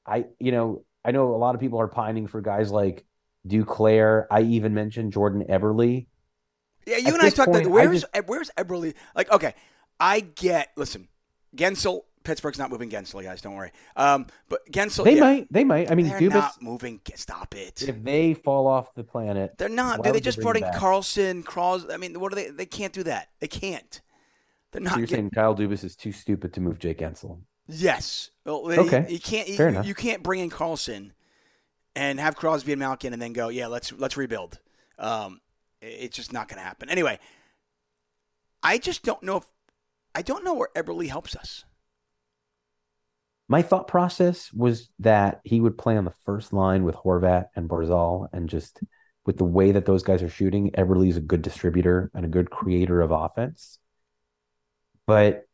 I, 0.05 0.25
you 0.39 0.51
know, 0.51 0.83
I 1.03 1.11
know 1.11 1.33
a 1.33 1.37
lot 1.37 1.55
of 1.55 1.61
people 1.61 1.79
are 1.79 1.87
pining 1.87 2.27
for 2.27 2.41
guys 2.41 2.69
like 2.71 3.05
Duclair. 3.47 4.25
I 4.31 4.41
even 4.41 4.73
mentioned 4.73 5.13
Jordan 5.13 5.43
Eberle. 5.49 6.05
Yeah, 6.85 6.97
you 6.97 7.07
At 7.07 7.13
and 7.15 7.21
I 7.23 7.29
talked. 7.29 7.49
point, 7.51 7.63
That, 7.63 7.69
I 7.69 7.73
where's 7.73 8.01
just- 8.03 8.27
where's 8.27 8.49
Eberle? 8.57 8.93
Like, 9.15 9.31
okay, 9.31 9.53
I 9.99 10.21
get. 10.21 10.69
Listen, 10.75 11.07
Guentzel. 11.55 12.01
Pittsburgh's 12.23 12.57
not 12.59 12.69
moving 12.69 12.89
Guentzel, 12.89 13.23
guys. 13.23 13.39
Don't 13.39 13.55
worry. 13.55 13.71
Um, 13.95 14.27
but 14.49 14.59
Guentzel, 14.69 15.05
They 15.05 15.15
yeah, 15.15 15.21
might, 15.21 15.47
they 15.53 15.63
might. 15.63 15.89
I 15.89 15.95
mean, 15.95 16.09
they're 16.09 16.19
Dubas. 16.19 16.33
not 16.33 16.61
moving. 16.61 16.99
Stop 17.15 17.55
it. 17.55 17.81
If 17.87 18.03
they 18.03 18.33
fall 18.33 18.67
off 18.67 18.93
the 18.95 19.03
planet, 19.05 19.53
They're 19.57 19.69
not. 19.69 20.03
Dude, 20.03 20.13
they 20.13 20.19
just 20.19 20.41
brought 20.41 20.57
in? 20.57 20.63
Karlsson, 20.63 21.45
Cros. 21.45 21.89
I 21.89 21.95
mean, 21.95 22.19
what 22.19 22.33
are 22.33 22.35
they? 22.35 22.49
They 22.49 22.65
can't 22.65 22.91
do 22.91 23.03
that. 23.03 23.29
They 23.39 23.47
can't. 23.47 24.01
They're 24.73 24.81
not. 24.81 24.93
so 24.93 24.99
you're 24.99 25.07
get- 25.07 25.15
saying 25.15 25.29
Kyle 25.29 25.55
Dubas 25.55 25.85
is 25.85 25.95
too 25.95 26.11
stupid 26.11 26.53
to 26.55 26.59
move 26.61 26.79
Jake 26.79 26.97
Guentzel? 26.99 27.39
yes. 27.69 28.31
Well, 28.45 28.69
Okay. 28.71 29.05
You 29.09 29.19
can't. 29.19 29.47
Fair 29.49 29.67
You, 29.69 29.75
enough. 29.75 29.85
you 29.87 29.95
can't 29.95 30.21
bring 30.21 30.41
in 30.41 30.49
Karlsson 30.49 31.11
and 31.97 32.19
have 32.19 32.35
Crosby 32.35 32.73
and 32.73 32.79
Malkin 32.79 33.11
and 33.11 33.21
then 33.21 33.33
go, 33.33 33.49
yeah, 33.49 33.67
let's 33.67 33.91
let's 33.91 34.15
rebuild. 34.15 34.59
Um, 34.99 35.41
it's 35.81 36.15
just 36.15 36.31
not 36.31 36.47
going 36.47 36.57
to 36.59 36.63
happen. 36.63 36.89
Anyway, 36.89 37.19
I 38.61 38.77
just 38.77 39.03
don't 39.03 39.23
know 39.23 39.37
if 39.37 39.45
I 40.13 40.21
don't 40.21 40.43
know 40.43 40.53
where 40.53 40.69
Eberle 40.75 41.07
helps 41.09 41.35
us. 41.35 41.65
My 43.49 43.61
thought 43.61 43.87
process 43.87 44.51
was 44.53 44.89
that 44.99 45.39
he 45.43 45.59
would 45.59 45.77
play 45.77 45.95
on 45.97 46.05
the 46.05 46.13
first 46.25 46.53
line 46.53 46.83
with 46.83 46.95
Horvat 46.95 47.45
and 47.55 47.69
Barzal, 47.69 48.27
and 48.33 48.49
just 48.49 48.81
with 49.25 49.37
the 49.37 49.45
way 49.45 49.71
that 49.71 49.85
those 49.85 50.03
guys 50.03 50.21
are 50.21 50.29
shooting, 50.29 50.71
Eberle's 50.71 51.17
a 51.17 51.21
good 51.21 51.41
distributor 51.41 52.11
and 52.13 52.25
a 52.25 52.29
good 52.29 52.49
creator 52.49 53.01
of 53.01 53.11
offense. 53.11 53.79
But 55.05 55.45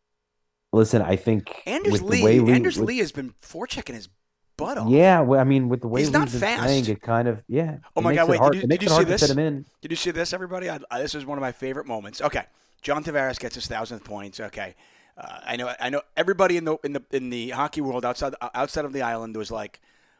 listen, 0.72 1.02
I 1.04 1.16
think 1.16 1.62
Anders 1.66 1.94
with 1.94 2.02
the 2.02 2.08
Lee, 2.08 2.24
way 2.24 2.40
Lee- 2.40 2.54
Anders 2.54 2.78
with- 2.80 2.88
Lee 2.90 2.98
has 2.98 3.12
been 3.12 3.34
forechecking 3.42 3.94
his 3.94 4.10
butt 4.58 4.78
off. 4.78 4.90
yeah, 4.90 5.20
well, 5.22 5.40
I 5.40 5.44
mean, 5.44 5.70
with 5.70 5.82
the 5.82 5.88
way 5.88 6.02
He's 6.02 6.12
not 6.12 6.30
fast. 6.30 6.62
playing, 6.64 6.86
it 6.88 7.02
kind 7.02 7.28
of 7.28 7.44
yeah. 7.48 7.78
Oh 7.96 8.02
my 8.02 8.14
God, 8.16 8.24
it 8.24 8.30
wait, 8.30 8.36
did 8.36 8.40
hard- 8.42 8.56
you- 8.56 8.62
it 8.62 8.68
did 8.70 8.84
you 8.84 8.90
see 8.90 9.04
this? 9.04 9.22
to 9.22 9.28
fit 9.28 9.38
him 9.38 9.40
in. 9.46 9.66
Did 9.82 9.92
you 9.92 9.98
see 9.98 10.12
this, 10.12 10.34
everybody? 10.34 10.70
I, 10.70 10.80
I, 10.92 11.02
this 11.02 11.16
is 11.16 11.26
one 11.26 11.38
of 11.38 11.42
my 11.42 11.52
favorite 11.52 11.86
moments. 11.88 12.22
Okay, 12.22 12.44
John 12.82 13.04
Tavares 13.04 13.40
gets 13.40 13.56
his 13.56 13.68
thousandth 13.68 14.04
points. 14.04 14.40
Okay, 14.40 14.76
uh, 15.18 15.40
I 15.46 15.56
know. 15.56 15.74
I 15.80 15.90
know 15.90 16.02
everybody 16.18 16.58
in 16.58 16.66
the 16.66 16.78
in 16.84 16.94
the 16.94 17.04
in 17.12 17.30
the 17.30 17.50
hockey 17.52 17.82
world 17.82 18.06
outside 18.06 18.34
outside 18.54 18.86
of 18.86 18.94
the 18.94 19.02
island 19.02 19.36
was 19.38 19.52
like, 19.52 19.80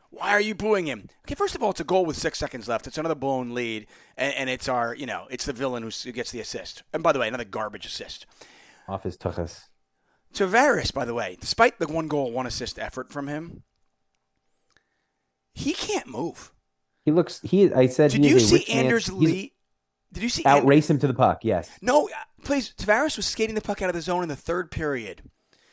"Why 0.10 0.30
are 0.30 0.42
you 0.42 0.56
booing 0.56 0.86
him?" 0.88 1.10
Okay, 1.26 1.36
first 1.36 1.56
of 1.56 1.62
all, 1.64 1.72
it's 1.72 1.80
a 1.80 1.84
goal 1.86 2.06
with 2.06 2.18
six 2.18 2.40
seconds 2.40 2.68
left. 2.68 2.88
It's 2.88 2.98
another 2.98 3.16
blown 3.16 3.54
lead, 3.54 3.88
and, 4.18 4.34
and 4.36 4.50
it's 4.50 4.68
our 4.68 4.94
you 4.96 5.06
know 5.06 5.28
it's 5.30 5.46
the 5.46 5.54
villain 5.54 5.84
who 5.84 6.12
gets 6.12 6.32
the 6.32 6.40
assist. 6.40 6.84
And 6.94 7.04
by 7.04 7.12
the 7.12 7.20
way, 7.20 7.28
another 7.28 7.44
garbage 7.46 7.86
assist. 7.86 8.26
Off 8.88 9.04
his 9.04 9.18
tuchus. 9.18 9.70
Tavares, 10.34 10.92
by 10.94 11.06
the 11.06 11.14
way, 11.14 11.38
despite 11.40 11.78
the 11.80 11.88
one 11.88 12.08
goal, 12.08 12.32
one 12.32 12.48
assist 12.48 12.80
effort 12.80 13.12
from 13.12 13.28
him, 13.28 13.64
he 15.54 15.74
can't 15.74 16.08
move. 16.08 16.52
He 17.06 17.12
looks. 17.12 17.40
He. 17.42 17.74
I 17.74 17.88
said. 17.88 18.12
Did 18.12 18.26
you 18.26 18.40
see 18.40 18.56
rich 18.56 18.70
man- 18.70 18.78
Anders 18.78 19.08
he's- 19.08 19.20
Lee? 19.20 19.54
Did 20.12 20.24
you 20.24 20.30
see 20.30 20.44
outrace 20.46 20.90
him 20.90 21.00
to 21.00 21.08
the 21.08 21.14
puck? 21.14 21.40
Yes, 21.44 21.72
No, 21.82 22.08
uh, 22.08 22.12
please. 22.44 22.72
Tavares 22.78 23.18
was 23.18 23.26
skating 23.26 23.56
the 23.56 23.62
puck 23.62 23.82
out 23.82 23.90
of 23.90 23.96
the 23.96 24.02
zone 24.02 24.22
in 24.22 24.30
the 24.30 24.36
third 24.36 24.70
period, 24.70 25.24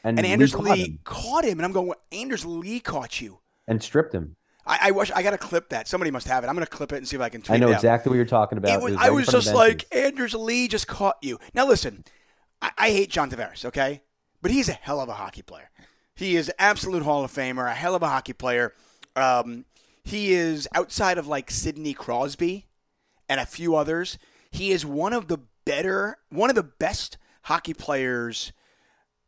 and, 0.03 0.19
and 0.19 0.27
Lee 0.27 0.33
Anders 0.33 0.55
caught 0.55 0.65
Lee 0.65 0.85
him 0.85 0.99
caught 1.05 1.45
him, 1.45 1.59
and 1.59 1.67
I'm 1.67 1.73
going? 1.73 1.93
Anders 2.11 2.47
Lee 2.47 2.81
caught 2.81 3.21
you. 3.21 3.41
and 3.69 3.83
stripped 3.83 4.15
him. 4.15 4.37
I, 4.67 4.79
I 4.85 4.91
wish 4.93 5.11
I 5.11 5.23
got 5.23 5.33
to 5.33 5.39
clip 5.39 5.69
that. 5.71 5.89
Somebody 5.89 6.11
must 6.11 6.27
have 6.27 6.43
it. 6.43 6.47
I'm 6.47 6.55
going 6.55 6.65
to 6.65 6.71
clip 6.71 6.93
it 6.93 6.97
and 6.97 7.07
see 7.07 7.17
if 7.17 7.23
I 7.23 7.29
can 7.29 7.43
tweet 7.43 7.57
I 7.57 7.59
know 7.59 7.71
exactly 7.71 8.09
what 8.11 8.17
you're 8.17 8.25
talking 8.25 8.57
about. 8.57 8.71
It 8.71 8.83
was, 8.83 8.97
I 8.97 9.11
was 9.11 9.27
in 9.27 9.33
front 9.33 9.37
of 9.37 9.45
just 9.45 9.55
like. 9.55 9.85
Anders 9.93 10.35
Lee 10.35 10.69
just 10.69 10.87
caught 10.87 11.17
you. 11.21 11.39
Now 11.53 11.67
listen, 11.67 12.05
I, 12.63 12.71
I 12.79 12.91
hate 12.91 13.11
John 13.11 13.31
Tavares, 13.31 13.67
okay, 13.67 14.01
but 14.41 14.51
he's 14.51 14.71
a 14.71 14.73
hell 14.75 15.01
of 15.01 15.11
a 15.11 15.15
hockey 15.15 15.43
player. 15.43 15.71
He 16.15 16.37
is 16.37 16.51
absolute 16.59 17.03
Hall 17.03 17.25
of 17.25 17.33
Famer, 17.33 17.71
a 17.71 17.75
hell 17.75 17.95
of 17.95 18.03
a 18.03 18.09
hockey 18.09 18.33
player. 18.33 18.73
Um, 19.17 19.67
he 20.03 20.33
is 20.33 20.69
outside 20.75 21.19
of 21.19 21.27
like 21.27 21.51
Sidney 21.51 21.95
Crosby 21.95 22.67
and 23.29 23.41
a 23.41 23.47
few 23.47 23.77
others. 23.77 24.19
He 24.51 24.71
is 24.73 24.85
one 24.85 25.13
of 25.13 25.29
the 25.29 25.39
better, 25.65 26.19
one 26.31 26.51
of 26.51 26.57
the 26.57 26.63
best 26.63 27.19
hockey 27.43 27.75
players 27.75 28.53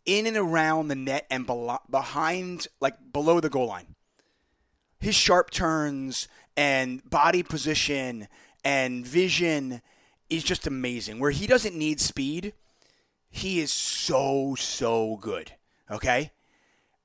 in 0.04 0.26
and 0.26 0.36
around 0.36 0.88
the 0.88 0.94
net 0.94 1.26
and 1.30 1.46
behind, 1.90 2.66
like 2.80 3.12
below 3.12 3.40
the 3.40 3.50
goal 3.50 3.68
line 3.68 3.94
his 5.02 5.16
sharp 5.16 5.50
turns 5.50 6.28
and 6.56 7.02
body 7.10 7.42
position 7.42 8.28
and 8.64 9.04
vision 9.04 9.82
is 10.30 10.44
just 10.44 10.66
amazing. 10.66 11.18
Where 11.18 11.32
he 11.32 11.48
doesn't 11.48 11.74
need 11.74 12.00
speed, 12.00 12.54
he 13.28 13.60
is 13.60 13.72
so 13.72 14.54
so 14.54 15.16
good. 15.16 15.52
Okay, 15.90 16.30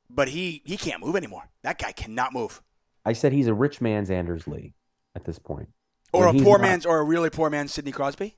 but 0.09 0.29
he 0.29 0.61
he 0.63 0.77
can't 0.77 1.03
move 1.03 1.15
anymore. 1.15 1.49
That 1.63 1.79
guy 1.79 1.91
cannot 1.91 2.33
move. 2.33 2.61
I 3.07 3.13
said 3.13 3.31
he's 3.31 3.47
a 3.47 3.53
rich 3.53 3.79
man's 3.81 4.09
Anders 4.11 4.47
Lee 4.47 4.73
at 5.15 5.23
this 5.23 5.39
point, 5.39 5.69
Or 6.13 6.27
When 6.27 6.39
a 6.41 6.43
poor 6.43 6.57
not, 6.57 6.63
man's, 6.67 6.85
or 6.85 6.99
a 6.99 7.03
really 7.03 7.29
poor 7.29 7.49
man's 7.49 7.73
Sidney 7.73 7.91
Crosby. 7.91 8.37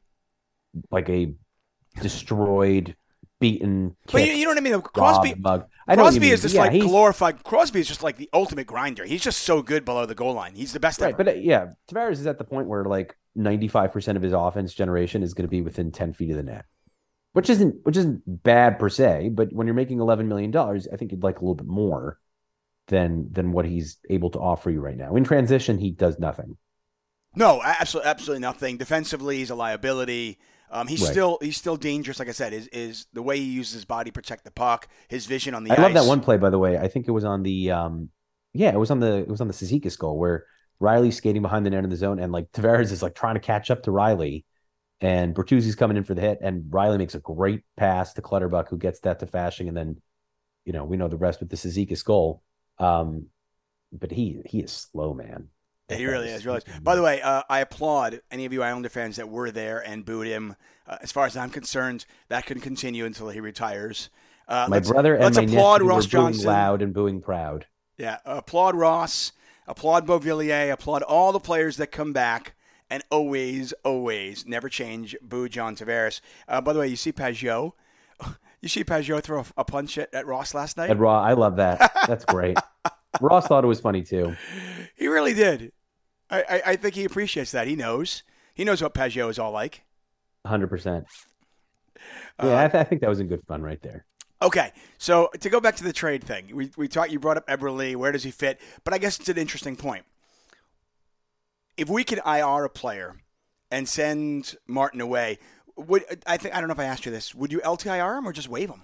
like 0.91 1.09
a 1.09 1.34
destroyed, 2.01 2.95
beaten. 3.39 3.95
But 4.11 4.22
you, 4.22 4.28
kicked, 4.28 4.38
you 4.38 4.45
know 4.45 4.51
what 4.51 4.57
I 4.57 4.61
mean? 4.61 4.82
Crosby, 4.82 5.30
robbed 5.30 5.41
mug. 5.41 5.65
I 5.88 5.95
know 5.95 6.03
what 6.03 6.13
you 6.13 6.20
Crosby 6.20 6.32
is 6.32 6.41
just 6.43 6.55
Yeah, 6.55 6.61
like 6.61 6.82
glorified. 6.82 7.43
Crosby 7.43 7.80
is 7.80 7.88
just 7.88 8.03
like 8.03 8.17
the 8.17 8.30
ultimate 8.34 8.67
grinder. 8.67 9.05
He's 9.05 9.24
just 9.24 9.39
so 9.41 9.61
good 9.61 9.86
below 9.86 10.05
the 10.05 10.15
goal 10.15 10.34
line. 10.34 10.55
He's 10.55 10.74
the 10.74 10.80
best 10.80 11.01
Right, 11.01 11.09
ever. 11.13 11.24
but 11.24 11.28
uh, 11.36 11.38
yeah, 11.38 11.67
Tavares 11.91 12.13
is 12.13 12.28
at 12.28 12.38
the 12.38 12.43
point 12.43 12.67
where 12.67 12.84
like 12.86 13.15
95% 13.38 14.15
of 14.15 14.22
his 14.22 14.34
offense 14.34 14.74
generation 14.74 15.24
is 15.24 15.34
going 15.34 15.47
to 15.47 15.49
be 15.51 15.61
within 15.61 15.91
10 15.91 16.13
feet 16.13 16.32
of 16.32 16.38
the 16.38 16.43
net. 16.43 16.65
Which 17.34 17.49
isn't 17.49 17.76
which 17.86 17.95
isn't 17.95 18.24
bad 18.43 18.80
per 18.80 18.89
se, 18.89 19.30
but 19.34 19.53
when 19.53 19.67
you're 19.67 19.76
making 19.76 19.99
11 19.99 20.28
million 20.28 20.49
dollars, 20.51 20.88
I 20.91 20.97
think 20.97 21.11
you'd 21.11 21.24
like 21.24 21.38
a 21.38 21.41
little 21.41 21.55
bit 21.55 21.67
more 21.67 22.20
than 22.90 23.32
than 23.32 23.52
what 23.54 23.66
he's 23.66 23.98
able 24.10 24.30
to 24.32 24.40
offer 24.40 24.70
you 24.70 24.82
right 24.82 24.98
now. 24.98 25.16
In 25.16 25.24
transition, 25.24 25.78
he 25.80 25.92
does 25.92 26.20
nothing. 26.20 26.58
No, 27.36 27.62
absolutely, 27.64 28.10
absolutely 28.10 28.42
nothing. 28.42 28.78
Defensively, 28.78 29.38
he's 29.38 29.50
a 29.50 29.56
liability. 29.56 30.40
Um, 30.72 30.88
he's 30.88 31.02
Right. 31.02 31.12
still 31.12 31.38
he's 31.42 31.58
still 31.58 31.78
dangerous. 31.78 32.20
Like 32.20 32.28
I 32.30 32.34
said, 32.34 32.54
is 32.54 32.68
is 32.68 33.08
the 33.14 33.22
way 33.22 33.38
he 33.38 33.46
uses 33.46 33.74
his 33.74 33.86
body 33.86 34.10
to 34.12 34.14
protect 34.14 34.44
the 34.46 34.52
puck, 34.52 34.88
his 35.08 35.26
vision 35.26 35.54
on 35.56 35.64
the 35.64 35.72
I 35.72 35.76
ice. 35.78 35.80
love 35.84 35.94
that 35.94 36.06
one 36.06 36.22
play 36.22 36.38
by 36.38 36.50
the 36.50 36.60
way. 36.60 36.78
I 36.78 36.88
think 36.88 37.08
it 37.08 37.12
was 37.12 37.26
on 37.26 37.44
the 37.44 37.72
um 37.72 38.10
yeah, 38.54 38.72
it 38.72 38.78
was 38.80 38.92
on 38.92 39.00
the 39.00 39.18
it 39.20 39.28
was 39.28 39.42
on 39.42 39.48
the 39.48 39.54
Suzuki 39.54 39.90
goal 39.98 40.18
where 40.18 40.46
Reilly's 40.80 41.18
skating 41.18 41.42
behind 41.42 41.66
the 41.66 41.70
net 41.70 41.84
in 41.84 41.90
the 41.90 41.96
zone 41.96 42.20
and 42.20 42.32
like 42.32 42.52
Tavares 42.52 42.92
is 42.92 43.04
like 43.04 43.16
trying 43.16 43.36
to 43.36 43.40
catch 43.42 43.70
up 43.70 43.84
to 43.84 43.92
Reilly 43.92 44.46
and 45.02 45.36
Bertuzzi's 45.36 45.76
coming 45.76 45.98
in 45.98 46.04
for 46.04 46.14
the 46.14 46.22
hit 46.22 46.40
and 46.42 46.66
Reilly 46.74 46.98
makes 46.98 47.16
a 47.16 47.20
great 47.20 47.64
pass 47.78 48.14
to 48.14 48.22
Clutterbuck 48.22 48.70
who 48.70 48.78
gets 48.78 49.02
that 49.02 49.20
to 49.20 49.26
Fasching 49.28 49.68
and 49.68 49.78
then 49.78 50.02
you 50.66 50.74
know, 50.74 50.86
we 50.86 50.98
know 50.98 51.08
the 51.08 51.18
rest 51.18 51.40
with 51.40 51.50
the 51.50 51.58
Suzuki 51.58 51.96
goal. 52.04 52.44
Um 52.80 53.28
but 53.92 54.12
he 54.12 54.42
he 54.46 54.60
is 54.60 54.72
slow, 54.72 55.14
man. 55.14 55.50
He 55.90 56.06
really 56.06 56.30
is. 56.30 56.46
Really. 56.46 56.62
By 56.84 56.96
the 56.96 57.02
way, 57.02 57.20
uh, 57.20 57.42
I 57.50 57.62
applaud 57.62 58.22
any 58.30 58.46
of 58.46 58.54
you 58.54 58.62
Islander 58.62 58.90
fans 58.90 59.16
that 59.16 59.28
were 59.28 59.50
there 59.50 59.80
and 59.80 60.06
booed 60.06 60.28
him. 60.28 60.56
Uh, 60.86 60.98
as 61.02 61.12
far 61.12 61.26
as 61.26 61.36
I'm 61.36 61.50
concerned, 61.50 62.06
that 62.28 62.46
can 62.46 62.60
continue 62.60 63.06
until 63.06 63.30
he 63.30 63.40
retires. 63.40 64.12
Uh, 64.48 64.68
my 64.70 64.76
let's- 64.78 64.90
brother 64.90 65.16
and 65.16 65.24
let's 65.24 65.38
my 65.38 65.44
applaud 65.44 65.82
nephew 65.82 65.90
Ross 65.90 66.06
were 66.06 66.20
booing 66.20 66.34
Johnson. 66.34 66.46
loud 66.48 66.82
and 66.84 66.94
booing 66.94 67.22
proud. 67.22 67.66
Yeah, 67.98 68.20
applaud 68.24 68.76
Ross, 68.76 69.32
applaud 69.68 70.06
Beauvillier, 70.06 70.72
applaud 70.72 71.02
all 71.02 71.32
the 71.32 71.40
players 71.40 71.78
that 71.78 71.88
come 71.88 72.14
back, 72.14 72.54
and 72.90 73.04
always, 73.10 73.74
always, 73.84 74.46
never 74.46 74.70
change. 74.70 75.16
Boo 75.24 75.50
John 75.50 75.76
Tavares. 75.76 76.22
Uh, 76.48 76.62
by 76.62 76.74
the 76.74 76.80
way, 76.80 76.88
you 76.88 76.96
see 76.96 77.12
Pageau. 77.12 77.74
You 78.62 78.70
see 78.70 78.84
Pageau 78.84 79.22
throw 79.22 79.45
a, 79.55 79.64
punch 79.64 79.97
at, 79.97 80.14
at 80.14 80.26
Ross 80.28 80.53
last 80.53 80.76
night. 80.78 80.89
Ed 80.89 80.99
Raw, 80.99 81.22
I 81.22 81.34
love 81.34 81.55
that. 81.57 81.91
That's 82.07 82.26
great. 82.26 82.57
Ross 83.22 83.47
thought 83.47 83.64
it 83.64 83.68
was 83.68 83.80
funny 83.80 84.03
too. 84.03 84.36
He 84.97 85.07
really 85.07 85.34
did. 85.34 85.72
I, 86.30 86.41
I, 86.41 86.62
I 86.72 86.76
think 86.76 86.95
he 86.95 87.05
appreciates 87.05 87.51
that. 87.53 87.68
He 87.68 87.76
knows. 87.76 88.24
He 88.53 88.64
knows 88.64 88.82
what 88.82 88.93
Pageau 88.93 89.30
is 89.30 89.39
all 89.39 89.51
like. 89.51 89.84
hundred 90.45 90.68
percent. 90.68 91.05
Uh, 92.38 92.47
Yeah, 92.47 92.64
I, 92.64 92.68
th- 92.68 92.82
I 92.82 92.84
think 92.84 93.01
that 93.01 93.10
was 93.10 93.20
in 93.20 93.28
good 93.28 93.43
fun 93.47 93.62
right 93.62 93.82
there. 93.82 94.05
Okay, 94.41 94.72
so 94.97 95.30
to 95.41 95.49
go 95.49 95.60
back 95.60 95.76
to 95.78 95.84
the 95.84 95.91
trade 95.93 96.24
thing, 96.24 96.51
we 96.53 96.72
we 96.78 96.88
talked. 96.88 97.12
You 97.12 97.20
brought 97.20 97.38
up 97.38 97.47
Eberle. 97.47 97.95
Where 97.95 98.12
does 98.12 98.24
he 98.24 98.32
fit? 98.32 98.60
But 98.84 98.93
I 98.93 98.97
guess 98.97 99.20
it's 99.20 99.30
an 99.30 99.38
interesting 99.38 99.76
point. 99.76 100.05
If 101.78 101.89
we 101.89 102.03
could 102.03 102.20
IR 102.26 102.66
a 102.66 102.70
player 102.70 103.16
and 103.72 103.88
send 103.88 104.55
Martin 104.68 105.01
away, 105.01 105.39
would 105.88 106.04
I 106.26 106.38
think 106.38 106.56
I 106.56 106.60
don't 106.60 106.68
know 106.68 106.74
if 106.74 106.80
I 106.80 106.86
asked 106.86 107.06
you 107.06 107.12
this? 107.12 107.34
Would 107.36 107.52
you 107.52 107.60
LTIR 107.60 108.18
him 108.18 108.28
or 108.28 108.34
just 108.34 108.50
waive 108.50 108.70
him? 108.70 108.82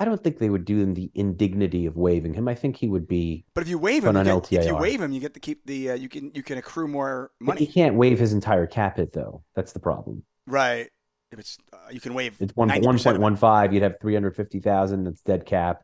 I 0.00 0.04
don't 0.04 0.22
think 0.22 0.38
they 0.38 0.48
would 0.48 0.64
do 0.64 0.78
him 0.78 0.94
the 0.94 1.10
indignity 1.14 1.84
of 1.86 1.96
waiving 1.96 2.32
him. 2.32 2.46
I 2.46 2.54
think 2.54 2.76
he 2.76 2.86
would 2.86 3.08
be. 3.08 3.44
But 3.54 3.62
if 3.62 3.68
you 3.68 3.78
waive 3.78 4.04
him, 4.04 4.14
you 4.14 4.20
on 4.20 4.40
get, 4.40 4.52
if 4.52 4.66
you 4.66 4.76
waive 4.76 5.00
him, 5.00 5.10
you 5.10 5.20
get 5.20 5.34
to 5.34 5.40
keep 5.40 5.66
the 5.66 5.90
uh, 5.90 5.94
you 5.94 6.08
can 6.08 6.30
you 6.34 6.42
can 6.42 6.56
accrue 6.56 6.86
more 6.86 7.32
But 7.40 7.46
money. 7.46 7.64
he 7.64 7.66
can't 7.66 7.96
waive 7.96 8.18
his 8.18 8.32
entire 8.32 8.66
cap 8.66 8.98
hit 8.98 9.12
though. 9.12 9.42
That's 9.56 9.72
the 9.72 9.80
problem. 9.80 10.22
Right. 10.46 10.88
If 11.32 11.40
it's 11.40 11.58
uh, 11.72 11.90
you 11.90 12.00
can 12.00 12.14
waive 12.14 12.36
It's 12.40 12.54
one 12.54 12.68
90% 12.70 12.84
one 12.84 12.98
point 12.98 13.18
one 13.20 13.36
five. 13.36 13.74
You'd 13.74 13.82
have 13.82 13.96
three 14.00 14.14
hundred 14.14 14.36
fifty 14.36 14.60
thousand. 14.60 15.04
That's 15.04 15.20
dead 15.22 15.44
cap. 15.44 15.82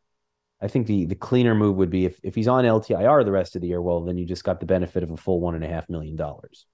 I 0.63 0.69
think 0.69 0.87
the 0.87 1.07
the 1.07 1.17
cleaner 1.17 1.55
move 1.55 1.77
would 1.77 1.91
be 1.91 2.05
if 2.05 2.21
if 2.23 2.37
he's 2.37 2.49
on 2.49 2.65
LTIR 2.65 3.25
the 3.25 3.33
rest 3.33 3.57
of 3.57 3.63
the 3.63 3.69
year. 3.69 3.83
Well, 3.83 4.03
then 4.05 4.17
you 4.17 4.25
just 4.27 4.45
got 4.45 4.61
the 4.61 4.67
benefit 4.67 5.03
of 5.03 5.11
a 5.11 5.17
full 5.17 5.41
one 5.41 5.57
and 5.57 5.65
a 5.65 5.69
half 5.69 5.89
million 5.91 6.15
dollars. 6.15 6.67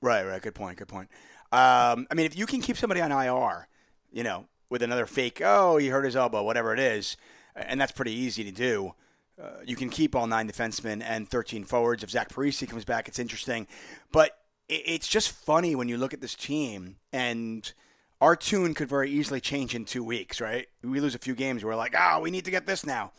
Right, 0.00 0.24
right. 0.24 0.40
Good 0.40 0.54
point. 0.54 0.78
Good 0.78 0.88
point. 0.88 1.08
Um, 1.56 2.06
I 2.10 2.14
mean, 2.14 2.26
if 2.26 2.36
you 2.36 2.44
can 2.44 2.60
keep 2.60 2.76
somebody 2.76 3.00
on 3.00 3.10
IR, 3.10 3.66
you 4.12 4.22
know, 4.22 4.44
with 4.68 4.82
another 4.82 5.06
fake, 5.06 5.40
oh, 5.42 5.78
he 5.78 5.88
hurt 5.88 6.04
his 6.04 6.14
elbow, 6.14 6.42
whatever 6.42 6.74
it 6.74 6.78
is, 6.78 7.16
and 7.54 7.80
that's 7.80 7.92
pretty 7.92 8.12
easy 8.12 8.44
to 8.44 8.50
do. 8.52 8.92
Uh, 9.42 9.62
you 9.64 9.74
can 9.74 9.88
keep 9.88 10.14
all 10.14 10.26
nine 10.26 10.46
defensemen 10.46 11.02
and 11.02 11.26
13 11.26 11.64
forwards. 11.64 12.02
If 12.02 12.10
Zach 12.10 12.28
Parise 12.28 12.68
comes 12.68 12.84
back, 12.84 13.08
it's 13.08 13.18
interesting. 13.18 13.66
But 14.12 14.36
it, 14.68 14.82
it's 14.84 15.08
just 15.08 15.32
funny 15.32 15.74
when 15.74 15.88
you 15.88 15.96
look 15.96 16.12
at 16.12 16.20
this 16.20 16.34
team, 16.34 16.96
and 17.10 17.72
our 18.20 18.36
tune 18.36 18.74
could 18.74 18.90
very 18.90 19.10
easily 19.10 19.40
change 19.40 19.74
in 19.74 19.86
two 19.86 20.04
weeks, 20.04 20.42
right? 20.42 20.66
We 20.82 21.00
lose 21.00 21.14
a 21.14 21.18
few 21.18 21.34
games, 21.34 21.64
we're 21.64 21.74
like, 21.74 21.94
oh, 21.98 22.20
we 22.20 22.30
need 22.30 22.44
to 22.44 22.50
get 22.50 22.66
this 22.66 22.84
now. 22.84 23.12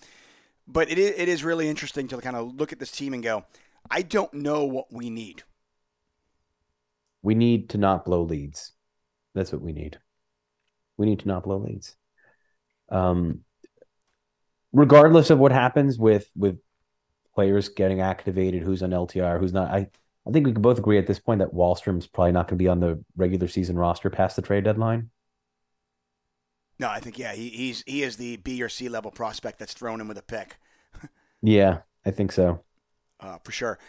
But 0.67 0.91
it 0.91 0.99
is 0.99 1.43
really 1.43 1.67
interesting 1.69 2.07
to 2.09 2.17
kind 2.17 2.35
of 2.35 2.55
look 2.55 2.71
at 2.71 2.77
this 2.77 2.91
team 2.91 3.15
and 3.15 3.23
go, 3.23 3.45
I 3.89 4.03
don't 4.03 4.33
know 4.35 4.63
what 4.63 4.93
we 4.93 5.09
need. 5.09 5.41
We 7.21 7.35
need 7.35 7.69
to 7.69 7.77
not 7.77 8.05
blow 8.05 8.23
leads. 8.23 8.73
That's 9.33 9.51
what 9.51 9.61
we 9.61 9.73
need. 9.73 9.99
We 10.97 11.05
need 11.05 11.19
to 11.19 11.27
not 11.27 11.43
blow 11.43 11.57
leads. 11.57 11.95
Um, 12.89 13.41
regardless 14.71 15.29
of 15.29 15.39
what 15.39 15.51
happens 15.51 15.97
with 15.97 16.29
with 16.35 16.59
players 17.35 17.69
getting 17.69 18.01
activated, 18.01 18.63
who's 18.63 18.81
on 18.81 18.91
LTR, 18.91 19.39
who's 19.39 19.53
not, 19.53 19.69
I 19.69 19.89
I 20.27 20.31
think 20.31 20.45
we 20.45 20.53
can 20.53 20.61
both 20.61 20.79
agree 20.79 20.97
at 20.97 21.07
this 21.07 21.19
point 21.19 21.39
that 21.39 21.53
Wahlstrom's 21.53 22.07
probably 22.07 22.33
not 22.33 22.47
going 22.47 22.57
to 22.57 22.63
be 22.63 22.67
on 22.67 22.79
the 22.79 23.03
regular 23.15 23.47
season 23.47 23.77
roster 23.77 24.09
past 24.09 24.35
the 24.35 24.41
trade 24.41 24.65
deadline. 24.65 25.09
No, 26.79 26.89
I 26.89 26.99
think 26.99 27.17
yeah, 27.17 27.33
he, 27.33 27.49
he's 27.49 27.83
he 27.87 28.03
is 28.03 28.17
the 28.17 28.37
B 28.37 28.61
or 28.61 28.69
C 28.69 28.89
level 28.89 29.09
prospect 29.09 29.57
that's 29.57 29.73
thrown 29.73 30.01
in 30.01 30.07
with 30.07 30.17
a 30.17 30.21
pick. 30.21 30.57
yeah, 31.41 31.79
I 32.05 32.11
think 32.11 32.31
so. 32.31 32.63
Uh, 33.19 33.37
for 33.43 33.51
sure. 33.51 33.79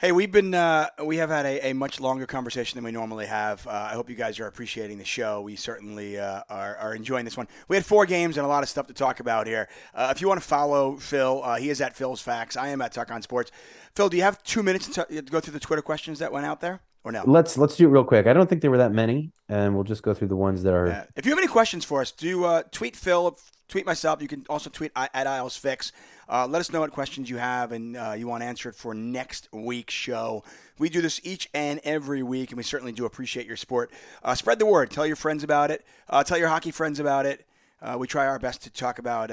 Hey, 0.00 0.12
we've 0.12 0.32
been 0.32 0.54
uh, 0.54 0.88
we 1.04 1.18
have 1.18 1.28
had 1.28 1.44
a, 1.44 1.72
a, 1.72 1.74
much 1.74 2.00
longer 2.00 2.24
conversation 2.24 2.78
than 2.78 2.84
we 2.84 2.90
normally 2.90 3.26
have. 3.26 3.66
Uh, 3.66 3.70
I 3.70 3.92
hope 3.92 4.08
you 4.08 4.16
guys 4.16 4.40
are 4.40 4.46
appreciating 4.46 4.96
the 4.96 5.04
show. 5.04 5.42
We 5.42 5.56
certainly 5.56 6.18
uh, 6.18 6.40
are, 6.48 6.74
are, 6.78 6.94
enjoying 6.94 7.26
this 7.26 7.36
one. 7.36 7.48
We 7.68 7.76
had 7.76 7.84
four 7.84 8.06
games 8.06 8.38
and 8.38 8.46
a 8.46 8.48
lot 8.48 8.62
of 8.62 8.70
stuff 8.70 8.86
to 8.86 8.94
talk 8.94 9.20
about 9.20 9.46
here. 9.46 9.68
Uh, 9.94 10.08
if 10.10 10.22
you 10.22 10.26
want 10.26 10.40
to 10.40 10.46
follow 10.46 10.96
Phil, 10.96 11.42
uh, 11.44 11.56
he 11.58 11.68
is 11.68 11.82
at 11.82 11.94
Phil's 11.94 12.22
Facts. 12.22 12.56
I 12.56 12.68
am 12.68 12.80
at 12.80 12.92
Tuck 12.92 13.10
on 13.10 13.20
Sports. 13.20 13.50
Phil, 13.94 14.08
do 14.08 14.16
you 14.16 14.22
have 14.22 14.42
two 14.42 14.62
minutes 14.62 14.86
to, 14.86 15.04
to 15.04 15.20
go 15.20 15.38
through 15.38 15.52
the 15.52 15.60
Twitter 15.60 15.82
questions 15.82 16.18
that 16.20 16.32
went 16.32 16.46
out 16.46 16.62
there? 16.62 16.80
Or 17.04 17.12
no? 17.12 17.22
Let's 17.26 17.56
let's 17.56 17.76
do 17.76 17.86
it 17.86 17.90
real 17.90 18.04
quick. 18.04 18.26
I 18.26 18.32
don't 18.32 18.48
think 18.48 18.62
there 18.62 18.70
were 18.70 18.78
that 18.78 18.92
many, 18.92 19.32
and 19.48 19.74
we'll 19.74 19.84
just 19.84 20.02
go 20.02 20.14
through 20.14 20.28
the 20.28 20.36
ones 20.36 20.62
that 20.62 20.74
are. 20.74 20.88
Yeah. 20.88 21.04
If 21.16 21.26
you 21.26 21.32
have 21.32 21.38
any 21.38 21.48
questions 21.48 21.84
for 21.84 22.00
us, 22.00 22.10
do 22.10 22.44
uh, 22.44 22.62
tweet 22.70 22.96
Phil, 22.96 23.38
tweet 23.68 23.86
myself. 23.86 24.20
You 24.20 24.28
can 24.28 24.44
also 24.48 24.70
tweet 24.70 24.92
at 24.96 25.26
Isles 25.26 25.56
Fix. 25.56 25.92
Uh, 26.28 26.46
let 26.46 26.60
us 26.60 26.70
know 26.70 26.80
what 26.80 26.92
questions 26.92 27.28
you 27.28 27.38
have 27.38 27.72
and 27.72 27.96
uh, 27.96 28.14
you 28.16 28.28
want 28.28 28.44
answered 28.44 28.76
for 28.76 28.94
next 28.94 29.48
week's 29.52 29.94
show. 29.94 30.44
We 30.78 30.88
do 30.88 31.00
this 31.00 31.20
each 31.24 31.48
and 31.52 31.80
every 31.82 32.22
week, 32.22 32.50
and 32.50 32.56
we 32.56 32.62
certainly 32.62 32.92
do 32.92 33.04
appreciate 33.04 33.46
your 33.46 33.56
support. 33.56 33.90
Uh, 34.22 34.36
spread 34.36 34.60
the 34.60 34.66
word. 34.66 34.90
Tell 34.90 35.06
your 35.06 35.16
friends 35.16 35.42
about 35.42 35.72
it. 35.72 35.84
Uh, 36.08 36.22
tell 36.22 36.38
your 36.38 36.48
hockey 36.48 36.70
friends 36.70 37.00
about 37.00 37.26
it. 37.26 37.46
Uh, 37.82 37.96
we 37.98 38.06
try 38.06 38.26
our 38.26 38.38
best 38.38 38.62
to 38.62 38.70
talk 38.70 38.98
about 39.00 39.30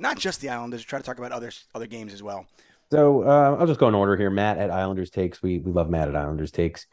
not 0.00 0.18
just 0.18 0.40
the 0.40 0.48
Islanders. 0.48 0.80
We 0.80 0.84
try 0.84 0.98
to 0.98 1.04
talk 1.04 1.18
about 1.18 1.30
other 1.30 1.52
other 1.74 1.86
games 1.86 2.12
as 2.12 2.22
well. 2.22 2.46
So 2.94 3.24
uh, 3.24 3.56
I'll 3.58 3.66
just 3.66 3.80
go 3.80 3.88
in 3.88 3.94
order 3.96 4.16
here. 4.16 4.30
Matt 4.30 4.58
at 4.58 4.70
Islanders 4.70 5.10
takes. 5.10 5.42
We 5.42 5.58
we 5.58 5.72
love 5.72 5.90
Matt 5.90 6.06
at 6.06 6.14
Islanders 6.14 6.52
takes. 6.52 6.86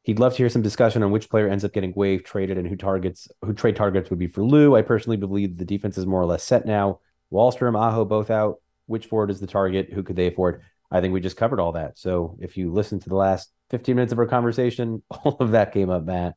He'd 0.00 0.18
love 0.18 0.32
to 0.32 0.38
hear 0.38 0.48
some 0.48 0.62
discussion 0.62 1.02
on 1.02 1.10
which 1.10 1.28
player 1.28 1.46
ends 1.46 1.62
up 1.62 1.74
getting 1.74 1.92
waived, 1.94 2.24
traded, 2.24 2.56
and 2.56 2.66
who 2.66 2.74
targets 2.74 3.28
who 3.44 3.52
trade 3.52 3.76
targets 3.76 4.08
would 4.08 4.18
be 4.18 4.28
for 4.28 4.42
Lou. 4.42 4.74
I 4.74 4.80
personally 4.80 5.18
believe 5.18 5.58
the 5.58 5.66
defense 5.66 5.98
is 5.98 6.06
more 6.06 6.22
or 6.22 6.24
less 6.24 6.42
set 6.42 6.64
now. 6.64 7.00
Wahlstrom, 7.30 7.78
Aho, 7.78 8.06
both 8.06 8.30
out. 8.30 8.62
Which 8.86 9.04
forward 9.04 9.30
is 9.30 9.40
the 9.40 9.46
target? 9.46 9.92
Who 9.92 10.02
could 10.02 10.16
they 10.16 10.28
afford? 10.28 10.62
I 10.90 11.02
think 11.02 11.12
we 11.12 11.20
just 11.20 11.36
covered 11.36 11.60
all 11.60 11.72
that. 11.72 11.98
So 11.98 12.38
if 12.40 12.56
you 12.56 12.72
listen 12.72 12.98
to 13.00 13.08
the 13.10 13.14
last 13.14 13.52
15 13.68 13.94
minutes 13.94 14.12
of 14.14 14.18
our 14.18 14.26
conversation, 14.26 15.02
all 15.10 15.36
of 15.38 15.50
that 15.50 15.74
came 15.74 15.90
up, 15.90 16.04
Matt. 16.04 16.34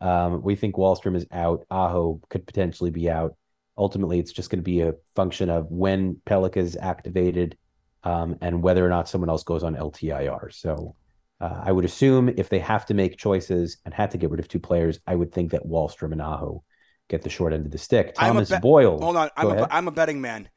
Um, 0.00 0.42
we 0.42 0.56
think 0.56 0.76
Wahlstrom 0.76 1.16
is 1.16 1.26
out. 1.30 1.66
Aho 1.70 2.18
could 2.30 2.46
potentially 2.46 2.90
be 2.90 3.10
out. 3.10 3.36
Ultimately, 3.76 4.20
it's 4.20 4.32
just 4.32 4.48
going 4.48 4.60
to 4.60 4.62
be 4.62 4.80
a 4.80 4.94
function 5.14 5.50
of 5.50 5.70
when 5.70 6.22
Pelech 6.24 6.56
is 6.56 6.78
activated 6.80 7.58
um, 8.04 8.36
and 8.40 8.62
whether 8.62 8.84
or 8.84 8.88
not 8.88 9.08
someone 9.08 9.30
else 9.30 9.42
goes 9.42 9.64
on 9.64 9.74
LTIR. 9.74 10.52
So 10.52 10.94
uh, 11.40 11.62
I 11.64 11.72
would 11.72 11.84
assume 11.84 12.28
if 12.28 12.48
they 12.48 12.58
have 12.60 12.86
to 12.86 12.94
make 12.94 13.16
choices 13.16 13.78
and 13.84 13.92
had 13.92 14.10
to 14.12 14.18
get 14.18 14.30
rid 14.30 14.40
of 14.40 14.48
two 14.48 14.60
players, 14.60 15.00
I 15.06 15.14
would 15.14 15.32
think 15.32 15.50
that 15.52 15.66
Wahlstrom 15.66 16.12
and 16.12 16.22
Aho 16.22 16.62
get 17.08 17.22
the 17.22 17.30
short 17.30 17.52
end 17.52 17.66
of 17.66 17.72
the 17.72 17.78
stick. 17.78 18.14
Thomas 18.14 18.50
be- 18.50 18.58
Boyle. 18.58 19.00
Hold 19.00 19.16
on. 19.16 19.30
I'm 19.36 19.50
a, 19.50 19.68
I'm 19.70 19.88
a 19.88 19.92
betting 19.92 20.20
man. 20.20 20.48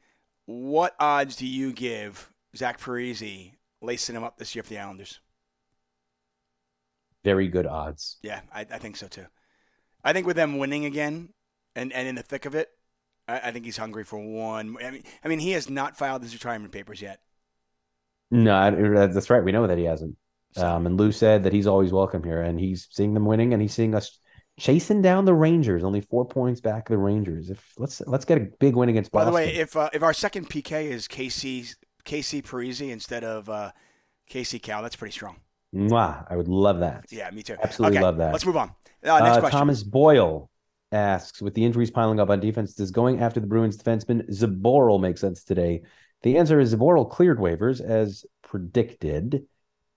What 0.46 0.94
odds 1.00 1.36
do 1.36 1.46
you 1.46 1.72
give 1.72 2.30
Zach 2.56 2.80
Parise 2.80 3.52
lacing 3.82 4.16
him 4.16 4.24
up 4.24 4.38
this 4.38 4.54
year 4.54 4.62
for 4.62 4.70
the 4.70 4.78
Islanders? 4.78 5.20
Very 7.24 7.48
good 7.48 7.66
odds. 7.66 8.16
Yeah, 8.22 8.40
I, 8.52 8.60
I 8.60 8.78
think 8.78 8.96
so 8.96 9.08
too. 9.08 9.26
I 10.04 10.12
think 10.12 10.26
with 10.26 10.36
them 10.36 10.58
winning 10.58 10.84
again 10.84 11.30
and, 11.74 11.92
and 11.92 12.08
in 12.08 12.14
the 12.14 12.22
thick 12.22 12.46
of 12.46 12.54
it, 12.54 12.70
I, 13.26 13.40
I, 13.44 13.50
think 13.50 13.64
he's 13.64 13.76
hungry 13.76 14.04
for 14.04 14.18
one. 14.18 14.76
I 14.82 14.90
mean, 14.90 15.02
I 15.22 15.28
mean, 15.28 15.38
he 15.40 15.50
has 15.50 15.68
not 15.68 15.98
filed 15.98 16.22
his 16.22 16.32
retirement 16.32 16.72
papers 16.72 17.02
yet. 17.02 17.20
No, 18.30 19.06
that's 19.08 19.30
right. 19.30 19.42
We 19.42 19.52
know 19.52 19.66
that 19.66 19.78
he 19.78 19.84
hasn't. 19.84 20.16
Um, 20.56 20.86
and 20.86 20.98
Lou 20.98 21.12
said 21.12 21.44
that 21.44 21.52
he's 21.52 21.66
always 21.66 21.92
welcome 21.92 22.22
here, 22.22 22.42
and 22.42 22.58
he's 22.58 22.88
seeing 22.90 23.14
them 23.14 23.26
winning, 23.26 23.52
and 23.52 23.62
he's 23.62 23.74
seeing 23.74 23.94
us 23.94 24.18
chasing 24.58 25.02
down 25.02 25.24
the 25.24 25.34
Rangers, 25.34 25.84
only 25.84 26.00
four 26.00 26.26
points 26.26 26.60
back 26.60 26.88
of 26.88 26.92
the 26.92 26.98
Rangers. 26.98 27.50
If 27.50 27.74
let's 27.78 28.02
let's 28.06 28.24
get 28.24 28.38
a 28.38 28.48
big 28.58 28.74
win 28.74 28.88
against. 28.88 29.12
Boston. 29.12 29.32
By 29.32 29.44
the 29.44 29.48
way, 29.48 29.54
if 29.56 29.76
uh, 29.76 29.90
if 29.92 30.02
our 30.02 30.12
second 30.12 30.48
PK 30.48 30.86
is 30.86 31.06
Casey 31.06 31.66
Casey 32.04 32.42
Parise 32.42 32.90
instead 32.90 33.24
of 33.24 33.48
uh, 33.48 33.72
Casey 34.28 34.58
Cal, 34.58 34.82
that's 34.82 34.96
pretty 34.96 35.12
strong. 35.12 35.36
Mwah, 35.74 36.26
I 36.28 36.36
would 36.36 36.48
love 36.48 36.80
that. 36.80 37.04
Yeah, 37.10 37.30
me 37.30 37.42
too. 37.42 37.56
Absolutely 37.62 37.98
okay, 37.98 38.04
love 38.04 38.16
that. 38.18 38.32
Let's 38.32 38.46
move 38.46 38.56
on. 38.56 38.70
Uh, 39.04 39.18
next 39.18 39.36
uh, 39.36 39.40
question. 39.40 39.58
Thomas 39.58 39.82
Boyle 39.82 40.50
asks, 40.90 41.42
with 41.42 41.54
the 41.54 41.64
injuries 41.64 41.90
piling 41.90 42.18
up 42.20 42.30
on 42.30 42.40
defense, 42.40 42.74
does 42.74 42.90
going 42.90 43.20
after 43.20 43.38
the 43.38 43.46
Bruins 43.46 43.76
defenseman 43.76 44.28
Zboril 44.30 45.00
make 45.00 45.18
sense 45.18 45.44
today? 45.44 45.82
The 46.22 46.38
answer 46.38 46.58
is 46.58 46.74
Zboril 46.74 47.08
cleared 47.08 47.38
waivers 47.38 47.80
as 47.80 48.24
predicted. 48.42 49.46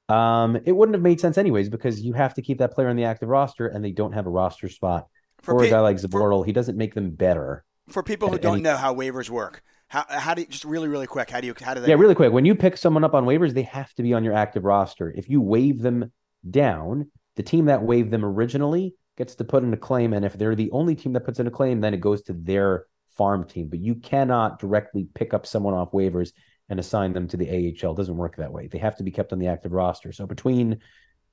Um, 0.08 0.58
it 0.66 0.74
wouldn't 0.74 0.96
have 0.96 1.02
made 1.02 1.20
sense 1.20 1.38
anyways 1.38 1.70
because 1.70 2.02
you 2.02 2.14
have 2.14 2.34
to 2.36 2.42
keep 2.42 2.60
that 2.60 2.74
player 2.74 2.90
on 2.90 2.96
the 2.96 3.06
active 3.06 3.30
roster, 3.30 3.68
and 3.68 3.84
they 3.84 3.92
don't 3.92 4.14
have 4.14 4.28
a 4.28 4.30
roster 4.30 4.70
spot 4.70 5.08
for, 5.42 5.58
for 5.58 5.64
a 5.64 5.70
guy 5.70 5.80
like 5.80 5.98
Zboril. 5.98 6.46
He 6.46 6.52
doesn't 6.52 6.78
make 6.78 6.94
them 6.94 7.12
better. 7.12 7.64
For 7.90 8.04
people 8.04 8.30
who 8.30 8.38
don't 8.38 8.56
any... 8.56 8.64
know 8.64 8.78
how 8.78 8.94
waivers 8.94 9.30
work, 9.30 9.64
how 9.88 10.06
how 10.08 10.34
do 10.34 10.42
you, 10.42 10.48
just 10.48 10.66
really 10.66 10.88
really 10.88 11.08
quick? 11.08 11.30
How 11.30 11.42
do 11.42 11.48
you 11.48 11.56
how 11.60 11.74
do 11.74 11.82
they? 11.82 11.88
Yeah, 11.88 11.96
really 11.96 12.16
quick. 12.16 12.32
When 12.32 12.46
you 12.46 12.56
pick 12.56 12.78
someone 12.78 13.04
up 13.04 13.14
on 13.14 13.26
waivers, 13.26 13.54
they 13.54 13.64
have 13.64 13.94
to 13.96 14.04
be 14.04 14.14
on 14.14 14.24
your 14.24 14.34
active 14.34 14.64
roster. 14.64 15.12
If 15.12 15.30
you 15.30 15.42
waive 15.42 15.82
them 15.82 16.12
down, 16.50 17.10
the 17.36 17.44
team 17.44 17.66
that 17.66 17.84
waived 17.84 18.12
them 18.12 18.24
originally 18.24 18.96
gets 19.18 19.36
to 19.36 19.44
put 19.44 19.64
in 19.64 19.74
a 19.74 19.78
claim, 19.78 20.14
and 20.14 20.26
if 20.26 20.34
they're 20.34 20.56
the 20.56 20.72
only 20.72 20.96
team 20.96 21.14
that 21.14 21.26
puts 21.26 21.40
in 21.40 21.48
a 21.48 21.52
claim, 21.52 21.82
then 21.82 21.94
it 21.94 22.02
goes 22.02 22.22
to 22.24 22.34
their 22.34 22.86
farm 23.18 23.46
team. 23.46 23.68
But 23.68 23.80
you 23.80 23.96
cannot 23.96 24.60
directly 24.60 25.08
pick 25.14 25.34
up 25.34 25.46
someone 25.46 25.74
off 25.74 25.92
waivers 25.92 26.32
and 26.70 26.80
assign 26.80 27.14
them 27.14 27.28
to 27.28 27.38
the 27.38 27.50
AHL. 27.50 27.92
It 27.92 27.98
doesn't 27.98 28.18
work 28.18 28.38
that 28.38 28.54
way. 28.54 28.68
They 28.68 28.78
have 28.80 28.96
to 28.98 29.04
be 29.04 29.12
kept 29.12 29.34
on 29.34 29.40
the 29.40 29.48
active 29.48 29.74
roster. 29.74 30.12
So 30.12 30.26
between 30.26 30.80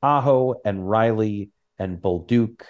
Aho 0.03 0.57
and 0.64 0.89
Reilly 0.89 1.51
and 1.79 1.99
Bolduc, 1.99 2.62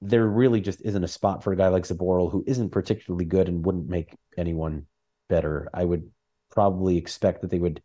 there 0.00 0.26
really 0.26 0.60
just 0.60 0.80
isn't 0.82 1.04
a 1.04 1.08
spot 1.08 1.42
for 1.42 1.52
a 1.52 1.56
guy 1.56 1.68
like 1.68 1.84
Zboril 1.84 2.30
who 2.30 2.44
isn't 2.46 2.70
particularly 2.70 3.24
good 3.24 3.48
and 3.48 3.64
wouldn't 3.64 3.88
make 3.88 4.16
anyone 4.36 4.86
better. 5.28 5.68
I 5.74 5.84
would 5.84 6.10
probably 6.50 6.96
expect 6.96 7.42
that 7.42 7.50
they 7.50 7.58
would 7.58 7.82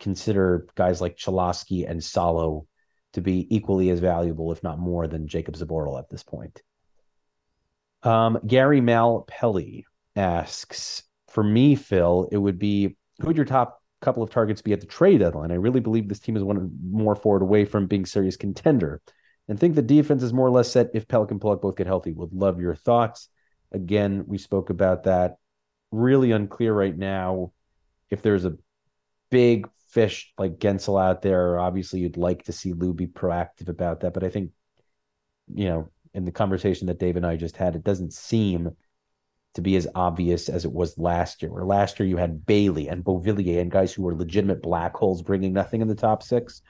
consider 0.00 0.66
guys 0.76 1.00
like 1.00 1.16
Cholowski 1.16 1.88
and 1.88 2.02
Salo 2.02 2.66
to 3.12 3.20
be 3.20 3.46
equally 3.54 3.90
as 3.90 4.00
valuable, 4.00 4.52
if 4.52 4.62
not 4.62 4.78
more, 4.78 5.06
than 5.06 5.28
Jacob 5.28 5.56
Zboril 5.56 5.98
at 5.98 6.08
this 6.08 6.22
point. 6.22 6.62
Um, 8.02 8.38
Gary 8.46 8.80
Malpelli 8.80 9.84
asks, 10.14 11.02
for 11.28 11.42
me, 11.42 11.74
Phil, 11.74 12.28
it 12.30 12.38
would 12.38 12.58
be 12.58 12.96
who 13.20 13.26
would 13.26 13.36
your 13.36 13.46
top 13.46 13.82
couple 14.00 14.22
of 14.22 14.30
targets 14.30 14.62
be 14.62 14.72
at 14.72 14.80
the 14.80 14.86
trade 14.86 15.18
deadline? 15.18 15.50
I 15.50 15.56
really 15.56 15.80
believe 15.80 16.08
this 16.08 16.20
team 16.20 16.36
is 16.36 16.42
one 16.42 16.70
more 16.90 17.16
forward 17.16 17.42
away 17.42 17.64
from 17.64 17.86
being 17.86 18.06
serious 18.06 18.36
contender, 18.36 19.00
and 19.48 19.58
think 19.58 19.74
the 19.74 19.82
defense 19.82 20.22
is 20.22 20.32
more 20.32 20.46
or 20.46 20.50
less 20.50 20.70
set 20.70 20.90
if 20.94 21.08
Pelech 21.08 21.30
and 21.30 21.40
Pulock 21.40 21.60
both 21.60 21.76
get 21.76 21.86
healthy. 21.86 22.12
Would 22.12 22.32
love 22.32 22.60
your 22.60 22.74
thoughts. 22.74 23.28
Again, 23.72 24.24
we 24.26 24.38
spoke 24.38 24.70
about 24.70 25.04
that. 25.04 25.36
Really 25.90 26.32
unclear 26.32 26.72
right 26.72 26.96
now 26.96 27.52
if 28.10 28.22
there's 28.22 28.44
a 28.44 28.56
big 29.30 29.68
fish 29.88 30.32
like 30.38 30.58
Guentzel 30.58 31.02
out 31.02 31.22
there. 31.22 31.58
Obviously, 31.58 32.00
you'd 32.00 32.16
like 32.16 32.44
to 32.44 32.52
see 32.52 32.72
Lou 32.72 32.92
be 32.92 33.06
proactive 33.06 33.68
about 33.68 34.00
that, 34.00 34.14
but 34.14 34.24
I 34.24 34.28
think 34.28 34.52
you 35.54 35.66
know 35.66 35.88
in 36.18 36.24
the 36.24 36.32
conversation 36.32 36.88
that 36.88 36.98
Dave 36.98 37.16
and 37.16 37.24
I 37.24 37.36
just 37.36 37.56
had, 37.56 37.76
it 37.76 37.84
doesn't 37.84 38.12
seem 38.12 38.76
to 39.54 39.62
be 39.62 39.76
as 39.76 39.86
obvious 39.94 40.48
as 40.48 40.64
it 40.64 40.72
was 40.72 40.98
last 40.98 41.40
year. 41.40 41.52
Where 41.52 41.64
last 41.64 41.98
year 41.98 42.08
you 42.08 42.16
had 42.16 42.44
Bailey 42.44 42.88
and 42.88 43.04
Beauvillier 43.04 43.60
and 43.60 43.70
guys 43.70 43.92
who 43.92 44.02
were 44.02 44.14
legitimate 44.14 44.60
black 44.60 44.96
holes 44.96 45.22
bringing 45.22 45.52
nothing 45.52 45.80
in 45.80 45.88
the 45.88 45.94
top 45.94 46.22
six. 46.22 46.60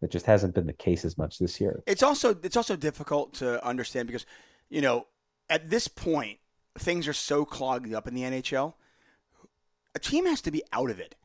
That 0.00 0.12
just 0.12 0.26
hasn't 0.26 0.54
been 0.54 0.66
the 0.66 0.72
case 0.72 1.04
as 1.04 1.18
much 1.18 1.40
this 1.40 1.60
year. 1.60 1.82
It's 1.84 2.04
also 2.04 2.36
it's 2.44 2.56
also 2.56 2.76
difficult 2.76 3.34
to 3.34 3.64
understand 3.66 4.06
because, 4.06 4.26
you 4.68 4.80
know, 4.80 5.08
at 5.50 5.70
this 5.70 5.88
point 5.88 6.38
things 6.78 7.08
are 7.08 7.12
so 7.12 7.44
clogged 7.44 7.92
up 7.92 8.06
in 8.06 8.14
the 8.14 8.22
NHL. 8.22 8.74
a 9.96 9.98
team 9.98 10.26
has 10.26 10.40
to 10.42 10.52
be 10.52 10.62
out 10.72 10.90
of 10.90 11.00
it. 11.00 11.16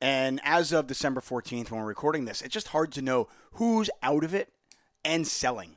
And 0.00 0.40
as 0.42 0.72
of 0.72 0.88
December 0.88 1.20
14th, 1.20 1.70
when 1.70 1.80
we're 1.80 1.86
recording 1.86 2.24
this, 2.24 2.42
it's 2.42 2.54
just 2.54 2.68
hard 2.68 2.90
to 2.92 3.02
know 3.02 3.28
who's 3.52 3.90
out 4.02 4.24
of 4.24 4.34
it 4.34 4.52
and 5.04 5.26
selling, 5.26 5.76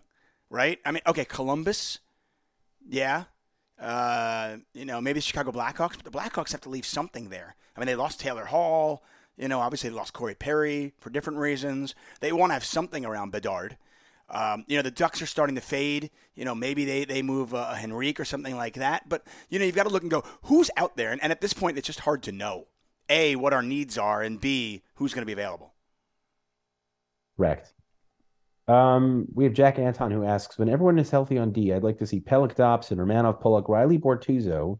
right? 0.52 0.80
I 0.86 0.92
mean, 0.92 1.02
okay, 1.08 1.26
Columbus, 1.26 2.00
yeah. 2.88 3.24
Uh, 3.80 4.58
you 4.76 4.86
know, 4.86 5.02
maybe 5.02 5.20
Chicago 5.20 5.52
Blackhawks, 5.52 5.96
but 5.96 6.04
the 6.04 6.12
Blackhawks 6.12 6.52
have 6.52 6.62
to 6.62 6.70
leave 6.70 6.86
something 6.86 7.30
there. 7.30 7.56
I 7.76 7.80
mean, 7.80 7.88
they 7.88 7.96
lost 7.96 8.20
Taylor 8.20 8.46
Hall. 8.46 9.02
You 9.38 9.48
know, 9.48 9.60
obviously 9.60 9.90
they 9.90 9.96
lost 9.96 10.14
Corey 10.14 10.36
Perry 10.36 10.94
for 11.00 11.10
different 11.10 11.40
reasons. 11.40 11.96
They 12.20 12.32
want 12.32 12.52
to 12.52 12.54
have 12.54 12.66
something 12.66 13.06
around 13.06 13.32
Bedard. 13.32 13.78
Um, 14.30 14.66
you 14.68 14.76
know, 14.76 14.84
the 14.84 14.92
Ducks 14.92 15.22
are 15.22 15.26
starting 15.26 15.56
to 15.56 15.62
fade. 15.62 16.12
You 16.36 16.46
know, 16.46 16.54
maybe 16.54 16.86
they, 16.86 17.06
they 17.06 17.22
move 17.22 17.56
uh, 17.56 17.74
Henrique 17.82 18.20
or 18.20 18.26
something 18.26 18.56
like 18.56 18.76
that. 18.76 19.10
But, 19.10 19.26
you 19.50 19.58
know, 19.58 19.66
you've 19.66 19.76
got 19.76 19.84
to 19.84 19.90
look 19.90 20.04
and 20.04 20.12
go, 20.12 20.24
who's 20.44 20.70
out 20.78 20.96
there? 20.96 21.12
And, 21.12 21.24
and 21.24 21.32
at 21.32 21.42
this 21.42 21.54
point, 21.54 21.78
it's 21.78 21.88
just 21.88 22.02
hard 22.02 22.24
to 22.24 22.32
know. 22.32 22.68
A, 23.10 23.36
what 23.36 23.54
our 23.54 23.64
needs 23.64 23.98
are, 23.98 24.22
and 24.22 24.40
B, 24.40 24.84
who's 24.96 25.14
going 25.14 25.24
to 25.24 25.26
be 25.26 25.34
available. 25.34 25.74
Correct. 27.36 27.74
Um, 28.68 29.26
we 29.34 29.44
have 29.44 29.54
Jack 29.54 29.80
Anton 29.80 30.12
who 30.12 30.24
asks, 30.24 30.58
when 30.58 30.70
everyone 30.70 31.00
is 31.00 31.10
healthy 31.10 31.38
on 31.38 31.52
D, 31.52 31.74
I'd 31.74 31.84
like 31.84 31.98
to 32.00 32.08
see 32.08 32.20
Pelech 32.20 32.56
Dobson, 32.56 32.98
Romanov, 32.98 33.42
Pulock, 33.42 33.68
Reilly 33.68 33.98
Bortuzzo, 33.98 34.80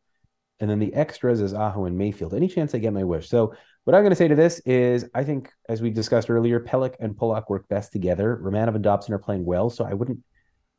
and 0.60 0.70
then 0.70 0.80
the 0.80 0.94
extras 0.94 1.42
is 1.42 1.54
Aho 1.54 1.86
and 1.86 1.98
Mayfield. 1.98 2.34
Any 2.34 2.48
chance 2.48 2.76
I 2.76 2.78
get 2.78 2.94
my 2.94 3.04
wish? 3.04 3.28
So 3.28 3.54
what 3.84 3.96
I'm 3.96 4.04
going 4.04 4.12
to 4.12 4.16
say 4.16 4.28
to 4.28 4.36
this 4.36 4.60
is, 4.60 5.10
I 5.16 5.24
think, 5.24 5.52
as 5.68 5.82
we 5.82 5.90
discussed 5.90 6.30
earlier, 6.30 6.60
Pelech 6.60 6.96
and 7.00 7.18
Pulock 7.18 7.50
work 7.50 7.68
best 7.68 7.92
together. 7.92 8.40
Romanov 8.44 8.76
and 8.76 8.84
Dobson 8.84 9.14
are 9.14 9.20
playing 9.20 9.44
well, 9.44 9.72
so 9.72 9.84
I 9.84 9.94
wouldn't, 9.94 10.20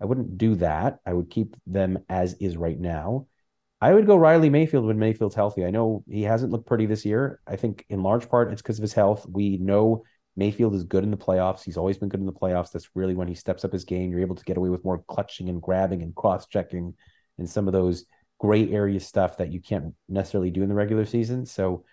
I 0.01 0.05
wouldn't 0.05 0.39
do 0.39 0.55
that. 0.57 1.01
I 1.05 1.13
would 1.13 1.31
keep 1.31 1.57
them 1.67 1.99
as 2.09 2.35
is 2.35 2.57
right 2.57 2.79
now. 2.79 3.27
I 3.81 3.93
would 3.93 4.07
go 4.07 4.15
Reilly 4.15 4.49
Mayfield 4.49 4.87
when 4.87 5.01
Mayfield's 5.01 5.35
healthy. 5.35 5.65
I 5.65 5.71
know 5.71 6.05
he 6.09 6.23
hasn't 6.23 6.53
looked 6.53 6.69
pretty 6.69 6.87
this 6.87 7.05
year. 7.05 7.41
I 7.49 7.57
think 7.57 7.85
in 7.89 8.05
large 8.05 8.29
part 8.29 8.53
it's 8.53 8.63
because 8.63 8.79
of 8.79 8.83
his 8.83 8.93
health. 8.93 9.27
We 9.29 9.59
know 9.59 10.05
Mayfield 10.37 10.75
is 10.75 10.85
good 10.85 11.05
in 11.05 11.11
the 11.11 11.17
playoffs. 11.17 11.63
He's 11.63 11.77
always 11.77 11.99
been 11.99 12.09
good 12.09 12.21
in 12.21 12.27
the 12.27 12.33
playoffs. 12.33 12.73
That's 12.73 12.89
really 12.95 13.15
when 13.15 13.29
he 13.29 13.35
steps 13.35 13.65
up 13.65 13.73
his 13.73 13.85
game. 13.85 14.11
You're 14.11 14.21
able 14.21 14.37
to 14.37 14.45
get 14.45 14.57
away 14.57 14.71
with 14.71 14.85
more 14.85 15.05
clutching 15.09 15.49
and 15.49 15.61
grabbing 15.61 16.03
and 16.03 16.15
cross 16.15 16.47
checking 16.47 16.95
and 17.39 17.49
some 17.49 17.67
of 17.67 17.73
those 17.73 18.07
gray 18.39 18.71
area 18.71 18.99
stuff 18.99 19.37
that 19.37 19.53
you 19.53 19.61
can't 19.61 19.95
necessarily 20.09 20.51
do 20.51 20.63
in 20.63 20.69
the 20.69 20.75
regular 20.75 21.05
season. 21.05 21.45
So 21.47 21.85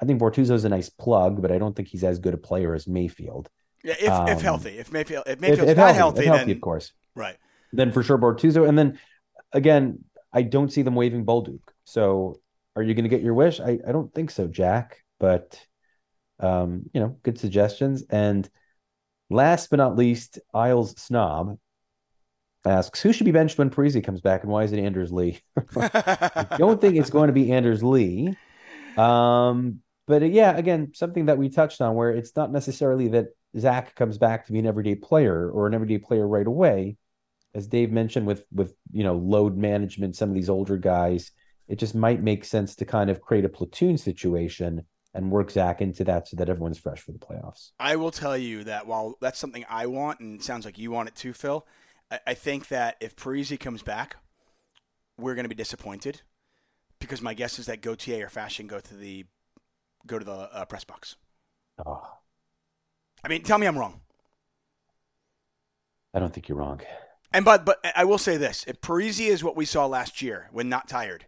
I 0.00 0.04
think 0.04 0.20
Bortuzzo 0.20 0.52
is 0.52 0.64
a 0.64 0.68
nice 0.68 0.88
plug, 0.88 1.40
but 1.40 1.52
I 1.52 1.58
don't 1.58 1.74
think 1.74 1.88
he's 1.88 2.04
as 2.04 2.18
good 2.18 2.34
a 2.34 2.38
player 2.38 2.74
as 2.74 2.88
Mayfield. 2.88 3.48
Yeah, 3.84 3.94
if, 4.00 4.10
um, 4.10 4.28
if 4.28 4.40
healthy, 4.40 4.78
if 4.78 4.90
Mayfield 4.90 5.24
if 5.26 5.40
Mayfield's 5.40 5.62
if, 5.64 5.68
if 5.70 5.76
not 5.76 5.94
healthy, 5.94 6.24
healthy, 6.24 6.46
then, 6.46 6.56
of 6.56 6.60
course, 6.60 6.92
right. 7.14 7.36
Then 7.72 7.92
for 7.92 8.02
sure 8.02 8.18
Bortuzzo, 8.18 8.68
and 8.68 8.78
then 8.78 8.98
again, 9.52 10.04
I 10.32 10.42
don't 10.42 10.72
see 10.72 10.82
them 10.82 10.94
waiving 10.94 11.24
Bolduc. 11.24 11.60
So 11.84 12.40
are 12.76 12.82
you 12.82 12.94
going 12.94 13.04
to 13.04 13.08
get 13.08 13.22
your 13.22 13.34
wish? 13.34 13.60
I, 13.60 13.78
I 13.86 13.92
don't 13.92 14.12
think 14.12 14.30
so, 14.30 14.46
Jack. 14.46 15.02
But 15.20 15.58
um, 16.40 16.84
you 16.92 17.00
know, 17.00 17.16
good 17.22 17.38
suggestions. 17.38 18.04
And 18.10 18.48
last 19.30 19.70
but 19.70 19.76
not 19.76 19.96
least, 19.96 20.38
Isles 20.52 21.00
Snob 21.00 21.58
asks, 22.64 23.00
who 23.00 23.12
should 23.12 23.26
be 23.26 23.32
benched 23.32 23.58
when 23.58 23.70
Parise 23.70 24.02
comes 24.02 24.20
back, 24.20 24.42
and 24.42 24.50
why 24.50 24.64
is 24.64 24.72
it 24.72 24.78
Anders 24.78 25.12
Lee? 25.12 25.40
I 25.76 26.56
don't 26.58 26.80
think 26.80 26.96
it's 26.96 27.10
going 27.10 27.28
to 27.28 27.32
be 27.32 27.52
Anders 27.52 27.82
Lee. 27.82 28.36
Um, 28.96 29.80
but 30.06 30.22
uh, 30.22 30.26
yeah, 30.26 30.56
again, 30.56 30.92
something 30.94 31.26
that 31.26 31.38
we 31.38 31.48
touched 31.48 31.80
on 31.80 31.94
where 31.94 32.10
it's 32.10 32.36
not 32.36 32.52
necessarily 32.52 33.08
that 33.08 33.28
Zach 33.58 33.94
comes 33.94 34.18
back 34.18 34.46
to 34.46 34.52
be 34.52 34.58
an 34.58 34.66
everyday 34.66 34.94
player 34.94 35.50
or 35.50 35.66
an 35.66 35.74
everyday 35.74 35.98
player 35.98 36.26
right 36.26 36.46
away 36.46 36.96
as 37.54 37.68
Dave 37.68 37.92
mentioned 37.92 38.26
with 38.26 38.44
with 38.52 38.74
you 38.92 39.04
know 39.04 39.16
load 39.16 39.56
management, 39.56 40.16
some 40.16 40.28
of 40.28 40.34
these 40.34 40.50
older 40.50 40.76
guys, 40.76 41.30
it 41.68 41.78
just 41.78 41.94
might 41.94 42.22
make 42.22 42.44
sense 42.44 42.74
to 42.76 42.84
kind 42.84 43.10
of 43.10 43.20
create 43.20 43.44
a 43.44 43.48
platoon 43.48 43.96
situation 43.96 44.84
and 45.14 45.30
work 45.30 45.50
Zach 45.50 45.80
into 45.80 46.04
that 46.04 46.28
so 46.28 46.36
that 46.36 46.48
everyone's 46.48 46.78
fresh 46.78 47.00
for 47.00 47.12
the 47.12 47.18
playoffs. 47.18 47.70
I 47.78 47.96
will 47.96 48.10
tell 48.10 48.36
you 48.36 48.64
that 48.64 48.86
while 48.86 49.16
that's 49.20 49.38
something 49.38 49.64
I 49.68 49.86
want, 49.86 50.20
and 50.20 50.42
sounds 50.42 50.64
like 50.64 50.76
you 50.76 50.90
want 50.90 51.08
it 51.08 51.14
too, 51.14 51.32
Phil, 51.32 51.66
I, 52.10 52.20
I 52.28 52.34
think 52.34 52.68
that 52.68 52.96
if 53.00 53.14
Parise 53.14 53.58
comes 53.58 53.82
back, 53.82 54.16
we're 55.16 55.34
going 55.34 55.44
to 55.44 55.48
be 55.48 55.54
disappointed 55.54 56.22
because 56.98 57.22
my 57.22 57.34
guess 57.34 57.58
is 57.58 57.66
that 57.66 57.80
Gauthier 57.80 58.26
or 58.26 58.28
Fasching 58.28 58.66
go 58.66 58.80
to 58.80 58.94
the 58.94 59.24
go 60.06 60.18
to 60.18 60.24
the 60.24 60.32
uh, 60.32 60.64
press 60.64 60.84
box. 60.84 61.16
Oh. 61.86 62.02
I 63.22 63.28
mean, 63.28 63.42
tell 63.42 63.58
me 63.58 63.66
I'm 63.66 63.78
wrong. 63.78 64.00
I 66.12 66.18
don't 66.18 66.32
think 66.32 66.48
you're 66.48 66.58
wrong. 66.58 66.80
And 67.32 67.44
but 67.44 67.64
but 67.64 67.84
I 67.96 68.04
will 68.04 68.18
say 68.18 68.36
this: 68.36 68.64
if 68.66 68.80
Parise 68.80 69.26
is 69.26 69.44
what 69.44 69.56
we 69.56 69.64
saw 69.64 69.86
last 69.86 70.22
year 70.22 70.48
when 70.52 70.68
not 70.68 70.88
tired, 70.88 71.26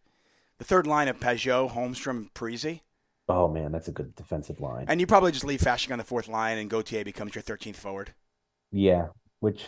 the 0.59 0.65
third 0.65 0.87
line 0.87 1.09
of 1.09 1.21
Pageau, 1.21 1.71
Holmstrom, 1.71 2.33
Parise. 2.33 2.81
Oh 3.29 3.49
man, 3.49 3.73
that's 3.73 3.89
a 3.89 3.93
good 3.93 4.15
defensive 4.15 4.61
line. 4.61 4.87
And 4.89 5.01
you 5.01 5.07
probably 5.07 5.33
just 5.33 5.45
leave 5.45 5.61
Fasching 5.61 5.93
on 5.93 5.99
the 5.99 6.05
fourth 6.05 6.29
line, 6.29 6.59
and 6.59 6.71
Gauthier 6.71 7.05
becomes 7.05 7.35
your 7.35 7.43
13th 7.43 7.77
forward. 7.77 8.15
Yeah, 8.71 9.09
which 9.41 9.65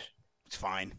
it's 0.47 0.55
fine. 0.55 0.93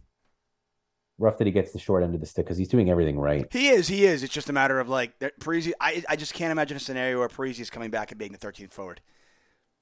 Rough 1.19 1.39
that 1.39 1.47
he 1.47 1.53
gets 1.53 1.73
the 1.73 1.79
short 1.79 2.03
end 2.03 2.15
of 2.15 2.21
the 2.21 2.27
stick 2.27 2.47
because 2.47 2.57
he's 2.57 2.69
doing 2.69 2.91
everything 2.91 3.19
right. 3.19 3.47
He 3.51 3.69
is. 3.69 3.89
He 3.89 4.05
is. 4.07 4.23
It's 4.23 4.33
just 4.33 4.49
a 4.49 4.53
matter 4.53 4.81
of 4.81 4.89
like 4.89 5.19
Parise. 5.19 5.73
I 5.81 6.03
I 6.09 6.17
just 6.17 6.35
can't 6.35 6.53
imagine 6.53 6.77
a 6.77 6.81
scenario 6.81 7.19
where 7.19 7.29
Parise 7.29 7.61
is 7.61 7.71
coming 7.71 7.91
back 7.91 8.11
and 8.11 8.19
being 8.19 8.33
the 8.33 8.39
13th 8.39 8.73
forward. 8.73 9.01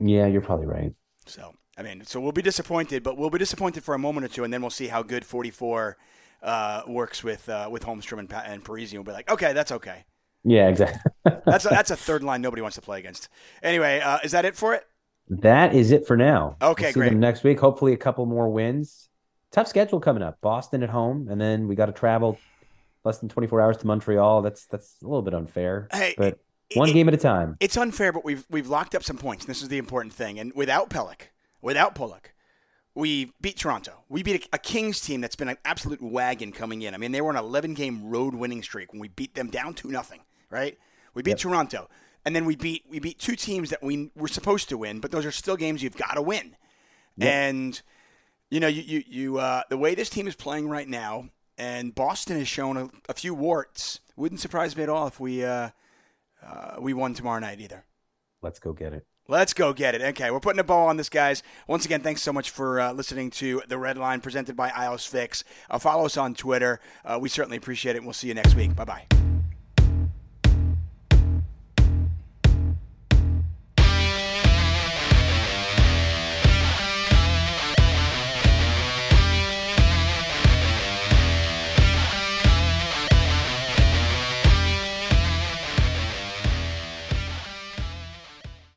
Yeah, 0.01 0.26
you're 0.26 0.41
probably 0.41 0.66
right. 0.66 0.93
So 1.26 1.55
I 1.76 1.83
mean, 1.83 2.05
so 2.05 2.20
we'll 2.20 2.33
be 2.33 2.43
disappointed, 2.43 3.03
but 3.03 3.16
we'll 3.16 3.31
be 3.31 3.39
disappointed 3.39 3.85
for 3.85 3.95
a 3.95 3.99
moment 3.99 4.26
or 4.26 4.29
two, 4.29 4.45
and 4.45 4.53
then 4.53 4.61
we'll 4.61 4.70
see 4.70 4.89
how 4.89 5.03
good 5.03 5.24
44 5.24 5.97
uh, 6.43 6.83
works 6.89 7.22
with 7.22 7.49
uh, 7.49 7.68
with 7.70 7.85
Holmstrom 7.85 8.18
and, 8.18 8.33
and 8.33 8.64
Parise. 8.64 8.93
We'll 8.93 9.05
be 9.05 9.12
like, 9.12 9.31
okay, 9.31 9.53
that's 9.53 9.72
okay. 9.72 10.05
Yeah, 10.45 10.68
exactly. 10.68 11.01
that's 11.47 11.66
a, 11.66 11.68
that's 11.68 11.91
a 11.91 11.97
third 11.97 12.22
line 12.22 12.41
nobody 12.41 12.62
wants 12.62 12.76
to 12.76 12.82
play 12.82 12.99
against. 12.99 13.28
Anyway, 13.62 14.01
uh, 14.01 14.18
is 14.22 14.32
that 14.32 14.45
it 14.45 14.57
for 14.57 14.74
it? 14.74 14.84
That 15.28 15.74
is 15.74 15.91
it 15.91 16.07
for 16.07 16.16
now. 16.16 16.57
Okay, 16.62 16.93
we'll 16.95 17.09
great. 17.09 17.12
next 17.14 17.45
week, 17.45 17.61
hopefully, 17.61 17.93
a 17.93 17.97
couple 17.97 18.24
more 18.24 18.49
wins. 18.49 19.09
Tough 19.51 19.68
schedule 19.68 20.01
coming 20.01 20.22
up. 20.22 20.41
Boston 20.41 20.82
at 20.82 20.91
home, 20.91 21.28
and 21.28 21.41
then 21.41 21.68
we 21.68 21.74
got 21.74 21.86
to 21.86 21.93
travel 21.93 22.39
less 23.05 23.18
than 23.18 23.28
24 23.28 23.61
hours 23.61 23.76
to 23.78 23.86
Montreal. 23.86 24.43
That's 24.43 24.66
that's 24.66 24.97
a 25.03 25.07
little 25.07 25.22
bit 25.22 25.34
unfair. 25.34 25.89
Hey, 25.93 26.14
but 26.16 26.39
one 26.74 26.91
it, 26.91 26.93
game 26.93 27.09
at 27.09 27.14
a 27.14 27.18
time. 27.18 27.57
It's 27.61 27.76
unfair, 27.76 28.12
but 28.12 28.24
we've 28.24 28.47
we've 28.49 28.68
locked 28.68 28.95
up 28.95 29.03
some 29.03 29.18
points. 29.18 29.45
This 29.45 29.62
is 29.62 29.68
the 29.68 29.78
important 29.78 30.14
thing. 30.14 30.39
And 30.39 30.53
without 30.55 30.91
Pelech, 30.91 31.28
without 31.61 31.95
Pulock, 31.95 32.32
we 32.95 33.32
beat 33.41 33.57
Toronto. 33.57 34.05
We 34.09 34.22
beat 34.22 34.45
a, 34.47 34.57
a, 34.57 34.59
Kings 34.59 35.01
team 35.01 35.20
that's 35.20 35.36
been 35.36 35.49
an 35.49 35.59
absolute 35.64 36.03
wagon 36.03 36.53
coming 36.53 36.82
in. 36.82 36.95
I 36.95 36.99
mean, 36.99 37.12
they 37.12 37.20
were 37.20 37.30
on 37.30 37.36
an 37.36 37.45
11 37.45 37.74
game 37.74 38.05
road 38.05 38.34
winning 38.34 38.62
streak 38.62 38.93
when 38.93 39.01
we 39.01 39.09
beat 39.09 39.34
them 39.34 39.49
down 39.49 39.74
to 39.74 39.89
nothing, 39.89 40.20
right? 40.51 40.78
We 41.14 41.22
beat 41.22 41.32
yep. 41.32 41.38
Toronto. 41.38 41.88
And 42.24 42.36
then 42.36 42.44
we 42.44 42.57
beat 42.57 42.84
we 42.90 42.99
beat 42.99 43.18
two 43.18 43.36
teams 43.36 43.70
that 43.70 43.82
we 43.82 44.11
were 44.14 44.28
supposed 44.28 44.68
to 44.68 44.76
win, 44.76 45.01
but 45.01 45.11
those 45.11 45.24
are 45.24 45.30
still 45.30 45.57
games 45.57 45.82
you've 45.82 45.96
got 45.96 46.14
to 46.14 46.22
win. 46.22 46.57
Yep. 47.16 47.32
And 47.32 47.82
you 48.51 48.61
know, 48.61 48.68
you 48.68 48.82
you, 48.82 49.05
you 49.07 49.38
uh, 49.38 49.62
the 49.70 49.78
way 49.78 49.94
this 49.94 50.11
team 50.11 50.28
is 50.28 50.34
playing 50.34 50.68
right 50.68 50.88
now, 50.88 51.30
and 51.57 51.94
Boston 51.94 52.38
has 52.38 52.49
shown 52.49 52.76
a, 52.76 52.90
a 53.09 53.14
few 53.14 53.34
warts. 53.34 54.01
Wouldn't 54.16 54.40
surprise 54.40 54.76
me 54.76 54.82
at 54.82 54.88
all 54.88 55.07
if 55.07 55.18
we 55.20 55.44
uh, 55.44 55.70
uh, 56.44 56.76
we 56.78 56.92
won 56.92 57.14
tomorrow 57.14 57.38
night 57.38 57.61
either. 57.61 57.84
Let's 58.42 58.59
go 58.59 58.72
get 58.72 58.92
it. 58.92 59.07
Let's 59.30 59.53
go 59.53 59.74
get 59.74 59.94
it. 59.94 60.01
Okay, 60.01 60.30
we're 60.30 60.40
putting 60.40 60.61
a 60.61 60.64
bow 60.64 60.86
on 60.86 60.96
this, 60.96 61.11
guys. 61.11 61.42
Once 61.66 61.84
again, 61.84 62.00
thanks 62.00 62.22
so 62.22 62.33
much 62.33 62.49
for 62.49 62.80
uh, 62.80 62.92
listening 62.92 63.30
to 63.33 63.62
The 63.68 63.76
Red 63.76 63.99
Line 63.99 64.22
presented 64.22 64.57
by 64.57 64.70
Isles 64.70 65.04
Fix. 65.04 65.45
Uh, 65.68 65.79
follow 65.79 66.07
us 66.07 66.16
on 66.16 66.33
Twitter. 66.33 66.80
Uh, 67.04 67.18
we 67.20 67.29
certainly 67.29 67.58
appreciate 67.58 67.95
it, 67.95 67.99
and 67.99 68.07
we'll 68.07 68.14
see 68.14 68.29
you 68.29 68.34
next 68.34 68.54
week. 68.54 68.75
Bye 68.75 68.87
bye. 68.87 69.28